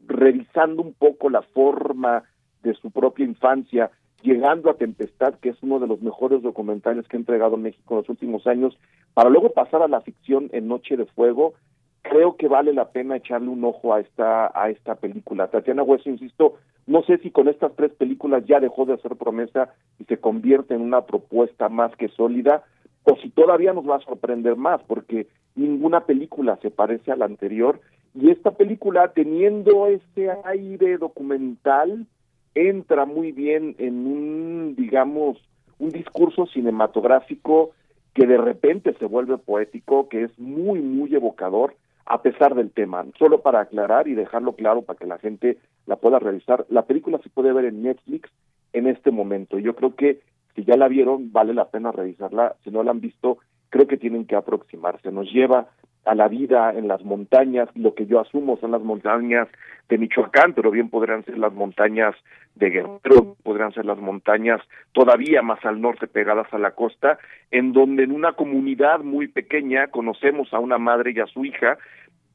revisando 0.09 0.83
un 0.83 0.95
poco 0.95 1.31
la 1.31 1.43
forma 1.43 2.25
de 2.65 2.75
su 2.75 2.91
propia 2.91 3.25
infancia, 3.25 3.93
llegando 4.23 4.71
a 4.71 4.75
Tempestad, 4.75 5.35
que 5.35 5.51
es 5.51 5.63
uno 5.63 5.79
de 5.79 5.87
los 5.87 6.01
mejores 6.03 6.43
documentales 6.43 7.07
que 7.09 7.17
ha 7.17 7.21
entregado 7.21 7.57
México 7.57 7.95
en 7.95 7.99
los 7.99 8.09
últimos 8.09 8.47
años, 8.47 8.79
para 9.15 9.31
luego 9.31 9.51
pasar 9.51 9.83
a 9.83 9.89
la 9.89 10.01
ficción 10.01 10.49
en 10.53 10.69
Noche 10.69 10.97
de 10.97 11.07
Fuego, 11.07 11.55
creo 12.03 12.37
que 12.37 12.49
vale 12.49 12.73
la 12.73 12.91
pena 12.91 13.17
echarle 13.17 13.49
un 13.49 13.65
ojo 13.65 13.95
a 13.95 14.01
esta 14.01 14.51
a 14.55 14.71
esta 14.71 14.97
película. 14.97 15.49
Tatiana 15.49 15.83
Hueso, 15.83 16.11
insisto, 16.11 16.59
no 16.87 17.03
sé 17.03 17.19
si 17.19 17.31
con 17.31 17.49
estas 17.49 17.75
tres 17.77 17.93
películas 17.93 18.45
ya 18.47 18.61
dejó 18.61 18.85
de 18.85 18.95
hacer 18.95 19.17
promesa 19.17 19.73
y 19.99 20.05
se 20.05 20.19
convierte 20.19 20.75
en 20.75 20.81
una 20.81 21.03
propuesta 21.03 21.69
más 21.69 21.95
que 21.97 22.09
sólida, 22.09 22.65
o 23.05 23.17
si 23.17 23.31
todavía 23.31 23.73
nos 23.73 23.89
va 23.89 23.97
a 23.97 24.05
sorprender 24.05 24.57
más, 24.57 24.81
porque 24.85 25.29
ninguna 25.55 26.07
película 26.07 26.59
se 26.63 26.71
parece 26.71 27.13
a 27.13 27.17
la 27.17 27.25
anterior, 27.25 27.81
y 28.15 28.31
esta 28.31 28.51
película, 28.53 29.13
teniendo 29.13 29.87
ese 29.87 30.31
aire 30.45 30.99
documental, 30.99 32.07
entra 32.55 33.07
muy 33.07 33.33
bien 33.33 33.75
en 33.79 34.07
un, 34.07 34.75
digamos, 34.77 35.39
un 35.79 35.91
discurso 35.91 36.47
cinematográfico 36.47 37.71
que 38.15 38.27
de 38.27 38.37
repente 38.37 38.95
se 38.99 39.07
vuelve 39.07 39.39
poético, 39.39 40.09
que 40.09 40.25
es 40.25 40.39
muy, 40.39 40.81
muy 40.81 41.15
evocador, 41.15 41.75
a 42.05 42.21
pesar 42.23 42.55
del 42.55 42.71
tema. 42.71 43.05
Solo 43.19 43.41
para 43.41 43.61
aclarar 43.61 44.07
y 44.09 44.15
dejarlo 44.15 44.55
claro 44.55 44.83
para 44.83 44.99
que 44.99 45.07
la 45.07 45.19
gente 45.19 45.59
la 45.87 45.97
pueda 45.97 46.19
revisar, 46.19 46.67
la 46.69 46.83
película 46.83 47.19
se 47.23 47.31
puede 47.31 47.53
ver 47.53 47.65
en 47.65 47.83
Netflix 47.83 48.31
en 48.73 48.87
este 48.87 49.11
momento. 49.11 49.59
Yo 49.59 49.75
creo 49.75 49.95
que 49.95 50.21
si 50.55 50.65
ya 50.65 50.77
la 50.77 50.89
vieron, 50.89 51.33
vale 51.33 51.55
la 51.55 51.69
pena 51.71 51.93
revisarla. 51.93 52.57
Si 52.63 52.71
no 52.71 52.83
la 52.83 52.91
han 52.91 53.01
visto, 53.01 53.39
creo 53.71 53.87
que 53.87 53.97
tienen 53.97 54.27
que 54.27 54.37
aproximarse. 54.37 55.11
Nos 55.11 55.33
lleva 55.33 55.69
a 56.05 56.15
la 56.15 56.29
vida 56.29 56.73
en 56.73 56.89
las 56.89 57.05
montañas, 57.05 57.69
lo 57.75 57.95
que 57.95 58.07
yo 58.07 58.21
asumo 58.21 58.57
son 58.57 58.73
las 58.73 58.83
montañas 58.83 59.49
de 59.89 59.99
Michoacán, 59.99 60.53
pero 60.53 60.71
bien 60.71 60.89
podrían 60.89 61.25
ser 61.25 61.39
las 61.39 61.53
montañas 61.53 62.15
de 62.55 62.71
Guerrero, 62.71 63.37
podrían 63.43 63.73
ser 63.73 63.85
las 63.85 63.99
montañas 63.99 64.61
todavía 64.93 65.43
más 65.43 65.65
al 65.65 65.81
norte 65.81 66.07
pegadas 66.07 66.53
a 66.53 66.59
la 66.59 66.73
costa, 66.73 67.19
en 67.51 67.73
donde 67.73 68.05
en 68.05 68.13
una 68.13 68.33
comunidad 68.33 69.01
muy 69.01 69.29
pequeña 69.29 69.89
conocemos 69.89 70.53
a 70.53 70.59
una 70.59 70.79
madre 70.79 71.13
y 71.15 71.21
a 71.21 71.27
su 71.27 71.45
hija 71.45 71.79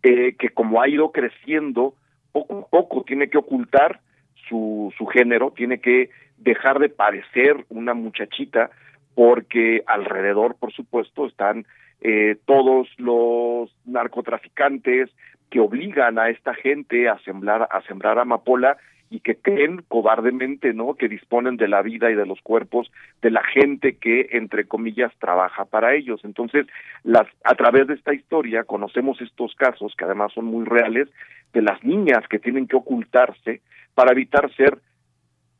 eh, 0.03 0.35
que 0.37 0.49
como 0.49 0.81
ha 0.81 0.87
ido 0.87 1.11
creciendo, 1.11 1.93
poco 2.31 2.59
a 2.59 2.67
poco 2.67 3.03
tiene 3.03 3.29
que 3.29 3.37
ocultar 3.37 3.99
su, 4.47 4.93
su 4.97 5.05
género, 5.07 5.51
tiene 5.51 5.79
que 5.79 6.09
dejar 6.37 6.79
de 6.79 6.89
parecer 6.89 7.65
una 7.69 7.93
muchachita, 7.93 8.69
porque 9.15 9.83
alrededor, 9.87 10.55
por 10.59 10.71
supuesto, 10.71 11.25
están 11.25 11.65
eh, 12.01 12.37
todos 12.45 12.87
los 12.97 13.71
narcotraficantes 13.85 15.09
que 15.49 15.59
obligan 15.59 16.19
a 16.19 16.29
esta 16.29 16.53
gente 16.53 17.07
a 17.07 17.17
sembrar 17.19 17.67
a 17.71 17.81
sembrar 17.83 18.19
amapola 18.19 18.77
y 19.09 19.21
que 19.21 19.35
creen 19.35 19.83
cobardemente, 19.87 20.73
¿no? 20.73 20.95
Que 20.95 21.07
disponen 21.07 21.55
de 21.55 21.67
la 21.67 21.81
vida 21.81 22.11
y 22.11 22.15
de 22.15 22.25
los 22.25 22.41
cuerpos 22.41 22.91
de 23.21 23.31
la 23.31 23.43
gente 23.43 23.95
que 23.95 24.27
entre 24.31 24.67
comillas 24.67 25.13
trabaja 25.19 25.65
para 25.65 25.95
ellos. 25.95 26.19
Entonces, 26.23 26.67
las 27.03 27.25
a 27.43 27.55
través 27.55 27.87
de 27.87 27.93
esta 27.93 28.13
historia 28.13 28.65
conocemos 28.65 29.21
estos 29.21 29.55
casos 29.55 29.95
que 29.97 30.05
además 30.05 30.33
son 30.33 30.45
muy 30.45 30.65
reales 30.65 31.07
de 31.53 31.61
las 31.61 31.81
niñas 31.83 32.27
que 32.29 32.39
tienen 32.39 32.67
que 32.67 32.75
ocultarse 32.75 33.61
para 33.95 34.11
evitar 34.11 34.53
ser 34.55 34.77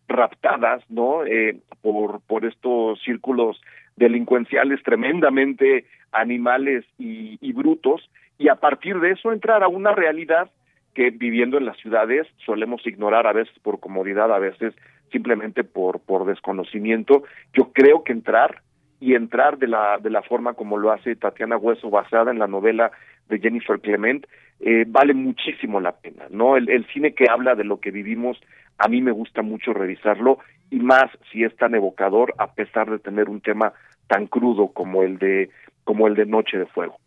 raptadas, 0.10 0.84
¿no? 0.90 1.26
Eh, 1.26 1.58
por 1.82 2.22
por 2.22 2.46
estos 2.46 3.02
círculos 3.02 3.62
delincuenciales 3.98 4.82
tremendamente 4.84 5.86
animales 6.12 6.86
y, 6.98 7.38
y 7.42 7.52
brutos 7.52 8.10
y 8.38 8.50
a 8.50 8.56
partir 8.56 9.00
de 9.00 9.12
eso 9.12 9.34
entrar 9.34 9.64
a 9.64 9.68
una 9.68 9.92
realidad 9.92 10.50
que 10.94 11.10
viviendo 11.10 11.58
en 11.58 11.66
las 11.66 11.78
ciudades 11.78 12.28
solemos 12.46 12.86
ignorar 12.88 13.28
a 13.28 13.34
veces 13.34 13.58
por 13.60 13.80
comodidad, 13.80 14.34
a 14.34 14.40
veces 14.40 14.74
simplemente 15.12 15.64
por 15.64 16.00
por 16.00 16.26
desconocimiento. 16.26 17.24
Yo 17.54 17.72
creo 17.74 18.04
que 18.04 18.14
entrar 18.14 18.62
y 19.00 19.16
entrar 19.16 19.58
de 19.58 19.68
la 19.68 19.98
de 19.98 20.10
la 20.10 20.22
forma 20.22 20.54
como 20.54 20.78
lo 20.78 20.92
hace 20.92 21.16
Tatiana 21.16 21.58
Hueso 21.58 21.90
basada 21.90 22.32
en 22.32 22.40
la 22.40 22.48
novela 22.48 22.92
de 23.30 23.40
Jennifer 23.40 23.80
Clement 23.80 24.26
eh, 24.60 24.86
vale 24.88 25.14
muchísimo 25.14 25.80
la 25.80 25.92
pena, 25.92 26.26
¿no? 26.30 26.58
El, 26.58 26.70
el 26.70 26.86
cine 26.88 27.14
que 27.14 27.30
habla 27.30 27.56
de 27.56 27.64
lo 27.64 27.80
que 27.80 27.92
vivimos 27.92 28.40
a 28.78 28.88
mí 28.88 29.02
me 29.02 29.12
gusta 29.12 29.42
mucho 29.42 29.74
revisarlo 29.74 30.40
y 30.70 30.80
más 30.80 31.10
si 31.32 31.44
es 31.44 31.56
tan 31.58 31.76
evocador 31.76 32.34
a 32.38 32.54
pesar 32.54 32.90
de 32.90 33.00
tener 33.00 33.30
un 33.30 33.42
tema 33.42 33.74
tan 34.08 34.28
crudo 34.28 34.70
como 34.70 35.04
el 35.04 35.18
de 35.18 35.50
como 35.84 36.08
el 36.08 36.16
de 36.16 36.26
Noche 36.26 36.58
de 36.58 36.66
Fuego. 36.66 36.98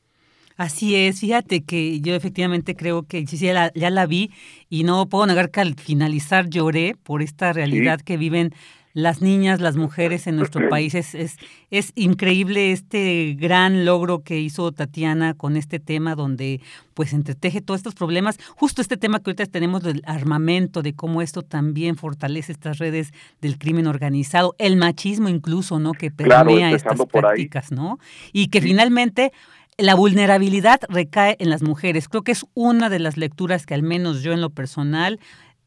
Así 0.56 0.94
es, 0.94 1.20
fíjate 1.20 1.64
que 1.64 2.00
yo 2.00 2.14
efectivamente 2.14 2.76
creo 2.76 3.04
que 3.04 3.26
sí, 3.26 3.38
ya, 3.38 3.54
la, 3.54 3.72
ya 3.74 3.88
la 3.88 4.04
vi 4.04 4.30
y 4.68 4.84
no 4.84 5.06
puedo 5.08 5.26
negar 5.26 5.50
que 5.50 5.60
al 5.60 5.74
finalizar 5.74 6.50
lloré 6.50 6.96
por 7.02 7.22
esta 7.22 7.54
realidad 7.54 8.00
que 8.00 8.18
viven 8.18 8.50
las 8.92 9.22
niñas, 9.22 9.60
las 9.60 9.76
mujeres 9.76 10.26
en 10.26 10.36
nuestro 10.36 10.68
país. 10.70 10.94
Es, 10.94 11.14
es, 11.14 11.36
es, 11.70 11.92
increíble 11.94 12.72
este 12.72 13.36
gran 13.38 13.84
logro 13.84 14.22
que 14.22 14.40
hizo 14.40 14.72
Tatiana 14.72 15.34
con 15.34 15.56
este 15.56 15.78
tema 15.78 16.14
donde 16.14 16.60
pues 16.94 17.12
entreteje 17.12 17.60
todos 17.60 17.78
estos 17.78 17.94
problemas. 17.94 18.38
Justo 18.56 18.82
este 18.82 18.96
tema 18.96 19.20
que 19.20 19.30
ahorita 19.30 19.46
tenemos 19.46 19.82
del 19.82 20.02
armamento, 20.06 20.82
de 20.82 20.94
cómo 20.94 21.22
esto 21.22 21.42
también 21.42 21.96
fortalece 21.96 22.52
estas 22.52 22.78
redes 22.78 23.12
del 23.40 23.58
crimen 23.58 23.86
organizado, 23.86 24.54
el 24.58 24.76
machismo 24.76 25.28
incluso, 25.28 25.78
¿no? 25.78 25.92
Que 25.92 26.10
permea 26.10 26.72
estas 26.72 26.98
prácticas, 27.06 27.72
¿no? 27.72 27.98
Y 28.32 28.48
que 28.48 28.60
finalmente 28.60 29.32
la 29.78 29.94
vulnerabilidad 29.94 30.80
recae 30.88 31.36
en 31.38 31.48
las 31.48 31.62
mujeres. 31.62 32.08
Creo 32.08 32.22
que 32.22 32.32
es 32.32 32.44
una 32.54 32.90
de 32.90 32.98
las 32.98 33.16
lecturas 33.16 33.66
que 33.66 33.74
al 33.74 33.82
menos 33.82 34.22
yo 34.22 34.32
en 34.32 34.40
lo 34.40 34.50
personal 34.50 35.18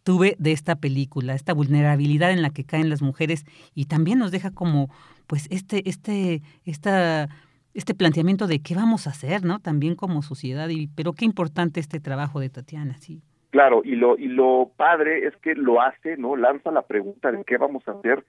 tuve 0.03 0.35
de 0.37 0.51
esta 0.51 0.75
película, 0.75 1.33
esta 1.33 1.53
vulnerabilidad 1.53 2.31
en 2.31 2.41
la 2.41 2.49
que 2.49 2.65
caen 2.65 2.89
las 2.89 3.01
mujeres 3.01 3.45
y 3.73 3.85
también 3.85 4.19
nos 4.19 4.31
deja 4.31 4.51
como 4.51 4.89
pues 5.27 5.47
este 5.49 5.89
este 5.89 6.41
esta 6.65 7.29
este 7.73 7.95
planteamiento 7.95 8.45
de 8.45 8.59
qué 8.61 8.75
vamos 8.75 9.07
a 9.07 9.11
hacer, 9.11 9.43
¿no? 9.43 9.59
También 9.59 9.95
como 9.95 10.21
sociedad 10.21 10.69
y 10.69 10.87
pero 10.87 11.13
qué 11.13 11.25
importante 11.25 11.79
este 11.79 11.99
trabajo 11.99 12.39
de 12.39 12.49
Tatiana, 12.49 12.97
sí. 12.97 13.21
Claro, 13.49 13.81
y 13.83 13.95
lo 13.95 14.17
y 14.17 14.27
lo 14.27 14.71
padre 14.75 15.27
es 15.27 15.35
que 15.37 15.55
lo 15.55 15.81
hace, 15.81 16.17
¿no? 16.17 16.35
Lanza 16.35 16.71
la 16.71 16.83
pregunta 16.83 17.31
de 17.31 17.43
qué 17.43 17.57
vamos 17.57 17.87
a 17.87 17.91
hacer 17.91 18.23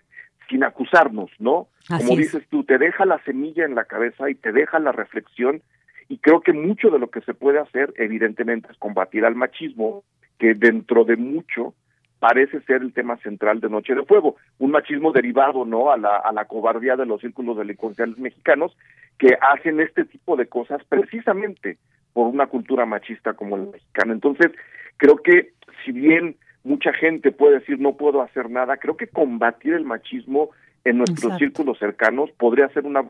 sin 0.48 0.62
acusarnos, 0.62 1.30
¿no? 1.38 1.68
Como 1.88 2.16
dices 2.16 2.46
tú, 2.50 2.64
te 2.64 2.78
deja 2.78 3.06
la 3.06 3.22
semilla 3.24 3.64
en 3.64 3.74
la 3.74 3.84
cabeza 3.84 4.28
y 4.28 4.34
te 4.34 4.52
deja 4.52 4.78
la 4.78 4.92
reflexión 4.92 5.62
y 6.08 6.18
creo 6.18 6.42
que 6.42 6.52
mucho 6.52 6.90
de 6.90 6.98
lo 6.98 7.10
que 7.10 7.22
se 7.22 7.32
puede 7.32 7.58
hacer 7.58 7.94
evidentemente 7.96 8.68
es 8.70 8.78
combatir 8.78 9.24
al 9.24 9.34
machismo 9.34 10.04
que 10.38 10.54
dentro 10.54 11.04
de 11.04 11.16
mucho 11.16 11.74
parece 12.18 12.60
ser 12.62 12.80
el 12.82 12.92
tema 12.92 13.18
central 13.18 13.60
de 13.60 13.68
Noche 13.68 13.94
de 13.94 14.04
Fuego, 14.04 14.36
un 14.58 14.70
machismo 14.70 15.12
derivado, 15.12 15.66
¿no?, 15.66 15.90
a 15.90 15.98
la, 15.98 16.16
a 16.16 16.32
la 16.32 16.46
cobardía 16.46 16.96
de 16.96 17.04
los 17.04 17.20
círculos 17.20 17.58
delincuenciales 17.58 18.16
mexicanos 18.18 18.74
que 19.18 19.36
hacen 19.40 19.80
este 19.80 20.04
tipo 20.04 20.34
de 20.36 20.46
cosas 20.46 20.82
precisamente 20.88 21.76
por 22.14 22.28
una 22.28 22.46
cultura 22.46 22.86
machista 22.86 23.34
como 23.34 23.58
la 23.58 23.64
mexicana. 23.66 24.14
Entonces, 24.14 24.52
creo 24.96 25.16
que 25.16 25.52
si 25.84 25.92
bien 25.92 26.36
mucha 26.62 26.92
gente 26.94 27.30
puede 27.30 27.58
decir 27.58 27.78
no 27.78 27.96
puedo 27.96 28.22
hacer 28.22 28.48
nada, 28.48 28.78
creo 28.78 28.96
que 28.96 29.08
combatir 29.08 29.74
el 29.74 29.84
machismo 29.84 30.50
en 30.84 30.98
nuestros 30.98 31.36
círculos 31.38 31.78
cercanos 31.78 32.30
podría 32.32 32.68
ser 32.68 32.86
una 32.86 33.04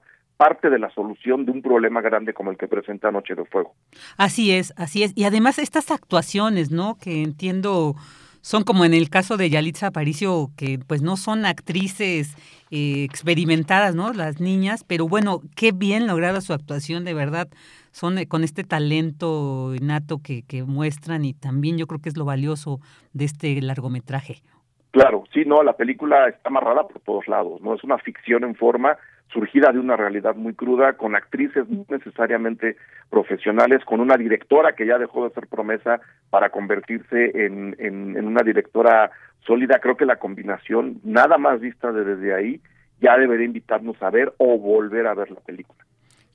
parte 0.44 0.68
de 0.68 0.78
la 0.78 0.90
solución 0.90 1.46
de 1.46 1.52
un 1.52 1.62
problema 1.62 2.02
grande 2.02 2.34
como 2.34 2.50
el 2.50 2.58
que 2.58 2.68
presenta 2.68 3.10
Noche 3.10 3.34
de 3.34 3.46
Fuego. 3.46 3.72
Así 4.18 4.52
es, 4.52 4.74
así 4.76 5.02
es. 5.02 5.16
Y 5.16 5.24
además 5.24 5.58
estas 5.58 5.90
actuaciones, 5.90 6.70
¿no? 6.70 6.98
Que 7.02 7.22
entiendo 7.22 7.94
son 8.42 8.62
como 8.62 8.84
en 8.84 8.92
el 8.92 9.08
caso 9.08 9.38
de 9.38 9.48
Yalitza 9.48 9.86
Aparicio, 9.86 10.50
que 10.54 10.78
pues 10.86 11.00
no 11.00 11.16
son 11.16 11.46
actrices 11.46 12.36
eh, 12.70 13.04
experimentadas, 13.04 13.94
¿no? 13.94 14.12
Las 14.12 14.38
niñas, 14.38 14.84
pero 14.86 15.08
bueno, 15.08 15.40
qué 15.56 15.72
bien 15.72 16.06
lograda 16.06 16.42
su 16.42 16.52
actuación, 16.52 17.06
de 17.06 17.14
verdad, 17.14 17.48
son 17.90 18.18
eh, 18.18 18.28
con 18.28 18.44
este 18.44 18.62
talento 18.62 19.74
innato 19.74 20.20
que, 20.22 20.42
que 20.42 20.62
muestran 20.62 21.24
y 21.24 21.32
también 21.32 21.78
yo 21.78 21.86
creo 21.86 22.02
que 22.02 22.10
es 22.10 22.18
lo 22.18 22.26
valioso 22.26 22.80
de 23.14 23.24
este 23.24 23.62
largometraje. 23.62 24.42
Claro, 24.90 25.24
sí, 25.32 25.44
no, 25.46 25.62
la 25.62 25.72
película 25.72 26.28
está 26.28 26.50
amarrada 26.50 26.86
por 26.86 27.00
todos 27.00 27.26
lados, 27.28 27.62
¿no? 27.62 27.74
Es 27.74 27.82
una 27.82 27.96
ficción 27.96 28.44
en 28.44 28.54
forma 28.54 28.98
surgida 29.32 29.72
de 29.72 29.78
una 29.78 29.96
realidad 29.96 30.36
muy 30.36 30.54
cruda, 30.54 30.94
con 30.94 31.16
actrices 31.16 31.68
no 31.68 31.84
necesariamente 31.88 32.76
profesionales, 33.10 33.84
con 33.84 34.00
una 34.00 34.16
directora 34.16 34.74
que 34.74 34.86
ya 34.86 34.98
dejó 34.98 35.28
de 35.28 35.34
ser 35.34 35.46
promesa 35.48 36.00
para 36.30 36.50
convertirse 36.50 37.46
en, 37.46 37.74
en, 37.78 38.24
una 38.24 38.42
directora 38.42 39.10
sólida. 39.46 39.80
Creo 39.80 39.96
que 39.96 40.06
la 40.06 40.16
combinación, 40.16 41.00
nada 41.02 41.36
más 41.38 41.60
vista 41.60 41.90
desde 41.92 42.34
ahí, 42.34 42.60
ya 43.00 43.16
debería 43.18 43.46
invitarnos 43.46 44.00
a 44.02 44.10
ver 44.10 44.32
o 44.38 44.58
volver 44.58 45.06
a 45.06 45.14
ver 45.14 45.30
la 45.30 45.40
película. 45.40 45.84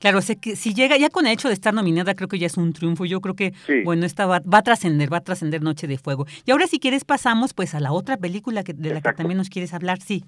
Claro, 0.00 0.22
sé 0.22 0.36
que 0.36 0.56
si 0.56 0.72
llega 0.72 0.96
ya 0.96 1.10
con 1.10 1.26
el 1.26 1.32
hecho 1.34 1.48
de 1.48 1.54
estar 1.54 1.74
nominada, 1.74 2.14
creo 2.14 2.26
que 2.26 2.38
ya 2.38 2.46
es 2.46 2.56
un 2.56 2.72
triunfo. 2.72 3.04
Yo 3.04 3.20
creo 3.20 3.34
que, 3.34 3.52
bueno, 3.84 4.06
esta 4.06 4.24
va, 4.24 4.40
a 4.50 4.62
trascender, 4.62 5.12
va 5.12 5.18
a 5.18 5.20
trascender 5.20 5.62
Noche 5.62 5.86
de 5.86 5.98
Fuego. 5.98 6.26
Y 6.46 6.52
ahora, 6.52 6.66
si 6.66 6.78
quieres, 6.78 7.04
pasamos 7.04 7.52
pues 7.52 7.74
a 7.74 7.80
la 7.80 7.92
otra 7.92 8.16
película 8.16 8.62
que, 8.62 8.72
de 8.72 8.94
la 8.94 9.02
que 9.02 9.12
también 9.12 9.36
nos 9.36 9.50
quieres 9.50 9.74
hablar, 9.74 10.00
sí. 10.00 10.24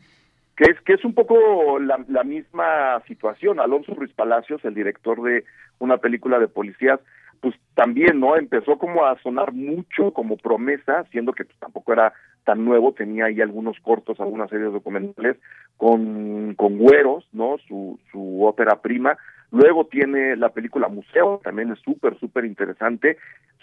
Que 0.57 0.71
es, 0.71 0.81
que 0.83 0.95
es 0.95 1.05
un 1.05 1.15
poco 1.15 1.79
la, 1.79 2.05
la 2.09 2.25
misma 2.25 3.03
situación. 3.07 3.59
Alonso 3.59 3.95
Ruiz 3.95 4.13
Palacios, 4.13 4.65
el 4.65 4.75
director 4.75 5.23
de 5.23 5.45
una 5.79 5.97
película 5.99 6.39
de 6.39 6.49
policías, 6.49 7.01
pues 7.41 7.55
también, 7.75 8.21
¿no? 8.21 8.37
Empezó 8.37 8.79
como 8.79 9.05
a 9.05 9.19
sonar 9.23 9.53
mucho 9.53 10.13
como 10.13 10.37
promesa, 10.37 11.05
siendo 11.11 11.33
que 11.33 11.45
pues, 11.45 11.59
tampoco 11.59 11.93
era 11.93 12.13
tan 12.45 12.65
nuevo, 12.65 12.93
tenía 12.93 13.27
ahí 13.27 13.41
algunos 13.41 13.79
cortos, 13.81 14.21
algunas 14.21 14.51
series 14.51 14.73
documentales 14.73 15.39
con, 15.77 16.55
con 16.55 16.79
Güeros, 16.79 17.27
¿no? 17.33 17.57
Su, 17.67 17.99
su 18.11 18.45
ópera 18.45 18.81
prima, 18.81 19.17
Luego 19.53 19.85
tiene 19.85 20.35
la 20.37 20.49
película 20.49 20.89
Museo, 20.89 21.43
también 21.45 21.71
es 21.71 21.79
súper, 21.81 22.19
súper 22.19 22.47
interesante. 22.47 23.19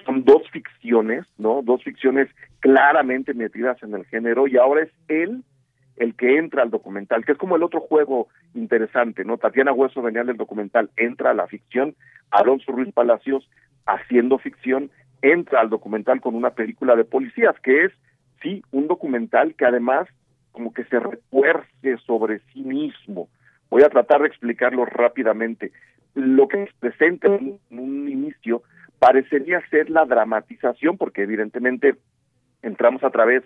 Son 0.06 0.24
dos 0.24 0.44
ficciones, 0.52 1.26
¿no? 1.40 1.64
Dos 1.64 1.84
ficciones 1.84 2.30
claramente 2.60 3.34
metidas 3.34 3.82
en 3.82 3.96
el 3.96 4.06
género 4.06 4.48
y 4.48 4.56
ahora 4.58 4.84
es 4.84 4.92
él 5.08 5.44
el 6.00 6.16
que 6.16 6.38
entra 6.38 6.64
al 6.64 6.72
documental, 6.72 7.24
que 7.24 7.34
es 7.34 7.38
como 7.38 7.56
el 7.56 7.64
otro 7.64 7.82
juego 7.82 8.28
interesante, 8.54 9.24
¿no? 9.24 9.38
Tatiana 9.38 9.74
Hueso 9.74 10.02
venía 10.02 10.24
del 10.24 10.38
documental, 10.38 10.90
entra 10.98 11.32
a 11.32 11.34
la 11.36 11.48
ficción, 11.48 11.96
Alonso 12.32 12.72
Ruiz 12.72 12.92
Palacios 12.94 13.50
haciendo 13.86 14.40
ficción, 14.40 14.90
entra 15.22 15.62
al 15.62 15.70
documental 15.70 16.22
con 16.22 16.36
una 16.36 16.52
película 16.52 16.96
de 16.96 17.06
policías, 17.06 17.56
que 17.62 17.86
es, 17.86 17.92
sí, 18.42 18.64
un 18.72 18.88
documental 18.88 19.56
que 19.56 19.66
además 19.66 20.08
como 20.52 20.74
que 20.74 20.86
se 20.86 21.00
refuerce 21.00 21.98
sobre 22.06 22.40
sí 22.54 22.64
mismo, 22.64 23.30
Voy 23.70 23.84
a 23.84 23.90
tratar 23.90 24.22
de 24.22 24.28
explicarlo 24.28 24.86
rápidamente. 24.86 25.72
Lo 26.16 26.48
que 26.48 26.66
se 26.66 26.74
presenta 26.80 27.28
en 27.28 27.60
un 27.70 28.10
inicio 28.10 28.64
parecería 28.98 29.62
ser 29.70 29.90
la 29.90 30.06
dramatización, 30.06 30.98
porque 30.98 31.24
evidentemente 31.24 31.96
entramos 32.62 33.04
a 33.04 33.12
través 33.12 33.44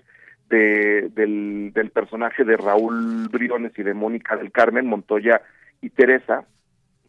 de, 0.49 1.09
del, 1.09 1.71
del 1.73 1.89
personaje 1.91 2.43
de 2.43 2.57
Raúl 2.57 3.27
Briones 3.29 3.71
y 3.77 3.83
de 3.83 3.93
Mónica 3.93 4.35
del 4.35 4.51
Carmen, 4.51 4.87
Montoya 4.87 5.41
y 5.81 5.89
Teresa. 5.89 6.45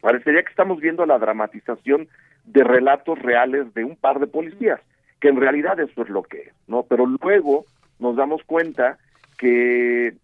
Parecería 0.01 0.43
que 0.43 0.49
estamos 0.49 0.79
viendo 0.79 1.05
la 1.05 1.19
dramatización 1.19 2.07
de 2.45 2.63
relatos 2.63 3.19
reales 3.19 3.73
de 3.73 3.83
un 3.83 3.95
par 3.95 4.19
de 4.19 4.27
policías, 4.27 4.79
que 5.19 5.29
en 5.29 5.39
realidad 5.39 5.79
eso 5.79 6.03
es 6.03 6.09
lo 6.09 6.23
que 6.23 6.41
es, 6.41 6.53
¿no? 6.67 6.83
Pero 6.83 7.05
luego 7.05 7.65
nos 7.99 8.15
damos 8.15 8.43
cuenta 8.43 8.97
que 9.37 10.15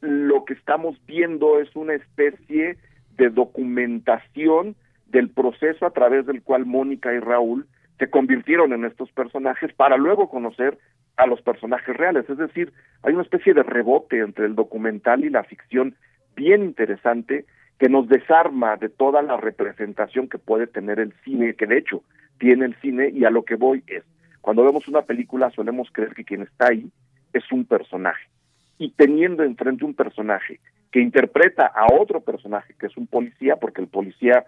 lo 0.00 0.44
que 0.44 0.54
estamos 0.54 0.96
viendo 1.06 1.60
es 1.60 1.74
una 1.76 1.94
especie 1.94 2.76
de 3.16 3.30
documentación 3.30 4.74
del 5.06 5.28
proceso 5.28 5.86
a 5.86 5.90
través 5.90 6.26
del 6.26 6.42
cual 6.42 6.66
Mónica 6.66 7.12
y 7.12 7.20
Raúl 7.20 7.66
se 7.98 8.10
convirtieron 8.10 8.72
en 8.72 8.84
estos 8.84 9.12
personajes 9.12 9.72
para 9.74 9.96
luego 9.96 10.28
conocer 10.28 10.78
a 11.16 11.26
los 11.26 11.40
personajes 11.42 11.96
reales. 11.96 12.28
Es 12.28 12.38
decir, 12.38 12.72
hay 13.02 13.14
una 13.14 13.22
especie 13.22 13.54
de 13.54 13.62
rebote 13.62 14.18
entre 14.18 14.46
el 14.46 14.54
documental 14.54 15.24
y 15.24 15.30
la 15.30 15.44
ficción 15.44 15.94
bien 16.34 16.62
interesante 16.62 17.44
que 17.78 17.88
nos 17.88 18.08
desarma 18.08 18.76
de 18.76 18.88
toda 18.88 19.22
la 19.22 19.36
representación 19.36 20.28
que 20.28 20.38
puede 20.38 20.66
tener 20.66 21.00
el 21.00 21.12
cine, 21.24 21.54
que 21.54 21.66
de 21.66 21.78
hecho 21.78 22.02
tiene 22.38 22.66
el 22.66 22.76
cine, 22.80 23.10
y 23.12 23.24
a 23.24 23.30
lo 23.30 23.44
que 23.44 23.56
voy 23.56 23.82
es, 23.86 24.04
cuando 24.40 24.64
vemos 24.64 24.88
una 24.88 25.02
película 25.02 25.50
solemos 25.50 25.88
creer 25.92 26.14
que 26.14 26.24
quien 26.24 26.42
está 26.42 26.68
ahí 26.70 26.90
es 27.32 27.50
un 27.52 27.64
personaje 27.64 28.28
y 28.78 28.90
teniendo 28.90 29.44
enfrente 29.44 29.84
un 29.84 29.94
personaje 29.94 30.60
que 30.90 31.00
interpreta 31.00 31.66
a 31.66 31.86
otro 31.94 32.20
personaje 32.20 32.74
que 32.78 32.86
es 32.86 32.96
un 32.96 33.06
policía, 33.06 33.56
porque 33.56 33.80
el 33.80 33.88
policía 33.88 34.44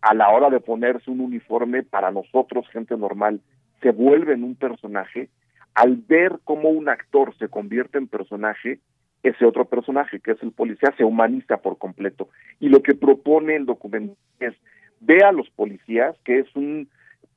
a 0.00 0.14
la 0.14 0.28
hora 0.30 0.50
de 0.50 0.60
ponerse 0.60 1.10
un 1.10 1.20
uniforme 1.20 1.82
para 1.82 2.10
nosotros, 2.10 2.68
gente 2.68 2.96
normal, 2.96 3.40
se 3.82 3.90
vuelve 3.90 4.34
en 4.34 4.44
un 4.44 4.54
personaje, 4.54 5.28
al 5.74 5.96
ver 5.96 6.38
cómo 6.44 6.68
un 6.68 6.88
actor 6.88 7.36
se 7.38 7.48
convierte 7.48 7.98
en 7.98 8.06
personaje, 8.06 8.78
ese 9.22 9.44
otro 9.44 9.64
personaje, 9.64 10.20
que 10.20 10.32
es 10.32 10.42
el 10.42 10.52
policía, 10.52 10.94
se 10.96 11.04
humaniza 11.04 11.56
por 11.56 11.78
completo. 11.78 12.28
Y 12.60 12.68
lo 12.68 12.82
que 12.82 12.94
propone 12.94 13.56
el 13.56 13.66
documento 13.66 14.16
es, 14.38 14.54
ve 15.00 15.24
a 15.24 15.32
los 15.32 15.48
policías, 15.50 16.16
que 16.24 16.40
es 16.40 16.56
un, 16.56 16.88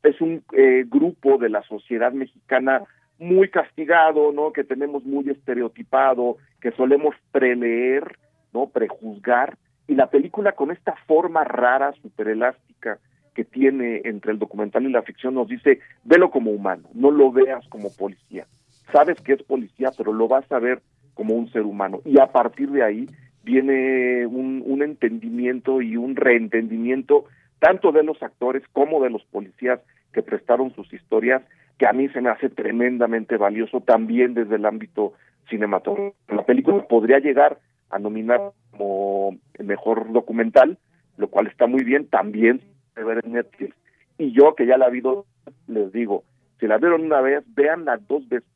es 0.03 0.19
un 0.21 0.43
eh, 0.53 0.85
grupo 0.87 1.37
de 1.37 1.49
la 1.49 1.63
sociedad 1.63 2.11
mexicana 2.11 2.83
muy 3.19 3.49
castigado, 3.49 4.31
¿no? 4.31 4.51
Que 4.51 4.63
tenemos 4.63 5.03
muy 5.03 5.29
estereotipado, 5.29 6.37
que 6.61 6.71
solemos 6.71 7.15
preleer, 7.31 8.17
¿no? 8.53 8.67
Prejuzgar. 8.67 9.57
Y 9.87 9.95
la 9.95 10.09
película 10.09 10.51
con 10.51 10.71
esta 10.71 10.95
forma 11.07 11.43
rara, 11.43 11.93
super 12.01 12.27
elástica 12.27 12.99
que 13.37 13.45
tiene 13.45 14.01
entre 14.03 14.31
el 14.31 14.39
documental 14.39 14.83
y 14.87 14.89
la 14.89 15.03
ficción 15.03 15.35
nos 15.35 15.47
dice, 15.47 15.79
velo 16.03 16.31
como 16.31 16.49
humano, 16.49 16.89
no 16.95 17.11
lo 17.11 17.31
veas 17.31 17.63
como 17.67 17.93
policía. 17.95 18.47
Sabes 18.91 19.21
que 19.21 19.33
es 19.33 19.43
policía, 19.43 19.91
pero 19.95 20.11
lo 20.11 20.27
vas 20.27 20.51
a 20.51 20.57
ver 20.57 20.81
como 21.13 21.35
un 21.35 21.47
ser 21.51 21.61
humano. 21.61 22.01
Y 22.03 22.19
a 22.19 22.31
partir 22.31 22.71
de 22.71 22.81
ahí 22.81 23.05
viene 23.43 24.25
un, 24.25 24.63
un 24.65 24.81
entendimiento 24.81 25.83
y 25.83 25.97
un 25.97 26.15
reentendimiento 26.15 27.25
tanto 27.59 27.91
de 27.91 28.01
los 28.01 28.23
actores 28.23 28.63
como 28.73 29.03
de 29.03 29.11
los 29.11 29.23
policías 29.25 29.81
que 30.13 30.23
prestaron 30.23 30.73
sus 30.73 30.91
historias 30.91 31.43
que 31.77 31.85
a 31.85 31.93
mí 31.93 32.09
se 32.09 32.21
me 32.21 32.31
hace 32.31 32.49
tremendamente 32.49 33.37
valioso 33.37 33.81
también 33.81 34.33
desde 34.33 34.55
el 34.55 34.65
ámbito 34.65 35.13
cinematográfico. 35.47 36.15
La 36.29 36.43
película 36.43 36.87
podría 36.87 37.19
llegar 37.19 37.59
a 37.91 37.99
nominar 37.99 38.41
como 38.71 39.37
el 39.53 39.65
mejor 39.67 40.11
documental, 40.11 40.79
lo 41.17 41.27
cual 41.27 41.45
está 41.45 41.67
muy 41.67 41.83
bien, 41.83 42.07
también 42.07 42.61
de 42.97 43.03
ver 43.03 43.21
en 43.23 43.33
Netflix. 43.33 43.75
Y 44.17 44.31
yo 44.31 44.55
que 44.55 44.65
ya 44.65 44.77
la 44.77 44.89
vi 44.89 45.01
dos, 45.01 45.25
les 45.67 45.91
digo, 45.91 46.23
si 46.59 46.67
la 46.67 46.77
vieron 46.77 47.03
una 47.03 47.21
vez, 47.21 47.43
veanla 47.55 47.97
dos 47.97 48.27
veces, 48.27 48.49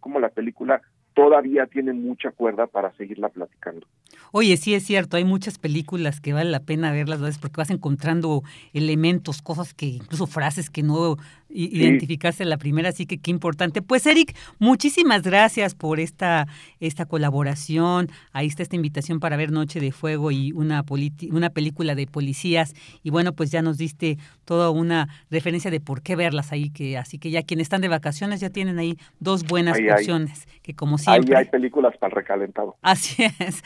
como 0.00 0.18
la 0.18 0.30
película 0.30 0.80
todavía 1.14 1.66
tiene 1.66 1.92
mucha 1.92 2.30
cuerda 2.30 2.66
para 2.66 2.92
seguirla 2.92 3.28
platicando. 3.28 3.86
Oye, 4.30 4.56
sí 4.56 4.74
es 4.74 4.84
cierto, 4.84 5.16
hay 5.16 5.24
muchas 5.24 5.58
películas 5.58 6.20
que 6.20 6.32
vale 6.32 6.50
la 6.50 6.60
pena 6.60 6.92
verlas 6.92 7.38
porque 7.38 7.56
vas 7.56 7.70
encontrando 7.70 8.42
elementos, 8.72 9.42
cosas 9.42 9.74
que, 9.74 9.86
incluso 9.86 10.26
frases 10.26 10.70
que 10.70 10.82
no 10.82 11.16
identificaste 11.54 12.42
en 12.42 12.50
la 12.50 12.56
primera, 12.56 12.88
así 12.88 13.06
que 13.06 13.18
qué 13.18 13.30
importante. 13.30 13.82
Pues 13.82 14.06
Eric, 14.06 14.34
muchísimas 14.58 15.22
gracias 15.22 15.74
por 15.74 16.00
esta, 16.00 16.46
esta 16.80 17.06
colaboración. 17.06 18.08
Ahí 18.32 18.46
está 18.46 18.62
esta 18.62 18.76
invitación 18.76 19.20
para 19.20 19.36
ver 19.36 19.52
Noche 19.52 19.80
de 19.80 19.92
Fuego 19.92 20.30
y 20.30 20.52
una, 20.52 20.84
una 21.30 21.50
película 21.50 21.94
de 21.94 22.06
policías. 22.06 22.74
Y 23.02 23.10
bueno, 23.10 23.32
pues 23.34 23.50
ya 23.50 23.62
nos 23.62 23.78
diste 23.78 24.18
toda 24.44 24.70
una 24.70 25.08
referencia 25.30 25.70
de 25.70 25.80
por 25.80 26.02
qué 26.02 26.16
verlas 26.16 26.52
ahí, 26.52 26.70
que 26.70 26.96
así 26.98 27.18
que 27.18 27.30
ya 27.30 27.42
quienes 27.42 27.66
están 27.66 27.80
de 27.80 27.88
vacaciones 27.88 28.40
ya 28.40 28.50
tienen 28.50 28.78
ahí 28.78 28.96
dos 29.20 29.44
buenas 29.44 29.78
opciones, 29.78 30.46
que 30.62 30.74
como 30.74 30.98
siempre. 30.98 31.36
Ahí 31.36 31.44
hay 31.44 31.50
películas 31.50 31.96
para 31.98 32.12
el 32.12 32.16
recalentado. 32.16 32.76
Así 32.82 33.24
es. 33.38 33.62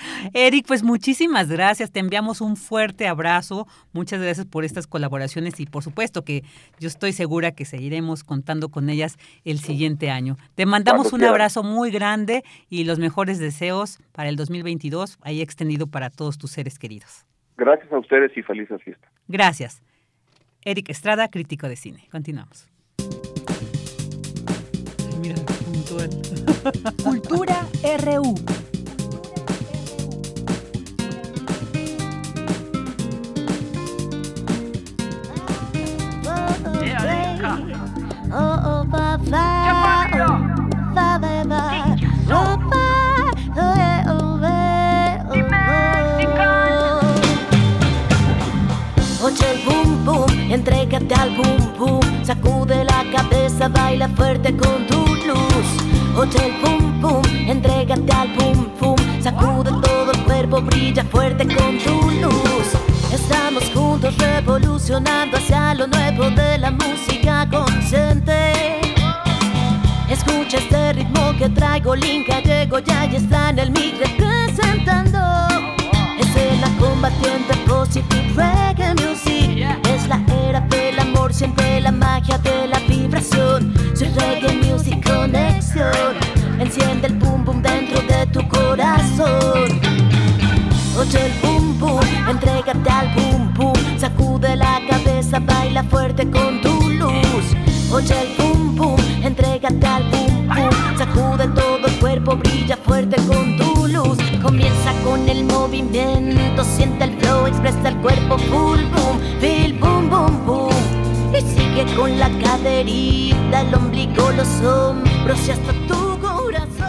Eric, 0.47 0.65
pues 0.65 0.85
muchísimas 0.85 1.49
gracias. 1.49 1.91
Te 1.91 1.99
enviamos 1.99 2.41
un 2.41 2.57
fuerte 2.57 3.09
abrazo. 3.09 3.67
Muchas 3.93 4.21
gracias 4.21 4.47
por 4.47 4.65
estas 4.65 4.87
colaboraciones 4.87 5.59
y 5.59 5.67
por 5.67 5.83
supuesto 5.83 6.23
que 6.23 6.45
yo 6.79 6.87
estoy 6.87 7.13
segura 7.13 7.51
que 7.51 7.65
seguiremos 7.65 8.23
contando 8.23 8.69
con 8.69 8.89
ellas 8.89 9.17
el 9.45 9.59
siguiente 9.59 10.09
año. 10.09 10.37
Te 10.55 10.65
mandamos 10.65 11.13
un 11.13 11.25
abrazo 11.25 11.65
muy 11.65 11.91
grande 11.91 12.45
y 12.71 12.85
los 12.85 13.01
mejores 13.01 13.41
deseos 13.41 13.99
para 14.13 14.29
el 14.29 14.37
2022 14.37 15.19
ahí 15.23 15.43
extendido 15.43 15.89
para 15.89 16.11
todos 16.11 16.39
tus 16.39 16.53
seres 16.53 16.79
queridos. 16.79 17.27
Gracias 17.57 17.93
a 17.93 17.99
ustedes 17.99 18.31
y 18.37 18.43
felices 18.43 18.81
fiestas. 18.85 19.11
Gracias. 19.27 19.83
Eric 20.63 20.91
Estrada, 20.91 21.27
crítico 21.27 21.69
de 21.69 21.75
cine. 21.75 22.07
Continuamos. 22.13 22.69
Cultura 27.03 27.67
RU. 28.05 28.66
Entrégate 50.49 51.15
al 51.15 51.37
boom 51.37 51.79
boom, 51.79 52.25
sacude 52.25 52.83
la 52.85 53.05
cabeza, 53.13 53.69
baila 53.69 54.09
fuerte 54.09 54.57
con 54.57 54.87
tu 54.87 55.05
luz. 55.27 55.69
Oye 56.17 56.47
el 56.47 56.53
boom 56.63 57.01
boom, 57.01 57.23
entrégate 57.47 58.13
al 58.13 58.29
boom 58.37 58.71
boom, 58.81 59.23
sacude 59.23 59.71
todo 59.83 60.13
el 60.13 60.25
cuerpo, 60.25 60.63
brilla 60.63 61.05
fuerte 61.05 61.47
con 61.47 61.79
tu 61.79 62.11
luz. 62.23 62.69
Estamos 63.13 63.65
juntos 63.75 64.17
revolucionando 64.17 65.37
hacia 65.37 65.75
lo 65.75 65.87
nuevo 65.89 66.31
de 66.31 66.59
la 66.59 66.71
música 66.71 67.47
consciente. 67.51 68.86
Escucha 70.47 70.63
este 70.63 70.93
ritmo 70.93 71.37
que 71.37 71.49
traigo, 71.49 71.97
Link 71.97 72.29
Gallego 72.29 72.79
ya 72.79 73.05
y 73.07 73.17
está 73.17 73.51
en 73.51 73.59
el 73.59 73.73
mic 73.73 73.99
representando. 73.99 75.19
Es 76.21 76.61
la 76.61 76.69
combatiente 76.79 77.57
positive 77.67 78.33
reggae 78.37 78.95
music. 78.95 79.67
Es 79.93 80.07
la 80.07 80.23
era 80.47 80.61
del 80.61 81.01
amor, 81.01 81.35
siempre 81.35 81.81
la 81.81 81.91
magia 81.91 82.39
de 82.39 82.69
la 82.69 82.79
vibración. 82.79 83.75
Soy 83.97 84.07
reggae 84.11 84.55
music 84.63 85.05
conexión. 85.05 86.15
Enciende 86.61 87.09
el 87.09 87.15
boom 87.15 87.45
boom 87.45 87.61
dentro 87.61 88.01
de 88.03 88.27
tu 88.27 88.47
corazón. 88.47 89.81
Oye 90.97 91.27
el 91.27 91.33
boom 91.43 91.77
boom, 91.81 92.07
entrégate 92.31 92.89
al 92.89 93.13
boom 93.17 93.53
boom. 93.55 93.99
Sacude 93.99 94.55
la 94.55 94.81
cabeza, 94.89 95.41
baila 95.41 95.83
fuerte 95.83 96.31
con 96.31 96.61
tu 96.61 96.89
luz. 96.91 97.57
Oye 97.91 98.15
el 98.21 98.37
boom 98.39 98.56
El 105.27 105.45
movimiento, 105.45 106.63
siente 106.63 107.05
el 107.05 107.19
flow, 107.19 107.47
expresa 107.47 107.89
el 107.89 107.97
cuerpo 107.97 108.39
full 108.39 108.81
boom, 108.95 109.21
feel 109.41 109.73
boom 109.79 110.09
boom 110.09 110.47
boom. 110.47 110.75
Y 111.37 111.41
sigue 111.41 111.85
con 111.97 112.17
la 112.17 112.31
caderita, 112.39 113.63
el 113.63 113.75
ombligo, 113.75 114.31
los 114.31 114.49
hombros 114.63 115.49
y 115.49 115.51
hasta 115.51 115.73
tu 115.89 116.21
corazón. 116.21 116.87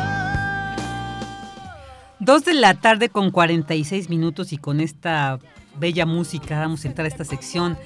Dos 2.19 2.45
de 2.45 2.53
la 2.53 2.75
tarde 2.75 3.09
con 3.09 3.31
46 3.31 4.09
minutos 4.09 4.53
y 4.53 4.57
con 4.57 4.81
esta 4.81 5.39
bella 5.79 6.05
música 6.05 6.59
vamos 6.59 6.85
a 6.85 6.89
entrar 6.89 7.05
a 7.05 7.07
esta 7.07 7.23
sección 7.23 7.77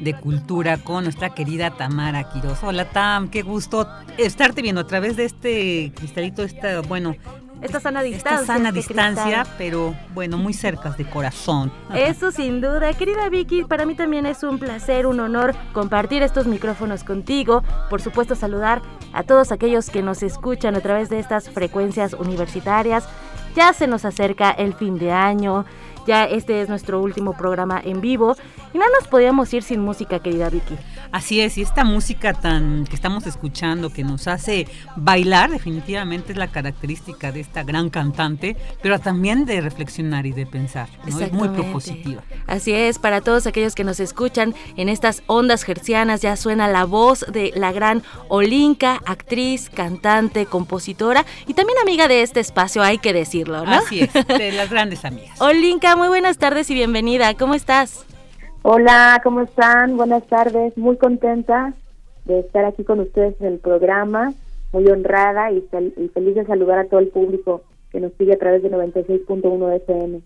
de 0.00 0.14
cultura 0.14 0.78
con 0.78 1.04
nuestra 1.04 1.34
querida 1.34 1.70
Tamara 1.76 2.30
Quiroz. 2.30 2.62
Hola 2.62 2.90
Tam, 2.90 3.28
qué 3.28 3.42
gusto 3.42 3.88
estarte 4.16 4.62
viendo 4.62 4.80
a 4.80 4.86
través 4.86 5.16
de 5.16 5.24
este 5.24 5.92
cristalito, 5.94 6.42
esta, 6.42 6.80
bueno, 6.82 7.14
esta 7.60 7.80
sana 7.80 8.02
distancia. 8.02 8.40
Esta 8.40 8.46
sana 8.46 8.68
este 8.68 8.80
distancia, 8.80 9.46
pero 9.56 9.94
bueno, 10.14 10.36
muy 10.36 10.54
cerca 10.54 10.90
de 10.90 11.04
corazón. 11.04 11.72
Eso 11.94 12.30
sin 12.30 12.60
duda. 12.60 12.92
Querida 12.92 13.28
Vicky, 13.28 13.64
para 13.64 13.84
mí 13.86 13.94
también 13.94 14.26
es 14.26 14.42
un 14.42 14.58
placer, 14.58 15.06
un 15.06 15.20
honor 15.20 15.54
compartir 15.72 16.22
estos 16.22 16.46
micrófonos 16.46 17.04
contigo. 17.04 17.62
Por 17.90 18.00
supuesto, 18.00 18.34
saludar 18.34 18.82
a 19.12 19.22
todos 19.22 19.52
aquellos 19.52 19.90
que 19.90 20.02
nos 20.02 20.22
escuchan 20.22 20.76
a 20.76 20.80
través 20.80 21.08
de 21.08 21.18
estas 21.18 21.50
frecuencias 21.50 22.14
universitarias. 22.14 23.08
Ya 23.56 23.72
se 23.72 23.86
nos 23.86 24.04
acerca 24.04 24.50
el 24.50 24.74
fin 24.74 24.98
de 24.98 25.10
año. 25.10 25.64
Ya 26.06 26.24
este 26.24 26.62
es 26.62 26.68
nuestro 26.68 27.02
último 27.02 27.36
programa 27.36 27.80
en 27.84 28.00
vivo 28.00 28.34
y 28.72 28.78
no 28.78 28.84
nos 28.98 29.08
podíamos 29.08 29.52
ir 29.52 29.62
sin 29.62 29.80
música, 29.80 30.20
querida 30.20 30.48
Vicky. 30.48 30.74
Así 31.12 31.40
es, 31.40 31.56
y 31.58 31.62
esta 31.62 31.84
música 31.84 32.34
tan 32.34 32.84
que 32.84 32.94
estamos 32.94 33.26
escuchando 33.26 33.90
que 33.90 34.04
nos 34.04 34.28
hace 34.28 34.66
bailar 34.96 35.50
definitivamente 35.50 36.32
es 36.32 36.38
la 36.38 36.48
característica 36.48 37.32
de 37.32 37.40
esta 37.40 37.62
gran 37.62 37.90
cantante, 37.90 38.56
pero 38.82 38.98
también 38.98 39.44
de 39.46 39.60
reflexionar 39.60 40.26
y 40.26 40.32
de 40.32 40.46
pensar, 40.46 40.88
¿no? 41.06 41.18
Es 41.18 41.32
muy 41.32 41.48
propositiva. 41.48 42.22
Así 42.46 42.72
es, 42.72 42.98
para 42.98 43.20
todos 43.20 43.46
aquellos 43.46 43.74
que 43.74 43.84
nos 43.84 44.00
escuchan 44.00 44.54
en 44.76 44.88
estas 44.88 45.22
ondas 45.26 45.62
gercianas 45.62 46.20
ya 46.20 46.36
suena 46.36 46.68
la 46.68 46.84
voz 46.84 47.24
de 47.30 47.52
la 47.54 47.72
gran 47.72 48.02
Olinka, 48.28 49.00
actriz, 49.06 49.70
cantante, 49.70 50.46
compositora 50.46 51.24
y 51.46 51.54
también 51.54 51.78
amiga 51.82 52.08
de 52.08 52.22
este 52.22 52.40
espacio, 52.40 52.82
hay 52.82 52.98
que 52.98 53.12
decirlo, 53.12 53.64
¿no? 53.64 53.72
Así 53.72 54.00
es, 54.00 54.12
de 54.12 54.52
las 54.52 54.70
grandes 54.70 55.04
amigas. 55.04 55.40
Olinka, 55.40 55.96
muy 55.96 56.08
buenas 56.08 56.38
tardes 56.38 56.70
y 56.70 56.74
bienvenida. 56.74 57.34
¿Cómo 57.34 57.54
estás? 57.54 58.07
Hola, 58.70 59.18
¿cómo 59.24 59.40
están? 59.40 59.96
Buenas 59.96 60.26
tardes. 60.26 60.76
Muy 60.76 60.98
contenta 60.98 61.72
de 62.26 62.40
estar 62.40 62.66
aquí 62.66 62.84
con 62.84 63.00
ustedes 63.00 63.34
en 63.40 63.46
el 63.46 63.58
programa. 63.60 64.34
Muy 64.72 64.86
honrada 64.88 65.50
y, 65.50 65.62
fel- 65.70 65.94
y 65.96 66.08
feliz 66.08 66.34
de 66.34 66.44
saludar 66.44 66.80
a 66.80 66.84
todo 66.84 67.00
el 67.00 67.08
público 67.08 67.62
que 67.90 67.98
nos 67.98 68.12
sigue 68.18 68.34
a 68.34 68.38
través 68.38 68.62
de 68.62 68.70
96.1 68.70 69.74
FM. 69.76 70.20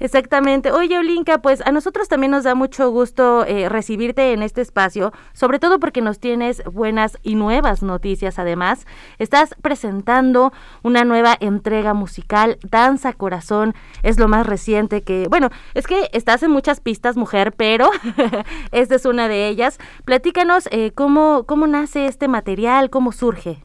Exactamente. 0.00 0.72
Oye, 0.72 0.98
Olinka, 0.98 1.38
pues 1.38 1.60
a 1.66 1.72
nosotros 1.72 2.08
también 2.08 2.32
nos 2.32 2.44
da 2.44 2.54
mucho 2.54 2.90
gusto 2.90 3.44
eh, 3.46 3.68
recibirte 3.68 4.32
en 4.32 4.42
este 4.42 4.60
espacio, 4.60 5.12
sobre 5.32 5.58
todo 5.58 5.78
porque 5.78 6.00
nos 6.00 6.18
tienes 6.18 6.62
buenas 6.64 7.18
y 7.22 7.34
nuevas 7.34 7.82
noticias. 7.82 8.38
Además, 8.38 8.86
estás 9.18 9.54
presentando 9.62 10.52
una 10.82 11.04
nueva 11.04 11.36
entrega 11.40 11.94
musical, 11.94 12.58
Danza 12.68 13.12
Corazón, 13.12 13.74
es 14.02 14.18
lo 14.18 14.28
más 14.28 14.46
reciente 14.46 15.02
que, 15.02 15.26
bueno, 15.28 15.50
es 15.74 15.86
que 15.86 16.08
estás 16.12 16.42
en 16.42 16.50
muchas 16.50 16.80
pistas, 16.80 17.16
mujer, 17.16 17.52
pero 17.56 17.88
esta 18.72 18.94
es 18.94 19.04
una 19.06 19.28
de 19.28 19.48
ellas. 19.48 19.78
Platícanos 20.04 20.68
eh, 20.70 20.92
cómo, 20.94 21.44
cómo 21.46 21.66
nace 21.66 22.06
este 22.06 22.28
material, 22.28 22.90
cómo 22.90 23.12
surge. 23.12 23.58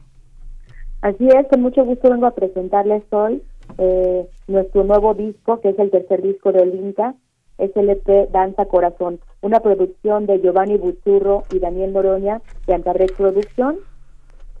Así 1.02 1.26
es, 1.28 1.46
con 1.48 1.62
mucho 1.62 1.84
gusto 1.84 2.10
vengo 2.10 2.26
a 2.26 2.34
presentarles 2.34 3.02
hoy 3.10 3.42
eh, 3.78 4.26
nuestro 4.48 4.84
nuevo 4.84 5.14
disco, 5.14 5.60
que 5.60 5.70
es 5.70 5.78
el 5.78 5.90
tercer 5.90 6.22
disco 6.22 6.52
de 6.52 6.62
Olinka, 6.62 7.14
es 7.58 7.76
el 7.76 7.90
EP 7.90 8.30
Danza 8.30 8.64
Corazón, 8.64 9.20
una 9.42 9.60
producción 9.60 10.26
de 10.26 10.40
Giovanni 10.40 10.78
Buzzurro 10.78 11.44
y 11.52 11.58
Daniel 11.58 11.92
Noroña 11.92 12.40
de 12.66 12.74
Antarrec 12.74 13.14
Producción. 13.14 13.76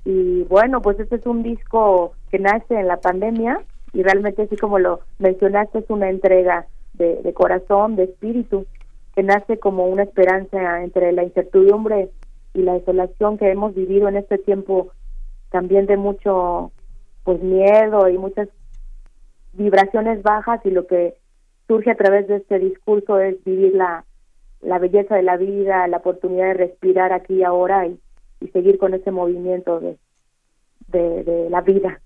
Y 0.04 0.42
bueno, 0.44 0.82
pues 0.82 1.00
este 1.00 1.16
es 1.16 1.26
un 1.26 1.42
disco 1.42 2.12
que 2.30 2.38
nace 2.38 2.74
en 2.74 2.88
la 2.88 2.98
pandemia 2.98 3.62
y 3.92 4.02
realmente 4.02 4.42
así 4.42 4.56
como 4.56 4.78
lo 4.78 5.00
mencionaste 5.18 5.78
es 5.78 5.90
una 5.90 6.10
entrega 6.10 6.66
de, 6.94 7.22
de 7.22 7.32
corazón, 7.32 7.96
de 7.96 8.04
espíritu, 8.04 8.66
que 9.14 9.22
nace 9.22 9.58
como 9.58 9.86
una 9.86 10.02
esperanza 10.02 10.82
entre 10.82 11.12
la 11.12 11.24
incertidumbre 11.24 12.10
y 12.54 12.62
la 12.62 12.74
desolación 12.74 13.38
que 13.38 13.50
hemos 13.50 13.74
vivido 13.74 14.08
en 14.08 14.16
este 14.16 14.38
tiempo 14.38 14.90
también 15.50 15.86
de 15.86 15.96
mucho 15.96 16.70
pues 17.24 17.42
miedo 17.42 18.08
y 18.08 18.18
muchas 18.18 18.48
vibraciones 19.52 20.22
bajas 20.22 20.60
y 20.64 20.70
lo 20.70 20.86
que 20.86 21.14
surge 21.66 21.90
a 21.90 21.96
través 21.96 22.28
de 22.28 22.36
este 22.36 22.58
discurso 22.58 23.18
es 23.20 23.42
vivir 23.44 23.74
la, 23.74 24.04
la 24.60 24.78
belleza 24.78 25.16
de 25.16 25.22
la 25.22 25.36
vida, 25.36 25.86
la 25.88 25.98
oportunidad 25.98 26.46
de 26.48 26.54
respirar 26.54 27.12
aquí 27.12 27.34
y 27.34 27.42
ahora 27.42 27.86
y, 27.86 27.98
y 28.40 28.48
seguir 28.48 28.78
con 28.78 28.94
ese 28.94 29.10
movimiento 29.10 29.80
de, 29.80 29.98
de, 30.88 31.24
de 31.24 31.50
la 31.50 31.60
vida 31.60 32.00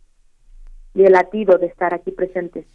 y 0.94 1.04
el 1.04 1.12
latido 1.12 1.58
de 1.58 1.66
estar 1.66 1.94
aquí 1.94 2.12
presentes. 2.12 2.66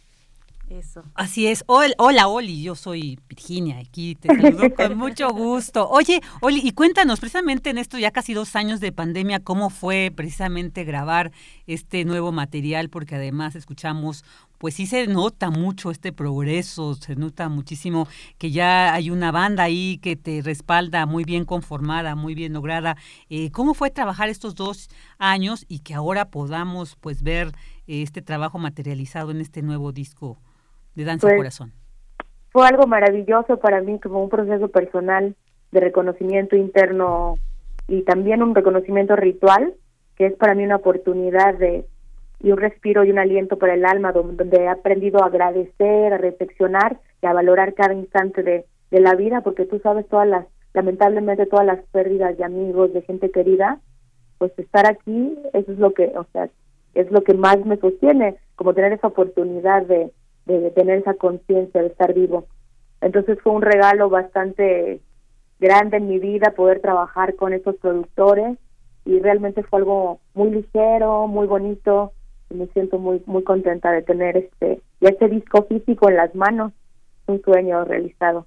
Eso. 0.70 1.02
Así 1.14 1.48
es. 1.48 1.64
Hol- 1.66 1.94
Hola, 1.98 2.28
Oli, 2.28 2.62
yo 2.62 2.76
soy 2.76 3.18
Virginia, 3.28 3.78
aquí 3.78 4.14
te 4.14 4.28
saludo 4.28 4.72
con 4.76 4.96
mucho 4.96 5.30
gusto. 5.32 5.88
Oye, 5.90 6.20
Oli, 6.40 6.60
y 6.62 6.70
cuéntanos, 6.70 7.18
precisamente 7.18 7.70
en 7.70 7.78
estos 7.78 7.98
ya 7.98 8.12
casi 8.12 8.34
dos 8.34 8.54
años 8.54 8.78
de 8.78 8.92
pandemia, 8.92 9.40
¿cómo 9.40 9.70
fue 9.70 10.12
precisamente 10.14 10.84
grabar 10.84 11.32
este 11.66 12.04
nuevo 12.04 12.30
material? 12.30 12.88
Porque 12.88 13.16
además 13.16 13.56
escuchamos, 13.56 14.24
pues 14.58 14.74
sí 14.74 14.86
se 14.86 15.08
nota 15.08 15.50
mucho 15.50 15.90
este 15.90 16.12
progreso, 16.12 16.94
se 16.94 17.16
nota 17.16 17.48
muchísimo 17.48 18.06
que 18.38 18.52
ya 18.52 18.94
hay 18.94 19.10
una 19.10 19.32
banda 19.32 19.64
ahí 19.64 19.98
que 20.00 20.14
te 20.14 20.40
respalda 20.40 21.04
muy 21.04 21.24
bien 21.24 21.46
conformada, 21.46 22.14
muy 22.14 22.36
bien 22.36 22.52
lograda. 22.52 22.96
Eh, 23.28 23.50
¿Cómo 23.50 23.74
fue 23.74 23.90
trabajar 23.90 24.28
estos 24.28 24.54
dos 24.54 24.88
años 25.18 25.64
y 25.66 25.80
que 25.80 25.94
ahora 25.94 26.26
podamos 26.30 26.94
pues 27.00 27.24
ver 27.24 27.48
eh, 27.88 28.02
este 28.02 28.22
trabajo 28.22 28.58
materializado 28.58 29.32
en 29.32 29.40
este 29.40 29.62
nuevo 29.62 29.90
disco? 29.90 30.38
De 30.94 31.04
Danza 31.04 31.26
Pues, 31.26 31.36
Corazón. 31.38 31.72
Fue 32.50 32.66
algo 32.66 32.86
maravilloso 32.86 33.58
para 33.58 33.80
mí, 33.80 33.98
como 34.00 34.22
un 34.22 34.28
proceso 34.28 34.68
personal 34.68 35.34
de 35.70 35.80
reconocimiento 35.80 36.56
interno 36.56 37.38
y 37.86 38.02
también 38.02 38.42
un 38.42 38.54
reconocimiento 38.54 39.14
ritual, 39.16 39.74
que 40.16 40.26
es 40.26 40.34
para 40.34 40.54
mí 40.54 40.64
una 40.64 40.76
oportunidad 40.76 41.54
de 41.54 41.86
y 42.42 42.52
un 42.52 42.58
respiro 42.58 43.04
y 43.04 43.10
un 43.10 43.18
aliento 43.18 43.58
para 43.58 43.74
el 43.74 43.84
alma, 43.84 44.12
don- 44.12 44.36
donde 44.36 44.62
he 44.62 44.68
aprendido 44.68 45.22
a 45.22 45.26
agradecer, 45.26 46.14
a 46.14 46.18
reflexionar 46.18 46.98
y 47.22 47.26
a 47.26 47.34
valorar 47.34 47.74
cada 47.74 47.92
instante 47.92 48.42
de, 48.42 48.64
de 48.90 49.00
la 49.00 49.14
vida, 49.14 49.42
porque 49.42 49.66
tú 49.66 49.78
sabes 49.80 50.08
todas 50.08 50.26
las, 50.26 50.46
lamentablemente 50.72 51.44
todas 51.44 51.66
las 51.66 51.80
pérdidas 51.92 52.38
de 52.38 52.44
amigos, 52.44 52.94
de 52.94 53.02
gente 53.02 53.30
querida, 53.30 53.78
pues 54.38 54.52
estar 54.58 54.86
aquí, 54.86 55.36
eso 55.52 55.70
es 55.72 55.78
lo 55.78 55.92
que, 55.92 56.12
o 56.16 56.24
sea, 56.32 56.48
es 56.94 57.10
lo 57.12 57.22
que 57.22 57.34
más 57.34 57.58
me 57.66 57.76
sostiene, 57.76 58.36
como 58.56 58.72
tener 58.72 58.94
esa 58.94 59.08
oportunidad 59.08 59.82
de, 59.82 60.10
de, 60.46 60.70
tener 60.70 60.98
esa 60.98 61.14
conciencia 61.14 61.80
de 61.80 61.88
estar 61.88 62.14
vivo. 62.14 62.46
Entonces 63.00 63.38
fue 63.42 63.52
un 63.52 63.62
regalo 63.62 64.10
bastante 64.10 65.00
grande 65.58 65.98
en 65.98 66.08
mi 66.08 66.18
vida 66.18 66.52
poder 66.56 66.80
trabajar 66.80 67.36
con 67.36 67.52
estos 67.52 67.76
productores 67.76 68.58
y 69.04 69.18
realmente 69.20 69.62
fue 69.62 69.80
algo 69.80 70.20
muy 70.34 70.50
ligero, 70.50 71.26
muy 71.26 71.46
bonito 71.46 72.12
y 72.50 72.54
me 72.54 72.66
siento 72.68 72.98
muy 72.98 73.22
muy 73.26 73.42
contenta 73.44 73.92
de 73.92 74.02
tener 74.02 74.36
este 74.36 74.80
ya 75.00 75.10
este 75.10 75.28
disco 75.28 75.64
físico 75.64 76.08
en 76.08 76.16
las 76.16 76.34
manos, 76.34 76.72
un 77.26 77.40
sueño 77.42 77.84
realizado. 77.84 78.46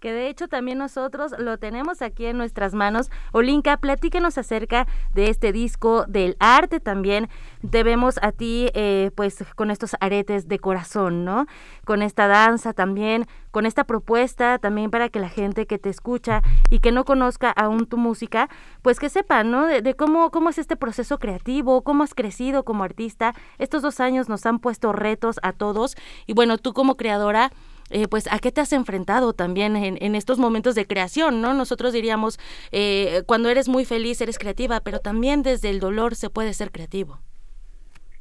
Que 0.00 0.12
de 0.12 0.28
hecho 0.28 0.48
también 0.48 0.78
nosotros 0.78 1.34
lo 1.38 1.58
tenemos 1.58 2.02
aquí 2.02 2.26
en 2.26 2.38
nuestras 2.38 2.74
manos. 2.74 3.10
Olinka, 3.32 3.76
platícanos 3.78 4.38
acerca 4.38 4.86
de 5.14 5.30
este 5.30 5.52
disco, 5.52 6.04
del 6.06 6.36
arte 6.40 6.80
también. 6.80 7.28
Debemos 7.62 8.18
a 8.22 8.32
ti, 8.32 8.70
eh, 8.74 9.10
pues, 9.14 9.44
con 9.54 9.70
estos 9.70 9.96
aretes 10.00 10.48
de 10.48 10.58
corazón, 10.58 11.24
¿no? 11.24 11.46
Con 11.84 12.02
esta 12.02 12.28
danza 12.28 12.72
también, 12.72 13.26
con 13.50 13.66
esta 13.66 13.84
propuesta 13.84 14.58
también 14.58 14.90
para 14.90 15.08
que 15.08 15.20
la 15.20 15.28
gente 15.28 15.66
que 15.66 15.78
te 15.78 15.88
escucha 15.88 16.42
y 16.70 16.80
que 16.80 16.92
no 16.92 17.04
conozca 17.04 17.50
aún 17.50 17.86
tu 17.86 17.96
música, 17.96 18.48
pues 18.82 18.98
que 18.98 19.08
sepa, 19.08 19.42
¿no? 19.44 19.66
De, 19.66 19.94
cómo, 19.94 20.30
cómo 20.30 20.50
es 20.50 20.58
este 20.58 20.76
proceso 20.76 21.18
creativo, 21.18 21.82
cómo 21.82 22.04
has 22.04 22.14
crecido 22.14 22.64
como 22.64 22.84
artista. 22.84 23.34
Estos 23.58 23.82
dos 23.82 24.00
años 24.00 24.28
nos 24.28 24.46
han 24.46 24.58
puesto 24.58 24.92
retos 24.92 25.40
a 25.42 25.52
todos 25.52 25.96
y 26.26 26.34
bueno, 26.34 26.58
tú 26.58 26.72
como 26.72 26.96
creadora, 26.96 27.50
eh, 27.90 28.08
pues 28.08 28.30
a 28.32 28.38
qué 28.38 28.52
te 28.52 28.60
has 28.60 28.72
enfrentado 28.72 29.32
también 29.32 29.76
en, 29.76 30.14
estos 30.14 30.38
momentos 30.38 30.74
de 30.74 30.86
creación, 30.86 31.40
¿no? 31.40 31.54
Nosotros 31.54 31.92
diríamos, 31.92 32.38
eh, 32.72 33.22
cuando 33.26 33.48
eres 33.48 33.68
muy 33.68 33.84
feliz 33.84 34.20
eres 34.20 34.38
creativa, 34.38 34.80
pero 34.80 34.98
también 34.98 35.42
desde 35.42 35.70
el 35.70 35.80
dolor 35.80 36.14
se 36.14 36.30
puede 36.30 36.52
ser 36.54 36.70
creativo. 36.70 37.18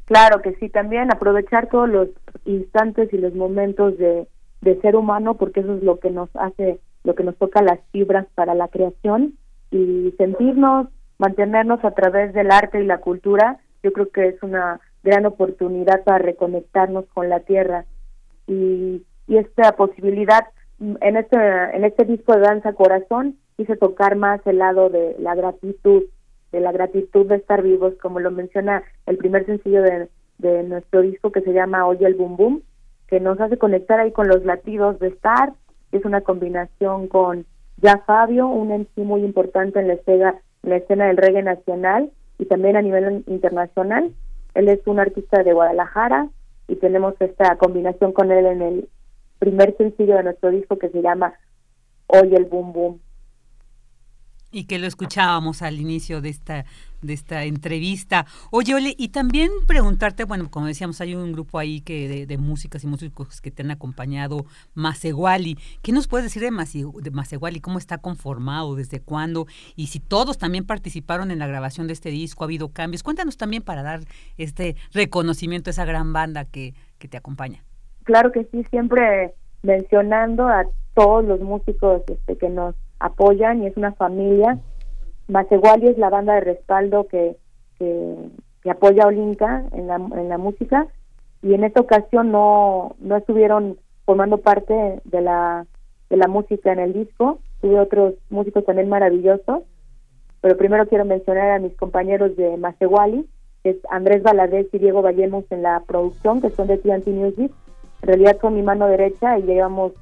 Claro 0.05 0.41
que 0.41 0.55
sí, 0.55 0.69
también 0.69 1.11
aprovechar 1.11 1.67
todos 1.69 1.89
los 1.89 2.09
instantes 2.45 3.11
y 3.11 3.17
los 3.17 3.33
momentos 3.35 3.97
de, 3.97 4.27
de 4.61 4.79
ser 4.81 4.95
humano, 4.95 5.35
porque 5.35 5.59
eso 5.59 5.75
es 5.75 5.83
lo 5.83 5.99
que 5.99 6.11
nos 6.11 6.29
hace, 6.35 6.79
lo 7.03 7.15
que 7.15 7.23
nos 7.23 7.35
toca 7.37 7.61
las 7.61 7.79
fibras 7.91 8.25
para 8.35 8.55
la 8.55 8.69
creación 8.69 9.33
y 9.69 10.13
sentirnos, 10.17 10.87
mantenernos 11.17 11.83
a 11.83 11.91
través 11.91 12.33
del 12.33 12.51
arte 12.51 12.81
y 12.81 12.85
la 12.85 12.99
cultura, 12.99 13.59
yo 13.83 13.91
creo 13.91 14.09
que 14.09 14.27
es 14.29 14.41
una 14.43 14.79
gran 15.03 15.25
oportunidad 15.25 16.03
para 16.03 16.19
reconectarnos 16.19 17.05
con 17.13 17.29
la 17.29 17.41
tierra 17.41 17.85
y, 18.47 19.03
y 19.27 19.37
esta 19.37 19.73
posibilidad 19.73 20.45
en 20.79 21.17
este 21.17 21.37
en 21.73 21.83
este 21.83 22.05
disco 22.05 22.33
de 22.33 22.41
danza 22.41 22.73
corazón 22.73 23.37
quise 23.55 23.75
tocar 23.75 24.15
más 24.15 24.45
el 24.45 24.59
lado 24.59 24.89
de 24.89 25.15
la 25.19 25.35
gratitud 25.35 26.03
de 26.51 26.59
la 26.59 26.71
gratitud 26.71 27.25
de 27.25 27.35
estar 27.35 27.61
vivos 27.61 27.93
como 28.01 28.19
lo 28.19 28.31
menciona 28.31 28.83
el 29.05 29.17
primer 29.17 29.45
sencillo 29.45 29.81
de, 29.81 30.07
de 30.37 30.63
nuestro 30.63 31.01
disco 31.01 31.31
que 31.31 31.41
se 31.41 31.53
llama 31.53 31.87
Oye 31.87 32.05
el 32.05 32.15
Boom 32.15 32.37
Boom 32.37 32.63
que 33.07 33.19
nos 33.19 33.39
hace 33.39 33.57
conectar 33.57 33.99
ahí 33.99 34.11
con 34.11 34.27
los 34.27 34.43
latidos 34.45 34.99
de 34.99 35.07
estar. 35.07 35.53
Es 35.91 36.05
una 36.05 36.21
combinación 36.21 37.07
con 37.07 37.45
ya 37.77 37.99
Fabio 38.05 38.47
un 38.47 38.69
MC 38.69 38.97
muy 38.97 39.23
importante 39.23 39.79
en 39.79 39.87
la 39.87 39.93
escena 39.93 40.35
en 40.63 40.69
la 40.71 40.77
escena 40.77 41.07
del 41.07 41.17
reggae 41.17 41.43
nacional 41.43 42.11
y 42.37 42.45
también 42.45 42.75
a 42.75 42.81
nivel 42.81 43.23
internacional. 43.27 44.11
Él 44.53 44.69
es 44.69 44.85
un 44.85 44.99
artista 44.99 45.43
de 45.43 45.53
Guadalajara 45.53 46.27
y 46.67 46.75
tenemos 46.75 47.13
esta 47.19 47.55
combinación 47.57 48.11
con 48.11 48.31
él 48.31 48.45
en 48.45 48.61
el 48.61 48.89
primer 49.39 49.75
sencillo 49.77 50.15
de 50.15 50.23
nuestro 50.23 50.49
disco 50.51 50.77
que 50.77 50.89
se 50.89 51.01
llama 51.01 51.33
Hoy 52.07 52.35
el 52.35 52.45
Boom 52.45 52.73
Boom. 52.73 53.01
Y 54.51 54.65
que 54.65 54.79
lo 54.79 54.87
escuchábamos 54.87 55.61
al 55.61 55.79
inicio 55.79 56.21
de 56.21 56.29
esta 56.29 56.65
de 57.01 57.13
esta 57.13 57.43
entrevista. 57.43 58.25
Oye, 58.51 58.75
Ole, 58.75 58.95
y 58.97 59.09
también 59.09 59.51
preguntarte, 59.65 60.23
bueno, 60.23 60.49
como 60.49 60.67
decíamos, 60.67 60.99
hay 61.01 61.15
un 61.15 61.31
grupo 61.31 61.59
ahí 61.59 61.81
que 61.81 62.07
de, 62.07 62.25
de 62.25 62.37
músicas 62.37 62.83
y 62.83 62.87
músicos 62.87 63.41
que 63.41 63.51
te 63.51 63.61
han 63.63 63.71
acompañado, 63.71 64.45
Maseguali. 64.73 65.57
¿Qué 65.81 65.91
nos 65.91 66.07
puedes 66.07 66.25
decir 66.25 66.41
de, 66.41 67.11
Maseguali? 67.11 67.59
¿Cómo 67.59 67.77
está 67.77 67.99
conformado? 67.99 68.75
¿Desde 68.75 68.99
cuándo? 68.99 69.47
Y 69.75 69.87
si 69.87 69.99
todos 69.99 70.37
también 70.37 70.65
participaron 70.65 71.31
en 71.31 71.39
la 71.39 71.47
grabación 71.47 71.87
de 71.87 71.93
este 71.93 72.09
disco, 72.09 72.43
¿ha 72.43 72.47
habido 72.47 72.69
cambios? 72.69 73.03
Cuéntanos 73.03 73.37
también 73.37 73.63
para 73.63 73.83
dar 73.83 74.01
este 74.37 74.75
reconocimiento 74.91 75.69
a 75.69 75.71
esa 75.71 75.85
gran 75.85 76.13
banda 76.13 76.45
que, 76.45 76.73
que 76.97 77.07
te 77.07 77.17
acompaña 77.17 77.63
claro 78.07 78.31
que 78.31 78.45
sí, 78.45 78.63
siempre 78.71 79.33
mencionando 79.63 80.47
a 80.47 80.65
todos 80.95 81.25
los 81.25 81.41
músicos 81.41 82.03
este, 82.07 82.37
que 82.37 82.49
nos 82.49 82.73
apoyan 82.99 83.61
y 83.61 83.67
es 83.67 83.75
una 83.77 83.91
familia. 83.91 84.57
Maseguali 85.27 85.89
es 85.89 85.97
la 85.97 86.09
banda 86.09 86.35
de 86.35 86.41
respaldo 86.41 87.05
que, 87.07 87.35
que, 87.77 88.15
apoya 88.69 89.03
a 89.03 89.07
Olinka 89.07 89.63
en 89.73 89.87
la, 89.87 89.95
en 89.95 90.27
la 90.27 90.37
música 90.37 90.87
y 91.41 91.53
en 91.53 91.63
esta 91.63 91.79
ocasión 91.81 92.31
no, 92.31 92.95
no 92.99 93.15
estuvieron 93.15 93.77
formando 94.05 94.37
parte 94.39 95.01
de 95.03 95.21
la, 95.21 95.65
de 96.09 96.17
la 96.17 96.27
música 96.27 96.71
en 96.71 96.79
el 96.79 96.93
disco. 96.93 97.39
Tuve 97.61 97.79
otros 97.79 98.15
músicos 98.29 98.65
también 98.65 98.89
maravillosos, 98.89 99.63
pero 100.41 100.57
primero 100.57 100.87
quiero 100.87 101.05
mencionar 101.05 101.51
a 101.51 101.59
mis 101.59 101.75
compañeros 101.75 102.35
de 102.35 102.57
Maseguali, 102.57 103.25
que 103.63 103.71
es 103.71 103.77
Andrés 103.89 104.23
Valadez 104.23 104.67
y 104.73 104.79
Diego 104.79 105.01
Vallemos 105.01 105.45
en 105.49 105.61
la 105.61 105.81
producción, 105.85 106.41
que 106.41 106.49
son 106.49 106.67
de 106.67 106.77
TNT 106.77 107.07
Music, 107.07 107.51
en 108.01 108.07
realidad 108.07 108.37
son 108.41 108.55
mi 108.55 108.61
mano 108.61 108.87
derecha 108.87 109.37
y 109.37 109.43
llevamos 109.43 109.93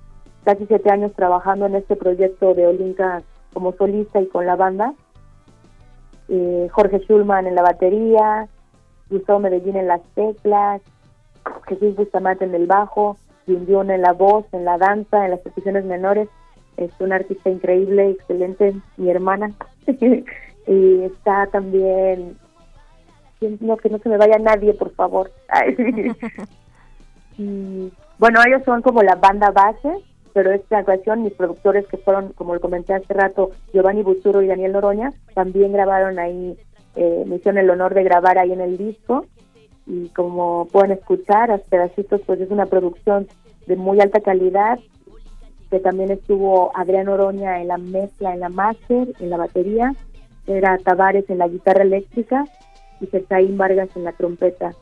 casi 0.43 0.65
siete 0.67 0.89
años 0.89 1.11
trabajando 1.15 1.65
en 1.65 1.75
este 1.75 1.95
proyecto 1.95 2.53
de 2.53 2.67
Olinka 2.67 3.23
como 3.53 3.73
solista 3.73 4.21
y 4.21 4.27
con 4.27 4.45
la 4.45 4.55
banda. 4.55 4.93
Jorge 6.71 6.99
Schulman 6.99 7.47
en 7.47 7.55
la 7.55 7.61
batería, 7.61 8.47
Gustavo 9.09 9.39
Medellín 9.39 9.75
en 9.75 9.87
las 9.87 10.01
teclas, 10.15 10.81
Jesús 11.67 11.95
Bustamante 11.95 12.45
en 12.45 12.55
el 12.55 12.65
bajo, 12.65 13.17
Yundión 13.47 13.91
en 13.91 14.01
la 14.01 14.13
voz, 14.13 14.45
en 14.51 14.65
la 14.65 14.77
danza, 14.77 15.25
en 15.25 15.31
las 15.31 15.39
posiciones 15.39 15.85
menores. 15.85 16.27
Es 16.77 16.91
un 16.99 17.13
artista 17.13 17.49
increíble, 17.49 18.09
excelente, 18.09 18.73
mi 18.97 19.09
hermana. 19.09 19.51
y 20.67 21.01
está 21.03 21.47
también, 21.47 22.37
no 23.59 23.77
que 23.77 23.89
no 23.89 23.99
se 23.99 24.09
me 24.09 24.17
vaya 24.17 24.39
nadie, 24.39 24.73
por 24.73 24.91
favor. 24.91 25.31
Y 27.37 27.91
bueno, 28.17 28.39
ellos 28.47 28.63
son 28.65 28.81
como 28.81 29.03
la 29.03 29.15
banda 29.15 29.51
base, 29.51 29.89
pero 30.33 30.51
esta 30.51 30.79
ocasión 30.79 31.23
mis 31.23 31.33
productores 31.33 31.87
que 31.87 31.97
fueron, 31.97 32.33
como 32.33 32.53
lo 32.53 32.61
comenté 32.61 32.93
hace 32.93 33.13
rato, 33.13 33.51
Giovanni 33.73 34.03
Buturo 34.03 34.41
y 34.41 34.47
Daniel 34.47 34.73
Noroña, 34.73 35.11
también 35.33 35.73
grabaron 35.73 36.19
ahí, 36.19 36.57
eh, 36.95 37.23
me 37.25 37.37
hicieron 37.37 37.57
el 37.57 37.69
honor 37.69 37.93
de 37.93 38.03
grabar 38.03 38.37
ahí 38.37 38.51
en 38.51 38.61
el 38.61 38.77
disco. 38.77 39.25
Y 39.87 40.09
como 40.09 40.67
pueden 40.71 40.91
escuchar, 40.91 41.51
a 41.51 41.57
pedacitos, 41.57 42.21
pues 42.25 42.41
es 42.41 42.49
una 42.49 42.65
producción 42.65 43.27
de 43.67 43.75
muy 43.75 43.99
alta 43.99 44.19
calidad, 44.19 44.79
que 45.69 45.79
también 45.79 46.11
estuvo 46.11 46.71
Adrián 46.75 47.07
Oroña 47.07 47.61
en 47.61 47.67
la 47.67 47.77
mezcla, 47.77 48.33
en 48.33 48.39
la 48.39 48.49
máster, 48.49 49.13
en 49.19 49.29
la 49.29 49.37
batería, 49.37 49.93
era 50.47 50.77
Tavares 50.77 51.29
en 51.29 51.39
la 51.39 51.47
guitarra 51.47 51.83
eléctrica 51.83 52.45
y 53.01 53.07
Sertaín 53.07 53.57
Vargas 53.57 53.89
en 53.95 54.03
la 54.03 54.11
trompeta. 54.11 54.73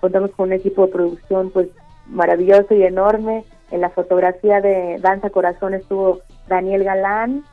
Contamos 0.00 0.30
con 0.32 0.48
un 0.48 0.54
equipo 0.54 0.86
de 0.86 0.92
producción 0.92 1.50
pues 1.50 1.68
maravilloso 2.12 2.74
y 2.74 2.82
enorme. 2.84 3.44
En 3.70 3.80
la 3.80 3.90
fotografía 3.90 4.60
de 4.60 4.98
Danza 5.00 5.30
Corazón 5.30 5.74
estuvo 5.74 6.20
Daniel 6.46 6.84
Galán 6.84 7.44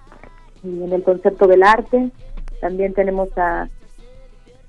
y 0.64 0.84
en 0.84 0.91
el 0.91 1.03
concepto 1.03 1.48
del 1.48 1.64
arte. 1.64 2.11
También 2.60 2.94
tenemos 2.94 3.30
a, 3.38 3.69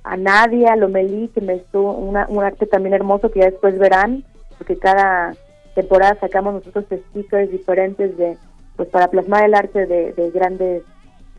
a 0.05 0.17
Nadia 0.17 0.77
Lomelí, 0.77 1.29
que 1.29 1.41
me 1.41 1.55
estuvo 1.55 1.93
una, 1.93 2.27
un 2.29 2.45
arte 2.45 2.67
también 2.67 2.95
hermoso 2.95 3.31
que 3.31 3.41
ya 3.41 3.47
después 3.47 3.79
verán, 3.79 4.25
porque 4.59 4.79
cada 4.79 5.35
temporada 5.75 6.17
sacamos 6.21 6.55
nosotros 6.55 6.85
stickers 7.11 7.51
diferentes 7.51 8.17
de 8.17 8.37
pues 8.77 8.89
para 8.89 9.09
plasmar 9.09 9.45
el 9.45 9.55
arte 9.55 9.87
de, 9.87 10.13
de 10.13 10.31
grandes 10.31 10.85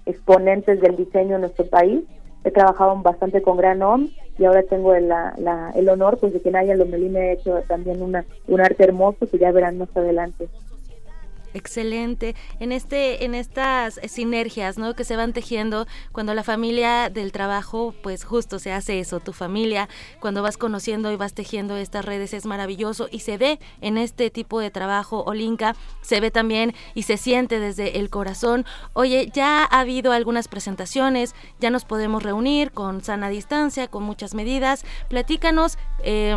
exponentes 0.05 0.79
del 0.81 0.95
diseño 0.95 1.35
en 1.35 1.41
nuestro 1.41 1.65
país 1.65 2.03
he 2.43 2.51
trabajado 2.51 2.95
bastante 3.01 3.41
con 3.41 3.57
Gran 3.57 3.81
Om 3.81 4.09
y 4.38 4.45
ahora 4.45 4.63
tengo 4.63 4.93
el, 4.95 5.07
la, 5.07 5.72
el 5.76 5.89
honor 5.89 6.18
pues 6.18 6.34
de 6.34 6.41
que 6.41 6.51
Naya 6.51 6.76
Lomelí 6.76 7.09
me 7.09 7.19
ha 7.22 7.31
hecho 7.34 7.61
también 7.68 8.01
una, 8.01 8.26
un 8.47 8.61
arte 8.61 8.84
hermoso 8.84 9.27
que 9.30 9.38
ya 9.38 9.51
verán 9.51 9.77
más 9.77 9.89
adelante. 9.95 10.47
Excelente. 11.53 12.35
En 12.59 12.71
este, 12.71 13.25
en 13.25 13.35
estas 13.35 13.99
sinergias, 14.07 14.77
¿no? 14.77 14.95
Que 14.95 15.03
se 15.03 15.15
van 15.15 15.33
tejiendo 15.33 15.85
cuando 16.11 16.33
la 16.33 16.43
familia 16.43 17.09
del 17.09 17.31
trabajo, 17.31 17.93
pues 18.01 18.23
justo 18.23 18.59
se 18.59 18.71
hace 18.71 18.99
eso. 18.99 19.19
Tu 19.19 19.33
familia, 19.33 19.89
cuando 20.19 20.41
vas 20.41 20.57
conociendo 20.57 21.11
y 21.11 21.17
vas 21.17 21.33
tejiendo 21.33 21.75
estas 21.77 22.05
redes, 22.05 22.33
es 22.33 22.45
maravilloso 22.45 23.07
y 23.11 23.19
se 23.19 23.37
ve 23.37 23.59
en 23.81 23.97
este 23.97 24.29
tipo 24.29 24.59
de 24.59 24.71
trabajo, 24.71 25.23
Olinka, 25.25 25.75
se 26.01 26.19
ve 26.19 26.31
también 26.31 26.73
y 26.93 27.03
se 27.03 27.17
siente 27.17 27.59
desde 27.59 27.99
el 27.99 28.09
corazón. 28.09 28.65
Oye, 28.93 29.29
ya 29.33 29.63
ha 29.63 29.79
habido 29.79 30.11
algunas 30.13 30.47
presentaciones, 30.47 31.35
ya 31.59 31.69
nos 31.69 31.85
podemos 31.85 32.23
reunir 32.23 32.71
con 32.71 33.03
sana 33.03 33.29
distancia, 33.29 33.87
con 33.87 34.03
muchas 34.03 34.33
medidas. 34.33 34.85
Platícanos. 35.09 35.77
Eh, 36.03 36.35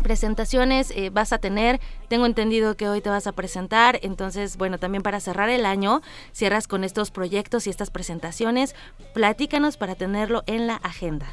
presentaciones 0.00 0.90
eh, 0.96 1.10
vas 1.10 1.32
a 1.32 1.38
tener. 1.38 1.80
Tengo 2.08 2.26
entendido 2.26 2.76
que 2.76 2.88
hoy 2.88 3.00
te 3.00 3.10
vas 3.10 3.26
a 3.26 3.32
presentar, 3.32 3.98
entonces, 4.02 4.56
bueno, 4.56 4.78
también 4.78 5.02
para 5.02 5.20
cerrar 5.20 5.48
el 5.48 5.64
año, 5.64 6.00
cierras 6.32 6.66
con 6.66 6.84
estos 6.84 7.10
proyectos 7.10 7.66
y 7.66 7.70
estas 7.70 7.90
presentaciones. 7.90 8.74
Platícanos 9.14 9.76
para 9.76 9.94
tenerlo 9.94 10.42
en 10.46 10.66
la 10.66 10.76
agenda. 10.76 11.26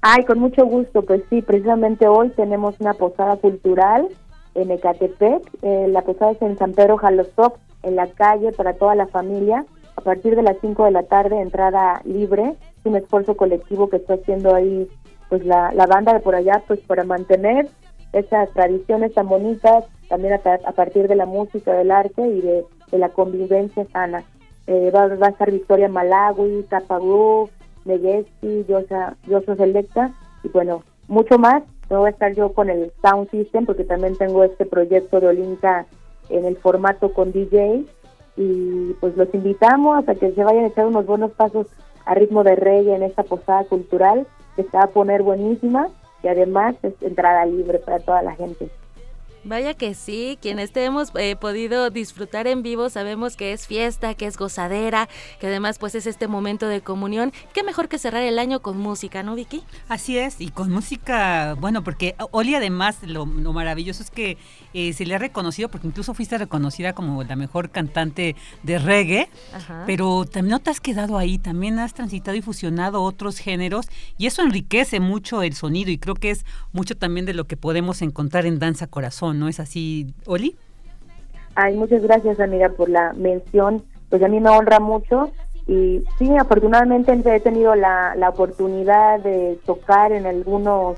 Ay, 0.00 0.24
con 0.24 0.40
mucho 0.40 0.64
gusto, 0.66 1.02
pues 1.02 1.22
sí, 1.30 1.42
precisamente 1.42 2.08
hoy 2.08 2.30
tenemos 2.30 2.74
una 2.80 2.94
posada 2.94 3.36
cultural 3.36 4.08
en 4.54 4.70
Ecatepec. 4.70 5.42
Eh, 5.62 5.86
la 5.88 6.02
posada 6.02 6.32
es 6.32 6.42
en 6.42 6.58
San 6.58 6.72
Pedro 6.72 6.96
Jalostop, 6.96 7.56
en 7.82 7.96
la 7.96 8.08
calle 8.08 8.52
para 8.52 8.74
toda 8.74 8.94
la 8.94 9.06
familia. 9.06 9.64
A 9.96 10.00
partir 10.00 10.34
de 10.34 10.42
las 10.42 10.56
5 10.60 10.86
de 10.86 10.90
la 10.90 11.04
tarde, 11.04 11.40
entrada 11.40 12.00
libre. 12.04 12.56
Un 12.84 12.96
esfuerzo 12.96 13.36
colectivo 13.36 13.88
que 13.88 13.98
está 13.98 14.14
haciendo 14.14 14.54
ahí 14.54 14.88
pues 15.28 15.46
la, 15.46 15.72
la 15.72 15.86
banda 15.86 16.12
de 16.12 16.20
por 16.20 16.34
allá, 16.34 16.62
pues 16.66 16.80
para 16.80 17.04
mantener 17.04 17.68
esas 18.12 18.50
tradiciones 18.50 19.14
tan 19.14 19.28
bonitas, 19.28 19.84
también 20.08 20.34
a, 20.34 20.72
partir 20.72 21.08
de 21.08 21.16
la 21.16 21.26
música, 21.26 21.72
del 21.72 21.90
arte 21.90 22.26
y 22.26 22.40
de 22.40 22.64
de 22.92 22.98
la 22.98 23.08
convivencia 23.08 23.84
sana. 23.92 24.22
Eh, 24.68 24.92
va, 24.94 25.08
va, 25.08 25.26
a 25.26 25.30
estar 25.30 25.50
Victoria 25.50 25.88
Malawi, 25.88 26.64
Tapagú, 26.68 27.48
Megesti, 27.84 28.64
Yosa, 28.68 29.16
Yosa 29.26 29.56
Selecta 29.56 30.12
y 30.44 30.48
bueno, 30.50 30.84
mucho 31.08 31.38
más. 31.38 31.64
No 31.90 32.00
voy 32.00 32.08
a 32.08 32.12
estar 32.12 32.32
yo 32.34 32.52
con 32.52 32.70
el 32.70 32.92
Sound 33.02 33.28
System 33.30 33.66
porque 33.66 33.84
también 33.84 34.16
tengo 34.16 34.44
este 34.44 34.64
proyecto 34.64 35.18
de 35.18 35.28
Olinka 35.28 35.86
en 36.28 36.44
el 36.44 36.56
formato 36.56 37.12
con 37.12 37.32
DJ 37.32 37.84
y 38.36 38.92
pues 39.00 39.16
los 39.16 39.34
invitamos 39.34 40.08
a 40.08 40.14
que 40.14 40.32
se 40.32 40.44
vayan 40.44 40.64
a 40.64 40.68
echar 40.68 40.86
unos 40.86 41.04
buenos 41.04 41.32
pasos 41.32 41.66
a 42.06 42.14
ritmo 42.14 42.44
de 42.44 42.56
reggae 42.56 42.94
en 42.94 43.02
esta 43.02 43.24
posada 43.24 43.64
cultural 43.64 44.26
que 44.56 44.62
se 44.62 44.76
va 44.76 44.84
a 44.84 44.90
poner 44.90 45.22
buenísima 45.22 45.88
y 46.22 46.28
además 46.28 46.76
es 46.82 46.94
entrada 47.00 47.44
libre 47.46 47.78
para 47.78 47.98
toda 47.98 48.22
la 48.22 48.34
gente. 48.34 48.68
Vaya 49.44 49.74
que 49.74 49.94
sí, 49.94 50.38
quienes 50.40 50.72
te 50.72 50.84
hemos 50.84 51.10
eh, 51.16 51.34
podido 51.34 51.90
disfrutar 51.90 52.46
en 52.46 52.62
vivo 52.62 52.90
sabemos 52.90 53.36
que 53.36 53.52
es 53.52 53.66
fiesta, 53.66 54.14
que 54.14 54.26
es 54.26 54.36
gozadera, 54.36 55.08
que 55.40 55.48
además 55.48 55.78
pues 55.78 55.96
es 55.96 56.06
este 56.06 56.28
momento 56.28 56.68
de 56.68 56.80
comunión. 56.80 57.32
Qué 57.52 57.64
mejor 57.64 57.88
que 57.88 57.98
cerrar 57.98 58.22
el 58.22 58.38
año 58.38 58.60
con 58.60 58.78
música, 58.78 59.24
¿no, 59.24 59.34
Vicky? 59.34 59.64
Así 59.88 60.16
es, 60.16 60.40
y 60.40 60.50
con 60.50 60.70
música, 60.70 61.56
bueno, 61.58 61.82
porque 61.82 62.14
Oli 62.30 62.54
además 62.54 62.98
lo, 63.02 63.26
maravilloso 63.26 64.02
es 64.04 64.10
que 64.10 64.38
eh, 64.74 64.92
se 64.92 65.06
le 65.06 65.16
ha 65.16 65.18
reconocido, 65.18 65.68
porque 65.68 65.88
incluso 65.88 66.14
fuiste 66.14 66.38
reconocida 66.38 66.92
como 66.92 67.24
la 67.24 67.34
mejor 67.34 67.70
cantante 67.70 68.36
de 68.62 68.78
reggae, 68.78 69.28
pero 69.86 70.24
también 70.24 70.52
no 70.52 70.58
te 70.60 70.70
has 70.70 70.80
quedado 70.80 71.18
ahí, 71.18 71.38
también 71.38 71.78
has 71.78 71.94
transitado 71.94 72.36
y 72.36 72.42
fusionado 72.42 73.02
otros 73.02 73.38
géneros 73.38 73.86
y 74.18 74.26
eso 74.26 74.42
enriquece 74.42 75.00
mucho 75.00 75.42
el 75.42 75.54
sonido 75.54 75.90
y 75.90 75.98
creo 75.98 76.14
que 76.14 76.30
es 76.30 76.44
mucho 76.72 76.96
también 76.96 77.26
de 77.26 77.34
lo 77.34 77.46
que 77.46 77.56
podemos 77.56 78.02
encontrar 78.02 78.46
en 78.46 78.58
Danza 78.58 78.86
Corazón. 78.86 79.31
¿No 79.34 79.48
es 79.48 79.60
así, 79.60 80.14
Oli? 80.26 80.56
Ay, 81.54 81.76
muchas 81.76 82.02
gracias, 82.02 82.40
amiga, 82.40 82.70
por 82.70 82.88
la 82.88 83.12
mención. 83.12 83.82
Pues 84.08 84.22
a 84.22 84.28
mí 84.28 84.40
me 84.40 84.50
honra 84.50 84.80
mucho 84.80 85.30
y 85.66 86.02
sí, 86.18 86.30
afortunadamente 86.36 87.12
he 87.12 87.40
tenido 87.40 87.74
la, 87.74 88.14
la 88.16 88.30
oportunidad 88.30 89.20
de 89.20 89.58
tocar 89.64 90.12
en 90.12 90.26
algunos, 90.26 90.96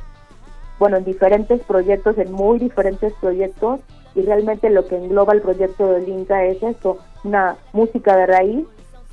bueno, 0.78 0.96
en 0.96 1.04
diferentes 1.04 1.60
proyectos, 1.62 2.18
en 2.18 2.32
muy 2.32 2.58
diferentes 2.58 3.12
proyectos 3.20 3.80
y 4.14 4.22
realmente 4.22 4.70
lo 4.70 4.86
que 4.86 4.96
engloba 4.96 5.32
el 5.32 5.42
proyecto 5.42 5.92
de 5.92 6.02
Linka 6.02 6.44
es 6.44 6.62
esto, 6.62 6.98
una 7.24 7.56
música 7.72 8.16
de 8.16 8.26
raíz 8.26 8.66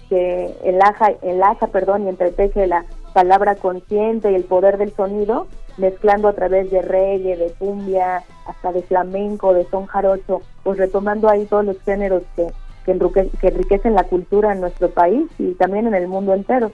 que 0.09 0.55
enlaja, 0.63 1.11
enlaza 1.21 1.67
perdón, 1.67 2.05
y 2.05 2.09
entreteje 2.09 2.67
la 2.67 2.85
palabra 3.13 3.55
consciente 3.55 4.31
y 4.31 4.35
el 4.35 4.43
poder 4.43 4.77
del 4.77 4.93
sonido 4.93 5.47
mezclando 5.77 6.27
a 6.27 6.33
través 6.33 6.69
de 6.71 6.81
reggae, 6.81 7.37
de 7.37 7.51
cumbia, 7.57 8.23
hasta 8.45 8.71
de 8.71 8.81
flamenco, 8.83 9.53
de 9.53 9.65
son 9.69 9.85
jarocho, 9.85 10.41
pues 10.63 10.77
retomando 10.77 11.29
ahí 11.29 11.45
todos 11.45 11.65
los 11.65 11.81
géneros 11.83 12.23
que, 12.35 12.47
que, 12.85 13.47
enriquecen 13.47 13.93
la 13.93 14.03
cultura 14.03 14.53
en 14.53 14.61
nuestro 14.61 14.89
país 14.89 15.25
y 15.37 15.53
también 15.53 15.87
en 15.87 15.95
el 15.95 16.07
mundo 16.07 16.33
entero. 16.33 16.71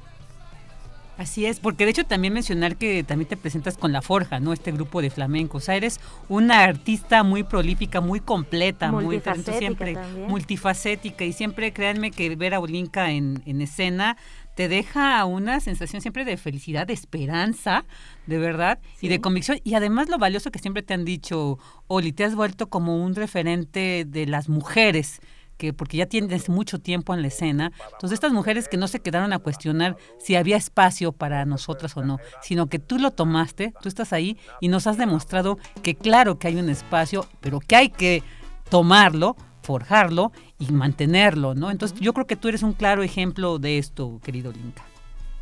Así 1.17 1.47
es, 1.47 1.59
porque 1.59 1.85
de 1.85 1.91
hecho 1.91 2.05
también 2.05 2.31
mencionar 2.31 2.75
que 2.75 3.03
también 3.03 3.27
te 3.27 3.37
presentas 3.37 3.75
con 3.75 3.91
La 3.91 4.03
Forja, 4.03 4.39
¿no? 4.39 4.53
Este 4.53 4.71
grupo 4.71 5.01
de 5.01 5.09
flamenco. 5.09 5.57
O 5.57 5.61
sea, 5.61 5.75
eres 5.75 5.99
una 6.29 6.63
artista 6.63 7.23
muy 7.23 7.41
prolífica, 7.41 8.01
muy 8.01 8.19
completa, 8.19 8.91
muy 8.91 9.19
siempre 9.43 9.97
multifacética 10.27 11.25
y 11.25 11.33
siempre 11.33 11.73
créanme 11.73 12.11
que 12.11 12.35
ver 12.35 12.53
a 12.53 12.59
Olinka 12.59 13.09
en, 13.09 13.41
en 13.47 13.61
escena 13.61 14.15
te 14.57 14.67
deja 14.67 15.23
una 15.25 15.59
sensación 15.59 16.01
siempre 16.01 16.25
de 16.25 16.35
felicidad, 16.35 16.87
de 16.87 16.93
esperanza, 16.93 17.85
de 18.27 18.37
verdad, 18.37 18.79
y 19.01 19.07
de 19.07 19.19
convicción. 19.19 19.59
Y 19.63 19.73
además 19.73 20.09
lo 20.09 20.17
valioso 20.17 20.51
que 20.51 20.59
siempre 20.59 20.83
te 20.83 20.93
han 20.93 21.05
dicho, 21.05 21.57
Oli, 21.87 22.11
te 22.11 22.23
has 22.23 22.35
vuelto 22.35 22.67
como 22.67 23.03
un 23.03 23.15
referente 23.15 24.05
de 24.07 24.27
las 24.27 24.49
mujeres 24.49 25.19
que 25.57 25.73
porque 25.73 25.97
ya 25.97 26.05
tienes 26.05 26.49
mucho 26.49 26.77
tiempo 26.77 27.15
en 27.15 27.23
la 27.23 27.29
escena, 27.29 27.71
entonces 27.93 28.17
estas 28.17 28.31
mujeres 28.31 28.67
que 28.67 28.77
no 28.77 28.87
se 28.87 28.99
quedaron 28.99 29.33
a 29.33 29.39
cuestionar 29.39 29.97
si 30.19 30.35
había 30.35 30.55
espacio 30.55 31.13
para 31.13 31.45
nosotras 31.45 31.97
o 31.97 32.03
no, 32.03 32.19
sino 32.43 32.67
que 32.67 32.77
tú 32.77 32.99
lo 32.99 33.09
tomaste, 33.09 33.73
tú 33.81 33.89
estás 33.89 34.13
ahí 34.13 34.37
y 34.61 34.67
nos 34.67 34.85
has 34.85 34.97
demostrado 34.97 35.57
que 35.81 35.95
claro 35.95 36.37
que 36.37 36.47
hay 36.47 36.57
un 36.57 36.69
espacio, 36.69 37.25
pero 37.41 37.59
que 37.59 37.75
hay 37.75 37.89
que 37.89 38.21
tomarlo 38.69 39.35
forjarlo 39.67 40.31
y 40.59 40.71
mantenerlo, 40.71 41.53
¿no? 41.53 41.71
Entonces 41.71 41.99
yo 41.99 42.13
creo 42.13 42.25
que 42.25 42.37
tú 42.37 42.47
eres 42.47 42.63
un 42.63 42.71
claro 42.71 43.03
ejemplo 43.03 43.59
de 43.59 43.77
esto, 43.77 44.21
querido 44.23 44.53
Linka. 44.53 44.85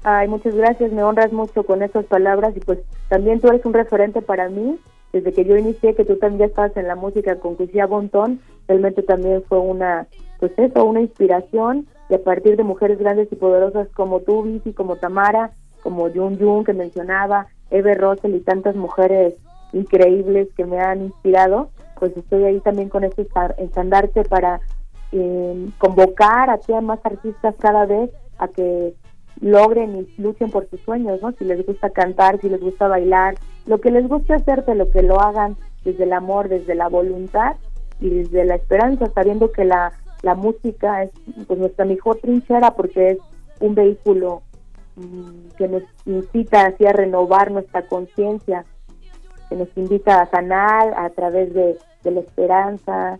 Ay, 0.08 0.28
muchas 0.28 0.54
gracias, 0.54 0.92
me 0.92 1.04
honras 1.04 1.34
mucho 1.34 1.64
con 1.64 1.82
esas 1.82 2.06
palabras 2.06 2.56
y 2.56 2.60
pues 2.60 2.78
también 3.10 3.42
tú 3.42 3.48
eres 3.48 3.66
un 3.66 3.74
referente 3.74 4.22
para 4.22 4.50
mí. 4.50 4.80
Desde 5.12 5.34
que 5.34 5.46
yo 5.46 5.58
inicié, 5.58 5.96
que 5.96 6.06
tú 6.06 6.18
también 6.18 6.48
estabas 6.48 6.78
en 6.78 6.88
la 6.88 6.96
música 6.96 7.40
con 7.40 7.56
Cusia 7.56 7.88
Bontón, 7.88 8.40
realmente 8.68 9.02
también 9.02 9.42
fue 9.50 9.58
una, 9.58 10.06
pues 10.40 10.52
eso, 10.58 10.86
una 10.86 11.02
inspiración 11.02 11.88
y 12.08 12.14
a 12.14 12.24
partir 12.24 12.56
de 12.56 12.62
mujeres 12.62 13.00
grandes 13.00 13.32
y 13.32 13.36
poderosas 13.36 13.88
como 13.96 14.20
tú, 14.20 14.44
Vicky, 14.44 14.74
como 14.74 14.98
Tamara, 14.98 15.54
como 15.82 16.08
Jun 16.12 16.38
Jun 16.38 16.66
que 16.66 16.74
mencionaba, 16.74 17.48
Eve 17.72 17.96
Russell 17.96 18.36
y 18.36 18.42
tantas 18.42 18.76
mujeres 18.76 19.34
increíbles 19.74 20.50
que 20.56 20.66
me 20.66 20.82
han 20.82 21.02
inspirado, 21.02 21.72
pues 22.00 22.16
estoy 22.16 22.44
ahí 22.44 22.60
también 22.60 22.90
con 22.90 23.06
este 23.06 23.28
estandarte 23.58 24.24
para 24.24 24.62
eh, 25.12 25.68
convocar 25.80 26.52
a, 26.52 26.60
a 26.78 26.82
más 26.82 27.00
artistas 27.04 27.56
cada 27.58 27.88
vez 27.88 28.12
a 28.38 28.48
que 28.50 28.94
logren 29.42 29.96
y 29.96 30.22
luchen 30.22 30.50
por 30.50 30.70
sus 30.70 30.80
sueños, 30.82 31.22
¿no? 31.22 31.32
Si 31.34 31.44
les 31.44 31.66
gusta 31.66 31.90
cantar, 31.90 32.40
si 32.40 32.50
les 32.50 32.62
gusta 32.62 32.88
bailar, 32.88 33.36
lo 33.66 33.80
que 33.80 33.92
les 33.92 34.08
guste 34.08 34.34
hacer, 34.34 34.64
lo 34.76 34.90
que 34.90 35.02
lo 35.02 35.20
hagan 35.20 35.56
desde 35.84 36.04
el 36.04 36.14
amor, 36.14 36.50
desde 36.50 36.76
la 36.76 36.88
voluntad 36.88 37.56
y 38.00 38.10
desde 38.10 38.46
la 38.46 38.56
esperanza, 38.56 39.06
sabiendo 39.14 39.52
que 39.52 39.66
la, 39.66 39.92
la 40.22 40.36
música 40.36 41.04
es 41.04 41.12
pues, 41.48 41.60
nuestra 41.60 41.86
mejor 41.86 42.18
trinchera 42.18 42.72
porque 42.72 43.12
es 43.12 43.18
un 43.60 43.76
vehículo 43.76 44.42
mm, 44.96 45.50
que 45.58 45.68
nos 45.68 45.84
incita 46.06 46.66
así 46.66 46.86
a 46.86 46.94
renovar 46.94 47.52
nuestra 47.52 47.88
conciencia, 47.88 48.66
que 49.50 49.56
nos 49.56 49.70
invita 49.76 50.22
a 50.22 50.30
sanar 50.30 50.94
a 50.98 51.10
través 51.10 51.54
de, 51.54 51.78
la 52.04 52.20
esperanza 52.20 53.18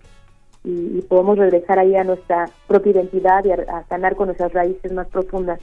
y, 0.64 1.02
podemos 1.02 1.40
regresar 1.40 1.80
ahí 1.80 1.96
a 1.96 2.04
nuestra 2.04 2.46
propia 2.68 2.92
identidad 2.92 3.44
y 3.46 3.52
a 3.52 3.84
sanar 3.90 4.16
con 4.16 4.28
nuestras 4.28 4.54
raíces 4.54 4.92
más 4.92 5.08
profundas. 5.08 5.60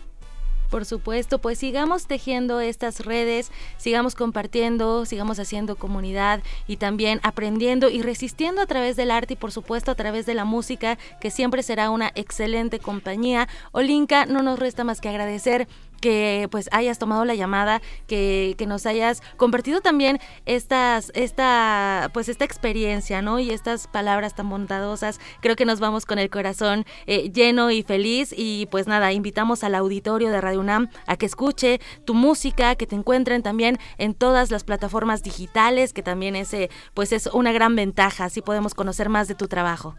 Por 0.72 0.86
supuesto, 0.86 1.38
pues 1.38 1.58
sigamos 1.58 2.06
tejiendo 2.06 2.58
estas 2.62 3.00
redes, 3.00 3.52
sigamos 3.76 4.14
compartiendo, 4.14 5.04
sigamos 5.04 5.38
haciendo 5.38 5.76
comunidad 5.76 6.42
y 6.66 6.78
también 6.78 7.20
aprendiendo 7.22 7.90
y 7.90 8.00
resistiendo 8.00 8.62
a 8.62 8.66
través 8.66 8.96
del 8.96 9.10
arte 9.10 9.34
y 9.34 9.36
por 9.36 9.52
supuesto 9.52 9.90
a 9.90 9.96
través 9.96 10.24
de 10.24 10.32
la 10.32 10.46
música, 10.46 10.96
que 11.20 11.30
siempre 11.30 11.62
será 11.62 11.90
una 11.90 12.10
excelente 12.14 12.78
compañía. 12.78 13.50
Olinka, 13.72 14.24
no 14.24 14.42
nos 14.42 14.58
resta 14.58 14.82
más 14.82 15.02
que 15.02 15.10
agradecer 15.10 15.68
que 16.02 16.48
pues 16.50 16.68
hayas 16.72 16.98
tomado 16.98 17.24
la 17.24 17.34
llamada, 17.34 17.80
que, 18.06 18.54
que, 18.58 18.66
nos 18.66 18.84
hayas 18.84 19.22
compartido 19.38 19.80
también 19.80 20.18
estas, 20.44 21.12
esta, 21.14 22.10
pues 22.12 22.28
esta 22.28 22.44
experiencia, 22.44 23.22
¿no? 23.22 23.38
Y 23.38 23.50
estas 23.50 23.86
palabras 23.86 24.34
tan 24.34 24.50
bondadosas. 24.50 25.20
Creo 25.40 25.56
que 25.56 25.64
nos 25.64 25.80
vamos 25.80 26.04
con 26.04 26.18
el 26.18 26.28
corazón 26.28 26.84
eh, 27.06 27.30
lleno 27.30 27.70
y 27.70 27.82
feliz. 27.82 28.34
Y 28.36 28.66
pues 28.70 28.86
nada, 28.86 29.12
invitamos 29.12 29.64
al 29.64 29.74
auditorio 29.74 30.30
de 30.30 30.40
Radio 30.40 30.60
UNAM 30.60 30.88
a 31.06 31.16
que 31.16 31.26
escuche 31.26 31.80
tu 32.04 32.14
música, 32.14 32.74
que 32.74 32.86
te 32.86 32.96
encuentren 32.96 33.42
también 33.42 33.78
en 33.96 34.14
todas 34.14 34.50
las 34.50 34.64
plataformas 34.64 35.22
digitales, 35.22 35.92
que 35.92 36.02
también 36.02 36.34
ese, 36.34 36.68
pues 36.94 37.12
es 37.12 37.28
una 37.28 37.52
gran 37.52 37.76
ventaja, 37.76 38.24
así 38.24 38.42
podemos 38.42 38.74
conocer 38.74 39.08
más 39.08 39.28
de 39.28 39.36
tu 39.36 39.46
trabajo. 39.46 39.94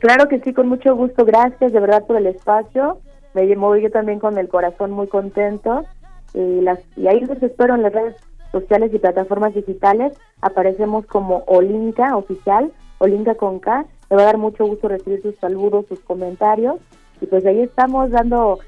Claro 0.00 0.28
que 0.28 0.40
sí, 0.40 0.52
con 0.52 0.68
mucho 0.68 0.94
gusto. 0.96 1.24
Gracias 1.24 1.72
de 1.72 1.80
verdad 1.80 2.04
por 2.04 2.16
el 2.16 2.26
espacio 2.26 3.00
me 3.34 3.56
voy 3.56 3.82
yo 3.82 3.90
también 3.90 4.20
con 4.20 4.38
el 4.38 4.48
corazón 4.48 4.92
muy 4.92 5.08
contento 5.08 5.84
y, 6.32 6.60
las, 6.60 6.80
y 6.96 7.06
ahí 7.08 7.20
los 7.20 7.42
espero 7.42 7.74
en 7.74 7.82
las 7.82 7.92
redes 7.92 8.16
sociales 8.52 8.92
y 8.94 8.98
plataformas 8.98 9.54
digitales. 9.54 10.14
Aparecemos 10.40 11.06
como 11.06 11.42
Olinka 11.46 12.16
oficial, 12.16 12.72
Olinka 12.98 13.34
con 13.34 13.58
K. 13.58 13.86
Me 14.10 14.16
va 14.16 14.22
a 14.22 14.26
dar 14.26 14.38
mucho 14.38 14.64
gusto 14.66 14.88
recibir 14.88 15.22
sus 15.22 15.36
saludos, 15.36 15.86
sus 15.88 16.00
comentarios 16.00 16.76
y 17.20 17.26
pues 17.26 17.44
ahí 17.46 17.60
estamos 17.60 18.10
dando 18.10 18.58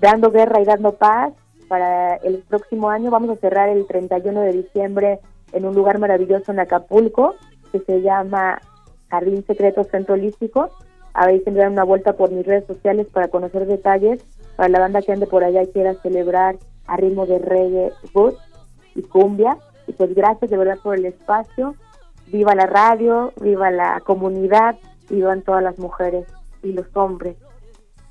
dando 0.00 0.30
guerra 0.30 0.60
y 0.60 0.64
dando 0.64 0.92
paz 0.92 1.34
para 1.68 2.16
el 2.16 2.38
próximo 2.48 2.88
año. 2.88 3.10
Vamos 3.10 3.30
a 3.30 3.36
cerrar 3.40 3.68
el 3.68 3.86
31 3.86 4.40
de 4.40 4.52
diciembre 4.52 5.20
en 5.52 5.66
un 5.66 5.74
lugar 5.74 5.98
maravilloso 5.98 6.52
en 6.52 6.60
Acapulco 6.60 7.34
que 7.72 7.80
se 7.80 8.00
llama 8.00 8.60
Jardín 9.10 9.44
Secreto 9.46 9.84
Centro 9.84 10.14
Holístico 10.14 10.70
Ahí 11.18 11.40
se 11.40 11.50
una 11.50 11.82
vuelta 11.82 12.12
por 12.12 12.30
mis 12.30 12.44
redes 12.44 12.66
sociales 12.66 13.06
para 13.10 13.28
conocer 13.28 13.66
detalles 13.66 14.22
para 14.54 14.68
la 14.68 14.80
banda 14.80 15.00
que 15.00 15.12
ande 15.12 15.26
por 15.26 15.44
allá 15.44 15.62
y 15.62 15.68
quiera 15.68 15.94
celebrar 16.02 16.56
a 16.86 16.96
ritmo 16.98 17.24
de 17.24 17.38
reggae, 17.38 17.90
bus 18.12 18.34
y 18.94 19.00
cumbia. 19.02 19.56
Y 19.86 19.92
pues 19.92 20.14
gracias 20.14 20.50
de 20.50 20.58
verdad 20.58 20.78
por 20.82 20.96
el 20.96 21.06
espacio. 21.06 21.74
Viva 22.26 22.54
la 22.54 22.66
radio, 22.66 23.32
viva 23.40 23.70
la 23.70 24.00
comunidad, 24.00 24.76
vivan 25.08 25.40
todas 25.40 25.62
las 25.62 25.78
mujeres 25.78 26.26
y 26.62 26.72
los 26.72 26.86
hombres. 26.94 27.36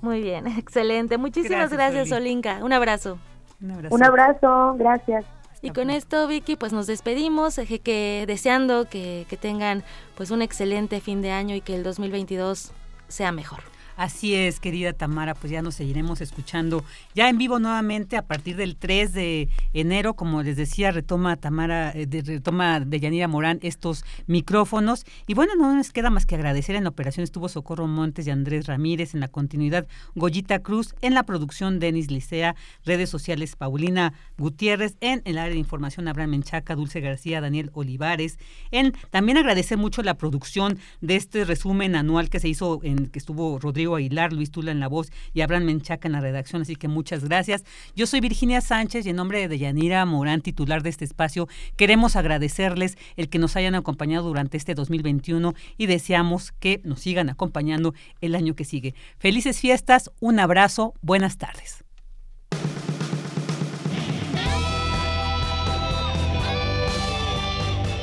Muy 0.01 0.21
bien, 0.21 0.47
excelente. 0.57 1.19
Muchísimas 1.19 1.71
gracias, 1.71 2.11
Olinka. 2.11 2.63
Un 2.63 2.73
abrazo. 2.73 3.19
Un 3.61 3.71
abrazo. 3.71 3.95
Un 3.95 4.03
abrazo, 4.03 4.75
gracias. 4.77 5.25
Y 5.61 5.69
con 5.69 5.91
esto, 5.91 6.27
Vicky, 6.27 6.55
pues 6.55 6.73
nos 6.73 6.87
despedimos, 6.87 7.59
que 7.83 8.25
deseando 8.27 8.85
que, 8.85 9.27
que 9.29 9.37
tengan 9.37 9.83
pues 10.15 10.31
un 10.31 10.41
excelente 10.41 11.01
fin 11.01 11.21
de 11.21 11.31
año 11.31 11.55
y 11.55 11.61
que 11.61 11.75
el 11.75 11.83
2022 11.83 12.71
sea 13.07 13.31
mejor. 13.31 13.63
Así 13.97 14.35
es, 14.35 14.59
querida 14.59 14.91
Tamara, 14.91 15.35
pues 15.35 15.51
ya 15.51 15.61
nos 15.61 15.75
seguiremos 15.75 16.19
escuchando 16.19 16.83
ya 17.13 17.29
en 17.29 17.37
vivo 17.37 17.59
nuevamente 17.59 18.17
a 18.17 18.23
partir 18.23 18.57
del 18.57 18.75
3 18.75 19.13
de 19.13 19.49
enero, 19.73 20.15
como 20.15 20.43
les 20.43 20.57
decía, 20.57 20.91
retoma 20.91 21.37
Tamara, 21.37 21.93
eh, 21.95 22.05
de, 22.05 22.21
retoma 22.21 22.81
de 22.81 22.99
Yanira 22.99 23.29
Morán 23.29 23.59
estos 23.61 24.03
micrófonos. 24.27 25.05
Y 25.27 25.33
bueno, 25.33 25.53
no 25.55 25.73
nos 25.73 25.93
queda 25.93 26.09
más 26.09 26.25
que 26.25 26.35
agradecer. 26.35 26.75
En 26.75 26.83
la 26.83 26.89
operación 26.89 27.23
estuvo 27.23 27.47
Socorro 27.47 27.87
Montes 27.87 28.27
y 28.27 28.31
Andrés 28.31 28.67
Ramírez, 28.67 29.13
en 29.13 29.21
la 29.21 29.29
continuidad 29.29 29.87
Goyita 30.13 30.59
Cruz, 30.59 30.93
en 31.01 31.13
la 31.13 31.23
producción 31.23 31.79
Denis 31.79 32.11
Licea, 32.11 32.57
redes 32.83 33.09
sociales 33.09 33.55
Paulina 33.55 34.13
Gutiérrez, 34.37 34.97
en 34.99 35.21
el 35.23 35.37
área 35.37 35.53
de 35.53 35.59
información 35.59 36.09
Abraham 36.09 36.31
Menchaca, 36.31 36.75
Dulce 36.75 36.99
García, 36.99 37.39
Daniel 37.39 37.71
Olivares. 37.73 38.39
En, 38.71 38.93
también 39.09 39.37
agradecer 39.37 39.77
mucho 39.77 40.03
la 40.03 40.15
producción 40.15 40.79
de 40.99 41.15
este 41.15 41.45
resumen 41.45 41.95
anual 41.95 42.29
que 42.29 42.41
se 42.41 42.49
hizo, 42.49 42.81
en 42.83 43.07
que 43.07 43.19
estuvo 43.19 43.57
Rodrigo 43.85 44.35
Luis 44.35 44.51
Tula 44.51 44.71
en 44.71 44.79
la 44.79 44.87
voz 44.87 45.11
y 45.33 45.41
Abraham 45.41 45.65
Menchaca 45.65 46.07
en 46.07 46.13
la 46.13 46.21
redacción, 46.21 46.61
así 46.61 46.75
que 46.75 46.87
muchas 46.87 47.23
gracias. 47.23 47.63
Yo 47.95 48.07
soy 48.07 48.19
Virginia 48.19 48.61
Sánchez 48.61 49.05
y 49.05 49.09
en 49.09 49.15
nombre 49.15 49.47
de 49.47 49.57
Yanira 49.57 50.05
Morán, 50.05 50.41
titular 50.41 50.83
de 50.83 50.89
este 50.89 51.05
espacio, 51.05 51.47
queremos 51.77 52.15
agradecerles 52.15 52.97
el 53.15 53.29
que 53.29 53.39
nos 53.39 53.55
hayan 53.55 53.75
acompañado 53.75 54.27
durante 54.27 54.57
este 54.57 54.73
2021 54.75 55.53
y 55.77 55.85
deseamos 55.85 56.51
que 56.51 56.81
nos 56.83 56.99
sigan 56.99 57.29
acompañando 57.29 57.93
el 58.21 58.35
año 58.35 58.55
que 58.55 58.65
sigue. 58.65 58.95
Felices 59.17 59.59
fiestas, 59.59 60.11
un 60.19 60.39
abrazo, 60.39 60.93
buenas 61.01 61.37
tardes. 61.37 61.83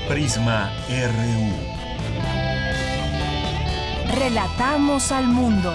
Prisma 0.08 0.70
RU. 0.88 1.71
Relatamos 4.12 5.10
al 5.10 5.26
mundo. 5.26 5.74